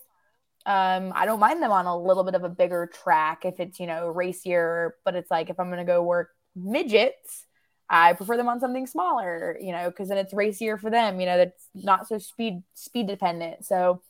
um, 0.67 1.13
I 1.15 1.25
don't 1.25 1.41
mind 1.41 1.63
them 1.63 1.71
on 1.71 1.87
a 1.87 1.97
little 1.97 2.25
bit 2.25 2.35
of 2.35 2.45
a 2.45 2.49
bigger 2.49 2.91
track 2.93 3.45
if 3.45 3.61
it's 3.61 3.79
you 3.79 3.87
know 3.87 4.09
racier. 4.09 4.97
But 5.05 5.15
it's 5.15 5.31
like 5.31 5.51
if 5.51 5.61
I'm 5.61 5.71
gonna 5.71 5.85
go 5.85 6.03
work 6.03 6.31
midgets, 6.57 7.47
I 7.89 8.13
prefer 8.15 8.37
them 8.37 8.49
on 8.49 8.61
something 8.61 8.87
smaller, 8.87 9.57
you 9.61 9.73
know, 9.73 9.89
because 9.89 10.09
then 10.09 10.19
it's 10.19 10.35
racier 10.35 10.77
for 10.77 10.91
them, 10.91 11.21
you 11.21 11.27
know, 11.27 11.39
that's 11.39 11.69
not 11.75 12.09
so 12.09 12.19
speed 12.19 12.63
speed 12.75 13.07
dependent. 13.07 13.65
So 13.65 14.03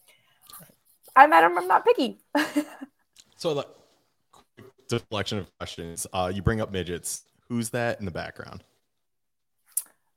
I'm 1.15 1.33
I'm, 1.33 1.59
I'm 1.59 1.69
not 1.69 1.85
picky. 1.85 2.21
So 3.37 3.53
like 3.53 3.69
quick 4.33 4.67
deflection 4.89 5.39
of 5.39 5.59
questions. 5.59 6.09
Uh, 6.13 6.33
you 6.35 6.43
bring 6.43 6.61
up 6.61 6.73
midgets. 6.73 7.23
Who's 7.49 7.71
that 7.71 8.01
in 8.01 8.05
the 8.05 8.11
background? 8.11 8.65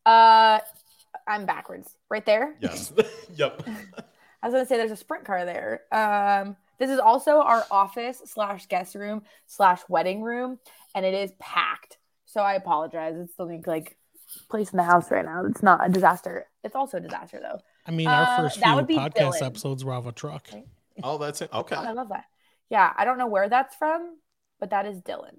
uh 0.07 0.59
I'm 1.27 1.45
backwards. 1.45 1.95
Right 2.09 2.25
there. 2.25 2.55
Yes. 2.59 2.91
yep. 3.35 3.61
I 4.41 4.47
was 4.47 4.53
gonna 4.53 4.65
say 4.65 4.77
there's 4.77 4.91
a 4.91 4.95
sprint 4.95 5.25
car 5.25 5.45
there. 5.45 5.81
Um 5.91 6.55
this 6.79 6.89
is 6.89 6.99
also 6.99 7.41
our 7.41 7.63
office 7.69 8.21
slash 8.25 8.65
guest 8.65 8.95
room 8.95 9.21
slash 9.45 9.81
wedding 9.87 10.23
room, 10.23 10.57
and 10.95 11.05
it 11.05 11.13
is 11.13 11.31
packed. 11.39 11.97
So 12.25 12.41
I 12.41 12.55
apologize. 12.55 13.15
It's 13.17 13.35
the 13.35 13.43
only 13.43 13.61
like 13.65 13.97
place 14.49 14.71
in 14.71 14.77
the 14.77 14.83
house 14.83 15.11
right 15.11 15.23
now. 15.25 15.45
It's 15.45 15.61
not 15.61 15.85
a 15.85 15.89
disaster. 15.91 16.47
It's 16.63 16.75
also 16.75 16.97
a 16.97 17.01
disaster 17.01 17.39
though. 17.41 17.59
I 17.85 17.91
mean, 17.91 18.07
our 18.07 18.23
Uh, 18.23 18.37
first 18.37 18.59
that 18.61 18.65
few 18.67 18.75
would 18.77 18.87
podcast 18.87 19.13
Dylan. 19.13 19.45
episodes 19.45 19.85
were 19.85 19.93
of 19.93 20.07
a 20.07 20.11
truck. 20.11 20.47
Oh, 21.03 21.17
that's 21.17 21.41
it. 21.41 21.51
Okay. 21.53 21.75
I 21.75 21.91
love 21.91 22.09
that. 22.09 22.25
Yeah, 22.69 22.91
I 22.95 23.05
don't 23.05 23.17
know 23.17 23.27
where 23.27 23.49
that's 23.49 23.75
from, 23.75 24.17
but 24.59 24.69
that 24.71 24.85
is 24.85 25.01
Dylan. 25.01 25.37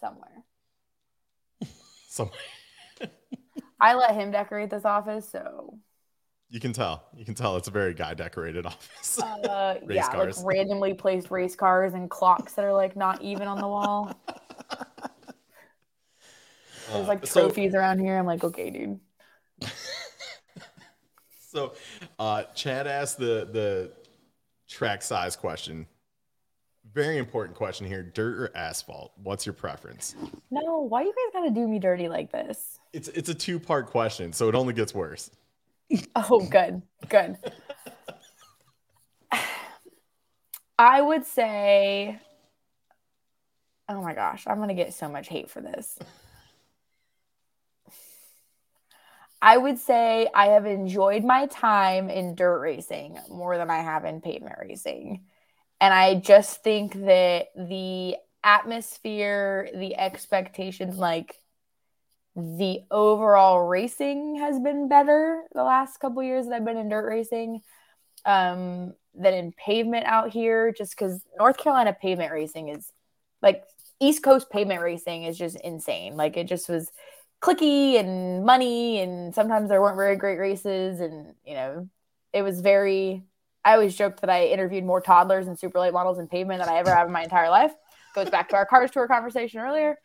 Somewhere. 0.00 0.44
Somewhere. 2.08 2.34
I 3.80 3.94
let 3.94 4.14
him 4.14 4.30
decorate 4.30 4.70
this 4.70 4.84
office, 4.84 5.28
so 5.28 5.63
you 6.54 6.60
can 6.60 6.72
tell. 6.72 7.02
You 7.16 7.24
can 7.24 7.34
tell 7.34 7.56
it's 7.56 7.66
a 7.66 7.72
very 7.72 7.94
guy 7.94 8.14
decorated 8.14 8.64
office. 8.66 9.18
uh, 9.20 9.80
yeah, 9.90 10.08
cars. 10.08 10.38
like 10.38 10.46
randomly 10.54 10.94
placed 10.94 11.32
race 11.32 11.56
cars 11.56 11.94
and 11.94 12.08
clocks 12.08 12.52
that 12.52 12.64
are 12.64 12.72
like 12.72 12.94
not 12.94 13.20
even 13.20 13.48
on 13.48 13.58
the 13.58 13.66
wall. 13.66 14.12
There's 16.92 17.08
like 17.08 17.24
Uh, 17.24 17.26
so- 17.26 17.40
trophies 17.48 17.74
around 17.74 17.98
here. 17.98 18.16
I'm 18.16 18.24
like, 18.26 18.44
okay, 18.44 18.70
dude. 18.70 19.00
So, 21.48 21.74
uh, 22.20 22.44
Chad 22.54 22.86
asked 22.86 23.18
the 23.18 23.48
the 23.50 23.90
track 24.68 25.02
size 25.02 25.34
question. 25.34 25.86
Very 26.92 27.18
important 27.18 27.56
question 27.56 27.84
here: 27.86 28.02
dirt 28.04 28.38
or 28.38 28.56
asphalt? 28.56 29.12
What's 29.22 29.44
your 29.44 29.54
preference? 29.54 30.14
No, 30.52 30.86
why 30.88 31.02
you 31.02 31.12
guys 31.12 31.32
gotta 31.42 31.50
do 31.50 31.66
me 31.66 31.80
dirty 31.80 32.08
like 32.08 32.30
this? 32.30 32.78
It's 32.92 33.08
it's 33.08 33.28
a 33.28 33.34
two 33.34 33.58
part 33.58 33.86
question, 33.86 34.32
so 34.32 34.48
it 34.48 34.54
only 34.54 34.72
gets 34.72 34.94
worse. 34.94 35.30
Oh, 36.16 36.46
good, 36.50 36.82
good. 37.08 37.36
I 40.78 41.00
would 41.00 41.24
say, 41.24 42.18
oh 43.88 44.02
my 44.02 44.14
gosh, 44.14 44.44
I'm 44.46 44.58
gonna 44.58 44.74
get 44.74 44.94
so 44.94 45.08
much 45.08 45.28
hate 45.28 45.50
for 45.50 45.60
this. 45.60 45.98
I 49.40 49.58
would 49.58 49.78
say 49.78 50.28
I 50.34 50.46
have 50.46 50.64
enjoyed 50.64 51.22
my 51.22 51.46
time 51.46 52.08
in 52.08 52.34
dirt 52.34 52.60
racing 52.60 53.18
more 53.28 53.58
than 53.58 53.70
I 53.70 53.82
have 53.82 54.06
in 54.06 54.22
pavement 54.22 54.56
racing. 54.58 55.24
And 55.82 55.92
I 55.92 56.14
just 56.14 56.62
think 56.64 56.94
that 57.04 57.48
the 57.54 58.16
atmosphere, 58.42 59.68
the 59.74 59.96
expectations, 59.96 60.96
like 60.96 61.36
the 62.36 62.80
overall 62.90 63.62
racing 63.62 64.36
has 64.36 64.58
been 64.58 64.88
better 64.88 65.42
the 65.54 65.62
last 65.62 65.98
couple 65.98 66.22
years 66.22 66.46
that 66.46 66.54
I've 66.54 66.64
been 66.64 66.76
in 66.76 66.88
dirt 66.88 67.06
racing 67.06 67.62
um, 68.24 68.94
than 69.14 69.34
in 69.34 69.52
pavement 69.52 70.06
out 70.06 70.32
here, 70.32 70.72
just 70.72 70.96
because 70.96 71.22
North 71.38 71.58
Carolina 71.58 71.96
pavement 72.00 72.32
racing 72.32 72.70
is 72.70 72.90
like 73.40 73.64
East 74.00 74.22
Coast 74.22 74.50
pavement 74.50 74.82
racing 74.82 75.24
is 75.24 75.38
just 75.38 75.56
insane. 75.60 76.16
Like 76.16 76.36
it 76.36 76.48
just 76.48 76.68
was 76.68 76.90
clicky 77.40 78.00
and 78.00 78.44
money, 78.44 79.00
and 79.00 79.34
sometimes 79.34 79.68
there 79.68 79.80
weren't 79.80 79.96
very 79.96 80.16
great 80.16 80.38
races, 80.38 81.00
and 81.00 81.34
you 81.44 81.54
know, 81.54 81.88
it 82.32 82.42
was 82.42 82.60
very. 82.60 83.22
I 83.66 83.74
always 83.74 83.96
joked 83.96 84.20
that 84.20 84.28
I 84.28 84.48
interviewed 84.48 84.84
more 84.84 85.00
toddlers 85.00 85.46
and 85.46 85.58
super 85.58 85.80
late 85.80 85.94
models 85.94 86.18
in 86.18 86.28
pavement 86.28 86.60
than 86.60 86.68
I 86.68 86.78
ever 86.78 86.94
have 86.94 87.06
in 87.06 87.12
my 87.14 87.22
entire 87.22 87.48
life. 87.48 87.72
Goes 88.14 88.28
back 88.28 88.50
to 88.50 88.56
our 88.56 88.66
cars 88.66 88.90
tour 88.90 89.08
conversation 89.08 89.60
earlier. 89.60 89.96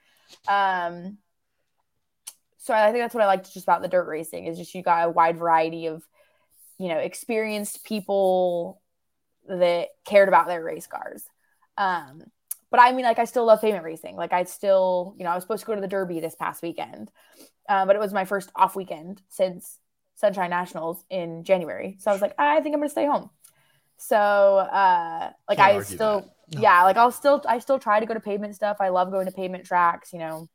Um, 0.48 1.18
so 2.60 2.74
I 2.74 2.92
think 2.92 3.04
that's 3.04 3.16
what 3.16 3.24
I 3.24 3.28
liked 3.28 3.54
just 3.54 3.66
about 3.66 3.82
the 3.82 3.88
dirt 3.88 4.06
racing 4.08 4.46
is 4.46 4.58
just 4.58 4.76
you 4.76 4.84
got 4.84 5.08
a 5.08 5.10
wide 5.10 5.38
variety 5.38 5.88
of, 5.88 6.04
you 6.78 6.90
know, 6.90 6.98
experienced 6.98 7.86
people 7.86 8.82
that 9.48 9.88
cared 10.06 10.28
about 10.28 10.48
their 10.48 10.62
race 10.62 10.86
cars. 10.86 11.24
Um, 11.78 12.22
but 12.70 12.82
I 12.82 12.92
mean, 12.92 13.06
like 13.06 13.18
I 13.18 13.24
still 13.24 13.46
love 13.46 13.62
pavement 13.62 13.86
racing. 13.86 14.18
Like 14.18 14.34
I 14.34 14.44
still, 14.44 15.16
you 15.18 15.24
know, 15.24 15.32
I 15.32 15.36
was 15.36 15.44
supposed 15.46 15.62
to 15.62 15.68
go 15.68 15.76
to 15.76 15.82
the 15.82 15.88
Derby 15.88 16.20
this 16.20 16.36
past 16.36 16.62
weekend, 16.62 17.10
uh, 17.70 17.86
but 17.86 17.96
it 17.96 18.00
was 18.00 18.14
my 18.14 18.26
first 18.26 18.52
off 18.56 18.76
weekend 18.76 19.22
since 19.30 19.80
Sunshine 20.16 20.50
Nationals 20.50 21.04
in 21.10 21.46
January. 21.46 21.96
So 22.00 22.12
I 22.12 22.14
was 22.14 22.22
like, 22.22 22.36
I 22.38 22.60
think 22.60 22.76
I'm 22.76 22.82
gonna 22.82 22.90
stay 22.90 23.06
home. 23.06 23.30
So 23.96 24.18
uh, 24.18 25.32
like 25.48 25.60
Can't 25.60 25.78
I 25.78 25.82
still. 25.82 26.32
No. 26.52 26.62
yeah, 26.62 26.84
like 26.84 26.98
I'll 26.98 27.12
still, 27.12 27.42
I 27.48 27.60
still 27.60 27.80
try 27.80 28.00
to 28.00 28.06
go 28.06 28.14
to 28.14 28.20
pavement 28.20 28.56
stuff. 28.56 28.78
I 28.80 28.90
love 28.90 29.12
going 29.12 29.28
to 29.28 29.32
pavement 29.32 29.66
tracks. 29.66 30.12
You 30.12 30.20
know, 30.20 30.50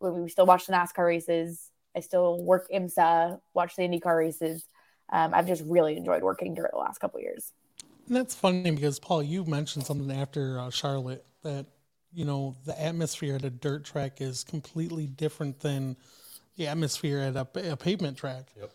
we 0.00 0.28
still 0.28 0.46
watch 0.46 0.66
the 0.66 0.72
NASCAR 0.72 1.06
races. 1.06 1.70
I 1.96 2.00
still 2.00 2.42
work 2.42 2.68
IMSA, 2.72 3.40
watch 3.54 3.76
the 3.76 3.82
IndyCar 3.82 4.16
races. 4.16 4.64
Um, 5.12 5.34
I've 5.34 5.46
just 5.46 5.62
really 5.66 5.96
enjoyed 5.96 6.22
working 6.22 6.54
dirt 6.54 6.70
the 6.72 6.78
last 6.78 6.98
couple 6.98 7.20
years. 7.20 7.52
And 8.06 8.16
that's 8.16 8.34
funny 8.34 8.70
because 8.70 8.98
Paul, 8.98 9.22
you 9.22 9.44
mentioned 9.44 9.86
something 9.86 10.10
after 10.10 10.58
uh, 10.58 10.70
Charlotte 10.70 11.24
that 11.42 11.66
you 12.12 12.24
know 12.24 12.56
the 12.64 12.80
atmosphere 12.80 13.36
at 13.36 13.44
a 13.44 13.50
dirt 13.50 13.84
track 13.84 14.20
is 14.20 14.44
completely 14.44 15.06
different 15.06 15.60
than 15.60 15.96
the 16.56 16.66
atmosphere 16.66 17.20
at 17.20 17.36
a, 17.36 17.72
a 17.72 17.76
pavement 17.76 18.16
track. 18.16 18.52
Yep. 18.58 18.70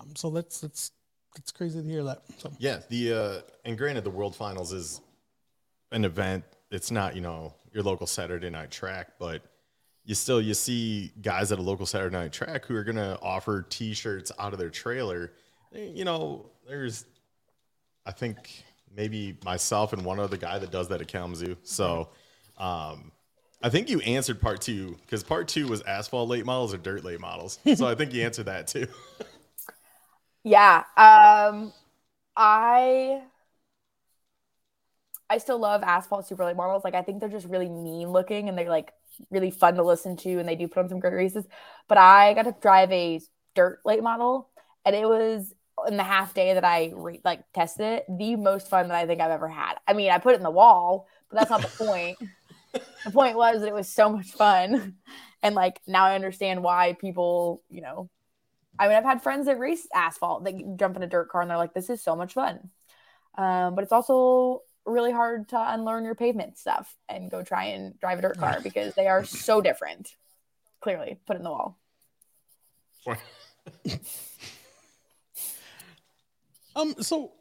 Um, 0.00 0.16
so 0.16 0.30
that's 0.30 0.60
that's 0.60 0.92
it's 1.36 1.52
crazy 1.52 1.80
to 1.80 1.88
hear 1.88 2.04
that. 2.04 2.22
So. 2.38 2.52
Yeah, 2.58 2.80
the 2.88 3.12
uh, 3.12 3.40
and 3.64 3.78
granted, 3.78 4.04
the 4.04 4.10
World 4.10 4.34
Finals 4.34 4.72
is 4.72 5.00
an 5.92 6.04
event. 6.04 6.44
It's 6.70 6.90
not 6.90 7.14
you 7.14 7.20
know 7.20 7.54
your 7.72 7.82
local 7.82 8.06
Saturday 8.06 8.50
night 8.50 8.70
track, 8.70 9.12
but 9.18 9.42
you 10.08 10.14
still 10.14 10.40
you 10.40 10.54
see 10.54 11.12
guys 11.20 11.52
at 11.52 11.58
a 11.58 11.62
local 11.62 11.84
Saturday 11.84 12.16
night 12.16 12.32
track 12.32 12.64
who 12.64 12.74
are 12.74 12.82
gonna 12.82 13.18
offer 13.20 13.66
T-shirts 13.68 14.32
out 14.38 14.54
of 14.54 14.58
their 14.58 14.70
trailer. 14.70 15.34
You 15.70 16.06
know, 16.06 16.46
there's, 16.66 17.04
I 18.06 18.12
think 18.12 18.64
maybe 18.96 19.36
myself 19.44 19.92
and 19.92 20.02
one 20.06 20.18
other 20.18 20.38
guy 20.38 20.58
that 20.58 20.70
does 20.70 20.88
that 20.88 21.02
at 21.02 21.08
Kalamazoo. 21.08 21.58
So, 21.62 22.08
um, 22.56 23.12
I 23.62 23.68
think 23.68 23.90
you 23.90 24.00
answered 24.00 24.40
part 24.40 24.62
two 24.62 24.96
because 25.02 25.22
part 25.22 25.46
two 25.46 25.68
was 25.68 25.82
asphalt 25.82 26.30
late 26.30 26.46
models 26.46 26.72
or 26.72 26.78
dirt 26.78 27.04
late 27.04 27.20
models. 27.20 27.58
so 27.74 27.86
I 27.86 27.94
think 27.94 28.14
you 28.14 28.22
answered 28.22 28.46
that 28.46 28.66
too. 28.66 28.86
Yeah. 30.42 30.84
Um 30.96 31.74
I 32.34 33.24
I 35.28 35.36
still 35.36 35.58
love 35.58 35.82
asphalt 35.82 36.26
super 36.26 36.46
late 36.46 36.56
models. 36.56 36.82
Like 36.82 36.94
I 36.94 37.02
think 37.02 37.20
they're 37.20 37.28
just 37.28 37.48
really 37.48 37.68
mean 37.68 38.08
looking 38.08 38.48
and 38.48 38.56
they're 38.56 38.70
like 38.70 38.94
really 39.30 39.50
fun 39.50 39.74
to 39.76 39.82
listen 39.82 40.16
to 40.18 40.38
and 40.38 40.48
they 40.48 40.56
do 40.56 40.68
put 40.68 40.80
on 40.80 40.88
some 40.88 41.00
great 41.00 41.14
races. 41.14 41.46
But 41.88 41.98
I 41.98 42.34
got 42.34 42.44
to 42.44 42.54
drive 42.60 42.90
a 42.92 43.20
dirt 43.54 43.80
late 43.84 44.02
model 44.02 44.48
and 44.84 44.94
it 44.94 45.06
was 45.08 45.54
in 45.86 45.96
the 45.96 46.04
half 46.04 46.34
day 46.34 46.54
that 46.54 46.64
I 46.64 46.92
re- 46.94 47.20
like 47.24 47.44
tested 47.52 47.86
it, 47.86 48.06
the 48.08 48.36
most 48.36 48.68
fun 48.68 48.88
that 48.88 48.96
I 48.96 49.06
think 49.06 49.20
I've 49.20 49.30
ever 49.30 49.48
had. 49.48 49.74
I 49.86 49.92
mean, 49.92 50.10
I 50.10 50.18
put 50.18 50.34
it 50.34 50.38
in 50.38 50.42
the 50.42 50.50
wall, 50.50 51.06
but 51.30 51.38
that's 51.38 51.50
not 51.50 51.62
the 51.62 51.84
point. 51.84 52.18
the 53.04 53.10
point 53.10 53.36
was 53.36 53.60
that 53.60 53.68
it 53.68 53.74
was 53.74 53.88
so 53.88 54.10
much 54.10 54.30
fun. 54.30 54.94
And 55.42 55.54
like 55.54 55.80
now 55.86 56.04
I 56.04 56.14
understand 56.14 56.62
why 56.62 56.96
people, 57.00 57.62
you 57.70 57.80
know, 57.80 58.10
I 58.78 58.88
mean, 58.88 58.96
I've 58.96 59.04
had 59.04 59.22
friends 59.22 59.46
that 59.46 59.58
race 59.58 59.86
asphalt 59.94 60.44
that 60.44 60.76
jump 60.76 60.96
in 60.96 61.02
a 61.02 61.06
dirt 61.06 61.28
car 61.28 61.42
and 61.42 61.50
they're 61.50 61.56
like, 61.56 61.74
this 61.74 61.90
is 61.90 62.02
so 62.02 62.16
much 62.16 62.34
fun. 62.34 62.70
Um, 63.36 63.74
but 63.74 63.84
it's 63.84 63.92
also 63.92 64.62
really 64.88 65.12
hard 65.12 65.48
to 65.50 65.72
unlearn 65.72 66.04
your 66.04 66.14
pavement 66.14 66.58
stuff 66.58 66.96
and 67.08 67.30
go 67.30 67.42
try 67.42 67.66
and 67.66 67.98
drive 68.00 68.18
a 68.18 68.22
dirt 68.22 68.38
car 68.38 68.58
because 68.64 68.94
they 68.94 69.06
are 69.06 69.24
so 69.24 69.60
different. 69.60 70.16
Clearly, 70.80 71.18
put 71.26 71.36
it 71.36 71.40
in 71.40 71.44
the 71.44 71.50
wall. 71.50 71.78
um, 76.76 76.94
so 77.00 77.32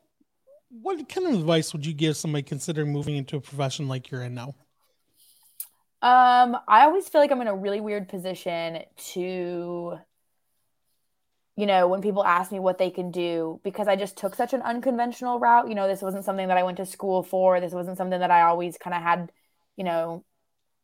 what 0.69 1.07
kind 1.09 1.27
of 1.27 1.33
advice 1.33 1.73
would 1.73 1.85
you 1.85 1.93
give 1.93 2.17
somebody 2.17 2.43
considering 2.43 2.91
moving 2.91 3.15
into 3.15 3.37
a 3.37 3.41
profession 3.41 3.87
like 3.87 4.11
you're 4.11 4.23
in 4.23 4.33
now? 4.33 4.55
Um, 6.01 6.57
I 6.67 6.83
always 6.83 7.09
feel 7.09 7.21
like 7.21 7.31
I'm 7.31 7.41
in 7.41 7.47
a 7.47 7.55
really 7.55 7.81
weird 7.81 8.07
position 8.07 8.83
to 9.13 9.97
you 11.57 11.65
know, 11.65 11.87
when 11.87 12.01
people 12.01 12.23
ask 12.23 12.51
me 12.51 12.59
what 12.59 12.77
they 12.77 12.91
can 12.91 13.09
do, 13.09 13.59
because 13.63 13.87
I 13.87 13.95
just 13.95 14.15
took 14.15 14.35
such 14.35 14.53
an 14.53 14.61
unconventional 14.61 15.39
route, 15.39 15.67
you 15.67 15.73
know, 15.75 15.87
this 15.87 16.03
wasn't 16.03 16.23
something 16.23 16.47
that 16.49 16.57
I 16.57 16.61
went 16.61 16.77
to 16.77 16.85
school 16.85 17.23
for. 17.23 17.59
This 17.59 17.73
wasn't 17.73 17.97
something 17.97 18.19
that 18.19 18.29
I 18.29 18.43
always 18.43 18.77
kind 18.77 18.93
of 18.93 19.01
had, 19.01 19.31
you 19.75 19.83
know, 19.83 20.23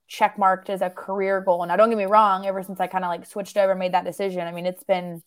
check 0.08 0.38
marked 0.40 0.72
as 0.72 0.82
a 0.82 0.90
career 0.90 1.42
goal. 1.42 1.64
Now, 1.66 1.76
don't 1.76 1.90
get 1.90 1.98
me 1.98 2.06
wrong, 2.06 2.48
ever 2.48 2.64
since 2.64 2.80
I 2.80 2.88
kind 2.88 3.04
of 3.04 3.10
like 3.10 3.28
switched 3.28 3.56
over, 3.56 3.76
made 3.76 3.94
that 3.94 4.04
decision, 4.04 4.48
I 4.48 4.52
mean, 4.52 4.66
it's 4.66 4.84
been 4.84 5.22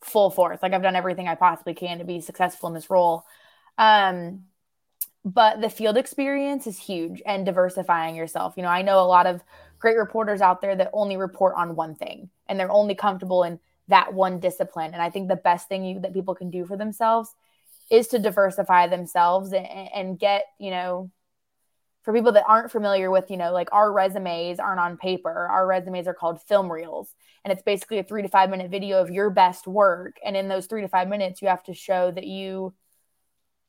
full 0.00 0.30
force. 0.30 0.60
Like 0.62 0.72
I've 0.72 0.82
done 0.82 0.96
everything 0.96 1.28
I 1.28 1.34
possibly 1.34 1.74
can 1.74 1.98
to 1.98 2.04
be 2.04 2.22
successful 2.22 2.68
in 2.68 2.74
this 2.74 2.88
role. 2.88 3.26
Um, 3.76 4.44
but 5.26 5.60
the 5.60 5.70
field 5.70 5.98
experience 5.98 6.66
is 6.66 6.78
huge 6.78 7.22
and 7.26 7.44
diversifying 7.44 8.16
yourself. 8.16 8.54
You 8.56 8.62
know, 8.62 8.70
I 8.70 8.80
know 8.80 9.00
a 9.00 9.06
lot 9.06 9.26
of 9.26 9.42
great 9.78 9.98
reporters 9.98 10.40
out 10.40 10.62
there 10.62 10.74
that 10.76 10.90
only 10.94 11.18
report 11.18 11.54
on 11.56 11.76
one 11.76 11.94
thing 11.94 12.30
and 12.46 12.58
they're 12.58 12.72
only 12.72 12.94
comfortable 12.94 13.42
in 13.42 13.58
that 13.88 14.14
one 14.14 14.40
discipline. 14.40 14.92
And 14.92 15.02
I 15.02 15.10
think 15.10 15.28
the 15.28 15.36
best 15.36 15.68
thing 15.68 15.84
you, 15.84 16.00
that 16.00 16.14
people 16.14 16.34
can 16.34 16.50
do 16.50 16.64
for 16.64 16.76
themselves 16.76 17.30
is 17.90 18.08
to 18.08 18.18
diversify 18.18 18.86
themselves 18.86 19.52
and, 19.52 19.66
and 19.66 20.18
get, 20.18 20.44
you 20.58 20.70
know, 20.70 21.10
for 22.02 22.12
people 22.12 22.32
that 22.32 22.44
aren't 22.46 22.70
familiar 22.70 23.10
with, 23.10 23.30
you 23.30 23.36
know, 23.36 23.52
like 23.52 23.68
our 23.72 23.90
resumes 23.90 24.58
aren't 24.58 24.80
on 24.80 24.96
paper. 24.98 25.48
Our 25.50 25.66
resumes 25.66 26.06
are 26.06 26.14
called 26.14 26.40
film 26.42 26.70
reels. 26.70 27.08
And 27.44 27.52
it's 27.52 27.62
basically 27.62 27.98
a 27.98 28.04
three 28.04 28.22
to 28.22 28.28
five 28.28 28.50
minute 28.50 28.70
video 28.70 29.00
of 29.00 29.10
your 29.10 29.30
best 29.30 29.66
work. 29.66 30.16
And 30.24 30.36
in 30.36 30.48
those 30.48 30.66
three 30.66 30.82
to 30.82 30.88
five 30.88 31.08
minutes, 31.08 31.40
you 31.40 31.48
have 31.48 31.62
to 31.64 31.74
show 31.74 32.10
that 32.10 32.26
you, 32.26 32.74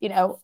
you 0.01 0.09
know, 0.09 0.41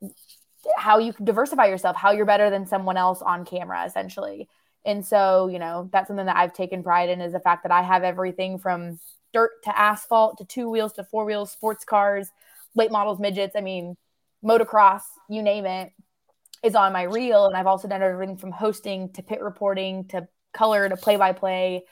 how 0.78 1.00
you 1.00 1.12
can 1.12 1.26
diversify 1.26 1.66
yourself, 1.66 1.96
how 1.98 2.12
you're 2.12 2.26
better 2.26 2.50
than 2.50 2.66
someone 2.66 2.98
else 2.98 3.22
on 3.22 3.46
camera, 3.46 3.86
essentially. 3.86 4.48
And 4.86 5.06
so, 5.06 5.48
you 5.48 5.60
know, 5.60 5.90
that's 5.92 6.08
something 6.08 6.26
that 6.26 6.38
I've 6.38 6.54
taken 6.54 6.84
pride 6.84 7.10
in 7.10 7.22
is 7.22 7.34
the 7.34 7.40
fact 7.40 7.64
that 7.64 7.72
I 7.72 7.82
have 7.82 8.04
everything 8.04 8.58
from 8.58 9.00
dirt 9.34 9.52
to 9.64 9.78
asphalt 9.78 10.38
to 10.38 10.46
two 10.46 10.70
wheels 10.70 10.94
to 10.94 11.04
four 11.04 11.26
wheels, 11.26 11.52
sports 11.52 11.86
cars, 11.86 12.30
late 12.76 12.92
models, 12.92 13.20
midgets. 13.20 13.56
I 13.56 13.62
mean, 13.62 13.98
motocross, 14.44 15.02
you 15.30 15.42
name 15.42 15.66
it, 15.66 15.92
is 16.64 16.76
on 16.76 16.94
my 16.94 17.04
reel. 17.04 17.46
And 17.46 17.56
I've 17.56 17.68
also 17.68 17.88
done 17.88 18.02
everything 18.02 18.38
from 18.38 18.52
hosting 18.52 19.12
to 19.14 19.24
pit 19.24 19.42
reporting 19.42 20.06
to 20.10 20.28
color 20.54 20.88
to 20.88 20.98
play 20.98 21.16
by 21.16 21.34
play. 21.34 21.84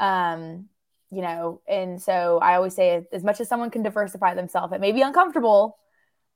You 0.00 1.22
know, 1.22 1.60
and 1.68 2.02
so 2.02 2.40
I 2.42 2.56
always 2.56 2.74
say 2.74 3.06
as 3.12 3.22
much 3.22 3.40
as 3.40 3.48
someone 3.48 3.70
can 3.70 3.84
diversify 3.84 4.34
themselves, 4.34 4.72
it 4.72 4.80
may 4.80 4.90
be 4.90 5.02
uncomfortable, 5.02 5.78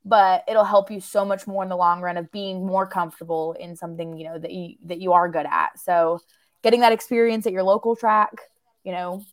but 0.04 0.44
it'll 0.46 0.62
help 0.62 0.92
you 0.92 1.00
so 1.00 1.24
much 1.24 1.48
more 1.48 1.64
in 1.64 1.68
the 1.68 1.76
long 1.76 2.00
run 2.00 2.16
of 2.16 2.30
being 2.30 2.64
more 2.64 2.86
comfortable 2.86 3.54
in 3.58 3.74
something, 3.74 4.16
you 4.16 4.28
know, 4.28 4.38
that 4.38 4.52
you 4.52 4.76
that 4.84 5.00
you 5.00 5.14
are 5.14 5.28
good 5.28 5.46
at. 5.50 5.80
So 5.80 6.20
getting 6.62 6.80
that 6.80 6.92
experience 6.92 7.44
at 7.44 7.52
your 7.52 7.64
local 7.64 7.96
track, 7.96 8.30
you 8.84 8.92
know, 8.92 9.24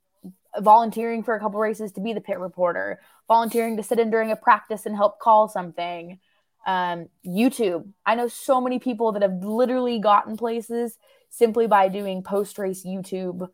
volunteering 0.60 1.24
for 1.24 1.36
a 1.36 1.40
couple 1.40 1.60
races 1.60 1.92
to 1.94 2.02
be 2.02 2.14
the 2.14 2.22
pit 2.22 2.40
reporter, 2.40 3.00
volunteering 3.28 3.78
to 3.78 3.84
sit 3.84 4.00
in 4.00 4.10
during 4.10 4.32
a 4.32 4.36
practice 4.36 4.86
and 4.86 4.96
help 4.96 5.20
call 5.20 5.48
something. 5.48 6.20
Um, 6.68 7.10
YouTube. 7.26 7.88
I 8.08 8.16
know 8.16 8.28
so 8.28 8.60
many 8.60 8.80
people 8.80 9.12
that 9.12 9.22
have 9.22 9.44
literally 9.44 10.00
gotten 10.00 10.36
places 10.36 10.98
simply 11.30 11.68
by 11.68 11.90
doing 11.90 12.24
post 12.24 12.58
race 12.58 12.84
YouTube 12.84 13.48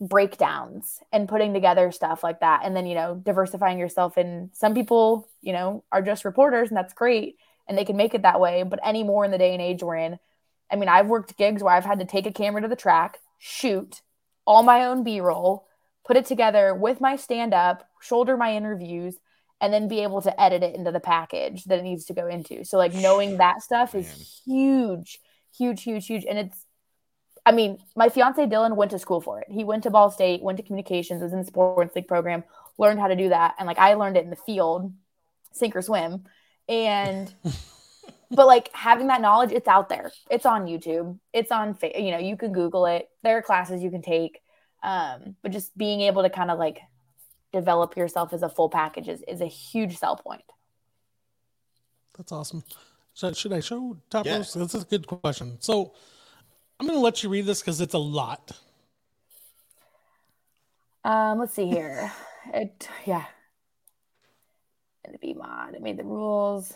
breakdowns 0.00 1.00
and 1.12 1.28
putting 1.28 1.52
together 1.54 1.90
stuff 1.90 2.22
like 2.22 2.40
that. 2.40 2.60
And 2.64 2.76
then, 2.76 2.86
you 2.86 2.94
know, 2.94 3.14
diversifying 3.14 3.78
yourself. 3.78 4.16
And 4.16 4.50
some 4.52 4.74
people, 4.74 5.28
you 5.40 5.52
know, 5.52 5.84
are 5.90 6.02
just 6.02 6.24
reporters 6.24 6.68
and 6.68 6.76
that's 6.76 6.94
great 6.94 7.36
and 7.66 7.78
they 7.78 7.84
can 7.84 7.96
make 7.96 8.14
it 8.14 8.22
that 8.22 8.40
way. 8.40 8.62
But 8.62 8.80
any 8.84 9.02
more 9.02 9.24
in 9.24 9.30
the 9.30 9.38
day 9.38 9.52
and 9.52 9.62
age 9.62 9.82
we're 9.82 9.96
in, 9.96 10.18
I 10.70 10.76
mean, 10.76 10.88
I've 10.88 11.06
worked 11.06 11.36
gigs 11.36 11.62
where 11.62 11.74
I've 11.74 11.84
had 11.84 12.00
to 12.00 12.04
take 12.04 12.26
a 12.26 12.32
camera 12.32 12.62
to 12.62 12.68
the 12.68 12.76
track, 12.76 13.18
shoot 13.38 14.02
all 14.46 14.62
my 14.62 14.84
own 14.84 15.04
B 15.04 15.20
roll, 15.20 15.66
put 16.06 16.16
it 16.16 16.26
together 16.26 16.74
with 16.74 17.00
my 17.00 17.16
stand 17.16 17.54
up, 17.54 17.88
shoulder 18.00 18.36
my 18.36 18.54
interviews, 18.54 19.16
and 19.60 19.72
then 19.72 19.88
be 19.88 20.00
able 20.00 20.20
to 20.22 20.40
edit 20.40 20.62
it 20.62 20.74
into 20.74 20.92
the 20.92 21.00
package 21.00 21.64
that 21.64 21.78
it 21.78 21.82
needs 21.82 22.04
to 22.06 22.14
go 22.14 22.26
into. 22.26 22.64
So, 22.64 22.76
like, 22.76 22.92
knowing 22.94 23.38
that 23.38 23.62
stuff 23.62 23.94
is 23.94 24.42
huge, 24.44 25.20
huge, 25.56 25.82
huge, 25.82 26.06
huge. 26.06 26.24
And 26.28 26.38
it's, 26.38 26.66
I 27.46 27.52
mean, 27.52 27.78
my 27.96 28.08
fiance 28.08 28.44
Dylan 28.46 28.76
went 28.76 28.90
to 28.90 28.98
school 28.98 29.20
for 29.20 29.40
it. 29.40 29.46
He 29.50 29.64
went 29.64 29.84
to 29.84 29.90
Ball 29.90 30.10
State, 30.10 30.42
went 30.42 30.58
to 30.58 30.62
communications, 30.62 31.22
was 31.22 31.32
in 31.32 31.38
the 31.38 31.46
Sports 31.46 31.94
Link 31.94 32.08
program, 32.08 32.44
learned 32.78 33.00
how 33.00 33.08
to 33.08 33.16
do 33.16 33.30
that. 33.30 33.54
And 33.58 33.66
like, 33.66 33.78
I 33.78 33.94
learned 33.94 34.16
it 34.16 34.24
in 34.24 34.30
the 34.30 34.36
field, 34.36 34.92
sink 35.52 35.74
or 35.76 35.82
swim. 35.82 36.24
And, 36.68 37.32
but 38.30 38.46
like 38.46 38.70
having 38.74 39.06
that 39.06 39.20
knowledge, 39.20 39.52
it's 39.52 39.68
out 39.68 39.88
there. 39.88 40.10
It's 40.30 40.46
on 40.46 40.66
YouTube. 40.66 41.18
It's 41.32 41.52
on, 41.52 41.78
you 41.82 42.10
know, 42.10 42.18
you 42.18 42.36
can 42.36 42.52
Google 42.52 42.86
it. 42.86 43.08
There 43.22 43.38
are 43.38 43.42
classes 43.42 43.82
you 43.82 43.90
can 43.90 44.02
take. 44.02 44.40
Um, 44.84 45.34
but 45.42 45.50
just 45.50 45.76
being 45.78 46.02
able 46.02 46.22
to 46.22 46.30
kind 46.30 46.50
of 46.50 46.58
like 46.58 46.78
develop 47.54 47.96
yourself 47.96 48.34
as 48.34 48.42
a 48.42 48.50
full 48.50 48.68
package 48.68 49.08
is, 49.08 49.24
is 49.26 49.40
a 49.40 49.46
huge 49.46 49.96
sell 49.96 50.14
point. 50.14 50.44
That's 52.18 52.30
awesome. 52.30 52.62
So 53.14 53.32
should 53.32 53.54
I 53.54 53.60
show 53.60 53.96
top 54.10 54.26
yeah. 54.26 54.38
This 54.38 54.54
is 54.56 54.82
a 54.82 54.84
good 54.84 55.06
question. 55.06 55.56
So 55.60 55.94
I'm 56.78 56.86
going 56.86 56.98
to 56.98 57.02
let 57.02 57.22
you 57.22 57.30
read 57.30 57.46
this 57.46 57.60
because 57.60 57.80
it's 57.80 57.94
a 57.94 57.98
lot. 57.98 58.52
Um, 61.02 61.38
let's 61.38 61.54
see 61.54 61.66
here. 61.66 62.12
It 62.52 62.88
yeah. 63.06 63.24
And 65.04 65.14
the 65.14 65.18
B 65.18 65.32
mod. 65.32 65.74
It 65.74 65.82
made 65.82 65.96
the 65.96 66.04
rules. 66.04 66.74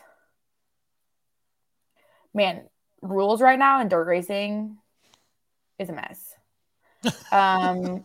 Man, 2.33 2.63
rules 3.03 3.43
right 3.43 3.59
now 3.59 3.83
in 3.83 3.89
dirt 3.89 4.07
racing 4.07 4.79
is 5.79 5.91
a 5.91 5.93
mess. 5.93 6.35
Um, 7.31 8.05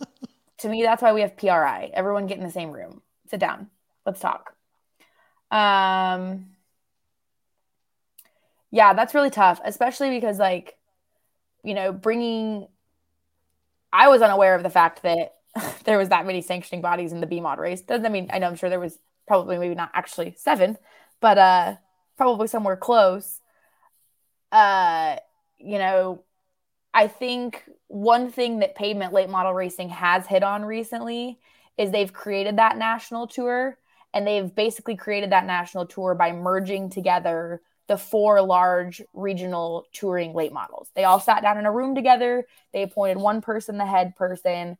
to 0.59 0.69
me, 0.69 0.83
that's 0.83 1.01
why 1.01 1.13
we 1.13 1.21
have 1.21 1.37
PRI. 1.37 1.91
Everyone 1.93 2.27
get 2.27 2.37
in 2.37 2.43
the 2.43 2.51
same 2.51 2.71
room. 2.71 3.01
Sit 3.29 3.39
down. 3.39 3.69
Let's 4.05 4.19
talk. 4.19 4.55
Um, 5.51 6.47
yeah, 8.71 8.93
that's 8.93 9.13
really 9.13 9.29
tough, 9.29 9.61
especially 9.63 10.09
because 10.09 10.39
like, 10.39 10.77
you 11.63 11.73
know, 11.73 11.91
bringing 11.91 12.67
I 13.91 14.07
was 14.07 14.21
unaware 14.21 14.55
of 14.55 14.63
the 14.63 14.69
fact 14.69 15.03
that 15.03 15.35
there 15.85 15.97
was 15.97 16.09
that 16.09 16.25
many 16.25 16.41
sanctioning 16.41 16.81
bodies 16.81 17.11
in 17.11 17.21
the 17.21 17.27
B 17.27 17.39
mod 17.39 17.59
race. 17.59 17.81
Doesn't 17.81 18.05
I 18.05 18.09
mean 18.09 18.29
I 18.33 18.39
know 18.39 18.47
I'm 18.47 18.55
sure 18.55 18.69
there 18.69 18.79
was 18.79 18.97
probably 19.27 19.57
maybe 19.57 19.75
not 19.75 19.91
actually 19.93 20.35
seven, 20.37 20.77
but 21.19 21.37
uh 21.37 21.75
probably 22.17 22.47
somewhere 22.47 22.75
close. 22.77 23.39
Uh, 24.51 25.17
you 25.57 25.79
know, 25.79 26.23
I 26.93 27.07
think 27.07 27.63
one 27.87 28.31
thing 28.31 28.59
that 28.59 28.75
pavement 28.75 29.13
late 29.13 29.29
model 29.29 29.53
racing 29.53 29.89
has 29.89 30.27
hit 30.27 30.43
on 30.43 30.63
recently 30.63 31.39
is 31.77 31.91
they've 31.91 32.13
created 32.13 32.57
that 32.57 32.77
national 32.77 33.27
tour 33.27 33.77
and 34.13 34.27
they've 34.27 34.53
basically 34.53 34.95
created 34.95 35.31
that 35.31 35.45
national 35.45 35.87
tour 35.87 36.13
by 36.13 36.31
merging 36.31 36.89
together 36.89 37.61
the 37.87 37.97
four 37.97 38.41
large 38.41 39.01
regional 39.13 39.85
touring 39.91 40.33
late 40.33 40.53
models. 40.53 40.89
They 40.95 41.03
all 41.03 41.19
sat 41.19 41.41
down 41.41 41.57
in 41.57 41.65
a 41.65 41.71
room 41.71 41.95
together. 41.95 42.45
They 42.71 42.83
appointed 42.83 43.17
one 43.17 43.41
person, 43.41 43.77
the 43.77 43.85
head 43.85 44.15
person, 44.15 44.77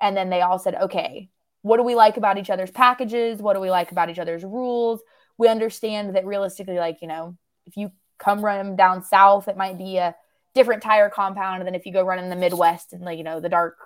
and 0.00 0.16
then 0.16 0.30
they 0.30 0.40
all 0.40 0.58
said, 0.58 0.74
okay, 0.74 1.28
what 1.62 1.76
do 1.76 1.82
we 1.82 1.94
like 1.94 2.16
about 2.16 2.38
each 2.38 2.50
other's 2.50 2.70
packages? 2.70 3.40
What 3.40 3.54
do 3.54 3.60
we 3.60 3.70
like 3.70 3.92
about 3.92 4.08
each 4.08 4.18
other's 4.18 4.42
rules? 4.42 5.00
We 5.36 5.48
understand 5.48 6.16
that 6.16 6.26
realistically, 6.26 6.78
like, 6.78 7.02
you 7.02 7.08
know, 7.08 7.36
if 7.66 7.76
you 7.76 7.92
come 8.18 8.44
run 8.44 8.76
down 8.76 9.04
south, 9.04 9.46
it 9.46 9.56
might 9.56 9.78
be 9.78 9.98
a 9.98 10.16
different 10.54 10.82
tire 10.82 11.10
compound 11.10 11.66
than 11.66 11.74
if 11.74 11.86
you 11.86 11.92
go 11.92 12.02
run 12.02 12.18
in 12.18 12.30
the 12.30 12.36
Midwest 12.36 12.92
and 12.92 13.02
like, 13.02 13.18
you 13.18 13.24
know, 13.24 13.40
the 13.40 13.48
dark, 13.48 13.76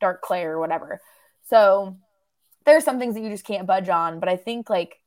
dark 0.00 0.22
clay 0.22 0.42
or 0.44 0.58
whatever. 0.58 1.00
So 1.48 1.96
there's 2.64 2.84
some 2.84 2.98
things 2.98 3.14
that 3.14 3.22
you 3.22 3.30
just 3.30 3.46
can't 3.46 3.66
budge 3.66 3.88
on. 3.88 4.20
But 4.20 4.28
I 4.28 4.36
think 4.36 4.70
like, 4.70 5.00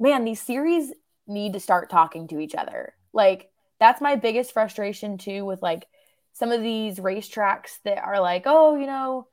man, 0.00 0.24
these 0.24 0.40
series 0.40 0.92
need 1.26 1.52
to 1.52 1.60
start 1.60 1.90
talking 1.90 2.28
to 2.28 2.40
each 2.40 2.54
other. 2.54 2.94
Like, 3.12 3.50
that's 3.78 4.00
my 4.00 4.16
biggest 4.16 4.52
frustration 4.52 5.18
too 5.18 5.44
with 5.44 5.62
like 5.62 5.86
some 6.32 6.50
of 6.52 6.62
these 6.62 6.98
racetracks 6.98 7.78
that 7.84 7.98
are 7.98 8.20
like, 8.20 8.42
oh, 8.46 8.76
you 8.76 8.86
know, 8.86 9.28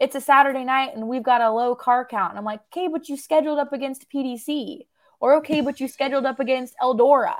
it's 0.00 0.16
a 0.16 0.20
Saturday 0.20 0.64
night 0.64 0.94
and 0.94 1.08
we've 1.08 1.22
got 1.22 1.40
a 1.40 1.52
low 1.52 1.74
car 1.74 2.04
count. 2.04 2.30
And 2.30 2.38
I'm 2.38 2.44
like, 2.44 2.60
okay, 2.72 2.88
but 2.88 3.08
you 3.08 3.16
scheduled 3.16 3.58
up 3.58 3.72
against 3.72 4.10
PDC. 4.10 4.86
Or 5.20 5.36
okay, 5.36 5.60
but 5.60 5.80
you 5.80 5.88
scheduled 5.88 6.26
up 6.26 6.40
against 6.40 6.74
Eldora. 6.82 7.36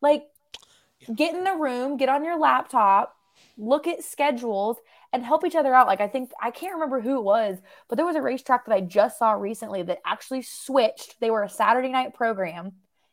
Like, 0.00 0.24
get 1.14 1.34
in 1.34 1.44
the 1.44 1.56
room, 1.56 1.96
get 1.96 2.08
on 2.08 2.24
your 2.24 2.38
laptop, 2.38 3.16
look 3.56 3.86
at 3.86 4.04
schedules, 4.04 4.76
and 5.12 5.24
help 5.24 5.44
each 5.44 5.56
other 5.56 5.74
out. 5.74 5.86
Like, 5.86 6.00
I 6.00 6.08
think, 6.08 6.30
I 6.40 6.50
can't 6.50 6.74
remember 6.74 7.00
who 7.00 7.18
it 7.18 7.24
was, 7.24 7.58
but 7.88 7.96
there 7.96 8.06
was 8.06 8.16
a 8.16 8.22
racetrack 8.22 8.66
that 8.66 8.74
I 8.74 8.80
just 8.80 9.18
saw 9.18 9.32
recently 9.32 9.82
that 9.84 9.98
actually 10.06 10.42
switched. 10.42 11.20
They 11.20 11.30
were 11.30 11.42
a 11.42 11.48
Saturday 11.48 11.88
night 11.88 12.14
program 12.14 12.72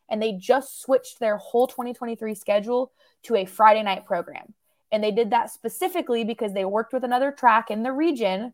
and 0.09 0.21
they 0.21 0.33
just 0.33 0.81
switched 0.81 1.19
their 1.19 1.37
whole 1.37 1.67
2023 1.67 2.35
schedule 2.35 2.91
to 3.23 3.35
a 3.35 3.45
Friday 3.45 3.83
night 3.83 4.05
program. 4.05 4.53
And 4.91 5.03
they 5.03 5.11
did 5.11 5.31
that 5.31 5.51
specifically 5.51 6.23
because 6.23 6.53
they 6.53 6.65
worked 6.65 6.93
with 6.93 7.03
another 7.03 7.31
track 7.31 7.69
in 7.69 7.83
the 7.83 7.91
region 7.91 8.53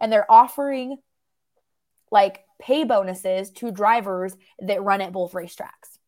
and 0.00 0.12
they're 0.12 0.30
offering 0.30 0.98
like 2.10 2.44
pay 2.60 2.84
bonuses 2.84 3.50
to 3.50 3.72
drivers 3.72 4.36
that 4.60 4.82
run 4.82 5.00
at 5.00 5.12
both 5.12 5.32
racetracks. 5.32 5.98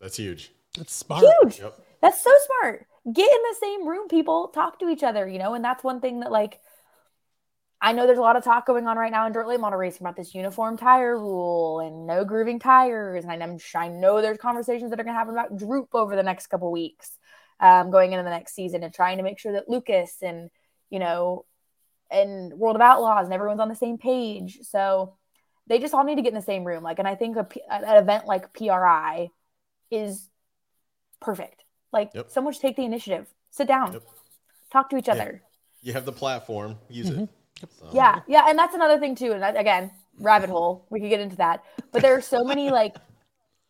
That's 0.00 0.16
huge. 0.16 0.52
That's 0.78 0.94
smart. 0.94 1.24
Huge. 1.42 1.58
Yep. 1.58 1.80
That's 2.04 2.22
so 2.22 2.30
smart. 2.60 2.86
Get 3.10 3.30
in 3.30 3.42
the 3.48 3.56
same 3.58 3.88
room, 3.88 4.08
people. 4.08 4.48
Talk 4.48 4.78
to 4.80 4.90
each 4.90 5.02
other, 5.02 5.26
you 5.26 5.38
know, 5.38 5.54
and 5.54 5.64
that's 5.64 5.82
one 5.82 6.02
thing 6.02 6.20
that 6.20 6.30
like 6.30 6.60
I 7.80 7.92
know 7.92 8.06
there's 8.06 8.18
a 8.18 8.22
lot 8.22 8.36
of 8.36 8.44
talk 8.44 8.66
going 8.66 8.86
on 8.86 8.98
right 8.98 9.10
now 9.10 9.26
in 9.26 9.32
dirt 9.32 9.48
late 9.48 9.58
model 9.58 9.78
racing 9.78 10.02
about 10.02 10.14
this 10.14 10.34
uniform 10.34 10.76
tire 10.76 11.18
rule 11.18 11.80
and 11.80 12.06
no 12.06 12.26
grooving 12.26 12.58
tires. 12.58 13.24
And 13.24 13.42
I'm 13.42 13.56
I 13.74 13.88
know 13.88 14.20
there's 14.20 14.36
conversations 14.36 14.90
that 14.90 15.00
are 15.00 15.02
going 15.02 15.14
to 15.14 15.18
happen 15.18 15.32
about 15.32 15.56
droop 15.56 15.94
over 15.94 16.14
the 16.14 16.22
next 16.22 16.48
couple 16.48 16.70
weeks, 16.70 17.16
um, 17.58 17.90
going 17.90 18.12
into 18.12 18.22
the 18.22 18.28
next 18.28 18.54
season, 18.54 18.82
and 18.82 18.92
trying 18.92 19.16
to 19.16 19.22
make 19.24 19.38
sure 19.38 19.52
that 19.52 19.70
Lucas 19.70 20.18
and 20.20 20.50
you 20.90 20.98
know 20.98 21.46
and 22.10 22.52
World 22.52 22.76
of 22.76 22.82
Outlaws 22.82 23.24
and 23.24 23.32
everyone's 23.32 23.60
on 23.60 23.70
the 23.70 23.74
same 23.74 23.96
page. 23.96 24.58
So 24.60 25.16
they 25.68 25.78
just 25.78 25.94
all 25.94 26.04
need 26.04 26.16
to 26.16 26.22
get 26.22 26.34
in 26.34 26.38
the 26.38 26.42
same 26.42 26.64
room. 26.64 26.82
Like, 26.82 26.98
and 26.98 27.08
I 27.08 27.14
think 27.14 27.38
a, 27.38 27.48
an 27.70 27.96
event 27.96 28.26
like 28.26 28.52
PRI 28.52 29.30
is 29.90 30.28
perfect. 31.22 31.63
Like, 31.94 32.10
Yep. 32.12 32.30
someone 32.30 32.52
should 32.52 32.60
take 32.62 32.76
the 32.76 32.84
initiative, 32.84 33.28
sit 33.50 33.66
down, 33.66 33.94
Yep. 33.94 34.02
talk 34.70 34.90
to 34.90 34.96
each 34.96 35.08
other. 35.08 35.42
You 35.80 35.94
have 35.94 36.04
the 36.04 36.12
platform, 36.12 36.78
use 36.90 37.08
mm-hmm. 37.08 37.22
it. 37.22 37.28
So, 37.78 37.88
Yeah, 37.92 38.20
yeah, 38.26 38.46
and 38.48 38.58
that's 38.58 38.74
another 38.74 38.98
thing 38.98 39.14
too. 39.14 39.32
And 39.32 39.42
that, 39.42 39.56
again, 39.56 39.90
rabbit 40.18 40.50
hole. 40.50 40.86
We 40.90 41.00
could 41.00 41.08
get 41.08 41.20
into 41.20 41.36
that, 41.36 41.64
but 41.92 42.02
there 42.02 42.14
are 42.16 42.20
so 42.20 42.44
many 42.44 42.70
like 42.80 42.96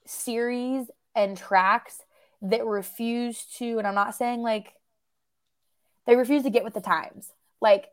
series 0.07 0.91
and 1.15 1.37
tracks 1.37 2.03
that 2.43 2.65
refuse 2.65 3.45
to, 3.59 3.79
and 3.79 3.87
I'm 3.87 3.95
not 3.95 4.15
saying 4.15 4.41
like 4.43 4.73
they 6.07 6.17
refuse 6.17 6.43
to 6.43 6.51
get 6.51 6.65
with 6.65 6.75
the 6.75 6.81
times. 6.81 7.33
Like, 7.61 7.87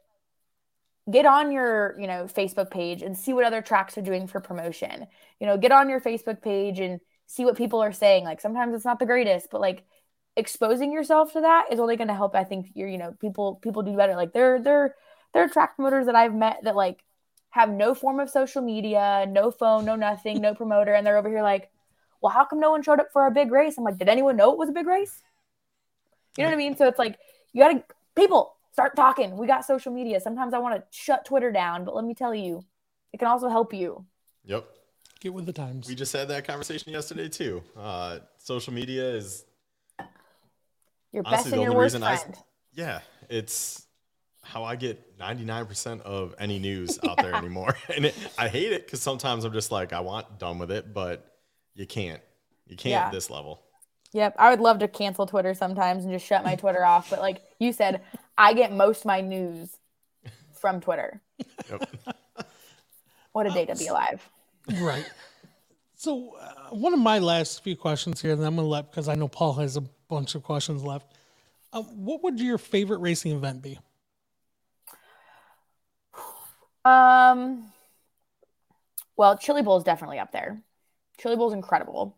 get 1.10 1.26
on 1.26 1.52
your 1.52 2.00
you 2.00 2.08
know 2.08 2.26
Facebook 2.26 2.70
page 2.72 3.02
and 3.02 3.18
see 3.18 3.34
what 3.34 3.46
other 3.46 3.62
tracks 3.62 3.98
are 3.98 4.02
doing 4.02 4.28
for 4.28 4.40
promotion. 4.40 5.08
You 5.40 5.48
know, 5.48 5.58
get 5.58 5.72
on 5.72 5.90
your 5.90 6.02
Facebook 6.02 6.42
page 6.42 6.80
and 6.80 7.00
see 7.28 7.46
what 7.46 7.56
people 7.56 7.82
are 7.82 7.94
saying. 7.94 8.26
Like 8.26 8.42
sometimes 8.42 8.76
it's 8.76 8.86
not 8.86 9.00
the 9.00 9.06
greatest, 9.06 9.50
but 9.52 9.62
like 9.62 9.84
exposing 10.36 10.92
yourself 10.92 11.34
to 11.34 11.42
that 11.42 11.66
is 11.72 11.80
only 11.80 11.98
going 11.98 12.08
to 12.08 12.14
help. 12.14 12.36
I 12.36 12.44
think 12.44 12.72
you're 12.74 12.88
you 12.88 12.98
know 12.98 13.14
people 13.20 13.56
people 13.56 13.84
do 13.84 13.96
better. 13.96 14.16
Like 14.16 14.34
there 14.34 14.62
there 14.62 14.96
there 15.34 15.44
are 15.44 15.50
track 15.50 15.76
promoters 15.76 16.06
that 16.06 16.16
I've 16.16 16.34
met 16.34 16.60
that 16.64 16.76
like 16.76 17.04
have 17.50 17.70
no 17.70 17.94
form 17.94 18.20
of 18.20 18.30
social 18.30 18.62
media, 18.62 19.26
no 19.28 19.52
phone, 19.52 19.86
no 19.86 19.96
nothing, 19.96 20.42
no 20.42 20.56
promoter, 20.56 20.94
and 20.94 21.06
they're 21.06 21.18
over 21.18 21.30
here 21.30 21.44
like, 21.44 21.70
well, 22.22 22.32
how 22.32 22.46
come 22.46 22.60
no 22.60 22.72
one 22.72 22.82
showed 22.82 23.00
up 23.00 23.08
for 23.12 23.22
our 23.24 23.32
big 23.32 23.52
race? 23.52 23.78
I'm 23.78 23.84
like, 23.84 23.98
did 23.98 24.08
anyone 24.08 24.38
know 24.38 24.52
it 24.52 24.58
was 24.58 24.70
a 24.70 24.74
big 24.74 24.88
race? 24.88 25.22
You 26.38 26.44
know 26.44 26.50
what 26.50 26.56
I 26.56 26.58
mean? 26.58 26.78
So 26.78 26.88
it's 26.88 27.00
like 27.00 27.18
you 27.54 27.64
gotta 27.64 27.84
people 28.16 28.56
start 28.72 28.96
talking. 28.96 29.38
We 29.38 29.48
got 29.48 29.66
social 29.66 29.92
media. 29.92 30.20
Sometimes 30.20 30.54
I 30.54 30.60
want 30.60 30.76
to 30.76 30.84
shut 30.92 31.26
Twitter 31.26 31.52
down, 31.52 31.84
but 31.84 31.96
let 31.96 32.06
me 32.06 32.14
tell 32.14 32.34
you, 32.34 32.64
it 33.12 33.18
can 33.18 33.28
also 33.28 33.50
help 33.50 33.74
you. 33.74 34.06
Yep. 34.46 34.66
Get 35.20 35.34
with 35.34 35.46
the 35.46 35.54
times. 35.54 35.88
We 35.88 35.94
just 35.94 36.14
had 36.14 36.30
that 36.30 36.48
conversation 36.48 36.92
yesterday 36.92 37.30
too. 37.30 37.62
Uh, 37.78 38.20
social 38.38 38.74
media 38.74 39.08
is 39.08 39.46
Your 41.12 41.24
Honestly, 41.26 41.38
best 41.38 41.50
the 41.50 41.54
and 41.56 41.62
your 41.62 41.72
only 41.72 41.78
worst 41.84 41.96
reason 41.96 42.04
I- 42.08 42.20
yeah, 42.74 43.00
it's 43.30 43.86
how 44.44 44.64
I 44.64 44.76
get 44.76 45.18
99% 45.20 46.02
of 46.02 46.34
any 46.40 46.58
news 46.68 47.00
out 47.08 47.18
there 47.18 47.36
anymore. 47.36 47.76
And 47.96 48.06
it, 48.06 48.16
I 48.38 48.48
hate 48.48 48.72
it 48.72 48.86
because 48.86 49.02
sometimes 49.02 49.44
I'm 49.46 49.54
just 49.54 49.72
like, 49.72 49.94
I 49.94 50.00
want 50.00 50.40
done 50.40 50.58
with 50.60 50.72
it, 50.72 50.94
but 50.94 51.38
you 51.76 51.86
can't. 51.86 52.22
You 52.68 52.76
can't 52.78 52.92
Yeah. 52.92 53.06
at 53.08 53.12
this 53.12 53.30
level. 53.30 53.62
Yep, 54.14 54.36
I 54.40 54.50
would 54.50 54.60
love 54.60 54.80
to 54.80 54.88
cancel 54.90 55.26
Twitter 55.26 55.54
sometimes 55.54 56.04
and 56.04 56.14
just 56.14 56.26
shut 56.26 56.44
my 56.44 56.56
Twitter 56.56 56.84
off. 56.84 57.10
But 57.10 57.20
like 57.20 57.42
you 57.60 57.72
said, 57.72 58.02
I 58.38 58.54
get 58.54 58.74
most 58.74 59.06
my 59.06 59.22
news 59.22 59.70
from 60.54 60.82
Twitter. 60.82 61.22
Yep. 61.70 61.90
What 63.32 63.46
a 63.48 63.52
day 63.52 63.66
to 63.66 63.76
be 63.76 63.88
alive. 63.94 64.28
Right. 64.80 65.10
So, 66.02 66.36
uh, 66.42 66.76
one 66.76 66.96
of 66.96 67.00
my 67.00 67.20
last 67.20 67.64
few 67.64 67.76
questions 67.76 68.20
here, 68.20 68.32
and 68.32 68.44
I'm 68.44 68.56
going 68.56 68.66
to 68.66 68.70
let 68.72 68.90
because 68.90 69.08
I 69.08 69.14
know 69.14 69.28
Paul 69.28 69.54
has 69.54 69.78
a 69.78 69.84
bunch 70.10 70.34
of 70.34 70.42
questions 70.42 70.84
left. 70.84 71.14
Uh, 71.72 71.84
what 71.84 72.24
would 72.24 72.40
your 72.40 72.58
favorite 72.58 73.02
racing 73.02 73.34
event 73.34 73.62
be? 73.62 73.78
Um, 76.84 77.72
well, 79.16 79.38
Chili 79.38 79.62
Bowl 79.62 79.78
is 79.78 79.84
definitely 79.84 80.18
up 80.18 80.32
there. 80.32 80.64
Chili 81.20 81.36
Bowl 81.36 81.50
is 81.50 81.54
incredible. 81.54 82.18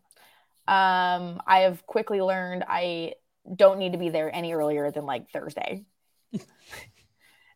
Um, 0.66 1.42
I 1.46 1.64
have 1.64 1.86
quickly 1.86 2.22
learned 2.22 2.64
I 2.66 3.16
don't 3.54 3.80
need 3.80 3.92
to 3.92 3.98
be 3.98 4.08
there 4.08 4.34
any 4.34 4.54
earlier 4.54 4.92
than 4.92 5.06
like 5.06 5.30
Thursday, 5.30 5.84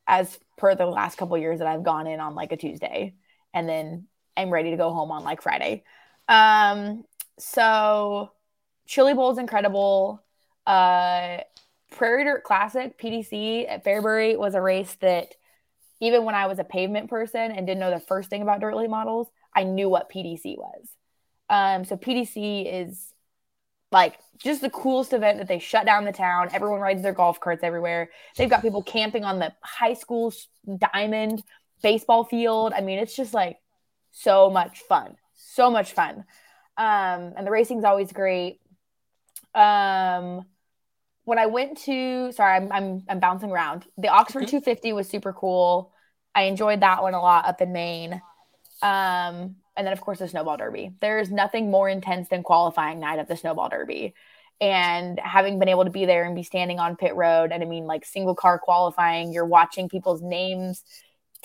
as 0.07 0.37
per 0.57 0.75
the 0.75 0.87
last 0.87 1.17
couple 1.17 1.37
years 1.37 1.59
that 1.59 1.69
I've 1.69 1.85
gone 1.85 2.05
in 2.05 2.19
on 2.19 2.35
like 2.35 2.51
a 2.51 2.57
Tuesday, 2.57 3.13
and 3.53 3.69
then 3.69 4.07
I'm 4.35 4.49
ready 4.49 4.71
to 4.71 4.77
go 4.77 4.91
home 4.91 5.11
on 5.11 5.23
like 5.23 5.41
Friday. 5.41 5.85
Um, 6.27 7.03
so 7.39 8.31
Chili 8.85 9.13
Bowl 9.13 9.31
is 9.31 9.37
incredible. 9.37 10.23
Uh, 10.65 11.39
Prairie 11.91 12.25
Dirt 12.25 12.43
Classic 12.43 12.99
PDC 12.99 13.69
at 13.69 13.83
Fairbury 13.83 14.37
was 14.37 14.55
a 14.55 14.61
race 14.61 14.95
that 15.01 15.35
even 15.99 16.25
when 16.25 16.35
I 16.35 16.47
was 16.47 16.59
a 16.59 16.63
pavement 16.63 17.09
person 17.09 17.51
and 17.51 17.65
didn't 17.65 17.79
know 17.79 17.91
the 17.91 17.99
first 17.99 18.29
thing 18.29 18.41
about 18.41 18.59
dirt 18.59 18.75
late 18.75 18.89
models, 18.89 19.29
I 19.55 19.63
knew 19.63 19.89
what 19.89 20.11
PDC 20.11 20.57
was. 20.57 20.87
Um, 21.49 21.85
so 21.85 21.95
PDC 21.95 22.83
is 22.83 23.13
like 23.91 24.15
just 24.37 24.61
the 24.61 24.69
coolest 24.69 25.13
event 25.13 25.37
that 25.39 25.47
they 25.47 25.59
shut 25.59 25.85
down 25.85 26.05
the 26.05 26.11
town. 26.11 26.49
Everyone 26.51 26.81
rides 26.81 27.01
their 27.01 27.13
golf 27.13 27.39
carts 27.39 27.63
everywhere. 27.63 28.09
They've 28.35 28.49
got 28.49 28.61
people 28.61 28.83
camping 28.83 29.23
on 29.23 29.39
the 29.39 29.53
high 29.61 29.93
school 29.93 30.33
diamond 30.93 31.41
baseball 31.81 32.25
field. 32.25 32.73
I 32.75 32.81
mean, 32.81 32.99
it's 32.99 33.15
just 33.15 33.33
like 33.33 33.57
so 34.11 34.49
much 34.49 34.79
fun. 34.81 35.15
So 35.57 35.71
much 35.71 35.93
fun. 35.93 36.25
Um, 36.77 37.33
and 37.35 37.47
the 37.47 37.51
racing's 37.51 37.83
always 37.83 38.11
great. 38.11 38.59
Um, 39.55 40.45
when 41.25 41.39
I 41.39 41.47
went 41.47 41.79
to 41.83 42.31
sorry, 42.31 42.55
I'm 42.57 42.71
I'm, 42.71 43.03
I'm 43.09 43.19
bouncing 43.19 43.51
around. 43.51 43.85
The 43.97 44.09
Oxford 44.09 44.43
Okay. 44.43 44.51
250 44.51 44.93
was 44.93 45.09
super 45.09 45.33
cool. 45.33 45.93
I 46.35 46.43
enjoyed 46.43 46.81
that 46.81 47.01
one 47.01 47.15
a 47.15 47.21
lot 47.21 47.45
up 47.47 47.61
in 47.61 47.73
Maine. 47.73 48.13
Um, 48.81 49.57
and 49.75 49.85
then 49.85 49.93
of 49.93 50.01
course 50.01 50.19
the 50.19 50.27
snowball 50.27 50.57
derby. 50.57 50.93
There's 51.01 51.31
nothing 51.31 51.71
more 51.71 51.89
intense 51.89 52.29
than 52.29 52.43
qualifying 52.43 52.99
night 52.99 53.19
at 53.19 53.27
the 53.27 53.37
snowball 53.37 53.69
derby. 53.69 54.15
and 54.61 55.19
having 55.19 55.59
been 55.59 55.69
able 55.69 55.85
to 55.85 55.91
be 55.91 56.05
there 56.05 56.25
and 56.25 56.35
be 56.35 56.43
standing 56.43 56.79
on 56.79 56.95
pit 56.97 57.15
road 57.15 57.51
and 57.51 57.63
I 57.63 57.67
mean 57.67 57.85
like 57.87 58.05
single 58.05 58.35
car 58.35 58.59
qualifying, 58.59 59.33
you're 59.33 59.45
watching 59.45 59.89
people's 59.89 60.21
names 60.21 60.83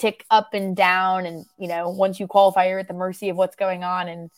tick 0.02 0.24
up 0.30 0.50
and 0.52 0.74
down 0.76 1.26
and 1.26 1.44
you 1.58 1.68
know 1.68 1.88
once 1.90 2.18
you 2.20 2.26
qualify 2.26 2.66
you're 2.68 2.78
at 2.80 2.88
the 2.88 2.94
mercy 2.94 3.28
of 3.28 3.36
what's 3.36 3.56
going 3.56 3.84
on 3.84 4.08
and 4.08 4.30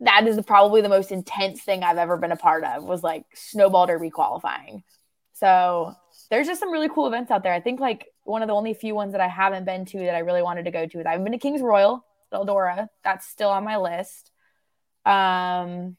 that 0.00 0.26
is 0.26 0.40
probably 0.46 0.80
the 0.80 0.88
most 0.88 1.10
intense 1.12 1.60
thing 1.62 1.82
I've 1.82 1.98
ever 1.98 2.16
been 2.16 2.32
a 2.32 2.36
part 2.36 2.64
of 2.64 2.84
was 2.84 3.02
like 3.02 3.24
snowball 3.34 3.86
derby 3.86 4.10
qualifying. 4.10 4.84
So 5.32 5.92
there's 6.30 6.46
just 6.46 6.60
some 6.60 6.70
really 6.70 6.88
cool 6.88 7.06
events 7.08 7.30
out 7.32 7.42
there. 7.42 7.52
I 7.52 7.60
think 7.60 7.80
like 7.80 8.06
one 8.22 8.42
of 8.42 8.48
the 8.48 8.54
only 8.54 8.74
few 8.74 8.94
ones 8.94 9.12
that 9.12 9.20
I 9.20 9.28
haven't 9.28 9.64
been 9.64 9.84
to 9.86 9.98
that 9.98 10.14
I 10.14 10.20
really 10.20 10.42
wanted 10.42 10.64
to 10.66 10.70
go 10.70 10.86
to 10.86 11.00
is 11.00 11.06
I 11.06 11.10
haven't 11.10 11.24
been 11.24 11.32
to 11.32 11.38
Kings 11.38 11.60
Royal, 11.60 12.04
Eldora. 12.32 12.88
That's 13.02 13.26
still 13.26 13.50
on 13.50 13.64
my 13.64 13.76
list. 13.76 14.30
Um, 15.04 15.96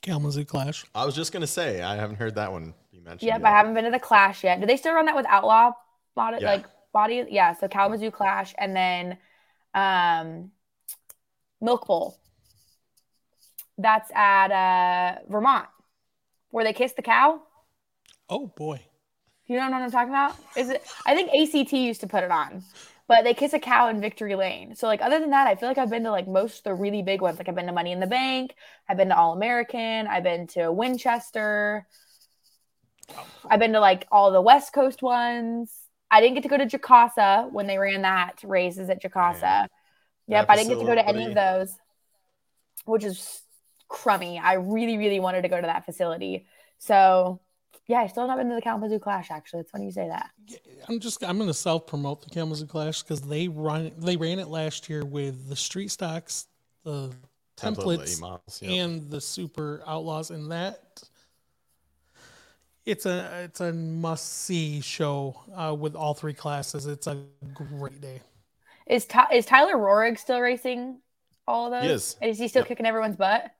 Kalamazoo 0.00 0.44
Clash. 0.44 0.84
I 0.94 1.04
was 1.04 1.14
just 1.14 1.32
gonna 1.32 1.46
say 1.46 1.80
I 1.80 1.94
haven't 1.96 2.16
heard 2.16 2.34
that 2.34 2.50
one 2.50 2.74
you 2.90 3.02
mentioned. 3.02 3.28
yep, 3.28 3.40
yet. 3.40 3.46
I 3.46 3.50
haven't 3.56 3.74
been 3.74 3.84
to 3.84 3.90
the 3.92 4.00
Clash 4.00 4.42
yet. 4.42 4.60
Do 4.60 4.66
they 4.66 4.76
still 4.76 4.94
run 4.94 5.06
that 5.06 5.14
with 5.16 5.26
Outlaw 5.26 5.72
body 6.16 6.38
Yeah. 6.40 6.52
like 6.54 6.64
body? 6.92 7.24
Yeah, 7.30 7.54
so 7.54 7.68
Kalamazoo 7.68 8.10
Clash 8.10 8.54
and 8.58 8.76
then 8.76 9.18
um 9.74 10.50
Milk 11.60 11.86
Bowl. 11.86 12.18
That's 13.78 14.10
at 14.14 14.50
uh 14.50 15.18
Vermont, 15.28 15.68
where 16.50 16.64
they 16.64 16.72
kiss 16.72 16.92
the 16.92 17.02
cow. 17.02 17.42
Oh 18.28 18.46
boy. 18.46 18.80
You 19.46 19.58
don't 19.58 19.70
know 19.70 19.78
what 19.78 19.84
I'm 19.84 19.90
talking 19.90 20.10
about? 20.10 20.36
Is 20.56 20.70
it? 20.70 20.82
I 21.04 21.14
think 21.14 21.30
ACT 21.30 21.72
used 21.72 22.00
to 22.00 22.06
put 22.06 22.22
it 22.24 22.30
on, 22.30 22.62
but 23.08 23.24
they 23.24 23.34
kiss 23.34 23.52
a 23.52 23.58
cow 23.58 23.88
in 23.88 24.00
Victory 24.00 24.34
Lane. 24.34 24.74
So 24.76 24.86
like, 24.86 25.02
other 25.02 25.18
than 25.18 25.30
that, 25.30 25.46
I 25.46 25.56
feel 25.56 25.68
like 25.68 25.78
I've 25.78 25.90
been 25.90 26.04
to 26.04 26.10
like 26.10 26.28
most 26.28 26.58
of 26.58 26.64
the 26.64 26.74
really 26.74 27.02
big 27.02 27.20
ones. 27.20 27.38
Like 27.38 27.48
I've 27.48 27.54
been 27.54 27.66
to 27.66 27.72
Money 27.72 27.92
in 27.92 28.00
the 28.00 28.06
Bank, 28.06 28.54
I've 28.88 28.96
been 28.96 29.08
to 29.08 29.16
All 29.16 29.32
American, 29.32 30.06
I've 30.06 30.22
been 30.22 30.46
to 30.48 30.70
Winchester, 30.70 31.86
I've 33.50 33.58
been 33.58 33.72
to 33.72 33.80
like 33.80 34.06
all 34.10 34.30
the 34.30 34.40
West 34.40 34.72
Coast 34.72 35.02
ones. 35.02 35.81
I 36.12 36.20
didn't 36.20 36.34
get 36.34 36.42
to 36.42 36.48
go 36.48 36.58
to 36.58 36.66
Jukasa 36.66 37.50
when 37.50 37.66
they 37.66 37.78
ran 37.78 38.02
that 38.02 38.40
races 38.44 38.90
at 38.90 39.02
Jukasa. 39.02 39.40
Man. 39.42 39.68
Yep, 40.28 40.46
That 40.46 40.52
I 40.52 40.56
didn't 40.56 40.68
get 40.68 40.78
to 40.80 40.86
go 40.86 40.94
to 40.94 41.08
any 41.08 41.26
of 41.26 41.34
those, 41.34 41.74
which 42.84 43.02
is 43.02 43.40
crummy. 43.88 44.38
I 44.38 44.54
really, 44.54 44.98
really 44.98 45.20
wanted 45.20 45.42
to 45.42 45.48
go 45.48 45.60
to 45.60 45.66
that 45.66 45.84
facility. 45.86 46.46
So 46.78 47.40
yeah, 47.86 48.00
I 48.00 48.06
still 48.06 48.22
have 48.22 48.28
not 48.28 48.38
been 48.38 48.50
to 48.50 48.54
the 48.54 48.60
Kalamazoo 48.60 48.98
Clash. 48.98 49.30
Actually, 49.30 49.60
it's 49.60 49.70
funny 49.70 49.86
you 49.86 49.90
say 49.90 50.08
that. 50.08 50.30
I'm 50.88 51.00
just 51.00 51.24
I'm 51.24 51.38
gonna 51.38 51.54
self 51.54 51.86
promote 51.86 52.22
the 52.22 52.30
Kalamazoo 52.30 52.66
Clash 52.66 53.02
because 53.02 53.22
they 53.22 53.48
run 53.48 53.90
they 53.98 54.16
ran 54.16 54.38
it 54.38 54.48
last 54.48 54.88
year 54.88 55.04
with 55.04 55.48
the 55.48 55.56
street 55.56 55.90
stocks, 55.90 56.46
the 56.84 57.12
Template 57.56 57.98
templates, 57.98 58.20
models, 58.20 58.60
yep. 58.62 58.70
and 58.70 59.10
the 59.10 59.20
super 59.20 59.82
outlaws, 59.86 60.30
and 60.30 60.50
that 60.52 61.02
it's 62.86 63.06
a 63.06 63.42
it's 63.44 63.60
a 63.60 63.72
must 63.72 64.32
see 64.44 64.80
show 64.80 65.40
uh, 65.54 65.74
with 65.78 65.94
all 65.94 66.14
three 66.14 66.34
classes. 66.34 66.86
It's 66.86 67.06
a 67.06 67.18
great 67.54 68.00
day. 68.00 68.20
Is 68.86 69.06
Ty- 69.06 69.28
is 69.32 69.46
Tyler 69.46 69.74
Roahrig 69.76 70.18
still 70.18 70.40
racing 70.40 70.98
all 71.46 71.66
of 71.66 71.72
those? 71.72 71.82
He 71.88 71.90
is. 71.94 72.16
Is 72.22 72.38
he 72.38 72.48
still 72.48 72.60
Yep. 72.60 72.68
kicking 72.68 72.86
everyone's 72.86 73.16
butt? 73.16 73.50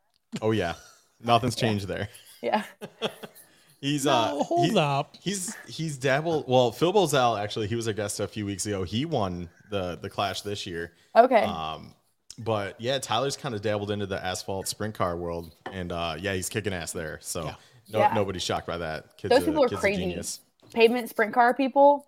Oh 0.41 0.51
yeah, 0.51 0.75
nothing's 1.20 1.57
changed 1.57 1.87
there. 1.89 2.09
Yeah. 2.43 2.64
He's 3.81 4.05
No, 4.05 4.12
uh, 4.12 4.43
hold 4.45 4.70
he- 4.70 4.79
up. 4.79 5.16
He's 5.20 5.57
he's 5.68 5.97
dabbled. 5.97 6.45
Well, 6.49 6.70
Phil 6.73 6.93
Bozell 6.93 7.41
actually, 7.41 7.66
he 7.68 7.75
was 7.77 7.87
a 7.89 7.95
guest 7.95 8.18
a 8.20 8.27
few 8.29 8.47
weeks 8.47 8.64
ago. 8.66 8.83
He 8.85 9.05
won 9.05 9.49
the 9.70 9.97
the 10.01 10.09
Clash 10.11 10.43
this 10.43 10.66
year. 10.66 10.93
Okay. 11.16 11.43
Um, 11.43 11.95
but 12.39 12.81
yeah, 12.81 12.99
Tyler's 12.99 13.37
kind 13.37 13.55
of 13.55 13.61
dabbled 13.62 13.91
into 13.93 14.07
the 14.07 14.25
asphalt 14.25 14.66
sprint 14.68 14.95
car 14.95 15.16
world, 15.16 15.55
and 15.73 15.91
uh, 15.93 16.16
yeah, 16.18 16.35
he's 16.35 16.49
kicking 16.49 16.73
ass 16.73 16.93
there. 16.93 17.18
So 17.23 17.45
Yeah. 17.45 17.55
No, 17.91 17.99
Yeah. 18.01 18.12
nobody's 18.14 18.43
shocked 18.43 18.66
by 18.66 18.78
that. 18.78 19.16
Kid's 19.16 19.30
Those 19.30 19.43
a- 19.43 19.47
people 19.47 19.64
are 19.64 19.68
kid's 19.68 19.80
crazy. 19.80 20.03
genius. 20.03 20.41
Pavement 20.74 21.09
sprint 21.11 21.35
car 21.35 21.55
people. 21.55 22.07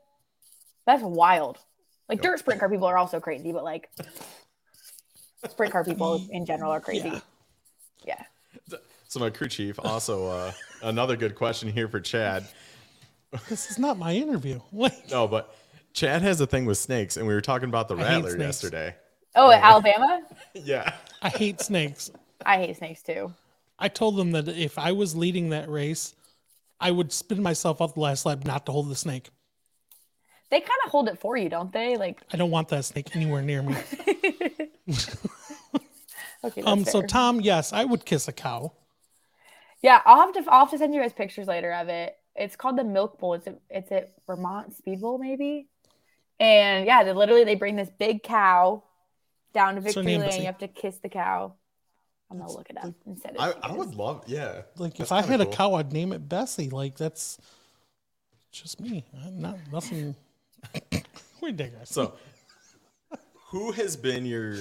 That's 0.86 1.02
wild. 1.02 1.58
Like 2.08 2.20
dirt 2.22 2.38
sprint 2.38 2.60
car 2.60 2.68
people 2.68 2.86
are 2.86 2.96
also 2.98 3.20
crazy, 3.20 3.52
but 3.52 3.64
like 3.64 3.90
sprint 5.48 5.72
car 5.72 5.84
people 5.84 6.26
in 6.30 6.44
general 6.46 6.70
are 6.70 6.80
crazy. 6.80 7.08
Yeah. 8.04 8.22
Yeah. 8.68 8.78
So 9.08 9.20
my 9.20 9.30
crew 9.30 9.48
chief 9.48 9.78
also 9.78 10.26
uh, 10.26 10.52
another 10.82 11.16
good 11.16 11.34
question 11.34 11.70
here 11.70 11.88
for 11.88 12.00
Chad. 12.00 12.46
This 13.48 13.70
is 13.70 13.78
not 13.78 13.98
my 13.98 14.14
interview. 14.14 14.60
Like, 14.72 15.10
No, 15.10 15.26
but 15.28 15.54
Chad 15.92 16.22
has 16.22 16.40
a 16.40 16.46
thing 16.46 16.64
with 16.66 16.78
snakes, 16.78 17.16
and 17.16 17.26
we 17.26 17.34
were 17.34 17.40
talking 17.40 17.68
about 17.68 17.88
the 17.88 17.96
I 17.96 18.02
rattler 18.02 18.36
yesterday. 18.38 18.94
Oh, 19.36 19.50
at 19.50 19.62
Alabama? 19.62 20.22
Yeah. 20.54 20.94
I 21.22 21.28
hate 21.28 21.60
snakes. 21.60 22.10
I 22.44 22.58
hate 22.58 22.76
snakes 22.76 23.02
too. 23.02 23.32
I 23.78 23.88
told 23.88 24.16
them 24.16 24.32
that 24.32 24.48
if 24.48 24.78
I 24.78 24.92
was 24.92 25.16
leading 25.16 25.50
that 25.50 25.68
race, 25.68 26.14
I 26.80 26.90
would 26.90 27.12
spin 27.12 27.42
myself 27.42 27.80
off 27.80 27.94
the 27.94 28.00
last 28.00 28.26
lap 28.26 28.44
not 28.44 28.66
to 28.66 28.72
hold 28.72 28.88
the 28.88 28.96
snake. 28.96 29.30
They 30.50 30.60
kind 30.60 30.70
of 30.84 30.90
hold 30.90 31.08
it 31.08 31.18
for 31.18 31.36
you, 31.36 31.48
don't 31.48 31.72
they? 31.72 31.96
Like, 31.96 32.20
I 32.32 32.36
don't 32.36 32.50
want 32.50 32.68
that 32.68 32.84
snake 32.84 33.16
anywhere 33.16 33.42
near 33.42 33.62
me. 33.62 33.76
okay. 36.44 36.62
Um, 36.62 36.84
so. 36.84 37.02
Tom, 37.02 37.40
yes, 37.40 37.72
I 37.72 37.84
would 37.84 38.04
kiss 38.04 38.28
a 38.28 38.32
cow. 38.32 38.72
Yeah, 39.82 40.00
I'll 40.06 40.20
have 40.20 40.32
to 40.34 40.44
I'll 40.50 40.60
have 40.60 40.70
to 40.70 40.78
send 40.78 40.94
you 40.94 41.00
guys 41.00 41.12
pictures 41.12 41.46
later 41.46 41.72
of 41.72 41.88
it. 41.88 42.16
It's 42.36 42.56
called 42.56 42.78
the 42.78 42.84
Milk 42.84 43.18
Bowl. 43.18 43.34
It's 43.34 43.46
a, 43.46 43.56
it's 43.68 43.92
at 43.92 44.12
Vermont 44.26 44.74
Speed 44.74 45.00
Bowl, 45.00 45.18
maybe. 45.18 45.68
And 46.40 46.86
yeah, 46.86 47.04
they 47.04 47.12
literally 47.12 47.44
they 47.44 47.54
bring 47.54 47.76
this 47.76 47.90
big 47.98 48.22
cow 48.22 48.82
down 49.52 49.74
to 49.74 49.80
Victory 49.80 50.18
Lane. 50.18 50.40
You 50.40 50.46
have 50.46 50.58
to 50.58 50.68
kiss 50.68 50.98
the 50.98 51.08
cow. 51.08 51.54
I'm 52.34 52.40
gonna 52.40 52.52
look 52.52 52.68
it 52.68 52.76
up 52.76 52.92
instead. 53.06 53.36
I, 53.38 53.54
I 53.62 53.72
would 53.72 53.94
love, 53.94 54.24
yeah. 54.26 54.62
Like 54.76 54.96
That's 54.96 55.10
if 55.10 55.12
I 55.12 55.22
kinda 55.22 55.38
had 55.38 55.40
a 55.40 55.50
cow, 55.50 55.74
I'd 55.74 55.92
name 55.92 56.12
it 56.12 56.28
Bessie. 56.28 56.68
Like 56.68 56.96
that's 56.96 57.38
just 58.50 58.80
me. 58.80 59.04
I'm 59.24 59.40
not 59.40 59.56
nothing. 59.70 60.16
we 61.40 61.52
digress. 61.52 61.92
So, 61.92 62.14
who 63.50 63.70
has 63.72 63.96
been 63.96 64.26
your? 64.26 64.56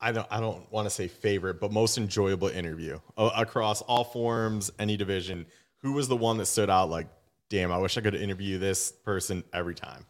I 0.00 0.12
don't. 0.12 0.26
I 0.30 0.38
don't 0.38 0.70
want 0.70 0.86
to 0.86 0.90
say 0.90 1.08
favorite, 1.08 1.60
but 1.60 1.72
most 1.72 1.98
enjoyable 1.98 2.48
interview 2.48 3.00
uh, 3.18 3.30
across 3.36 3.82
all 3.82 4.04
forms, 4.04 4.70
any 4.78 4.96
division. 4.96 5.46
Who 5.78 5.94
was 5.94 6.06
the 6.06 6.16
one 6.16 6.36
that 6.36 6.46
stood 6.46 6.70
out? 6.70 6.90
Like, 6.90 7.08
damn, 7.48 7.72
I 7.72 7.78
wish 7.78 7.98
I 7.98 8.02
could 8.02 8.14
interview 8.14 8.58
this 8.58 8.92
person 8.92 9.42
every 9.52 9.74
time. 9.74 10.06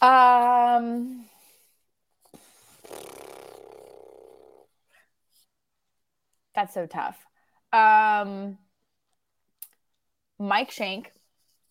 Um, 0.00 1.27
that's 6.58 6.74
so 6.74 6.86
tough. 6.86 7.16
Um, 7.72 8.58
Mike 10.40 10.72
Shank 10.72 11.12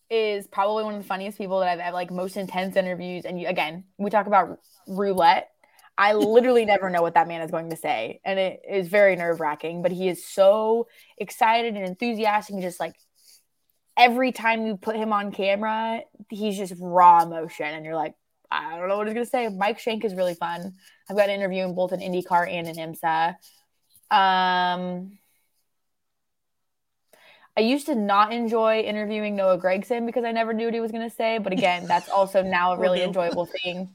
is 0.08 0.46
probably 0.46 0.84
one 0.84 0.94
of 0.94 1.02
the 1.02 1.06
funniest 1.06 1.36
people 1.36 1.60
that 1.60 1.68
I've 1.68 1.78
had 1.78 1.92
like 1.92 2.10
most 2.10 2.38
intense 2.38 2.74
interviews. 2.74 3.26
And 3.26 3.38
you, 3.38 3.48
again, 3.48 3.84
we 3.98 4.08
talk 4.08 4.26
about 4.26 4.58
roulette. 4.86 5.50
I 5.98 6.14
literally 6.14 6.64
never 6.64 6.88
know 6.88 7.02
what 7.02 7.14
that 7.14 7.28
man 7.28 7.42
is 7.42 7.50
going 7.50 7.70
to 7.70 7.76
say, 7.76 8.20
and 8.24 8.38
it 8.38 8.62
is 8.70 8.86
very 8.86 9.16
nerve 9.16 9.40
wracking. 9.40 9.82
But 9.82 9.92
he 9.92 10.08
is 10.08 10.24
so 10.24 10.86
excited 11.18 11.74
and 11.74 11.84
enthusiastic, 11.84 12.54
and 12.54 12.62
just 12.62 12.78
like 12.80 12.94
every 13.98 14.30
time 14.30 14.64
you 14.64 14.76
put 14.76 14.96
him 14.96 15.12
on 15.12 15.32
camera, 15.32 16.02
he's 16.30 16.56
just 16.56 16.74
raw 16.78 17.24
emotion, 17.24 17.66
and 17.66 17.84
you're 17.84 17.96
like, 17.96 18.14
I 18.48 18.78
don't 18.78 18.88
know 18.88 18.96
what 18.96 19.08
he's 19.08 19.14
gonna 19.14 19.26
say. 19.26 19.48
Mike 19.48 19.80
Shank 19.80 20.04
is 20.04 20.14
really 20.14 20.34
fun. 20.34 20.74
I've 21.10 21.16
got 21.16 21.28
an 21.28 21.34
interview 21.34 21.64
in 21.64 21.74
both 21.74 21.92
in 21.92 21.98
IndyCar 21.98 22.48
and 22.48 22.68
an 22.68 22.76
IMSA. 22.76 23.34
Um, 24.10 25.18
I 27.56 27.60
used 27.62 27.86
to 27.86 27.94
not 27.96 28.32
enjoy 28.32 28.82
interviewing 28.82 29.34
Noah 29.34 29.58
Gragson 29.58 30.06
because 30.06 30.24
I 30.24 30.30
never 30.30 30.52
knew 30.52 30.66
what 30.66 30.74
he 30.74 30.80
was 30.80 30.92
gonna 30.92 31.10
say. 31.10 31.38
But 31.38 31.52
again, 31.52 31.86
that's 31.86 32.08
also 32.14 32.42
now 32.42 32.74
a 32.74 32.78
really 32.78 33.02
enjoyable 33.02 33.46
thing 33.46 33.94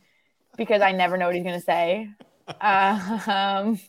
because 0.58 0.82
I 0.82 0.92
never 0.92 1.18
know 1.18 1.28
what 1.28 1.36
he's 1.36 1.46
gonna 1.46 1.62
say. 1.62 2.10
Um, 2.60 3.80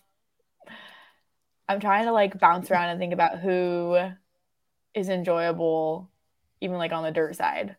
I'm 1.69 1.81
trying 1.81 2.05
to 2.05 2.13
like 2.13 2.39
bounce 2.39 2.71
around 2.71 2.91
and 2.91 3.01
think 3.01 3.13
about 3.13 3.41
who 3.41 3.99
is 4.95 5.09
enjoyable, 5.09 6.09
even 6.61 6.77
like 6.77 6.93
on 6.93 7.03
the 7.03 7.11
dirt 7.11 7.35
side. 7.37 7.77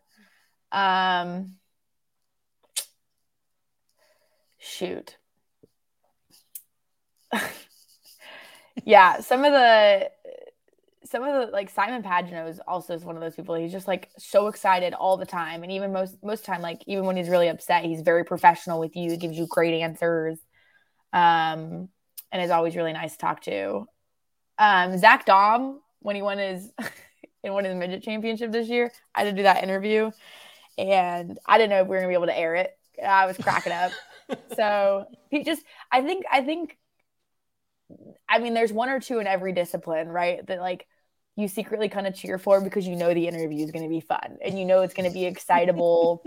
Um, 0.70 1.56
shoot. 4.58 5.16
yeah, 8.84 9.20
some 9.20 9.44
of 9.44 9.52
the 9.52 10.10
some 11.04 11.22
of 11.22 11.46
the 11.46 11.52
like 11.52 11.70
Simon 11.70 12.02
Pagenaud 12.02 12.48
is 12.48 12.60
also 12.66 12.94
is 12.94 13.04
one 13.04 13.16
of 13.16 13.22
those 13.22 13.34
people. 13.34 13.54
He's 13.54 13.72
just 13.72 13.88
like 13.88 14.10
so 14.18 14.48
excited 14.48 14.92
all 14.92 15.16
the 15.16 15.26
time, 15.26 15.62
and 15.62 15.72
even 15.72 15.92
most 15.92 16.16
most 16.22 16.44
time, 16.44 16.62
like 16.62 16.82
even 16.86 17.04
when 17.04 17.16
he's 17.16 17.28
really 17.28 17.48
upset, 17.48 17.84
he's 17.84 18.02
very 18.02 18.24
professional 18.24 18.80
with 18.80 18.96
you. 18.96 19.16
Gives 19.16 19.38
you 19.38 19.46
great 19.48 19.80
answers, 19.80 20.38
um, 21.12 21.88
and 22.32 22.42
is 22.42 22.50
always 22.50 22.76
really 22.76 22.92
nice 22.92 23.12
to 23.12 23.18
talk 23.18 23.42
to. 23.42 23.86
Um, 24.58 24.98
Zach 24.98 25.26
Daum 25.26 25.78
when 26.00 26.14
he 26.14 26.22
won 26.22 26.38
his 26.38 26.70
in 27.42 27.52
one 27.52 27.64
of 27.66 27.70
the 27.70 27.76
midget 27.76 28.02
championship 28.02 28.52
this 28.52 28.68
year, 28.68 28.92
I 29.14 29.24
had 29.24 29.30
to 29.30 29.36
do 29.36 29.42
that 29.42 29.62
interview, 29.62 30.10
and 30.78 31.38
I 31.46 31.58
didn't 31.58 31.70
know 31.70 31.82
if 31.82 31.88
we 31.88 31.96
were 31.96 32.00
gonna 32.00 32.08
be 32.08 32.14
able 32.14 32.26
to 32.26 32.38
air 32.38 32.54
it. 32.54 32.76
I 33.04 33.26
was 33.26 33.36
cracking 33.36 33.72
up. 33.72 33.92
so 34.56 35.06
he 35.30 35.44
just, 35.44 35.62
I 35.92 36.02
think, 36.02 36.24
I 36.30 36.42
think 36.42 36.76
I 38.28 38.38
mean, 38.38 38.54
there's 38.54 38.72
one 38.72 38.88
or 38.88 39.00
two 39.00 39.18
in 39.18 39.26
every 39.26 39.52
discipline, 39.52 40.08
right? 40.08 40.44
That 40.46 40.60
like 40.60 40.86
you 41.36 41.48
secretly 41.48 41.88
kind 41.88 42.06
of 42.06 42.14
cheer 42.14 42.38
for 42.38 42.60
because 42.60 42.86
you 42.86 42.96
know 42.96 43.12
the 43.12 43.28
interview 43.28 43.64
is 43.64 43.70
going 43.70 43.84
to 43.84 43.90
be 43.90 44.00
fun 44.00 44.38
and 44.42 44.58
you 44.58 44.64
know 44.64 44.80
it's 44.80 44.94
going 44.94 45.08
to 45.08 45.14
be 45.14 45.26
excitable. 45.26 46.24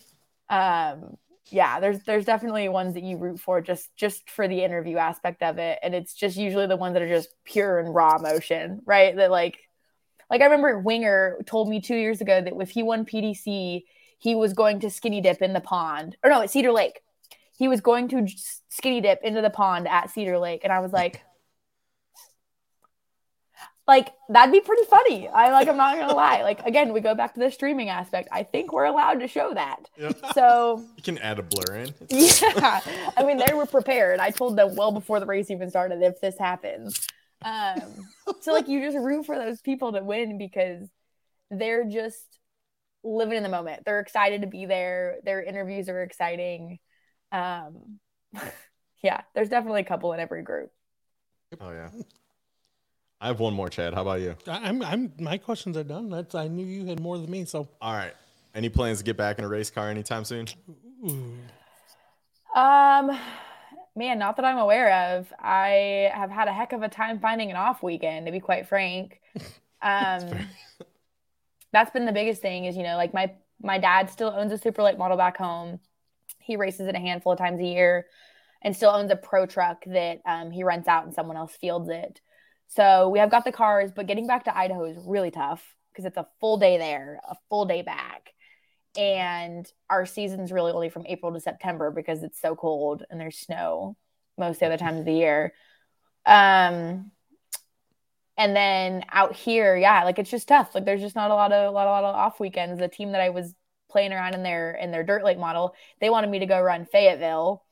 um, 0.48 1.16
yeah, 1.50 1.80
there's 1.80 2.00
there's 2.00 2.24
definitely 2.24 2.68
ones 2.68 2.94
that 2.94 3.02
you 3.02 3.16
root 3.16 3.40
for 3.40 3.60
just 3.60 3.94
just 3.96 4.28
for 4.28 4.48
the 4.48 4.62
interview 4.62 4.98
aspect 4.98 5.42
of 5.42 5.58
it, 5.58 5.78
and 5.82 5.94
it's 5.94 6.14
just 6.14 6.36
usually 6.36 6.66
the 6.66 6.76
ones 6.76 6.94
that 6.94 7.02
are 7.02 7.08
just 7.08 7.30
pure 7.44 7.78
and 7.78 7.94
raw 7.94 8.16
emotion, 8.16 8.82
right? 8.84 9.16
That 9.16 9.30
like, 9.30 9.58
like 10.30 10.42
I 10.42 10.44
remember 10.44 10.78
Winger 10.78 11.38
told 11.46 11.68
me 11.68 11.80
two 11.80 11.96
years 11.96 12.20
ago 12.20 12.40
that 12.40 12.52
if 12.60 12.70
he 12.70 12.82
won 12.82 13.06
PDC, 13.06 13.84
he 14.18 14.34
was 14.34 14.52
going 14.52 14.80
to 14.80 14.90
skinny 14.90 15.20
dip 15.20 15.40
in 15.40 15.52
the 15.52 15.60
pond, 15.60 16.16
or 16.22 16.30
no, 16.30 16.42
at 16.42 16.50
Cedar 16.50 16.72
Lake. 16.72 17.00
He 17.56 17.66
was 17.66 17.80
going 17.80 18.08
to 18.08 18.26
skinny 18.68 19.00
dip 19.00 19.20
into 19.24 19.40
the 19.40 19.50
pond 19.50 19.88
at 19.88 20.10
Cedar 20.10 20.38
Lake, 20.38 20.60
and 20.64 20.72
I 20.72 20.80
was 20.80 20.92
like, 20.92 21.22
like 23.88 24.12
that'd 24.28 24.52
be 24.52 24.60
pretty 24.60 24.84
funny. 24.84 25.28
I 25.28 25.50
like 25.50 25.66
I'm 25.66 25.76
not 25.78 25.98
gonna 25.98 26.14
lie. 26.14 26.42
Like 26.42 26.64
again, 26.66 26.92
we 26.92 27.00
go 27.00 27.14
back 27.14 27.34
to 27.34 27.40
the 27.40 27.50
streaming 27.50 27.88
aspect. 27.88 28.28
I 28.30 28.42
think 28.42 28.72
we're 28.72 28.84
allowed 28.84 29.20
to 29.20 29.26
show 29.28 29.54
that. 29.54 29.88
So 30.34 30.84
You 30.96 31.02
can 31.02 31.18
add 31.18 31.38
a 31.38 31.42
blur 31.42 31.76
in. 31.76 31.94
yeah, 32.10 32.80
I 33.16 33.24
mean 33.24 33.38
they 33.38 33.54
were 33.54 33.66
prepared. 33.66 34.20
I 34.20 34.30
told 34.30 34.56
them 34.56 34.76
well 34.76 34.92
before 34.92 35.18
the 35.18 35.26
race 35.26 35.50
even 35.50 35.70
started 35.70 36.02
if 36.02 36.20
this 36.20 36.38
happens. 36.38 37.06
Um, 37.42 37.80
so 38.42 38.52
like 38.52 38.68
you 38.68 38.80
just 38.80 38.98
root 38.98 39.24
for 39.24 39.36
those 39.36 39.62
people 39.62 39.92
to 39.92 40.04
win 40.04 40.38
because 40.38 40.86
they're 41.50 41.84
just 41.84 42.22
living 43.02 43.38
in 43.38 43.42
the 43.42 43.48
moment. 43.48 43.84
They're 43.86 44.00
excited 44.00 44.42
to 44.42 44.48
be 44.48 44.66
there. 44.66 45.16
Their 45.24 45.42
interviews 45.42 45.88
are 45.88 46.02
exciting. 46.02 46.78
Um, 47.32 48.00
yeah, 49.02 49.22
there's 49.34 49.48
definitely 49.48 49.80
a 49.80 49.84
couple 49.84 50.12
in 50.12 50.20
every 50.20 50.42
group. 50.42 50.70
Oh 51.60 51.70
yeah. 51.70 51.88
I 53.20 53.26
have 53.26 53.40
one 53.40 53.54
more, 53.54 53.68
Chad. 53.68 53.94
How 53.94 54.02
about 54.02 54.20
you? 54.20 54.36
I- 54.46 54.68
I'm, 54.68 54.82
I'm, 54.82 55.12
my 55.18 55.38
questions 55.38 55.76
are 55.76 55.84
done. 55.84 56.08
That's, 56.08 56.34
I 56.34 56.48
knew 56.48 56.64
you 56.64 56.86
had 56.86 57.00
more 57.00 57.18
than 57.18 57.30
me. 57.30 57.44
So, 57.44 57.68
All 57.80 57.92
right. 57.92 58.14
Any 58.54 58.68
plans 58.68 58.98
to 58.98 59.04
get 59.04 59.16
back 59.16 59.38
in 59.38 59.44
a 59.44 59.48
race 59.48 59.70
car 59.70 59.88
anytime 59.88 60.24
soon? 60.24 60.46
Um, 62.54 63.18
man, 63.94 64.18
not 64.18 64.36
that 64.36 64.44
I'm 64.44 64.58
aware 64.58 65.16
of. 65.16 65.32
I 65.38 66.10
have 66.14 66.30
had 66.30 66.48
a 66.48 66.52
heck 66.52 66.72
of 66.72 66.82
a 66.82 66.88
time 66.88 67.20
finding 67.20 67.50
an 67.50 67.56
off 67.56 67.82
weekend, 67.82 68.26
to 68.26 68.32
be 68.32 68.40
quite 68.40 68.68
frank. 68.68 69.20
Um, 69.80 70.48
that's 71.72 71.92
been 71.92 72.04
the 72.04 72.10
biggest 72.10 72.42
thing 72.42 72.64
is, 72.64 72.76
you 72.76 72.82
know, 72.82 72.96
like 72.96 73.14
my, 73.14 73.32
my 73.62 73.78
dad 73.78 74.10
still 74.10 74.34
owns 74.34 74.50
a 74.50 74.58
super 74.58 74.82
late 74.82 74.98
model 74.98 75.16
back 75.16 75.36
home. 75.36 75.78
He 76.40 76.56
races 76.56 76.88
it 76.88 76.96
a 76.96 76.98
handful 76.98 77.30
of 77.30 77.38
times 77.38 77.60
a 77.60 77.64
year 77.64 78.06
and 78.62 78.74
still 78.74 78.90
owns 78.90 79.12
a 79.12 79.16
pro 79.16 79.46
truck 79.46 79.84
that 79.86 80.20
um, 80.26 80.50
he 80.50 80.64
rents 80.64 80.88
out 80.88 81.04
and 81.04 81.14
someone 81.14 81.36
else 81.36 81.54
fields 81.54 81.88
it. 81.88 82.20
So 82.68 83.08
we 83.08 83.18
have 83.18 83.30
got 83.30 83.44
the 83.44 83.52
cars, 83.52 83.90
but 83.94 84.06
getting 84.06 84.26
back 84.26 84.44
to 84.44 84.56
Idaho 84.56 84.84
is 84.84 84.98
really 85.04 85.30
tough 85.30 85.64
because 85.90 86.04
it's 86.04 86.16
a 86.16 86.28
full 86.40 86.58
day 86.58 86.78
there, 86.78 87.20
a 87.28 87.34
full 87.48 87.64
day 87.64 87.82
back. 87.82 88.30
And 88.96 89.66
our 89.88 90.06
season's 90.06 90.52
really 90.52 90.72
only 90.72 90.90
from 90.90 91.06
April 91.06 91.32
to 91.32 91.40
September 91.40 91.90
because 91.90 92.22
it's 92.22 92.40
so 92.40 92.54
cold 92.54 93.04
and 93.10 93.20
there's 93.20 93.38
snow 93.38 93.96
most 94.36 94.62
of 94.62 94.70
the 94.70 94.76
times 94.76 95.00
of 95.00 95.06
the 95.06 95.12
year. 95.12 95.52
Um, 96.26 97.10
and 98.36 98.54
then 98.54 99.04
out 99.10 99.34
here, 99.34 99.76
yeah, 99.76 100.04
like 100.04 100.18
it's 100.18 100.30
just 100.30 100.48
tough. 100.48 100.74
Like 100.74 100.84
there's 100.84 101.00
just 101.00 101.16
not 101.16 101.30
a 101.30 101.34
lot 101.34 101.52
of 101.52 101.68
a 101.68 101.70
lot, 101.70 101.86
a 101.86 101.90
lot 101.90 102.04
of 102.04 102.14
off 102.14 102.38
weekends. 102.38 102.78
The 102.78 102.88
team 102.88 103.12
that 103.12 103.20
I 103.20 103.30
was 103.30 103.54
playing 103.90 104.12
around 104.12 104.34
in 104.34 104.42
their 104.42 104.72
in 104.72 104.90
their 104.90 105.02
dirt 105.02 105.24
late 105.24 105.38
model, 105.38 105.74
they 106.00 106.10
wanted 106.10 106.30
me 106.30 106.38
to 106.40 106.46
go 106.46 106.60
run 106.60 106.86
Fayetteville 106.86 107.64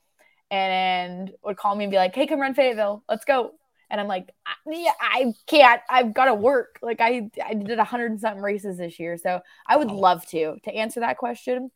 and 0.51 1.31
would 1.45 1.57
call 1.57 1.77
me 1.77 1.85
and 1.85 1.91
be 1.91 1.97
like, 1.99 2.15
"Hey, 2.15 2.27
come 2.27 2.41
run 2.41 2.55
Fayetteville. 2.55 3.05
Let's 3.09 3.25
go." 3.25 3.53
And 3.89 4.01
I'm 4.01 4.09
like, 4.09 4.31
I, 4.45 4.53
yeah, 4.71 4.93
I 5.01 5.33
can't. 5.47 5.81
I've 5.89 6.13
got 6.13 6.27
to 6.27 6.35
work. 6.35 6.79
Like 6.83 7.01
I, 7.01 7.31
I 7.45 7.55
did 7.55 7.79
a 7.79 7.85
hundred 7.85 8.11
and 8.11 8.21
something 8.21 8.43
races 8.43 8.79
this 8.79 8.99
year, 8.99 9.17
so 9.17 9.41
I 9.67 9.77
would 9.77 9.91
love 9.91 10.27
to. 10.29 10.57
To 10.65 10.75
answer 10.75 11.01
that 11.01 11.19
question, 11.19 11.71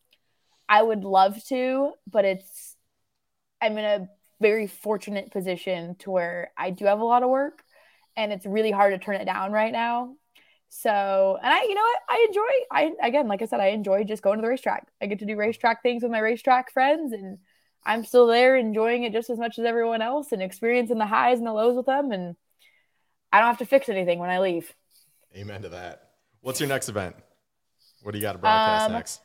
I 0.68 0.82
would 0.82 1.04
love 1.04 1.42
to, 1.48 1.92
but 2.10 2.24
it's 2.24 2.76
I'm 3.60 3.78
in 3.78 3.84
a 3.84 4.08
very 4.40 4.66
fortunate 4.66 5.30
position 5.30 5.96
to 6.00 6.10
where 6.10 6.50
I 6.56 6.70
do 6.70 6.86
have 6.86 7.00
a 7.00 7.04
lot 7.04 7.22
of 7.22 7.30
work, 7.30 7.62
and 8.16 8.32
it's 8.32 8.46
really 8.46 8.70
hard 8.70 8.92
to 8.92 9.04
turn 9.04 9.16
it 9.16 9.26
down 9.26 9.52
right 9.52 9.72
now. 9.72 10.14
So, 10.70 11.38
and 11.42 11.52
I, 11.52 11.62
you 11.62 11.74
know 11.74 11.80
what, 11.80 11.98
I 12.08 12.26
enjoy. 12.28 12.42
I 12.70 13.06
again, 13.08 13.28
like 13.28 13.42
I 13.42 13.46
said, 13.46 13.60
I 13.60 13.68
enjoy 13.68 14.04
just 14.04 14.22
going 14.22 14.38
to 14.38 14.42
the 14.42 14.48
racetrack. 14.48 14.86
I 15.02 15.06
get 15.06 15.18
to 15.18 15.26
do 15.26 15.36
racetrack 15.36 15.82
things 15.82 16.02
with 16.02 16.12
my 16.12 16.20
racetrack 16.20 16.72
friends, 16.72 17.12
and 17.12 17.38
I'm 17.84 18.04
still 18.04 18.26
there 18.26 18.56
enjoying 18.56 19.04
it 19.04 19.12
just 19.12 19.30
as 19.30 19.38
much 19.38 19.58
as 19.58 19.64
everyone 19.64 20.02
else 20.02 20.32
and 20.32 20.42
experiencing 20.42 20.98
the 20.98 21.06
highs 21.06 21.38
and 21.38 21.46
the 21.46 21.52
lows 21.52 21.76
with 21.76 21.86
them. 21.86 22.12
And 22.12 22.36
I 23.32 23.38
don't 23.38 23.48
have 23.48 23.58
to 23.58 23.66
fix 23.66 23.88
anything 23.88 24.18
when 24.18 24.30
I 24.30 24.40
leave. 24.40 24.72
Amen 25.36 25.62
to 25.62 25.68
that. 25.70 26.10
What's 26.42 26.60
your 26.60 26.68
next 26.68 26.88
event? 26.88 27.16
What 28.02 28.12
do 28.12 28.18
you 28.18 28.22
got 28.22 28.32
to 28.32 28.38
broadcast 28.38 28.86
Um, 28.86 28.92
next? 28.92 29.20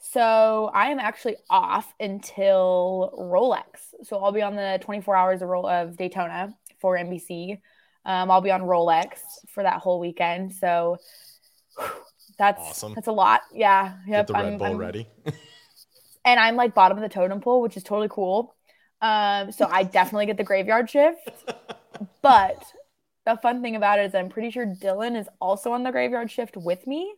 So 0.00 0.70
I 0.72 0.90
am 0.90 0.98
actually 1.00 1.36
off 1.50 1.92
until 1.98 3.12
Rolex. 3.18 3.64
So 4.04 4.18
I'll 4.22 4.32
be 4.32 4.42
on 4.42 4.54
the 4.54 4.78
24 4.82 5.16
hours 5.16 5.42
of, 5.42 5.50
of 5.50 5.96
Daytona 5.96 6.54
for 6.80 6.96
NBC. 6.96 7.58
Um, 8.04 8.30
I'll 8.30 8.40
be 8.40 8.50
on 8.52 8.60
Rolex 8.62 9.18
for 9.48 9.62
that 9.64 9.80
whole 9.80 9.98
weekend. 9.98 10.52
So 10.54 10.98
whew, 11.78 11.88
that's 12.38 12.60
Awesome. 12.60 12.94
that's 12.94 13.08
a 13.08 13.12
lot. 13.12 13.40
Yeah. 13.52 13.94
Get 14.06 14.28
the 14.28 14.34
Red 14.34 14.44
I'm- 14.44 14.58
Bull 14.58 14.66
I'm- 14.68 14.76
ready. 14.78 15.08
and 16.28 16.38
I'm 16.38 16.56
like 16.56 16.74
bottom 16.74 16.98
of 16.98 17.02
the 17.02 17.08
totem 17.08 17.40
pole, 17.40 17.62
which 17.62 17.76
is 17.76 17.82
totally 17.82 18.08
cool. 18.10 18.54
Um, 19.00 19.50
so 19.52 19.66
I 19.70 19.82
definitely 19.98 20.26
get 20.26 20.36
the 20.36 20.44
graveyard 20.44 20.90
shift. 20.90 21.30
But 22.22 22.62
the 23.24 23.36
fun 23.36 23.62
thing 23.62 23.76
about 23.76 23.98
it 23.98 24.06
is 24.06 24.14
I'm 24.14 24.28
pretty 24.28 24.50
sure 24.50 24.66
Dylan 24.66 25.18
is 25.18 25.26
also 25.40 25.72
on 25.72 25.82
the 25.82 25.90
graveyard 25.90 26.30
shift 26.30 26.56
with 26.56 26.86
me. 26.86 27.12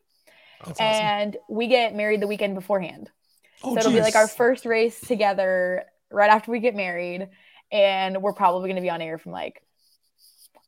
That's 0.64 0.80
awesome. 0.80 0.84
and 0.84 1.36
we 1.48 1.66
get 1.68 1.94
married 1.94 2.20
the 2.20 2.26
weekend 2.26 2.54
beforehand. 2.54 3.10
oh, 3.64 3.74
so 3.74 3.80
it'll 3.80 3.92
be 3.92 4.00
like 4.00 4.14
our 4.14 4.28
first 4.28 4.64
race 4.64 5.00
together 5.00 5.84
right 6.10 6.30
after 6.30 6.50
we 6.50 6.60
get 6.60 6.74
married. 6.74 7.28
And 7.72 8.22
we're 8.22 8.32
probably 8.32 8.68
going 8.68 8.76
to 8.76 8.82
be 8.82 8.90
on 8.90 9.00
air 9.00 9.18
from 9.18 9.32
like 9.32 9.62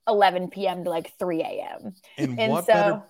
11 0.09 0.49
p.m. 0.49 0.85
to 0.85 0.91
like 0.91 1.17
3 1.19 1.43
a.m. 1.43 1.95
And, 2.17 2.41
And 2.41 2.53
what 2.53 2.67
so, 2.67 2.73
better 2.73 3.03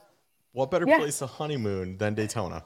what 0.52 0.70
better 0.70 0.86
yeah. 0.86 0.98
place 0.98 1.18
to 1.18 1.26
honeymoon 1.26 1.96
than 1.96 2.14
Daytona? 2.14 2.64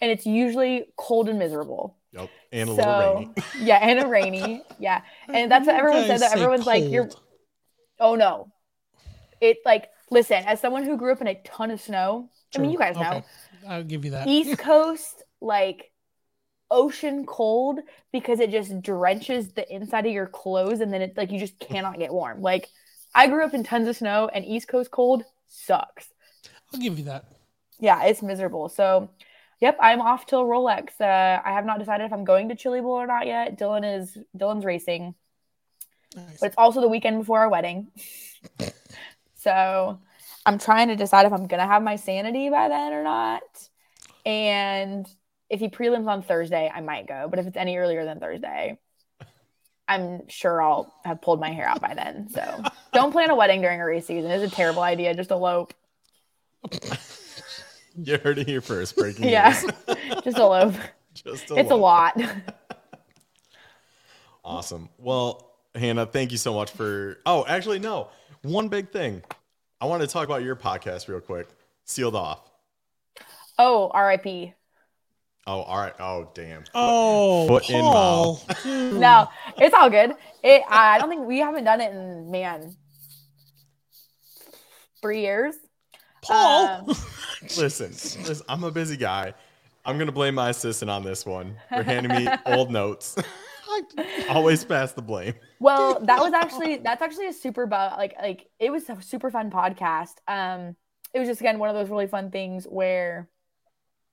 And 0.00 0.10
it's 0.10 0.26
usually 0.26 0.86
cold 0.96 1.28
and 1.28 1.38
miserable. 1.38 1.96
Yep. 2.12 2.30
And 2.52 2.70
a 2.70 2.74
so, 2.74 2.80
little 2.82 3.14
rainy. 3.14 3.34
yeah, 3.60 3.78
and 3.82 3.98
a 4.00 4.06
rainy. 4.06 4.62
Yeah. 4.78 5.02
And 5.28 5.50
that's 5.50 5.66
what 5.66 5.76
everyone 5.76 6.04
said 6.06 6.20
that 6.20 6.32
everyone's 6.32 6.66
like, 6.66 6.84
you're, 6.84 7.10
oh 7.98 8.14
no. 8.14 8.52
It 9.40 9.58
like, 9.64 9.88
listen, 10.10 10.44
as 10.46 10.60
someone 10.60 10.84
who 10.84 10.96
grew 10.96 11.12
up 11.12 11.20
in 11.20 11.26
a 11.26 11.34
ton 11.42 11.70
of 11.70 11.80
snow, 11.80 12.30
I 12.54 12.58
mean, 12.58 12.70
you 12.70 12.78
guys 12.78 12.96
know, 12.96 13.02
Okay. 13.02 13.24
I'll 13.66 13.82
give 13.82 14.04
you 14.04 14.12
that. 14.12 14.28
East 14.28 14.58
Coast, 14.58 15.22
like 15.40 15.90
ocean 16.70 17.26
cold 17.26 17.80
because 18.12 18.40
it 18.40 18.50
just 18.50 18.80
drenches 18.82 19.52
the 19.52 19.72
inside 19.72 20.06
of 20.06 20.12
your 20.12 20.26
clothes 20.26 20.80
and 20.80 20.92
then 20.92 21.02
it 21.02 21.16
like 21.16 21.30
you 21.30 21.38
just 21.38 21.58
cannot 21.58 21.98
get 21.98 22.12
warm. 22.12 22.40
Like 22.40 22.68
I 23.14 23.28
grew 23.28 23.44
up 23.44 23.54
in 23.54 23.62
tons 23.64 23.88
of 23.88 23.96
snow 23.96 24.30
and 24.32 24.44
East 24.44 24.68
Coast 24.68 24.90
cold 24.90 25.24
sucks. 25.48 26.08
I'll 26.72 26.80
give 26.80 26.98
you 26.98 27.04
that. 27.04 27.24
Yeah, 27.78 28.04
it's 28.04 28.22
miserable. 28.22 28.68
So, 28.68 29.10
yep, 29.64 29.78
I'm 29.80 30.02
off 30.02 30.26
till 30.26 30.44
Rolex. 30.44 31.00
Uh, 31.00 31.40
I 31.42 31.52
have 31.52 31.64
not 31.64 31.78
decided 31.78 32.04
if 32.04 32.12
I'm 32.12 32.24
going 32.24 32.50
to 32.50 32.54
Chili 32.54 32.82
Bowl 32.82 32.92
or 32.92 33.06
not 33.06 33.26
yet. 33.26 33.58
Dylan 33.58 33.98
is 33.98 34.16
Dylan's 34.36 34.62
racing, 34.62 35.14
Nice. 36.14 36.38
but 36.38 36.46
it's 36.48 36.54
also 36.58 36.82
the 36.82 36.88
weekend 36.88 37.18
before 37.18 37.38
our 37.40 37.48
wedding. 37.48 37.88
so, 39.36 39.98
I'm 40.44 40.58
trying 40.58 40.88
to 40.88 40.96
decide 40.96 41.24
if 41.24 41.32
I'm 41.32 41.46
gonna 41.46 41.66
have 41.66 41.82
my 41.82 41.96
sanity 41.96 42.50
by 42.50 42.68
then 42.68 42.92
or 42.92 43.02
not. 43.02 43.42
And 44.26 45.06
if 45.48 45.60
he 45.60 45.68
prelims 45.68 46.08
on 46.08 46.22
Thursday, 46.22 46.70
I 46.72 46.82
might 46.82 47.06
go. 47.08 47.28
But 47.30 47.38
if 47.38 47.46
it's 47.46 47.56
any 47.56 47.78
earlier 47.78 48.04
than 48.04 48.20
Thursday, 48.20 48.78
I'm 49.88 50.28
sure 50.28 50.60
I'll 50.60 50.94
have 51.06 51.22
pulled 51.22 51.40
my 51.40 51.52
hair 51.52 51.66
out 51.66 51.80
by 51.80 51.94
then. 51.94 52.28
So 52.28 52.62
don't 52.92 53.12
plan 53.12 53.30
a 53.30 53.34
wedding 53.34 53.62
during 53.62 53.80
a 53.80 53.86
race 53.86 54.06
season. 54.06 54.30
It's 54.30 54.52
a 54.52 54.54
terrible 54.54 54.82
idea. 54.82 55.14
Just 55.14 55.30
elope. 55.30 55.72
You 58.02 58.18
heard 58.18 58.38
it 58.38 58.48
here 58.48 58.60
first. 58.60 58.96
Breaking 58.96 59.28
Yeah. 59.28 59.50
news. 59.50 59.96
Just 60.24 60.38
elope. 60.38 60.74
Just 61.14 61.50
a 61.50 61.54
lot. 61.54 61.58
It's 61.60 61.70
a 61.70 61.76
lot. 61.76 62.20
Awesome. 64.44 64.88
Well, 64.98 65.52
Hannah, 65.74 66.06
thank 66.06 66.32
you 66.32 66.38
so 66.38 66.54
much 66.54 66.70
for. 66.72 67.18
Oh, 67.24 67.44
actually, 67.46 67.78
no. 67.78 68.08
One 68.42 68.68
big 68.68 68.90
thing. 68.90 69.22
I 69.80 69.86
wanted 69.86 70.06
to 70.08 70.12
talk 70.12 70.24
about 70.26 70.42
your 70.42 70.56
podcast 70.56 71.08
real 71.08 71.20
quick. 71.20 71.48
Sealed 71.84 72.14
off. 72.16 72.40
Oh, 73.58 73.90
RIP. 73.94 74.54
Oh, 75.46 75.60
all 75.62 75.78
right. 75.78 75.94
Oh, 76.00 76.30
damn. 76.34 76.64
Oh, 76.74 77.46
Foot 77.48 77.68
in 77.70 77.80
Paul. 77.80 78.42
No, 78.64 79.28
it's 79.58 79.74
all 79.74 79.90
good. 79.90 80.14
It. 80.42 80.62
I 80.68 80.98
don't 80.98 81.08
think 81.10 81.26
we 81.26 81.38
haven't 81.38 81.64
done 81.64 81.80
it 81.80 81.92
in 81.92 82.30
man 82.30 82.76
three 85.00 85.20
years. 85.20 85.54
Paul. 86.28 86.66
Um, 86.66 86.86
Listen, 87.58 87.90
listen, 87.90 88.46
I'm 88.48 88.64
a 88.64 88.70
busy 88.70 88.96
guy. 88.96 89.34
I'm 89.84 89.98
gonna 89.98 90.12
blame 90.12 90.34
my 90.34 90.48
assistant 90.48 90.90
on 90.90 91.02
this 91.02 91.26
one 91.26 91.56
for 91.68 91.82
handing 91.82 92.24
me 92.24 92.26
old 92.46 92.70
notes. 92.70 93.16
Always 94.30 94.64
pass 94.64 94.92
the 94.92 95.02
blame. 95.02 95.34
Well, 95.58 96.00
that 96.04 96.20
was 96.20 96.32
actually 96.32 96.78
that's 96.78 97.02
actually 97.02 97.26
a 97.26 97.32
super 97.32 97.66
bu- 97.66 97.74
like 97.74 98.14
like 98.20 98.48
it 98.58 98.70
was 98.70 98.88
a 98.88 99.00
super 99.02 99.30
fun 99.30 99.50
podcast. 99.50 100.14
Um, 100.26 100.74
it 101.12 101.18
was 101.18 101.28
just 101.28 101.40
again 101.40 101.58
one 101.58 101.68
of 101.68 101.74
those 101.74 101.90
really 101.90 102.06
fun 102.06 102.30
things 102.30 102.64
where 102.64 103.28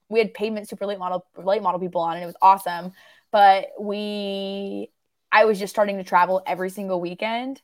we 0.09 0.20
had 0.20 0.34
pavement 0.34 0.68
super 0.68 0.86
late 0.86 0.99
model 0.99 1.26
late 1.38 1.62
model 1.62 1.80
people 1.80 2.01
on, 2.01 2.16
and 2.16 2.24
it 2.24 2.28
was 2.28 2.36
awesome. 2.41 2.91
But 3.32 3.68
we, 3.80 4.91
I 5.32 5.45
was 5.45 5.57
just 5.57 5.72
starting 5.72 5.97
to 5.97 6.03
travel 6.03 6.43
every 6.45 6.70
single 6.70 6.99
weekend, 6.99 7.62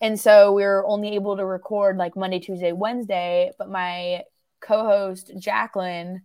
and 0.00 0.18
so 0.18 0.52
we 0.52 0.62
were 0.62 0.84
only 0.86 1.14
able 1.14 1.36
to 1.36 1.44
record 1.44 1.96
like 1.96 2.16
Monday, 2.16 2.40
Tuesday, 2.40 2.72
Wednesday. 2.72 3.52
But 3.58 3.70
my 3.70 4.22
co-host 4.60 5.32
Jacqueline 5.38 6.22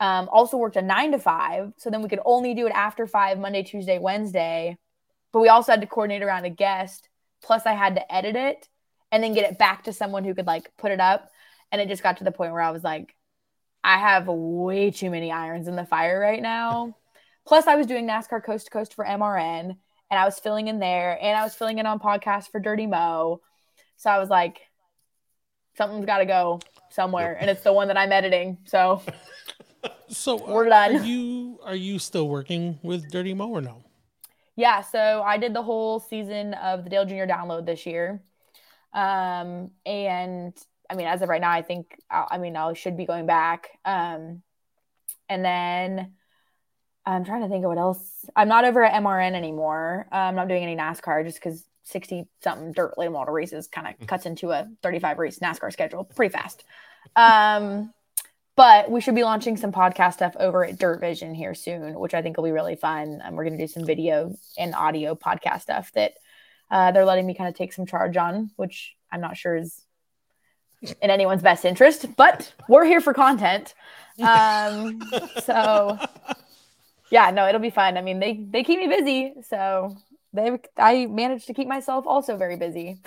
um, 0.00 0.28
also 0.30 0.56
worked 0.56 0.76
a 0.76 0.82
nine 0.82 1.12
to 1.12 1.18
five, 1.18 1.72
so 1.76 1.90
then 1.90 2.02
we 2.02 2.08
could 2.08 2.20
only 2.24 2.54
do 2.54 2.66
it 2.66 2.72
after 2.72 3.06
five 3.06 3.38
Monday, 3.38 3.62
Tuesday, 3.62 3.98
Wednesday 3.98 4.76
but 5.36 5.42
we 5.42 5.50
also 5.50 5.72
had 5.72 5.82
to 5.82 5.86
coordinate 5.86 6.22
around 6.22 6.46
a 6.46 6.50
guest. 6.50 7.10
Plus, 7.42 7.66
I 7.66 7.74
had 7.74 7.96
to 7.96 8.14
edit 8.14 8.36
it 8.36 8.68
and 9.12 9.22
then 9.22 9.34
get 9.34 9.50
it 9.50 9.58
back 9.58 9.84
to 9.84 9.92
someone 9.92 10.24
who 10.24 10.34
could 10.34 10.46
like 10.46 10.74
put 10.78 10.92
it 10.92 10.98
up. 10.98 11.30
And 11.70 11.78
it 11.78 11.88
just 11.88 12.02
got 12.02 12.16
to 12.16 12.24
the 12.24 12.32
point 12.32 12.52
where 12.52 12.62
I 12.62 12.70
was 12.70 12.82
like, 12.82 13.14
I 13.84 13.98
have 13.98 14.28
way 14.28 14.90
too 14.90 15.10
many 15.10 15.30
irons 15.30 15.68
in 15.68 15.76
the 15.76 15.84
fire 15.84 16.18
right 16.18 16.40
now. 16.40 16.96
Plus, 17.46 17.66
I 17.66 17.76
was 17.76 17.86
doing 17.86 18.08
NASCAR 18.08 18.42
Coast 18.42 18.64
to 18.64 18.70
Coast 18.70 18.94
for 18.94 19.04
MRN 19.04 19.76
and 20.10 20.18
I 20.18 20.24
was 20.24 20.38
filling 20.38 20.68
in 20.68 20.78
there 20.78 21.18
and 21.20 21.36
I 21.36 21.42
was 21.42 21.54
filling 21.54 21.78
in 21.78 21.86
on 21.86 21.98
podcasts 21.98 22.50
for 22.50 22.60
Dirty 22.60 22.86
Mo. 22.86 23.40
So 23.96 24.10
I 24.10 24.18
was 24.18 24.28
like, 24.28 24.60
something's 25.76 26.06
got 26.06 26.18
to 26.18 26.26
go 26.26 26.60
somewhere. 26.90 27.36
And 27.40 27.50
it's 27.50 27.62
the 27.62 27.72
one 27.72 27.88
that 27.88 27.96
I'm 27.96 28.12
editing. 28.12 28.58
So 28.64 29.02
So 30.08 30.38
uh, 30.38 30.52
We're 30.52 30.68
done. 30.68 30.96
Are 30.96 31.04
you 31.04 31.58
are 31.64 31.74
you 31.74 31.98
still 31.98 32.28
working 32.28 32.78
with 32.82 33.10
Dirty 33.10 33.34
Mo 33.34 33.48
or 33.48 33.60
no? 33.60 33.82
Yeah, 34.56 34.80
so 34.80 35.22
I 35.22 35.36
did 35.36 35.52
the 35.52 35.62
whole 35.62 36.00
season 36.00 36.54
of 36.54 36.84
the 36.84 36.90
Dale 36.90 37.04
Jr. 37.04 37.24
download 37.24 37.66
this 37.66 37.84
year. 37.84 38.22
Um, 38.94 39.70
and 39.84 40.56
I 40.88 40.94
mean, 40.94 41.06
as 41.06 41.20
of 41.20 41.28
right 41.28 41.40
now, 41.40 41.50
I 41.50 41.60
think, 41.60 41.98
I, 42.10 42.26
I 42.32 42.38
mean, 42.38 42.56
I 42.56 42.72
should 42.72 42.96
be 42.96 43.04
going 43.04 43.26
back. 43.26 43.68
Um, 43.84 44.42
and 45.28 45.44
then 45.44 46.14
I'm 47.06 47.24
trying 47.24 47.42
to 47.42 47.48
think 47.48 47.64
of 47.64 47.68
what 47.68 47.78
else. 47.78 48.26
I'm 48.34 48.48
not 48.48 48.64
over 48.64 48.84
at 48.84 49.00
MRN 49.00 49.34
anymore. 49.34 50.06
Uh, 50.10 50.16
I'm 50.16 50.34
not 50.34 50.48
doing 50.48 50.64
any 50.64 50.76
NASCAR 50.76 51.24
just 51.24 51.38
because 51.38 51.64
60 51.84 52.26
something 52.42 52.72
dirt 52.72 52.98
late 52.98 53.12
model 53.12 53.32
races 53.32 53.68
kind 53.68 53.86
of 53.86 54.06
cuts 54.08 54.26
into 54.26 54.50
a 54.50 54.68
35 54.82 55.18
race 55.18 55.38
NASCAR 55.38 55.72
schedule 55.72 56.04
pretty 56.04 56.32
fast. 56.32 56.64
Um, 57.14 57.92
but 58.56 58.90
we 58.90 59.00
should 59.00 59.14
be 59.14 59.22
launching 59.22 59.56
some 59.56 59.70
podcast 59.70 60.14
stuff 60.14 60.34
over 60.40 60.64
at 60.64 60.78
Dirt 60.78 61.00
Vision 61.00 61.34
here 61.34 61.54
soon, 61.54 61.94
which 61.98 62.14
I 62.14 62.22
think 62.22 62.36
will 62.36 62.44
be 62.44 62.50
really 62.50 62.74
fun. 62.74 63.20
And 63.22 63.36
we're 63.36 63.44
going 63.44 63.56
to 63.56 63.62
do 63.62 63.70
some 63.70 63.84
video 63.84 64.34
and 64.58 64.74
audio 64.74 65.14
podcast 65.14 65.60
stuff 65.60 65.92
that 65.92 66.14
uh, 66.70 66.90
they're 66.90 67.04
letting 67.04 67.26
me 67.26 67.34
kind 67.34 67.48
of 67.48 67.54
take 67.54 67.72
some 67.72 67.86
charge 67.86 68.16
on, 68.16 68.50
which 68.56 68.96
I'm 69.12 69.20
not 69.20 69.36
sure 69.36 69.56
is 69.56 69.82
in 70.82 71.10
anyone's 71.10 71.42
best 71.42 71.64
interest, 71.64 72.06
but 72.16 72.52
we're 72.68 72.84
here 72.84 73.00
for 73.00 73.14
content. 73.14 73.74
Um, 74.18 75.02
so 75.44 75.98
yeah, 77.10 77.30
no, 77.30 77.46
it'll 77.48 77.60
be 77.60 77.70
fun. 77.70 77.96
I 77.96 78.02
mean, 78.02 78.18
they 78.20 78.34
they 78.50 78.62
keep 78.64 78.78
me 78.78 78.86
busy, 78.88 79.34
so 79.48 79.96
they 80.32 80.58
I 80.76 81.06
managed 81.06 81.46
to 81.48 81.54
keep 81.54 81.68
myself 81.68 82.06
also 82.06 82.36
very 82.36 82.56
busy. 82.56 82.98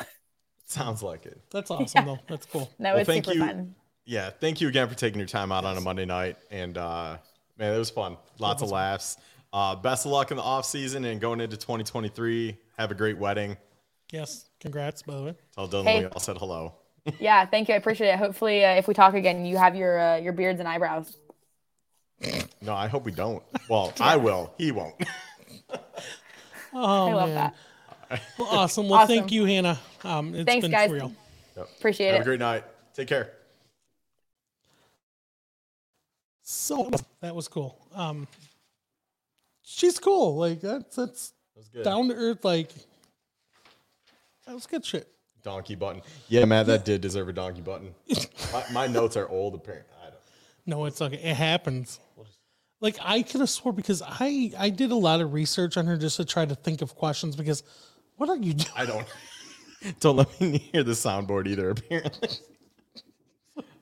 Sounds 0.65 1.01
like 1.03 1.25
it. 1.25 1.39
That's 1.51 1.71
awesome 1.71 2.05
though. 2.05 2.19
That's 2.27 2.45
cool. 2.45 2.69
No, 2.79 2.91
Well, 2.91 2.99
it's 2.99 3.07
thank 3.07 3.25
super 3.25 3.37
you. 3.37 3.45
fun. 3.45 3.75
Yeah, 4.05 4.29
thank 4.31 4.59
you 4.61 4.67
again 4.67 4.87
for 4.89 4.95
taking 4.95 5.19
your 5.19 5.27
time 5.27 5.51
out 5.51 5.65
on 5.65 5.77
a 5.77 5.81
Monday 5.81 6.05
night. 6.05 6.37
And 6.51 6.77
uh, 6.77 7.17
man, 7.57 7.73
it 7.73 7.77
was 7.77 7.89
fun. 7.91 8.17
Lots 8.39 8.61
of 8.63 8.71
laughs. 8.71 9.17
Uh, 9.53 9.75
best 9.75 10.05
of 10.05 10.11
luck 10.11 10.31
in 10.31 10.37
the 10.37 10.43
off 10.43 10.65
season 10.65 11.05
and 11.05 11.19
going 11.21 11.41
into 11.41 11.57
2023. 11.57 12.57
Have 12.77 12.91
a 12.91 12.95
great 12.95 13.17
wedding. 13.17 13.57
Yes. 14.11 14.45
Congrats, 14.59 15.03
by 15.03 15.15
the 15.15 15.23
way. 15.23 15.35
Tell 15.55 15.67
Dylan 15.67 15.83
Hey. 15.83 15.99
we 15.99 16.05
all 16.07 16.19
said 16.19 16.37
hello. 16.37 16.73
Yeah, 17.19 17.45
thank 17.45 17.67
you. 17.69 17.73
I 17.73 17.77
appreciate 17.77 18.09
it. 18.09 18.17
Hopefully, 18.19 18.63
uh, 18.63 18.73
if 18.75 18.87
we 18.87 18.93
talk 18.93 19.13
again, 19.15 19.43
you 19.45 19.57
have 19.57 19.75
your 19.75 19.97
uh, 19.99 20.15
your 20.17 20.33
beards 20.33 20.59
and 20.59 20.67
eyebrows. 20.67 21.15
No, 22.61 22.73
I 22.73 22.87
hope 22.87 23.05
we 23.05 23.11
don't. 23.11 23.41
Well, 23.69 23.93
I 23.99 24.17
will. 24.17 24.53
He 24.57 24.71
won't. 24.71 24.95
Oh 26.71 27.07
I 27.07 27.13
love 27.13 27.29
man. 27.29 27.51
that. 28.09 28.21
Well, 28.37 28.47
awesome. 28.47 28.87
Well, 28.89 29.07
thank 29.07 29.31
you, 29.31 29.45
Hannah. 29.45 29.79
Um, 30.03 30.35
it's 30.35 30.45
Thanks, 30.45 30.61
been 30.63 30.69
guys. 30.71 30.91
real. 30.91 31.11
Appreciate 31.57 32.09
Have 32.11 32.17
it. 32.17 32.21
a 32.21 32.23
great 32.25 32.39
night. 32.39 32.63
Take 32.93 33.07
care. 33.07 33.33
So 36.43 36.91
that 37.21 37.35
was 37.35 37.47
cool. 37.47 37.75
Um, 37.95 38.27
she's 39.63 39.97
cool. 39.99 40.37
Like 40.37 40.61
that's 40.61 40.95
that's 40.95 41.33
That 41.55 41.57
was 41.59 41.67
good. 41.69 41.83
down 41.83 42.07
to 42.09 42.13
earth. 42.13 42.45
Like 42.45 42.69
that 44.45 44.53
was 44.53 44.67
good 44.67 44.85
shit. 44.85 45.07
Donkey 45.41 45.73
button. 45.75 46.01
Yeah, 46.27 46.45
man, 46.45 46.67
that 46.67 46.85
did 46.85 47.01
deserve 47.01 47.29
a 47.29 47.33
donkey 47.33 47.61
button. 47.61 47.95
my, 48.53 48.63
my 48.71 48.87
notes 48.87 49.15
are 49.17 49.27
old, 49.27 49.55
apparently. 49.55 49.91
I 50.67 50.69
don't. 50.71 50.79
No, 50.79 50.85
it's 50.85 51.01
okay. 51.01 51.15
It 51.17 51.35
happens. 51.35 51.99
Like 52.81 52.97
I 53.03 53.23
could 53.23 53.41
have 53.41 53.49
swore 53.49 53.73
because 53.73 54.01
I 54.01 54.51
I 54.57 54.69
did 54.69 54.91
a 54.91 54.95
lot 54.95 55.19
of 55.21 55.33
research 55.33 55.75
on 55.77 55.85
her 55.85 55.97
just 55.97 56.17
to 56.17 56.25
try 56.25 56.45
to 56.45 56.55
think 56.55 56.81
of 56.81 56.95
questions 56.95 57.35
because 57.35 57.63
what 58.15 58.29
are 58.29 58.37
you 58.37 58.53
doing? 58.53 58.71
I 58.75 58.85
don't. 58.85 59.07
Don't 60.01 60.17
let 60.17 60.41
me 60.41 60.57
hear 60.57 60.83
the 60.83 60.91
soundboard 60.91 61.47
either. 61.47 61.69
Apparently, 61.69 62.29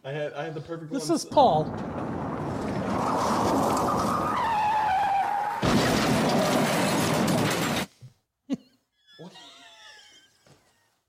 I 0.05 0.11
had 0.11 0.33
I 0.33 0.43
had 0.43 0.53
the 0.53 0.61
perfect 0.61 0.93
This 0.93 1.09
one. 1.09 1.15
is 1.15 1.25
Paul. 1.25 1.63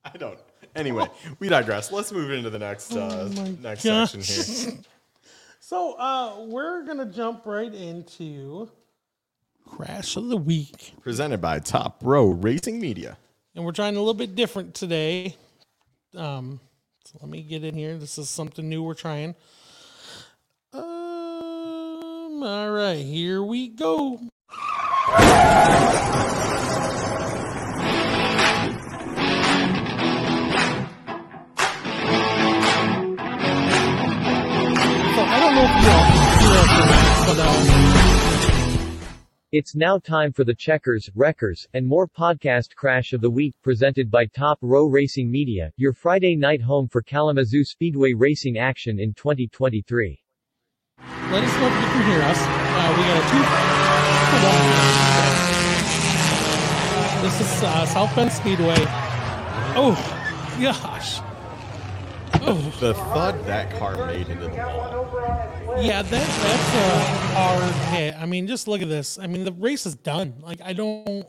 I 0.04 0.16
don't. 0.18 0.38
Anyway, 0.74 1.06
we 1.38 1.48
digress. 1.48 1.92
Let's 1.92 2.12
move 2.12 2.30
into 2.30 2.50
the 2.50 2.58
next 2.58 2.94
uh, 2.94 3.30
my 3.34 3.54
next 3.60 3.84
gosh. 3.84 4.12
section 4.12 4.72
here. 4.72 4.80
So 5.68 5.92
uh 5.98 6.46
we're 6.46 6.82
gonna 6.84 7.04
jump 7.04 7.44
right 7.44 7.74
into 7.74 8.70
crash 9.66 10.16
of 10.16 10.28
the 10.28 10.36
week. 10.38 10.94
Presented 11.02 11.42
by 11.42 11.58
Top 11.58 12.00
Row 12.02 12.28
Racing 12.28 12.80
Media. 12.80 13.18
and 13.54 13.66
we're 13.66 13.72
trying 13.72 13.94
a 13.94 13.98
little 13.98 14.14
bit 14.14 14.34
different 14.34 14.74
today. 14.74 15.36
Um, 16.16 16.58
so 17.04 17.18
let 17.20 17.28
me 17.28 17.42
get 17.42 17.64
in 17.64 17.74
here. 17.74 17.98
This 17.98 18.16
is 18.16 18.30
something 18.30 18.66
new 18.66 18.82
we're 18.82 18.94
trying. 18.94 19.34
Um, 20.72 20.82
all 22.42 22.70
right, 22.70 23.04
here 23.04 23.42
we 23.42 23.68
go. 23.68 24.20
It's 39.52 39.74
now 39.74 39.98
time 39.98 40.32
for 40.32 40.44
the 40.44 40.54
Checkers, 40.54 41.10
Wreckers, 41.14 41.66
and 41.74 41.86
more 41.86 42.08
podcast 42.08 42.74
Crash 42.74 43.12
of 43.12 43.20
the 43.20 43.28
Week 43.28 43.54
presented 43.62 44.10
by 44.10 44.24
Top 44.24 44.56
Row 44.62 44.86
Racing 44.86 45.30
Media, 45.30 45.70
your 45.76 45.92
Friday 45.92 46.36
night 46.36 46.62
home 46.62 46.88
for 46.88 47.02
Kalamazoo 47.02 47.64
Speedway 47.64 48.14
racing 48.14 48.56
action 48.56 48.98
in 48.98 49.12
2023. 49.12 50.22
let 51.30 51.44
us 51.44 51.52
know 51.60 51.66
if 51.66 51.74
you 51.74 51.88
can 51.90 52.10
hear 52.10 52.22
us. 52.22 52.38
Uh, 52.40 52.94
we 52.96 53.02
got 53.04 53.18
a 53.18 53.24
two. 53.28 53.44
This 57.28 57.40
is 57.42 57.62
uh, 57.62 57.84
South 57.84 58.16
Bend 58.16 58.32
Speedway. 58.32 58.86
Oh, 59.76 59.94
gosh. 60.62 61.20
Oh. 62.50 62.72
The 62.80 62.94
thud 62.94 63.44
that 63.46 63.76
car 63.78 64.06
made 64.06 64.28
into 64.28 64.48
the 64.48 64.54
wall. 64.56 65.06
Yeah, 65.80 66.02
that 66.02 66.10
that's 66.10 66.74
a 66.74 67.34
hard 67.34 67.74
hit. 67.92 68.14
I 68.20 68.26
mean, 68.26 68.46
just 68.46 68.66
look 68.68 68.82
at 68.82 68.88
this. 68.88 69.18
I 69.18 69.26
mean, 69.26 69.44
the 69.44 69.52
race 69.52 69.86
is 69.86 69.94
done. 69.94 70.34
Like, 70.40 70.60
I 70.64 70.72
don't. 70.72 71.26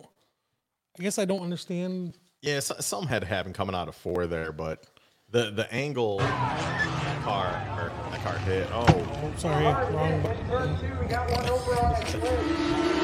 I 0.97 1.03
guess 1.03 1.19
I 1.19 1.25
don't 1.25 1.41
understand. 1.41 2.17
Yeah, 2.41 2.59
so, 2.61 2.75
something 2.79 3.07
had 3.09 3.21
to 3.21 3.27
happen 3.27 3.53
coming 3.53 3.75
out 3.75 3.87
of 3.87 3.95
four 3.95 4.25
there, 4.27 4.51
but 4.51 4.85
the 5.29 5.51
the 5.51 5.71
angle 5.73 6.19
car 6.19 7.47
or 7.77 7.91
that 8.11 8.23
car 8.23 8.37
hit. 8.39 8.67
Oh, 8.71 8.85
Oh, 9.21 9.33
sorry, 9.37 9.65
wrong. 9.65 10.21
button. 10.23 10.75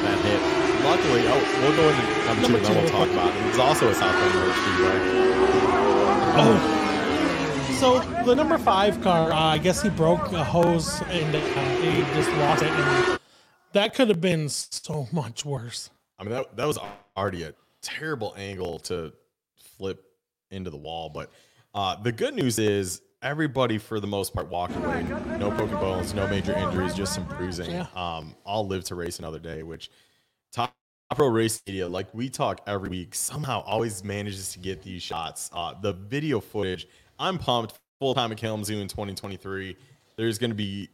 that 0.02 0.18
hit. 0.24 0.40
Luckily, 0.84 1.22
oh, 1.28 1.60
we'll 1.62 1.76
go 1.76 1.88
into 1.88 2.02
number, 2.26 2.42
Number 2.42 2.48
two, 2.48 2.56
and 2.56 2.64
then 2.64 2.82
we'll 2.82 2.90
talk 2.90 3.08
about 3.10 3.34
it. 3.36 3.46
It's 3.46 3.58
also 3.58 3.88
a 3.88 3.94
South 3.94 4.14
Bend 4.14 4.34
Road 4.34 4.54
Speedway. 4.54 4.98
Oh. 6.38 6.85
So 7.78 8.00
the 8.24 8.34
number 8.34 8.56
five 8.56 9.02
car, 9.02 9.30
uh, 9.30 9.38
I 9.38 9.58
guess 9.58 9.82
he 9.82 9.90
broke 9.90 10.32
a 10.32 10.42
hose 10.42 11.02
and 11.10 11.34
uh, 11.34 11.40
they 11.82 12.00
just 12.14 12.30
lost 12.38 12.62
it, 12.62 12.70
and 12.70 13.20
that 13.74 13.94
could 13.94 14.08
have 14.08 14.20
been 14.20 14.48
so 14.48 15.06
much 15.12 15.44
worse. 15.44 15.90
I 16.18 16.24
mean, 16.24 16.32
that 16.32 16.56
that 16.56 16.66
was 16.66 16.78
already 17.18 17.42
a 17.42 17.52
terrible 17.82 18.34
angle 18.38 18.78
to 18.80 19.12
flip 19.76 20.02
into 20.50 20.70
the 20.70 20.78
wall. 20.78 21.10
But 21.10 21.30
uh, 21.74 21.96
the 21.96 22.12
good 22.12 22.34
news 22.34 22.58
is 22.58 23.02
everybody, 23.20 23.76
for 23.76 24.00
the 24.00 24.06
most 24.06 24.32
part, 24.32 24.48
walked 24.48 24.74
away. 24.76 25.02
No 25.38 25.50
broken 25.50 25.76
bones, 25.76 26.14
no 26.14 26.26
major 26.28 26.56
injuries, 26.56 26.94
just 26.94 27.14
some 27.14 27.24
bruising. 27.24 27.70
Yeah. 27.70 27.86
Um, 27.94 28.34
all 28.46 28.66
live 28.66 28.84
to 28.84 28.94
race 28.94 29.18
another 29.18 29.38
day, 29.38 29.62
which 29.62 29.90
top 30.50 30.74
Row 31.18 31.28
Race 31.28 31.62
Media, 31.66 31.86
like 31.86 32.12
we 32.14 32.30
talk 32.30 32.62
every 32.66 32.88
week, 32.88 33.14
somehow 33.14 33.62
always 33.64 34.02
manages 34.02 34.52
to 34.52 34.58
get 34.58 34.82
these 34.82 35.02
shots. 35.02 35.50
Uh, 35.52 35.74
the 35.80 35.92
video 35.92 36.40
footage, 36.40 36.88
I'm 37.18 37.38
pumped. 37.38 37.78
Full 37.98 38.14
time 38.14 38.30
at 38.32 38.38
Kalamazoo 38.38 38.78
in 38.80 38.88
2023. 38.88 39.76
There's 40.16 40.38
going 40.38 40.50
to 40.50 40.54
be 40.56 40.90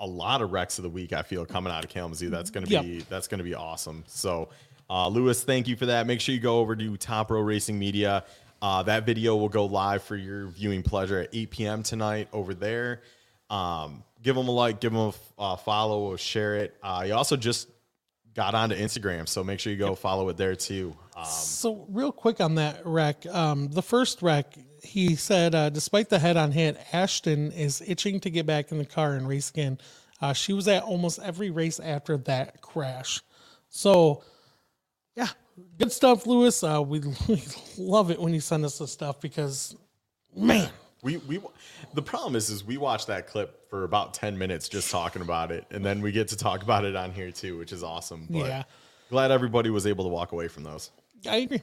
a 0.00 0.06
lot 0.06 0.42
of 0.42 0.52
wrecks 0.52 0.78
of 0.78 0.82
the 0.82 0.90
week. 0.90 1.12
I 1.12 1.22
feel 1.22 1.46
coming 1.46 1.72
out 1.72 1.84
of 1.84 1.90
Kalamazoo. 1.90 2.28
That's 2.28 2.50
going 2.50 2.66
to 2.66 2.72
Yep. 2.72 2.82
be 2.84 2.98
that's 3.08 3.28
going 3.28 3.38
to 3.38 3.44
be 3.44 3.54
awesome. 3.54 4.04
So, 4.06 4.48
uh, 4.90 5.08
Lewis, 5.08 5.42
thank 5.44 5.68
you 5.68 5.76
for 5.76 5.86
that. 5.86 6.06
Make 6.06 6.20
sure 6.20 6.34
you 6.34 6.40
go 6.40 6.58
over 6.58 6.74
to 6.76 6.96
Top 6.96 7.30
Row 7.30 7.40
Racing 7.40 7.78
Media. 7.78 8.24
Uh, 8.60 8.82
that 8.84 9.06
video 9.06 9.36
will 9.36 9.48
go 9.48 9.66
live 9.66 10.02
for 10.02 10.16
your 10.16 10.46
viewing 10.46 10.82
pleasure 10.82 11.20
at 11.20 11.28
8 11.32 11.50
p.m. 11.50 11.82
tonight 11.82 12.28
over 12.32 12.52
there. 12.54 13.02
Um, 13.50 14.02
give 14.22 14.34
them 14.34 14.48
a 14.48 14.50
like, 14.50 14.80
give 14.80 14.92
them 14.92 15.12
a 15.38 15.42
uh, 15.42 15.56
follow, 15.56 16.00
or 16.00 16.18
share 16.18 16.56
it. 16.56 16.76
Uh, 16.82 17.04
you 17.06 17.14
also 17.14 17.36
just 17.36 17.68
got 18.34 18.54
onto 18.54 18.74
Instagram, 18.74 19.28
so 19.28 19.44
make 19.44 19.60
sure 19.60 19.72
you 19.72 19.78
go 19.78 19.94
follow 19.94 20.28
it 20.30 20.36
there 20.36 20.56
too. 20.56 20.96
Um, 21.16 21.24
So 21.26 21.86
real 21.88 22.12
quick 22.12 22.40
on 22.40 22.56
that 22.56 22.84
wreck, 22.84 23.24
um, 23.26 23.68
the 23.68 23.82
first 23.82 24.20
wreck, 24.20 24.52
he 24.86 25.16
said, 25.16 25.54
uh, 25.54 25.70
despite 25.70 26.08
the 26.10 26.18
head-on 26.20 26.52
hit, 26.52 26.78
Ashton 26.92 27.52
is 27.52 27.82
itching 27.86 28.20
to 28.20 28.30
get 28.30 28.46
back 28.46 28.72
in 28.72 28.78
the 28.78 28.86
car 28.86 29.14
and 29.14 29.28
race 29.28 29.50
again. 29.50 29.78
Uh, 30.22 30.32
she 30.32 30.52
was 30.54 30.68
at 30.68 30.82
almost 30.84 31.20
every 31.22 31.50
race 31.50 31.80
after 31.80 32.16
that 32.18 32.62
crash. 32.62 33.22
So, 33.68 34.24
yeah, 35.16 35.28
good 35.78 35.92
stuff, 35.92 36.26
Lewis. 36.26 36.64
Uh, 36.64 36.82
we, 36.86 37.00
we 37.28 37.42
love 37.78 38.10
it 38.10 38.20
when 38.20 38.34
you 38.34 38.40
send 38.40 38.64
us 38.64 38.78
this 38.78 38.92
stuff 38.92 39.20
because, 39.20 39.76
man, 40.34 40.70
We 41.02 41.18
we 41.18 41.40
the 41.94 42.02
problem 42.02 42.36
is 42.36 42.50
is 42.50 42.64
we 42.64 42.78
watch 42.78 43.06
that 43.06 43.26
clip 43.28 43.68
for 43.70 43.84
about 43.84 44.14
10 44.14 44.38
minutes 44.38 44.68
just 44.68 44.90
talking 44.90 45.22
about 45.22 45.52
it 45.52 45.64
and 45.70 45.84
then 45.84 46.00
we 46.02 46.12
get 46.12 46.28
to 46.28 46.36
talk 46.36 46.62
about 46.62 46.84
it 46.84 46.96
on 46.96 47.12
here 47.12 47.30
too, 47.30 47.58
which 47.58 47.72
is 47.72 47.82
awesome. 47.84 48.28
But 48.32 48.38
Yeah. 48.48 48.64
glad 49.10 49.30
everybody 49.30 49.70
was 49.70 49.86
able 49.86 50.04
to 50.04 50.10
walk 50.10 50.32
away 50.32 50.48
from 50.48 50.64
those. 50.64 50.90
I 51.28 51.36
agree. 51.38 51.62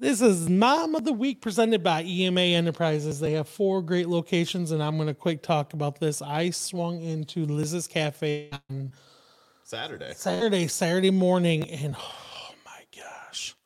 This 0.00 0.20
is 0.20 0.48
Mom 0.48 0.94
of 0.94 1.02
the 1.02 1.12
Week 1.12 1.40
presented 1.40 1.82
by 1.82 2.04
EMA 2.04 2.40
Enterprises. 2.40 3.18
They 3.18 3.32
have 3.32 3.48
four 3.48 3.82
great 3.82 4.08
locations, 4.08 4.70
and 4.70 4.80
I'm 4.80 4.94
going 4.94 5.08
to 5.08 5.14
quick 5.14 5.42
talk 5.42 5.72
about 5.72 5.98
this. 5.98 6.22
I 6.22 6.50
swung 6.50 7.02
into 7.02 7.44
Liz's 7.44 7.88
Cafe 7.88 8.48
on 8.70 8.92
Saturday. 9.64 10.12
Saturday, 10.14 10.68
Saturday 10.68 11.10
morning, 11.10 11.68
and 11.68 11.96
oh 11.98 12.54
my 12.64 12.84
gosh, 12.96 13.56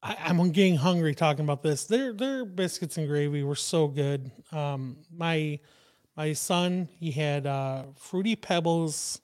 I, 0.00 0.16
I'm 0.26 0.52
getting 0.52 0.76
hungry 0.76 1.16
talking 1.16 1.44
about 1.44 1.64
this. 1.64 1.86
Their 1.86 2.12
their 2.12 2.44
biscuits 2.44 2.96
and 2.96 3.08
gravy 3.08 3.42
were 3.42 3.56
so 3.56 3.88
good. 3.88 4.30
Um, 4.52 4.98
my 5.12 5.58
my 6.16 6.34
son 6.34 6.88
he 7.00 7.10
had 7.10 7.48
uh, 7.48 7.82
fruity 7.96 8.36
pebbles 8.36 9.20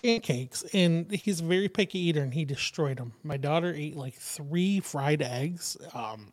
pancakes, 0.00 0.62
and 0.72 1.10
he's 1.10 1.40
a 1.40 1.44
very 1.44 1.68
picky 1.68 1.98
eater, 1.98 2.22
and 2.22 2.32
he 2.34 2.44
destroyed 2.44 2.98
them. 2.98 3.12
My 3.22 3.36
daughter 3.36 3.72
ate 3.74 3.96
like 3.96 4.14
three 4.14 4.80
fried 4.80 5.22
eggs. 5.22 5.76
Um, 5.94 6.32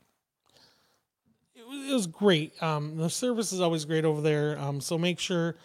it 1.55 1.67
was, 1.67 1.89
it 1.89 1.93
was 1.93 2.07
great. 2.07 2.61
Um, 2.63 2.97
the 2.97 3.09
service 3.09 3.51
is 3.53 3.61
always 3.61 3.85
great 3.85 4.05
over 4.05 4.21
there. 4.21 4.57
Um, 4.59 4.79
so 4.81 4.97
make 4.97 5.19
sure 5.19 5.55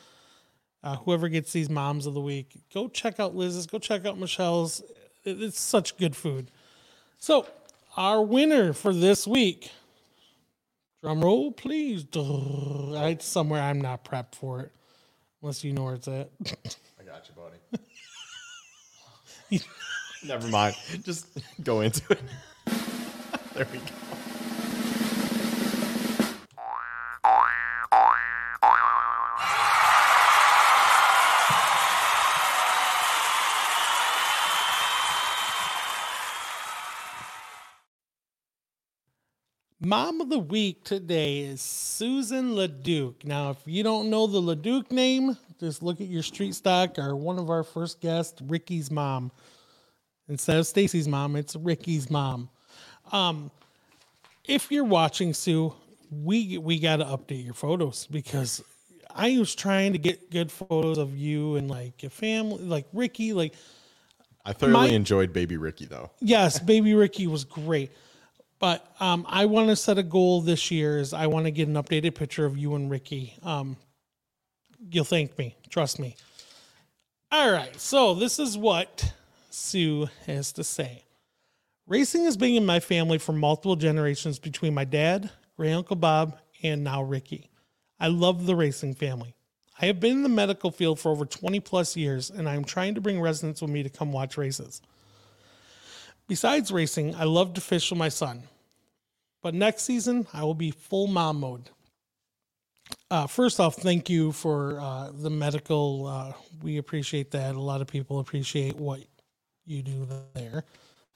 uh, 0.83 0.97
whoever 0.97 1.29
gets 1.29 1.53
these 1.53 1.71
moms 1.71 2.07
of 2.07 2.15
the 2.15 2.21
week, 2.21 2.55
go 2.73 2.89
check 2.89 3.19
out 3.21 3.35
Liz's, 3.35 3.67
go 3.67 3.79
check 3.79 4.05
out 4.05 4.19
Michelle's. 4.19 4.81
It- 5.25 5.43
it's 5.43 5.61
such 5.61 5.97
good 5.97 6.15
food. 6.15 6.51
So, 7.19 7.47
our 7.97 8.21
winner 8.23 8.73
for 8.75 8.93
this 8.93 9.27
week, 9.27 9.71
drum 11.01 11.23
roll, 11.25 11.53
please. 11.53 12.05
Duh. 12.05 12.95
I, 12.99 13.17
somewhere 13.21 13.63
I'm 13.63 13.81
not 13.81 14.05
prepped 14.05 14.35
for 14.35 14.61
it, 14.61 14.73
unless 15.41 15.65
you 15.65 15.73
know 15.73 15.85
where 15.85 15.95
it's 15.95 16.09
at. 16.09 16.29
I 17.01 17.05
got 17.05 17.27
you, 17.29 17.35
buddy. 17.35 17.84
Never 20.25 20.49
mind. 20.49 20.77
Just 21.03 21.27
go 21.63 21.81
into 21.81 22.03
it. 22.13 22.21
there 23.55 23.67
we 23.73 23.79
go. 23.79 23.85
Mom 39.85 40.23
of 40.23 40.31
the 40.31 40.39
week 40.39 40.83
today 40.83 41.41
is 41.41 41.61
Susan 41.61 42.53
LeDuc. 42.55 43.25
Now, 43.25 43.51
if 43.51 43.59
you 43.67 43.83
don't 43.83 44.09
know 44.09 44.27
the 44.27 44.41
LeDuc 44.41 44.91
name, 44.91 45.37
just 45.61 45.83
look 45.83 46.01
at 46.01 46.07
your 46.07 46.23
street 46.23 46.55
stock 46.55 46.99
or 46.99 47.15
one 47.15 47.39
of 47.39 47.51
our 47.51 47.63
first 47.63 48.01
guests, 48.01 48.41
Ricky's 48.41 48.91
mom. 48.91 49.31
Instead 50.27 50.57
of 50.57 50.67
Stacy's 50.67 51.07
mom, 51.07 51.37
it's 51.37 51.55
Ricky's 51.55 52.09
mom. 52.11 52.49
Um, 53.13 53.51
if 54.47 54.73
you're 54.73 54.85
watching 54.85 55.35
Sue, 55.35 55.75
we 56.11 56.57
we 56.57 56.79
got 56.79 56.97
to 56.97 57.05
update 57.05 57.45
your 57.45 57.53
photos 57.55 58.07
because 58.11 58.65
I 59.15 59.37
was 59.39 59.55
trying 59.55 59.93
to 59.93 59.99
get 59.99 60.31
good 60.31 60.51
photos 60.51 60.97
of 60.97 61.15
you 61.15 61.57
and 61.57 61.69
like 61.71 62.03
your 62.03 62.11
family, 62.11 62.65
like 62.65 62.87
Ricky, 62.95 63.35
like 63.35 63.53
I 64.47 64.55
thoroughly 64.55 64.73
My- 64.73 64.95
enjoyed 64.95 65.35
Baby 65.35 65.59
Ricky 65.59 65.85
though. 65.85 66.11
yes, 66.21 66.59
baby 66.59 66.95
Ricky 66.95 67.27
was 67.27 67.45
great. 67.45 67.91
But 68.59 68.87
um, 69.01 69.27
I 69.29 69.47
want 69.47 69.69
to 69.69 69.77
set 69.77 69.99
a 69.99 70.03
goal 70.03 70.41
this 70.41 70.71
year 70.71 70.99
is 70.99 71.13
I 71.13 71.27
want 71.27 71.47
to 71.47 71.51
get 71.51 71.69
an 71.69 71.75
updated 71.75 72.15
picture 72.15 72.47
of 72.47 72.57
you 72.57 72.75
and 72.75 72.91
Ricky. 72.91 73.35
Um, 73.43 73.77
you'll 74.91 75.05
thank 75.05 75.37
me. 75.39 75.57
Trust 75.69 75.99
me. 75.99 76.17
All 77.31 77.51
right. 77.51 77.79
So 77.79 78.15
this 78.15 78.39
is 78.39 78.57
what 78.57 79.13
Sue 79.51 80.09
has 80.27 80.53
to 80.53 80.65
say. 80.65 81.05
Racing 81.87 82.25
has 82.25 82.37
been 82.37 82.55
in 82.55 82.65
my 82.65 82.81
family 82.81 83.19
for 83.19 83.33
multiple 83.33 83.77
generations 83.77 84.39
between 84.39 84.73
my 84.73 84.85
dad, 84.85 85.31
great 85.57 85.73
uncle 85.73 85.97
Bob, 85.97 86.39
and 86.63 86.83
now 86.83 87.03
Ricky. 87.03 87.51
I 88.01 88.09
love 88.09 88.47
the 88.47 88.57
racing 88.57 88.95
family. 88.95 89.35
I 89.81 89.87
have 89.87 90.01
been 90.01 90.13
in 90.13 90.23
the 90.23 90.29
medical 90.29 90.71
field 90.71 90.99
for 90.99 91.11
over 91.11 91.27
20 91.27 91.61
plus 91.61 91.97
years, 91.97 92.31
and 92.31 92.49
I'm 92.49 92.65
trying 92.65 92.95
to 92.95 93.01
bring 93.01 93.21
residents 93.21 93.61
with 93.61 93.71
me 93.71 93.83
to 93.83 93.91
come 93.91 94.13
watch 94.13 94.39
races. 94.39 94.81
Besides 96.29 96.73
racing, 96.73 97.15
I 97.15 97.25
love 97.25 97.55
to 97.55 97.61
fish 97.61 97.91
with 97.91 97.99
my 97.99 98.09
son. 98.09 98.45
But 99.43 99.55
next 99.55 99.83
season, 99.83 100.27
I 100.33 100.43
will 100.43 100.55
be 100.55 100.71
full 100.71 101.07
mom 101.07 101.41
mode. 101.41 101.69
Uh, 103.11 103.27
first 103.27 103.61
off, 103.61 103.77
thank 103.77 104.09
you 104.09 104.33
for 104.33 104.81
uh, 104.81 105.11
the 105.13 105.31
medical. 105.31 106.07
Uh, 106.07 106.33
we 106.63 106.79
appreciate 106.79 107.31
that. 107.33 107.55
A 107.55 107.61
lot 107.61 107.81
of 107.81 107.87
people 107.87 108.21
appreciate 108.21 108.77
what 108.77 109.01
you 109.67 109.83
do 109.83 110.07
there. 110.35 110.65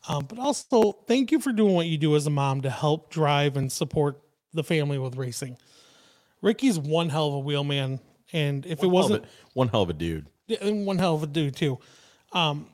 Um, 0.09 0.27
but 0.27 0.39
also, 0.39 0.93
thank 1.07 1.33
you 1.33 1.41
for 1.41 1.53
doing 1.53 1.75
what 1.75 1.87
you 1.87 1.99
do 1.99 2.15
as 2.17 2.27
a 2.27 2.31
mom 2.31 2.61
to 2.63 2.71
help 2.71 3.11
drive 3.11 3.57
and 3.57 3.71
support 3.73 4.21
the 4.53 4.63
family 4.65 4.99
with 4.99 5.17
racing. 5.17 5.57
Ricky's 6.43 6.79
one 6.79 7.09
hell 7.09 7.29
of 7.29 7.35
a 7.35 7.39
wheelman. 7.41 8.01
And 8.33 8.65
if 8.67 8.83
it 8.83 8.87
One 8.87 8.91
hell 8.95 8.99
of 9.05 9.11
wasn't, 9.11 9.25
a- 9.25 9.29
one 9.55 9.69
hell 9.69 9.83
of 9.83 9.91
a 9.91 9.95
dude. 9.95 10.27
and 10.61 10.87
one 10.87 10.99
hell 10.99 11.15
of 11.15 11.23
a 11.23 11.27
dude 11.27 11.57
too. 11.57 11.79
Um, 12.33 12.67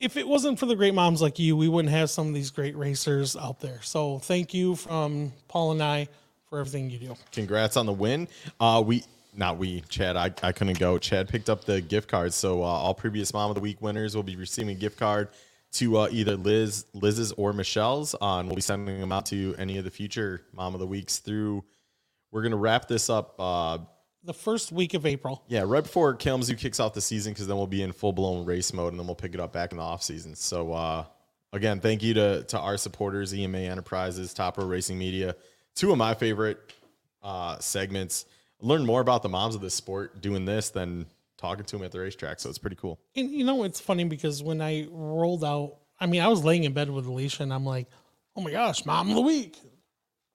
if 0.00 0.16
it 0.16 0.26
wasn't 0.26 0.58
for 0.58 0.66
the 0.66 0.76
great 0.76 0.94
moms 0.94 1.20
like 1.20 1.38
you, 1.38 1.56
we 1.56 1.68
wouldn't 1.68 1.92
have 1.92 2.10
some 2.10 2.28
of 2.28 2.34
these 2.34 2.50
great 2.50 2.76
racers 2.76 3.36
out 3.36 3.60
there. 3.60 3.80
So 3.82 4.18
thank 4.18 4.54
you 4.54 4.76
from 4.76 5.32
Paul 5.48 5.72
and 5.72 5.82
I 5.82 6.08
for 6.48 6.60
everything 6.60 6.90
you 6.90 6.98
do. 6.98 7.16
Congrats 7.32 7.76
on 7.76 7.86
the 7.86 7.92
win. 7.92 8.28
Uh, 8.60 8.82
we 8.84 9.04
not 9.34 9.58
we, 9.58 9.82
Chad. 9.82 10.16
I, 10.16 10.32
I 10.42 10.52
couldn't 10.52 10.78
go. 10.78 10.98
Chad 10.98 11.28
picked 11.28 11.48
up 11.48 11.64
the 11.64 11.80
gift 11.80 12.08
cards, 12.08 12.34
so 12.34 12.62
uh, 12.62 12.66
all 12.66 12.94
previous 12.94 13.32
Mom 13.32 13.50
of 13.50 13.54
the 13.54 13.60
Week 13.60 13.80
winners 13.80 14.16
will 14.16 14.22
be 14.22 14.36
receiving 14.36 14.70
a 14.70 14.78
gift 14.78 14.98
card 14.98 15.28
to 15.72 15.98
uh, 15.98 16.08
either 16.10 16.36
Liz, 16.36 16.86
Liz's, 16.94 17.32
or 17.32 17.52
Michelle's. 17.52 18.14
Uh, 18.14 18.38
and 18.38 18.48
we'll 18.48 18.56
be 18.56 18.62
sending 18.62 18.98
them 18.98 19.12
out 19.12 19.26
to 19.26 19.54
any 19.58 19.78
of 19.78 19.84
the 19.84 19.90
future 19.90 20.42
Mom 20.52 20.74
of 20.74 20.80
the 20.80 20.86
Weeks 20.86 21.18
through. 21.18 21.62
We're 22.30 22.42
gonna 22.42 22.56
wrap 22.56 22.88
this 22.88 23.10
up. 23.10 23.38
The 24.24 24.34
first 24.34 24.72
week 24.72 24.94
of 24.94 25.06
April. 25.06 25.44
yeah, 25.48 25.62
right 25.64 25.82
before 25.82 26.14
Kalamazoo 26.14 26.56
kicks 26.56 26.80
off 26.80 26.92
the 26.92 27.00
season, 27.00 27.32
because 27.32 27.46
then 27.46 27.56
we'll 27.56 27.66
be 27.66 27.82
in 27.82 27.92
full 27.92 28.12
blown 28.12 28.44
race 28.44 28.72
mode, 28.72 28.92
and 28.92 28.98
then 29.00 29.06
we'll 29.06 29.14
pick 29.16 29.32
it 29.34 29.40
up 29.40 29.52
back 29.52 29.70
in 29.72 29.78
the 29.78 29.84
off 29.84 30.02
season. 30.02 30.34
So 30.34 30.72
uh, 30.72 31.04
again, 31.52 31.80
thank 31.80 32.02
you 32.02 32.14
to 32.14 32.42
to 32.44 32.58
our 32.58 32.76
supporters, 32.76 33.32
EMA 33.32 33.58
Enterprises, 33.58 34.34
Top 34.34 34.58
Row 34.58 34.66
Racing 34.66 34.98
Media, 34.98 35.36
two 35.74 35.92
of 35.92 35.98
my 35.98 36.14
favorite 36.14 36.58
uh, 37.22 37.58
segments. 37.58 38.26
Learn 38.60 38.84
more 38.84 39.00
about 39.00 39.22
the 39.22 39.28
moms 39.28 39.54
of 39.54 39.60
this 39.60 39.74
sport 39.74 40.20
doing 40.20 40.44
this 40.44 40.70
than 40.70 41.06
talking 41.36 41.64
to 41.64 41.76
him 41.76 41.84
at 41.84 41.92
the 41.92 42.00
racetrack. 42.00 42.40
So 42.40 42.48
it's 42.48 42.58
pretty 42.58 42.76
cool. 42.76 42.98
And 43.14 43.30
you 43.30 43.44
know, 43.44 43.62
it's 43.62 43.78
funny 43.80 44.02
because 44.04 44.42
when 44.42 44.60
I 44.60 44.88
rolled 44.90 45.44
out, 45.44 45.76
I 46.00 46.06
mean, 46.06 46.22
I 46.22 46.28
was 46.28 46.42
laying 46.44 46.64
in 46.64 46.72
bed 46.72 46.90
with 46.90 47.06
Alicia, 47.06 47.44
and 47.44 47.54
I'm 47.54 47.64
like, 47.64 47.86
"Oh 48.34 48.40
my 48.40 48.50
gosh, 48.50 48.84
mom 48.84 49.10
of 49.10 49.14
the 49.14 49.22
week!" 49.22 49.56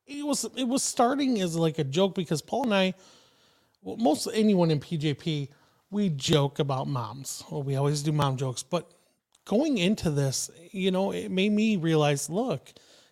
It 0.07 0.25
was 0.25 0.45
it 0.55 0.67
was 0.67 0.83
starting 0.83 1.41
as 1.41 1.55
like 1.57 1.79
a 1.79 1.83
joke 1.83 2.15
because 2.15 2.41
Paul 2.41 2.63
and 2.63 2.73
I, 2.73 2.93
well, 3.83 3.97
most 3.97 4.27
anyone 4.33 4.71
in 4.71 4.79
PJP, 4.79 5.49
we 5.91 6.09
joke 6.09 6.59
about 6.59 6.87
moms. 6.87 7.43
Well, 7.51 7.63
we 7.63 7.75
always 7.75 8.01
do 8.01 8.11
mom 8.11 8.37
jokes, 8.37 8.63
but 8.63 8.91
going 9.45 9.77
into 9.77 10.09
this, 10.09 10.49
you 10.71 10.91
know, 10.91 11.11
it 11.11 11.29
made 11.29 11.51
me 11.51 11.77
realize, 11.77 12.29
look, 12.29 12.71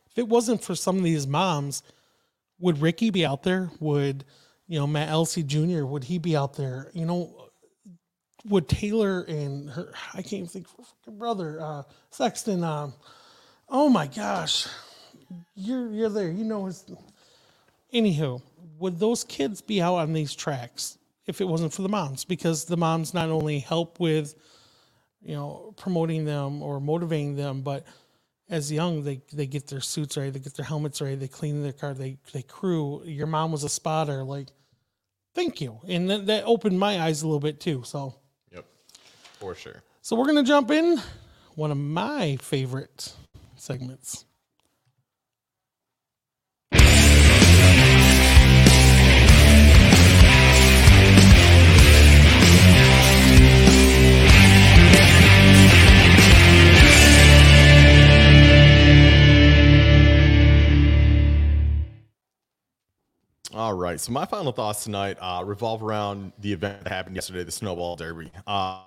if 0.10 0.18
it 0.18 0.28
wasn't 0.28 0.64
for 0.64 0.76
some 0.76 0.98
of 0.98 1.04
these 1.04 1.28
moms, 1.28 1.84
would 2.60 2.82
Ricky 2.82 3.10
be 3.10 3.26
out 3.26 3.44
there? 3.44 3.72
Would 3.80 4.26
you 4.68 4.80
know 4.80 4.88
Matt 4.88 5.10
Elsie 5.10 5.44
Jr. 5.44 5.84
Would 5.84 6.06
he 6.06 6.18
be 6.18 6.36
out 6.36 6.56
there? 6.56 6.92
You 6.94 7.06
know, 7.06 7.50
would 8.46 8.70
Taylor 8.70 9.22
and 9.24 9.70
her 9.72 9.92
I 10.14 10.22
can't 10.22 10.34
even 10.34 10.48
think 10.48 10.68
of 10.80 10.86
her 11.06 11.12
brother, 11.12 11.60
uh 11.62 11.84
Sexton, 12.12 12.64
um 12.64 12.94
oh 13.70 13.90
my 13.90 14.08
gosh. 14.08 14.68
You're 15.56 15.90
you're 15.92 16.10
there, 16.10 16.30
you 16.30 16.44
know 16.44 16.66
his 16.66 16.86
anywho, 17.94 18.42
would 18.82 19.00
those 19.00 19.24
kids 19.24 19.62
be 19.62 19.82
out 19.82 19.96
on 19.96 20.14
these 20.14 20.36
tracks 20.36 20.98
if 21.28 21.40
it 21.40 21.48
wasn't 21.48 21.74
for 21.74 21.84
the 21.84 21.90
moms? 21.90 22.26
Because 22.26 22.66
the 22.66 22.78
moms 22.78 23.14
not 23.14 23.30
only 23.30 23.60
help 23.60 24.00
with, 24.00 24.36
you 25.22 25.36
know, 25.36 25.74
promoting 25.78 26.26
them 26.26 26.62
or 26.62 26.80
motivating 26.80 27.36
them, 27.36 27.62
but 27.62 27.86
as 28.50 28.72
young 28.72 29.04
they 29.04 29.22
they 29.32 29.46
get 29.46 29.68
their 29.68 29.80
suits 29.80 30.18
ready, 30.18 30.30
they 30.32 30.40
get 30.40 30.56
their 30.56 30.66
helmets 30.66 31.00
ready, 31.02 31.16
they 31.16 31.28
clean 31.28 31.64
their 31.64 31.72
car, 31.72 31.94
they 31.94 32.18
they 32.34 32.42
crew. 32.42 33.02
Your 33.06 33.28
mom 33.28 33.52
was 33.52 33.64
a 33.64 33.70
spotter, 33.70 34.24
like 34.24 34.50
thank 35.34 35.62
you. 35.62 35.80
And 35.88 36.10
that, 36.10 36.26
that 36.26 36.44
opened 36.46 36.78
my 36.78 37.00
eyes 37.00 37.22
a 37.22 37.28
little 37.28 37.40
bit 37.40 37.60
too. 37.62 37.84
So 37.86 38.16
Yep, 38.52 38.66
for 39.40 39.56
sure. 39.56 39.84
so 40.02 40.16
we're 40.16 40.26
gonna 40.28 40.44
jump 40.44 40.72
in 40.72 41.02
one 41.56 41.72
of 41.72 41.78
my 41.78 42.38
favorite 42.42 43.14
segments. 43.56 44.26
All 63.54 63.74
right. 63.74 64.00
So 64.00 64.14
my 64.14 64.26
final 64.26 64.54
thoughts 64.54 64.86
tonight 64.86 65.18
uh, 65.20 65.44
revolve 65.46 65.84
around 65.84 66.32
the 66.40 66.54
event 66.54 66.84
that 66.86 66.92
happened 66.92 67.16
yesterday, 67.16 67.44
the 67.44 67.52
Snowball 67.52 67.98
Derby. 67.98 68.32
Uh, 68.48 68.84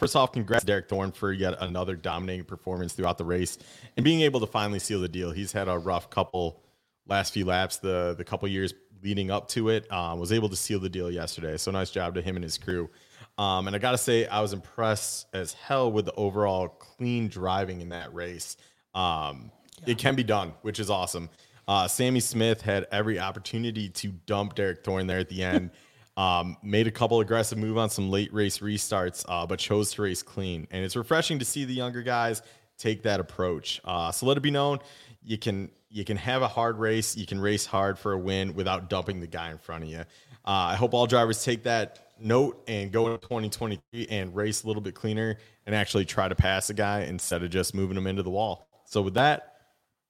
first 0.00 0.16
off, 0.16 0.32
congrats 0.32 0.64
Derek 0.64 0.88
Thorn 0.88 1.12
for 1.12 1.32
yet 1.32 1.54
another 1.60 1.94
dominating 1.94 2.44
performance 2.44 2.92
throughout 2.92 3.18
the 3.18 3.24
race 3.24 3.58
and 3.96 4.02
being 4.02 4.22
able 4.22 4.40
to 4.40 4.46
finally 4.46 4.80
seal 4.80 5.00
the 5.00 5.08
deal. 5.08 5.30
He's 5.30 5.52
had 5.52 5.68
a 5.68 5.78
rough 5.78 6.10
couple 6.10 6.60
last 7.06 7.32
few 7.32 7.44
laps, 7.44 7.76
the 7.76 8.14
the 8.18 8.24
couple 8.24 8.48
years 8.48 8.74
leading 9.02 9.30
up 9.30 9.46
to 9.48 9.68
it. 9.68 9.90
Um, 9.92 10.18
was 10.18 10.32
able 10.32 10.48
to 10.48 10.56
seal 10.56 10.80
the 10.80 10.88
deal 10.88 11.08
yesterday. 11.08 11.56
So 11.56 11.70
nice 11.70 11.90
job 11.90 12.14
to 12.16 12.22
him 12.22 12.34
and 12.36 12.42
his 12.42 12.58
crew. 12.58 12.90
Um, 13.38 13.68
and 13.68 13.76
I 13.76 13.78
got 13.78 13.92
to 13.92 13.98
say, 13.98 14.26
I 14.26 14.40
was 14.40 14.52
impressed 14.52 15.28
as 15.32 15.52
hell 15.52 15.90
with 15.92 16.06
the 16.06 16.14
overall 16.14 16.68
clean 16.68 17.28
driving 17.28 17.80
in 17.80 17.90
that 17.90 18.12
race. 18.12 18.56
Um, 18.92 19.52
It 19.86 19.98
can 19.98 20.14
be 20.14 20.24
done, 20.24 20.52
which 20.62 20.78
is 20.78 20.90
awesome. 20.90 21.30
Uh, 21.70 21.86
Sammy 21.86 22.18
Smith 22.18 22.62
had 22.62 22.88
every 22.90 23.20
opportunity 23.20 23.88
to 23.90 24.08
dump 24.26 24.56
Derek 24.56 24.82
Thorn 24.82 25.06
there 25.06 25.20
at 25.20 25.28
the 25.28 25.44
end. 25.44 25.70
Um, 26.16 26.58
made 26.62 26.86
a 26.86 26.90
couple 26.90 27.20
aggressive 27.20 27.56
move 27.56 27.78
on 27.78 27.88
some 27.88 28.10
late 28.10 28.34
race 28.34 28.58
restarts, 28.58 29.24
uh, 29.26 29.46
but 29.46 29.58
chose 29.58 29.92
to 29.92 30.02
race 30.02 30.22
clean. 30.22 30.66
And 30.70 30.84
it's 30.84 30.94
refreshing 30.94 31.38
to 31.38 31.46
see 31.46 31.64
the 31.64 31.72
younger 31.72 32.02
guys 32.02 32.42
take 32.76 33.04
that 33.04 33.20
approach. 33.20 33.80
Uh, 33.84 34.10
so 34.10 34.26
let 34.26 34.36
it 34.36 34.42
be 34.42 34.50
known, 34.50 34.80
you 35.22 35.38
can 35.38 35.70
you 35.88 36.04
can 36.04 36.18
have 36.18 36.42
a 36.42 36.48
hard 36.48 36.78
race, 36.78 37.16
you 37.16 37.26
can 37.26 37.40
race 37.40 37.64
hard 37.64 37.98
for 37.98 38.12
a 38.12 38.18
win 38.18 38.54
without 38.54 38.90
dumping 38.90 39.20
the 39.20 39.28
guy 39.28 39.50
in 39.50 39.56
front 39.56 39.84
of 39.84 39.88
you. 39.88 40.00
Uh, 40.00 40.04
I 40.44 40.74
hope 40.74 40.92
all 40.92 41.06
drivers 41.06 41.42
take 41.42 41.62
that 41.62 42.10
note 42.20 42.62
and 42.68 42.92
go 42.92 43.06
into 43.06 43.18
2023 43.18 44.08
and 44.10 44.34
race 44.34 44.64
a 44.64 44.66
little 44.66 44.82
bit 44.82 44.94
cleaner 44.94 45.38
and 45.64 45.74
actually 45.74 46.04
try 46.04 46.28
to 46.28 46.34
pass 46.34 46.68
a 46.68 46.74
guy 46.74 47.02
instead 47.02 47.42
of 47.42 47.50
just 47.50 47.72
moving 47.72 47.96
him 47.96 48.08
into 48.08 48.24
the 48.24 48.30
wall. 48.30 48.68
So 48.84 49.00
with 49.00 49.14
that, 49.14 49.54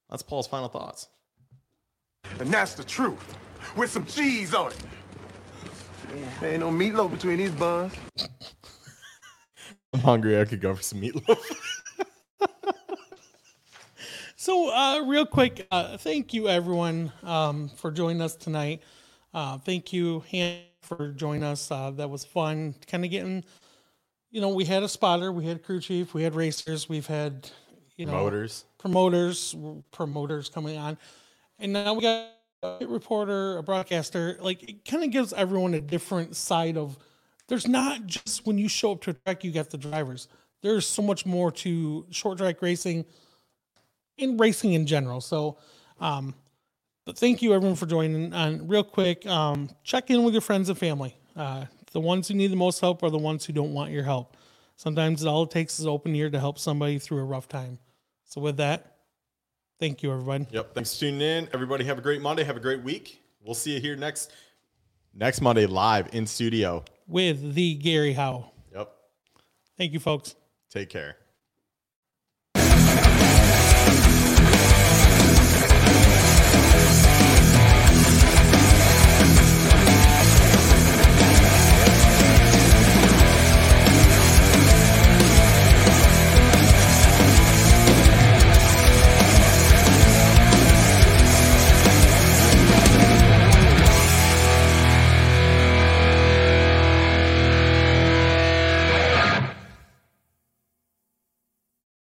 that's 0.09 0.23
Paul's 0.23 0.47
final 0.47 0.67
thoughts. 0.67 1.07
And 2.39 2.51
that's 2.51 2.73
the 2.73 2.83
truth. 2.83 3.37
With 3.75 3.91
some 3.91 4.05
cheese 4.05 4.53
on 4.53 4.71
it. 4.71 4.77
There 6.39 6.51
ain't 6.51 6.59
no 6.59 6.71
meatloaf 6.71 7.11
between 7.11 7.37
these 7.37 7.51
buns. 7.51 7.93
I'm 9.93 9.99
hungry. 9.99 10.39
I 10.39 10.45
could 10.45 10.61
go 10.61 10.75
for 10.75 10.81
some 10.83 11.01
meatloaf. 11.01 11.37
So, 14.41 14.73
uh, 14.73 15.01
real 15.05 15.27
quick, 15.27 15.67
uh, 15.69 15.97
thank 15.97 16.33
you 16.33 16.49
everyone 16.49 17.13
um, 17.21 17.69
for 17.69 17.91
joining 17.91 18.23
us 18.23 18.35
tonight. 18.35 18.81
Uh, 19.35 19.59
thank 19.59 19.93
you, 19.93 20.23
Han, 20.31 20.61
for 20.81 21.09
joining 21.11 21.43
us. 21.43 21.69
Uh, 21.69 21.91
that 21.91 22.09
was 22.09 22.25
fun. 22.25 22.73
Kind 22.87 23.05
of 23.05 23.11
getting, 23.11 23.43
you 24.31 24.41
know, 24.41 24.49
we 24.49 24.65
had 24.65 24.81
a 24.81 24.89
spotter, 24.89 25.31
we 25.31 25.45
had 25.45 25.57
a 25.57 25.59
crew 25.59 25.79
chief, 25.79 26.15
we 26.15 26.23
had 26.23 26.33
racers, 26.33 26.89
we've 26.89 27.05
had, 27.05 27.51
you 27.97 28.07
know, 28.07 28.13
Motors. 28.13 28.65
promoters, 28.79 29.55
promoters 29.91 30.49
coming 30.49 30.75
on, 30.75 30.97
and 31.61 31.71
now 31.71 31.93
we 31.93 32.01
got 32.01 32.27
a 32.63 32.85
reporter, 32.85 33.57
a 33.57 33.63
broadcaster. 33.63 34.37
Like 34.41 34.63
it 34.63 34.85
kind 34.85 35.03
of 35.03 35.11
gives 35.11 35.33
everyone 35.33 35.73
a 35.73 35.81
different 35.81 36.35
side 36.35 36.77
of. 36.77 36.97
There's 37.47 37.67
not 37.67 38.05
just 38.05 38.45
when 38.45 38.57
you 38.57 38.69
show 38.69 38.93
up 38.93 39.01
to 39.01 39.11
a 39.11 39.13
track, 39.13 39.43
you 39.43 39.51
got 39.51 39.69
the 39.69 39.77
drivers. 39.77 40.27
There's 40.61 40.87
so 40.87 41.01
much 41.01 41.25
more 41.25 41.51
to 41.51 42.05
short 42.09 42.37
track 42.37 42.61
racing, 42.61 43.05
in 44.17 44.37
racing 44.37 44.73
in 44.73 44.85
general. 44.85 45.21
So, 45.21 45.57
um, 45.99 46.33
but 47.05 47.17
thank 47.17 47.41
you 47.41 47.53
everyone 47.53 47.75
for 47.75 47.87
joining. 47.87 48.31
And 48.33 48.69
real 48.69 48.83
quick, 48.83 49.25
um, 49.25 49.69
check 49.83 50.09
in 50.09 50.23
with 50.23 50.33
your 50.33 50.41
friends 50.41 50.69
and 50.69 50.77
family. 50.77 51.15
Uh, 51.35 51.65
the 51.91 51.99
ones 51.99 52.27
who 52.27 52.35
need 52.35 52.51
the 52.51 52.55
most 52.55 52.79
help 52.79 53.03
are 53.03 53.09
the 53.09 53.17
ones 53.17 53.45
who 53.45 53.53
don't 53.53 53.73
want 53.73 53.91
your 53.91 54.03
help. 54.03 54.37
Sometimes 54.75 55.25
all 55.25 55.43
it 55.43 55.51
takes 55.51 55.79
is 55.79 55.85
open 55.85 56.15
ear 56.15 56.29
to 56.29 56.39
help 56.39 56.57
somebody 56.57 56.99
through 56.99 57.19
a 57.19 57.25
rough 57.25 57.47
time. 57.47 57.79
So 58.23 58.39
with 58.39 58.57
that, 58.57 58.90
thank 59.81 60.03
you 60.03 60.13
everybody. 60.13 60.47
Yep. 60.51 60.75
Thanks 60.75 60.93
for 60.93 61.01
tuning 61.01 61.21
in. 61.21 61.49
Everybody 61.53 61.83
have 61.83 61.97
a 61.97 62.01
great 62.01 62.21
Monday. 62.21 62.45
Have 62.45 62.55
a 62.55 62.61
great 62.61 62.83
week. 62.83 63.21
We'll 63.43 63.55
see 63.55 63.73
you 63.73 63.81
here 63.81 63.97
next 63.97 64.31
next 65.13 65.41
Monday 65.41 65.65
live 65.65 66.13
in 66.13 66.25
studio. 66.25 66.85
With 67.07 67.55
the 67.55 67.73
Gary 67.75 68.13
Howe. 68.13 68.51
Yep. 68.73 68.93
Thank 69.77 69.91
you, 69.91 69.99
folks. 69.99 70.35
Take 70.69 70.89
care. 70.89 71.17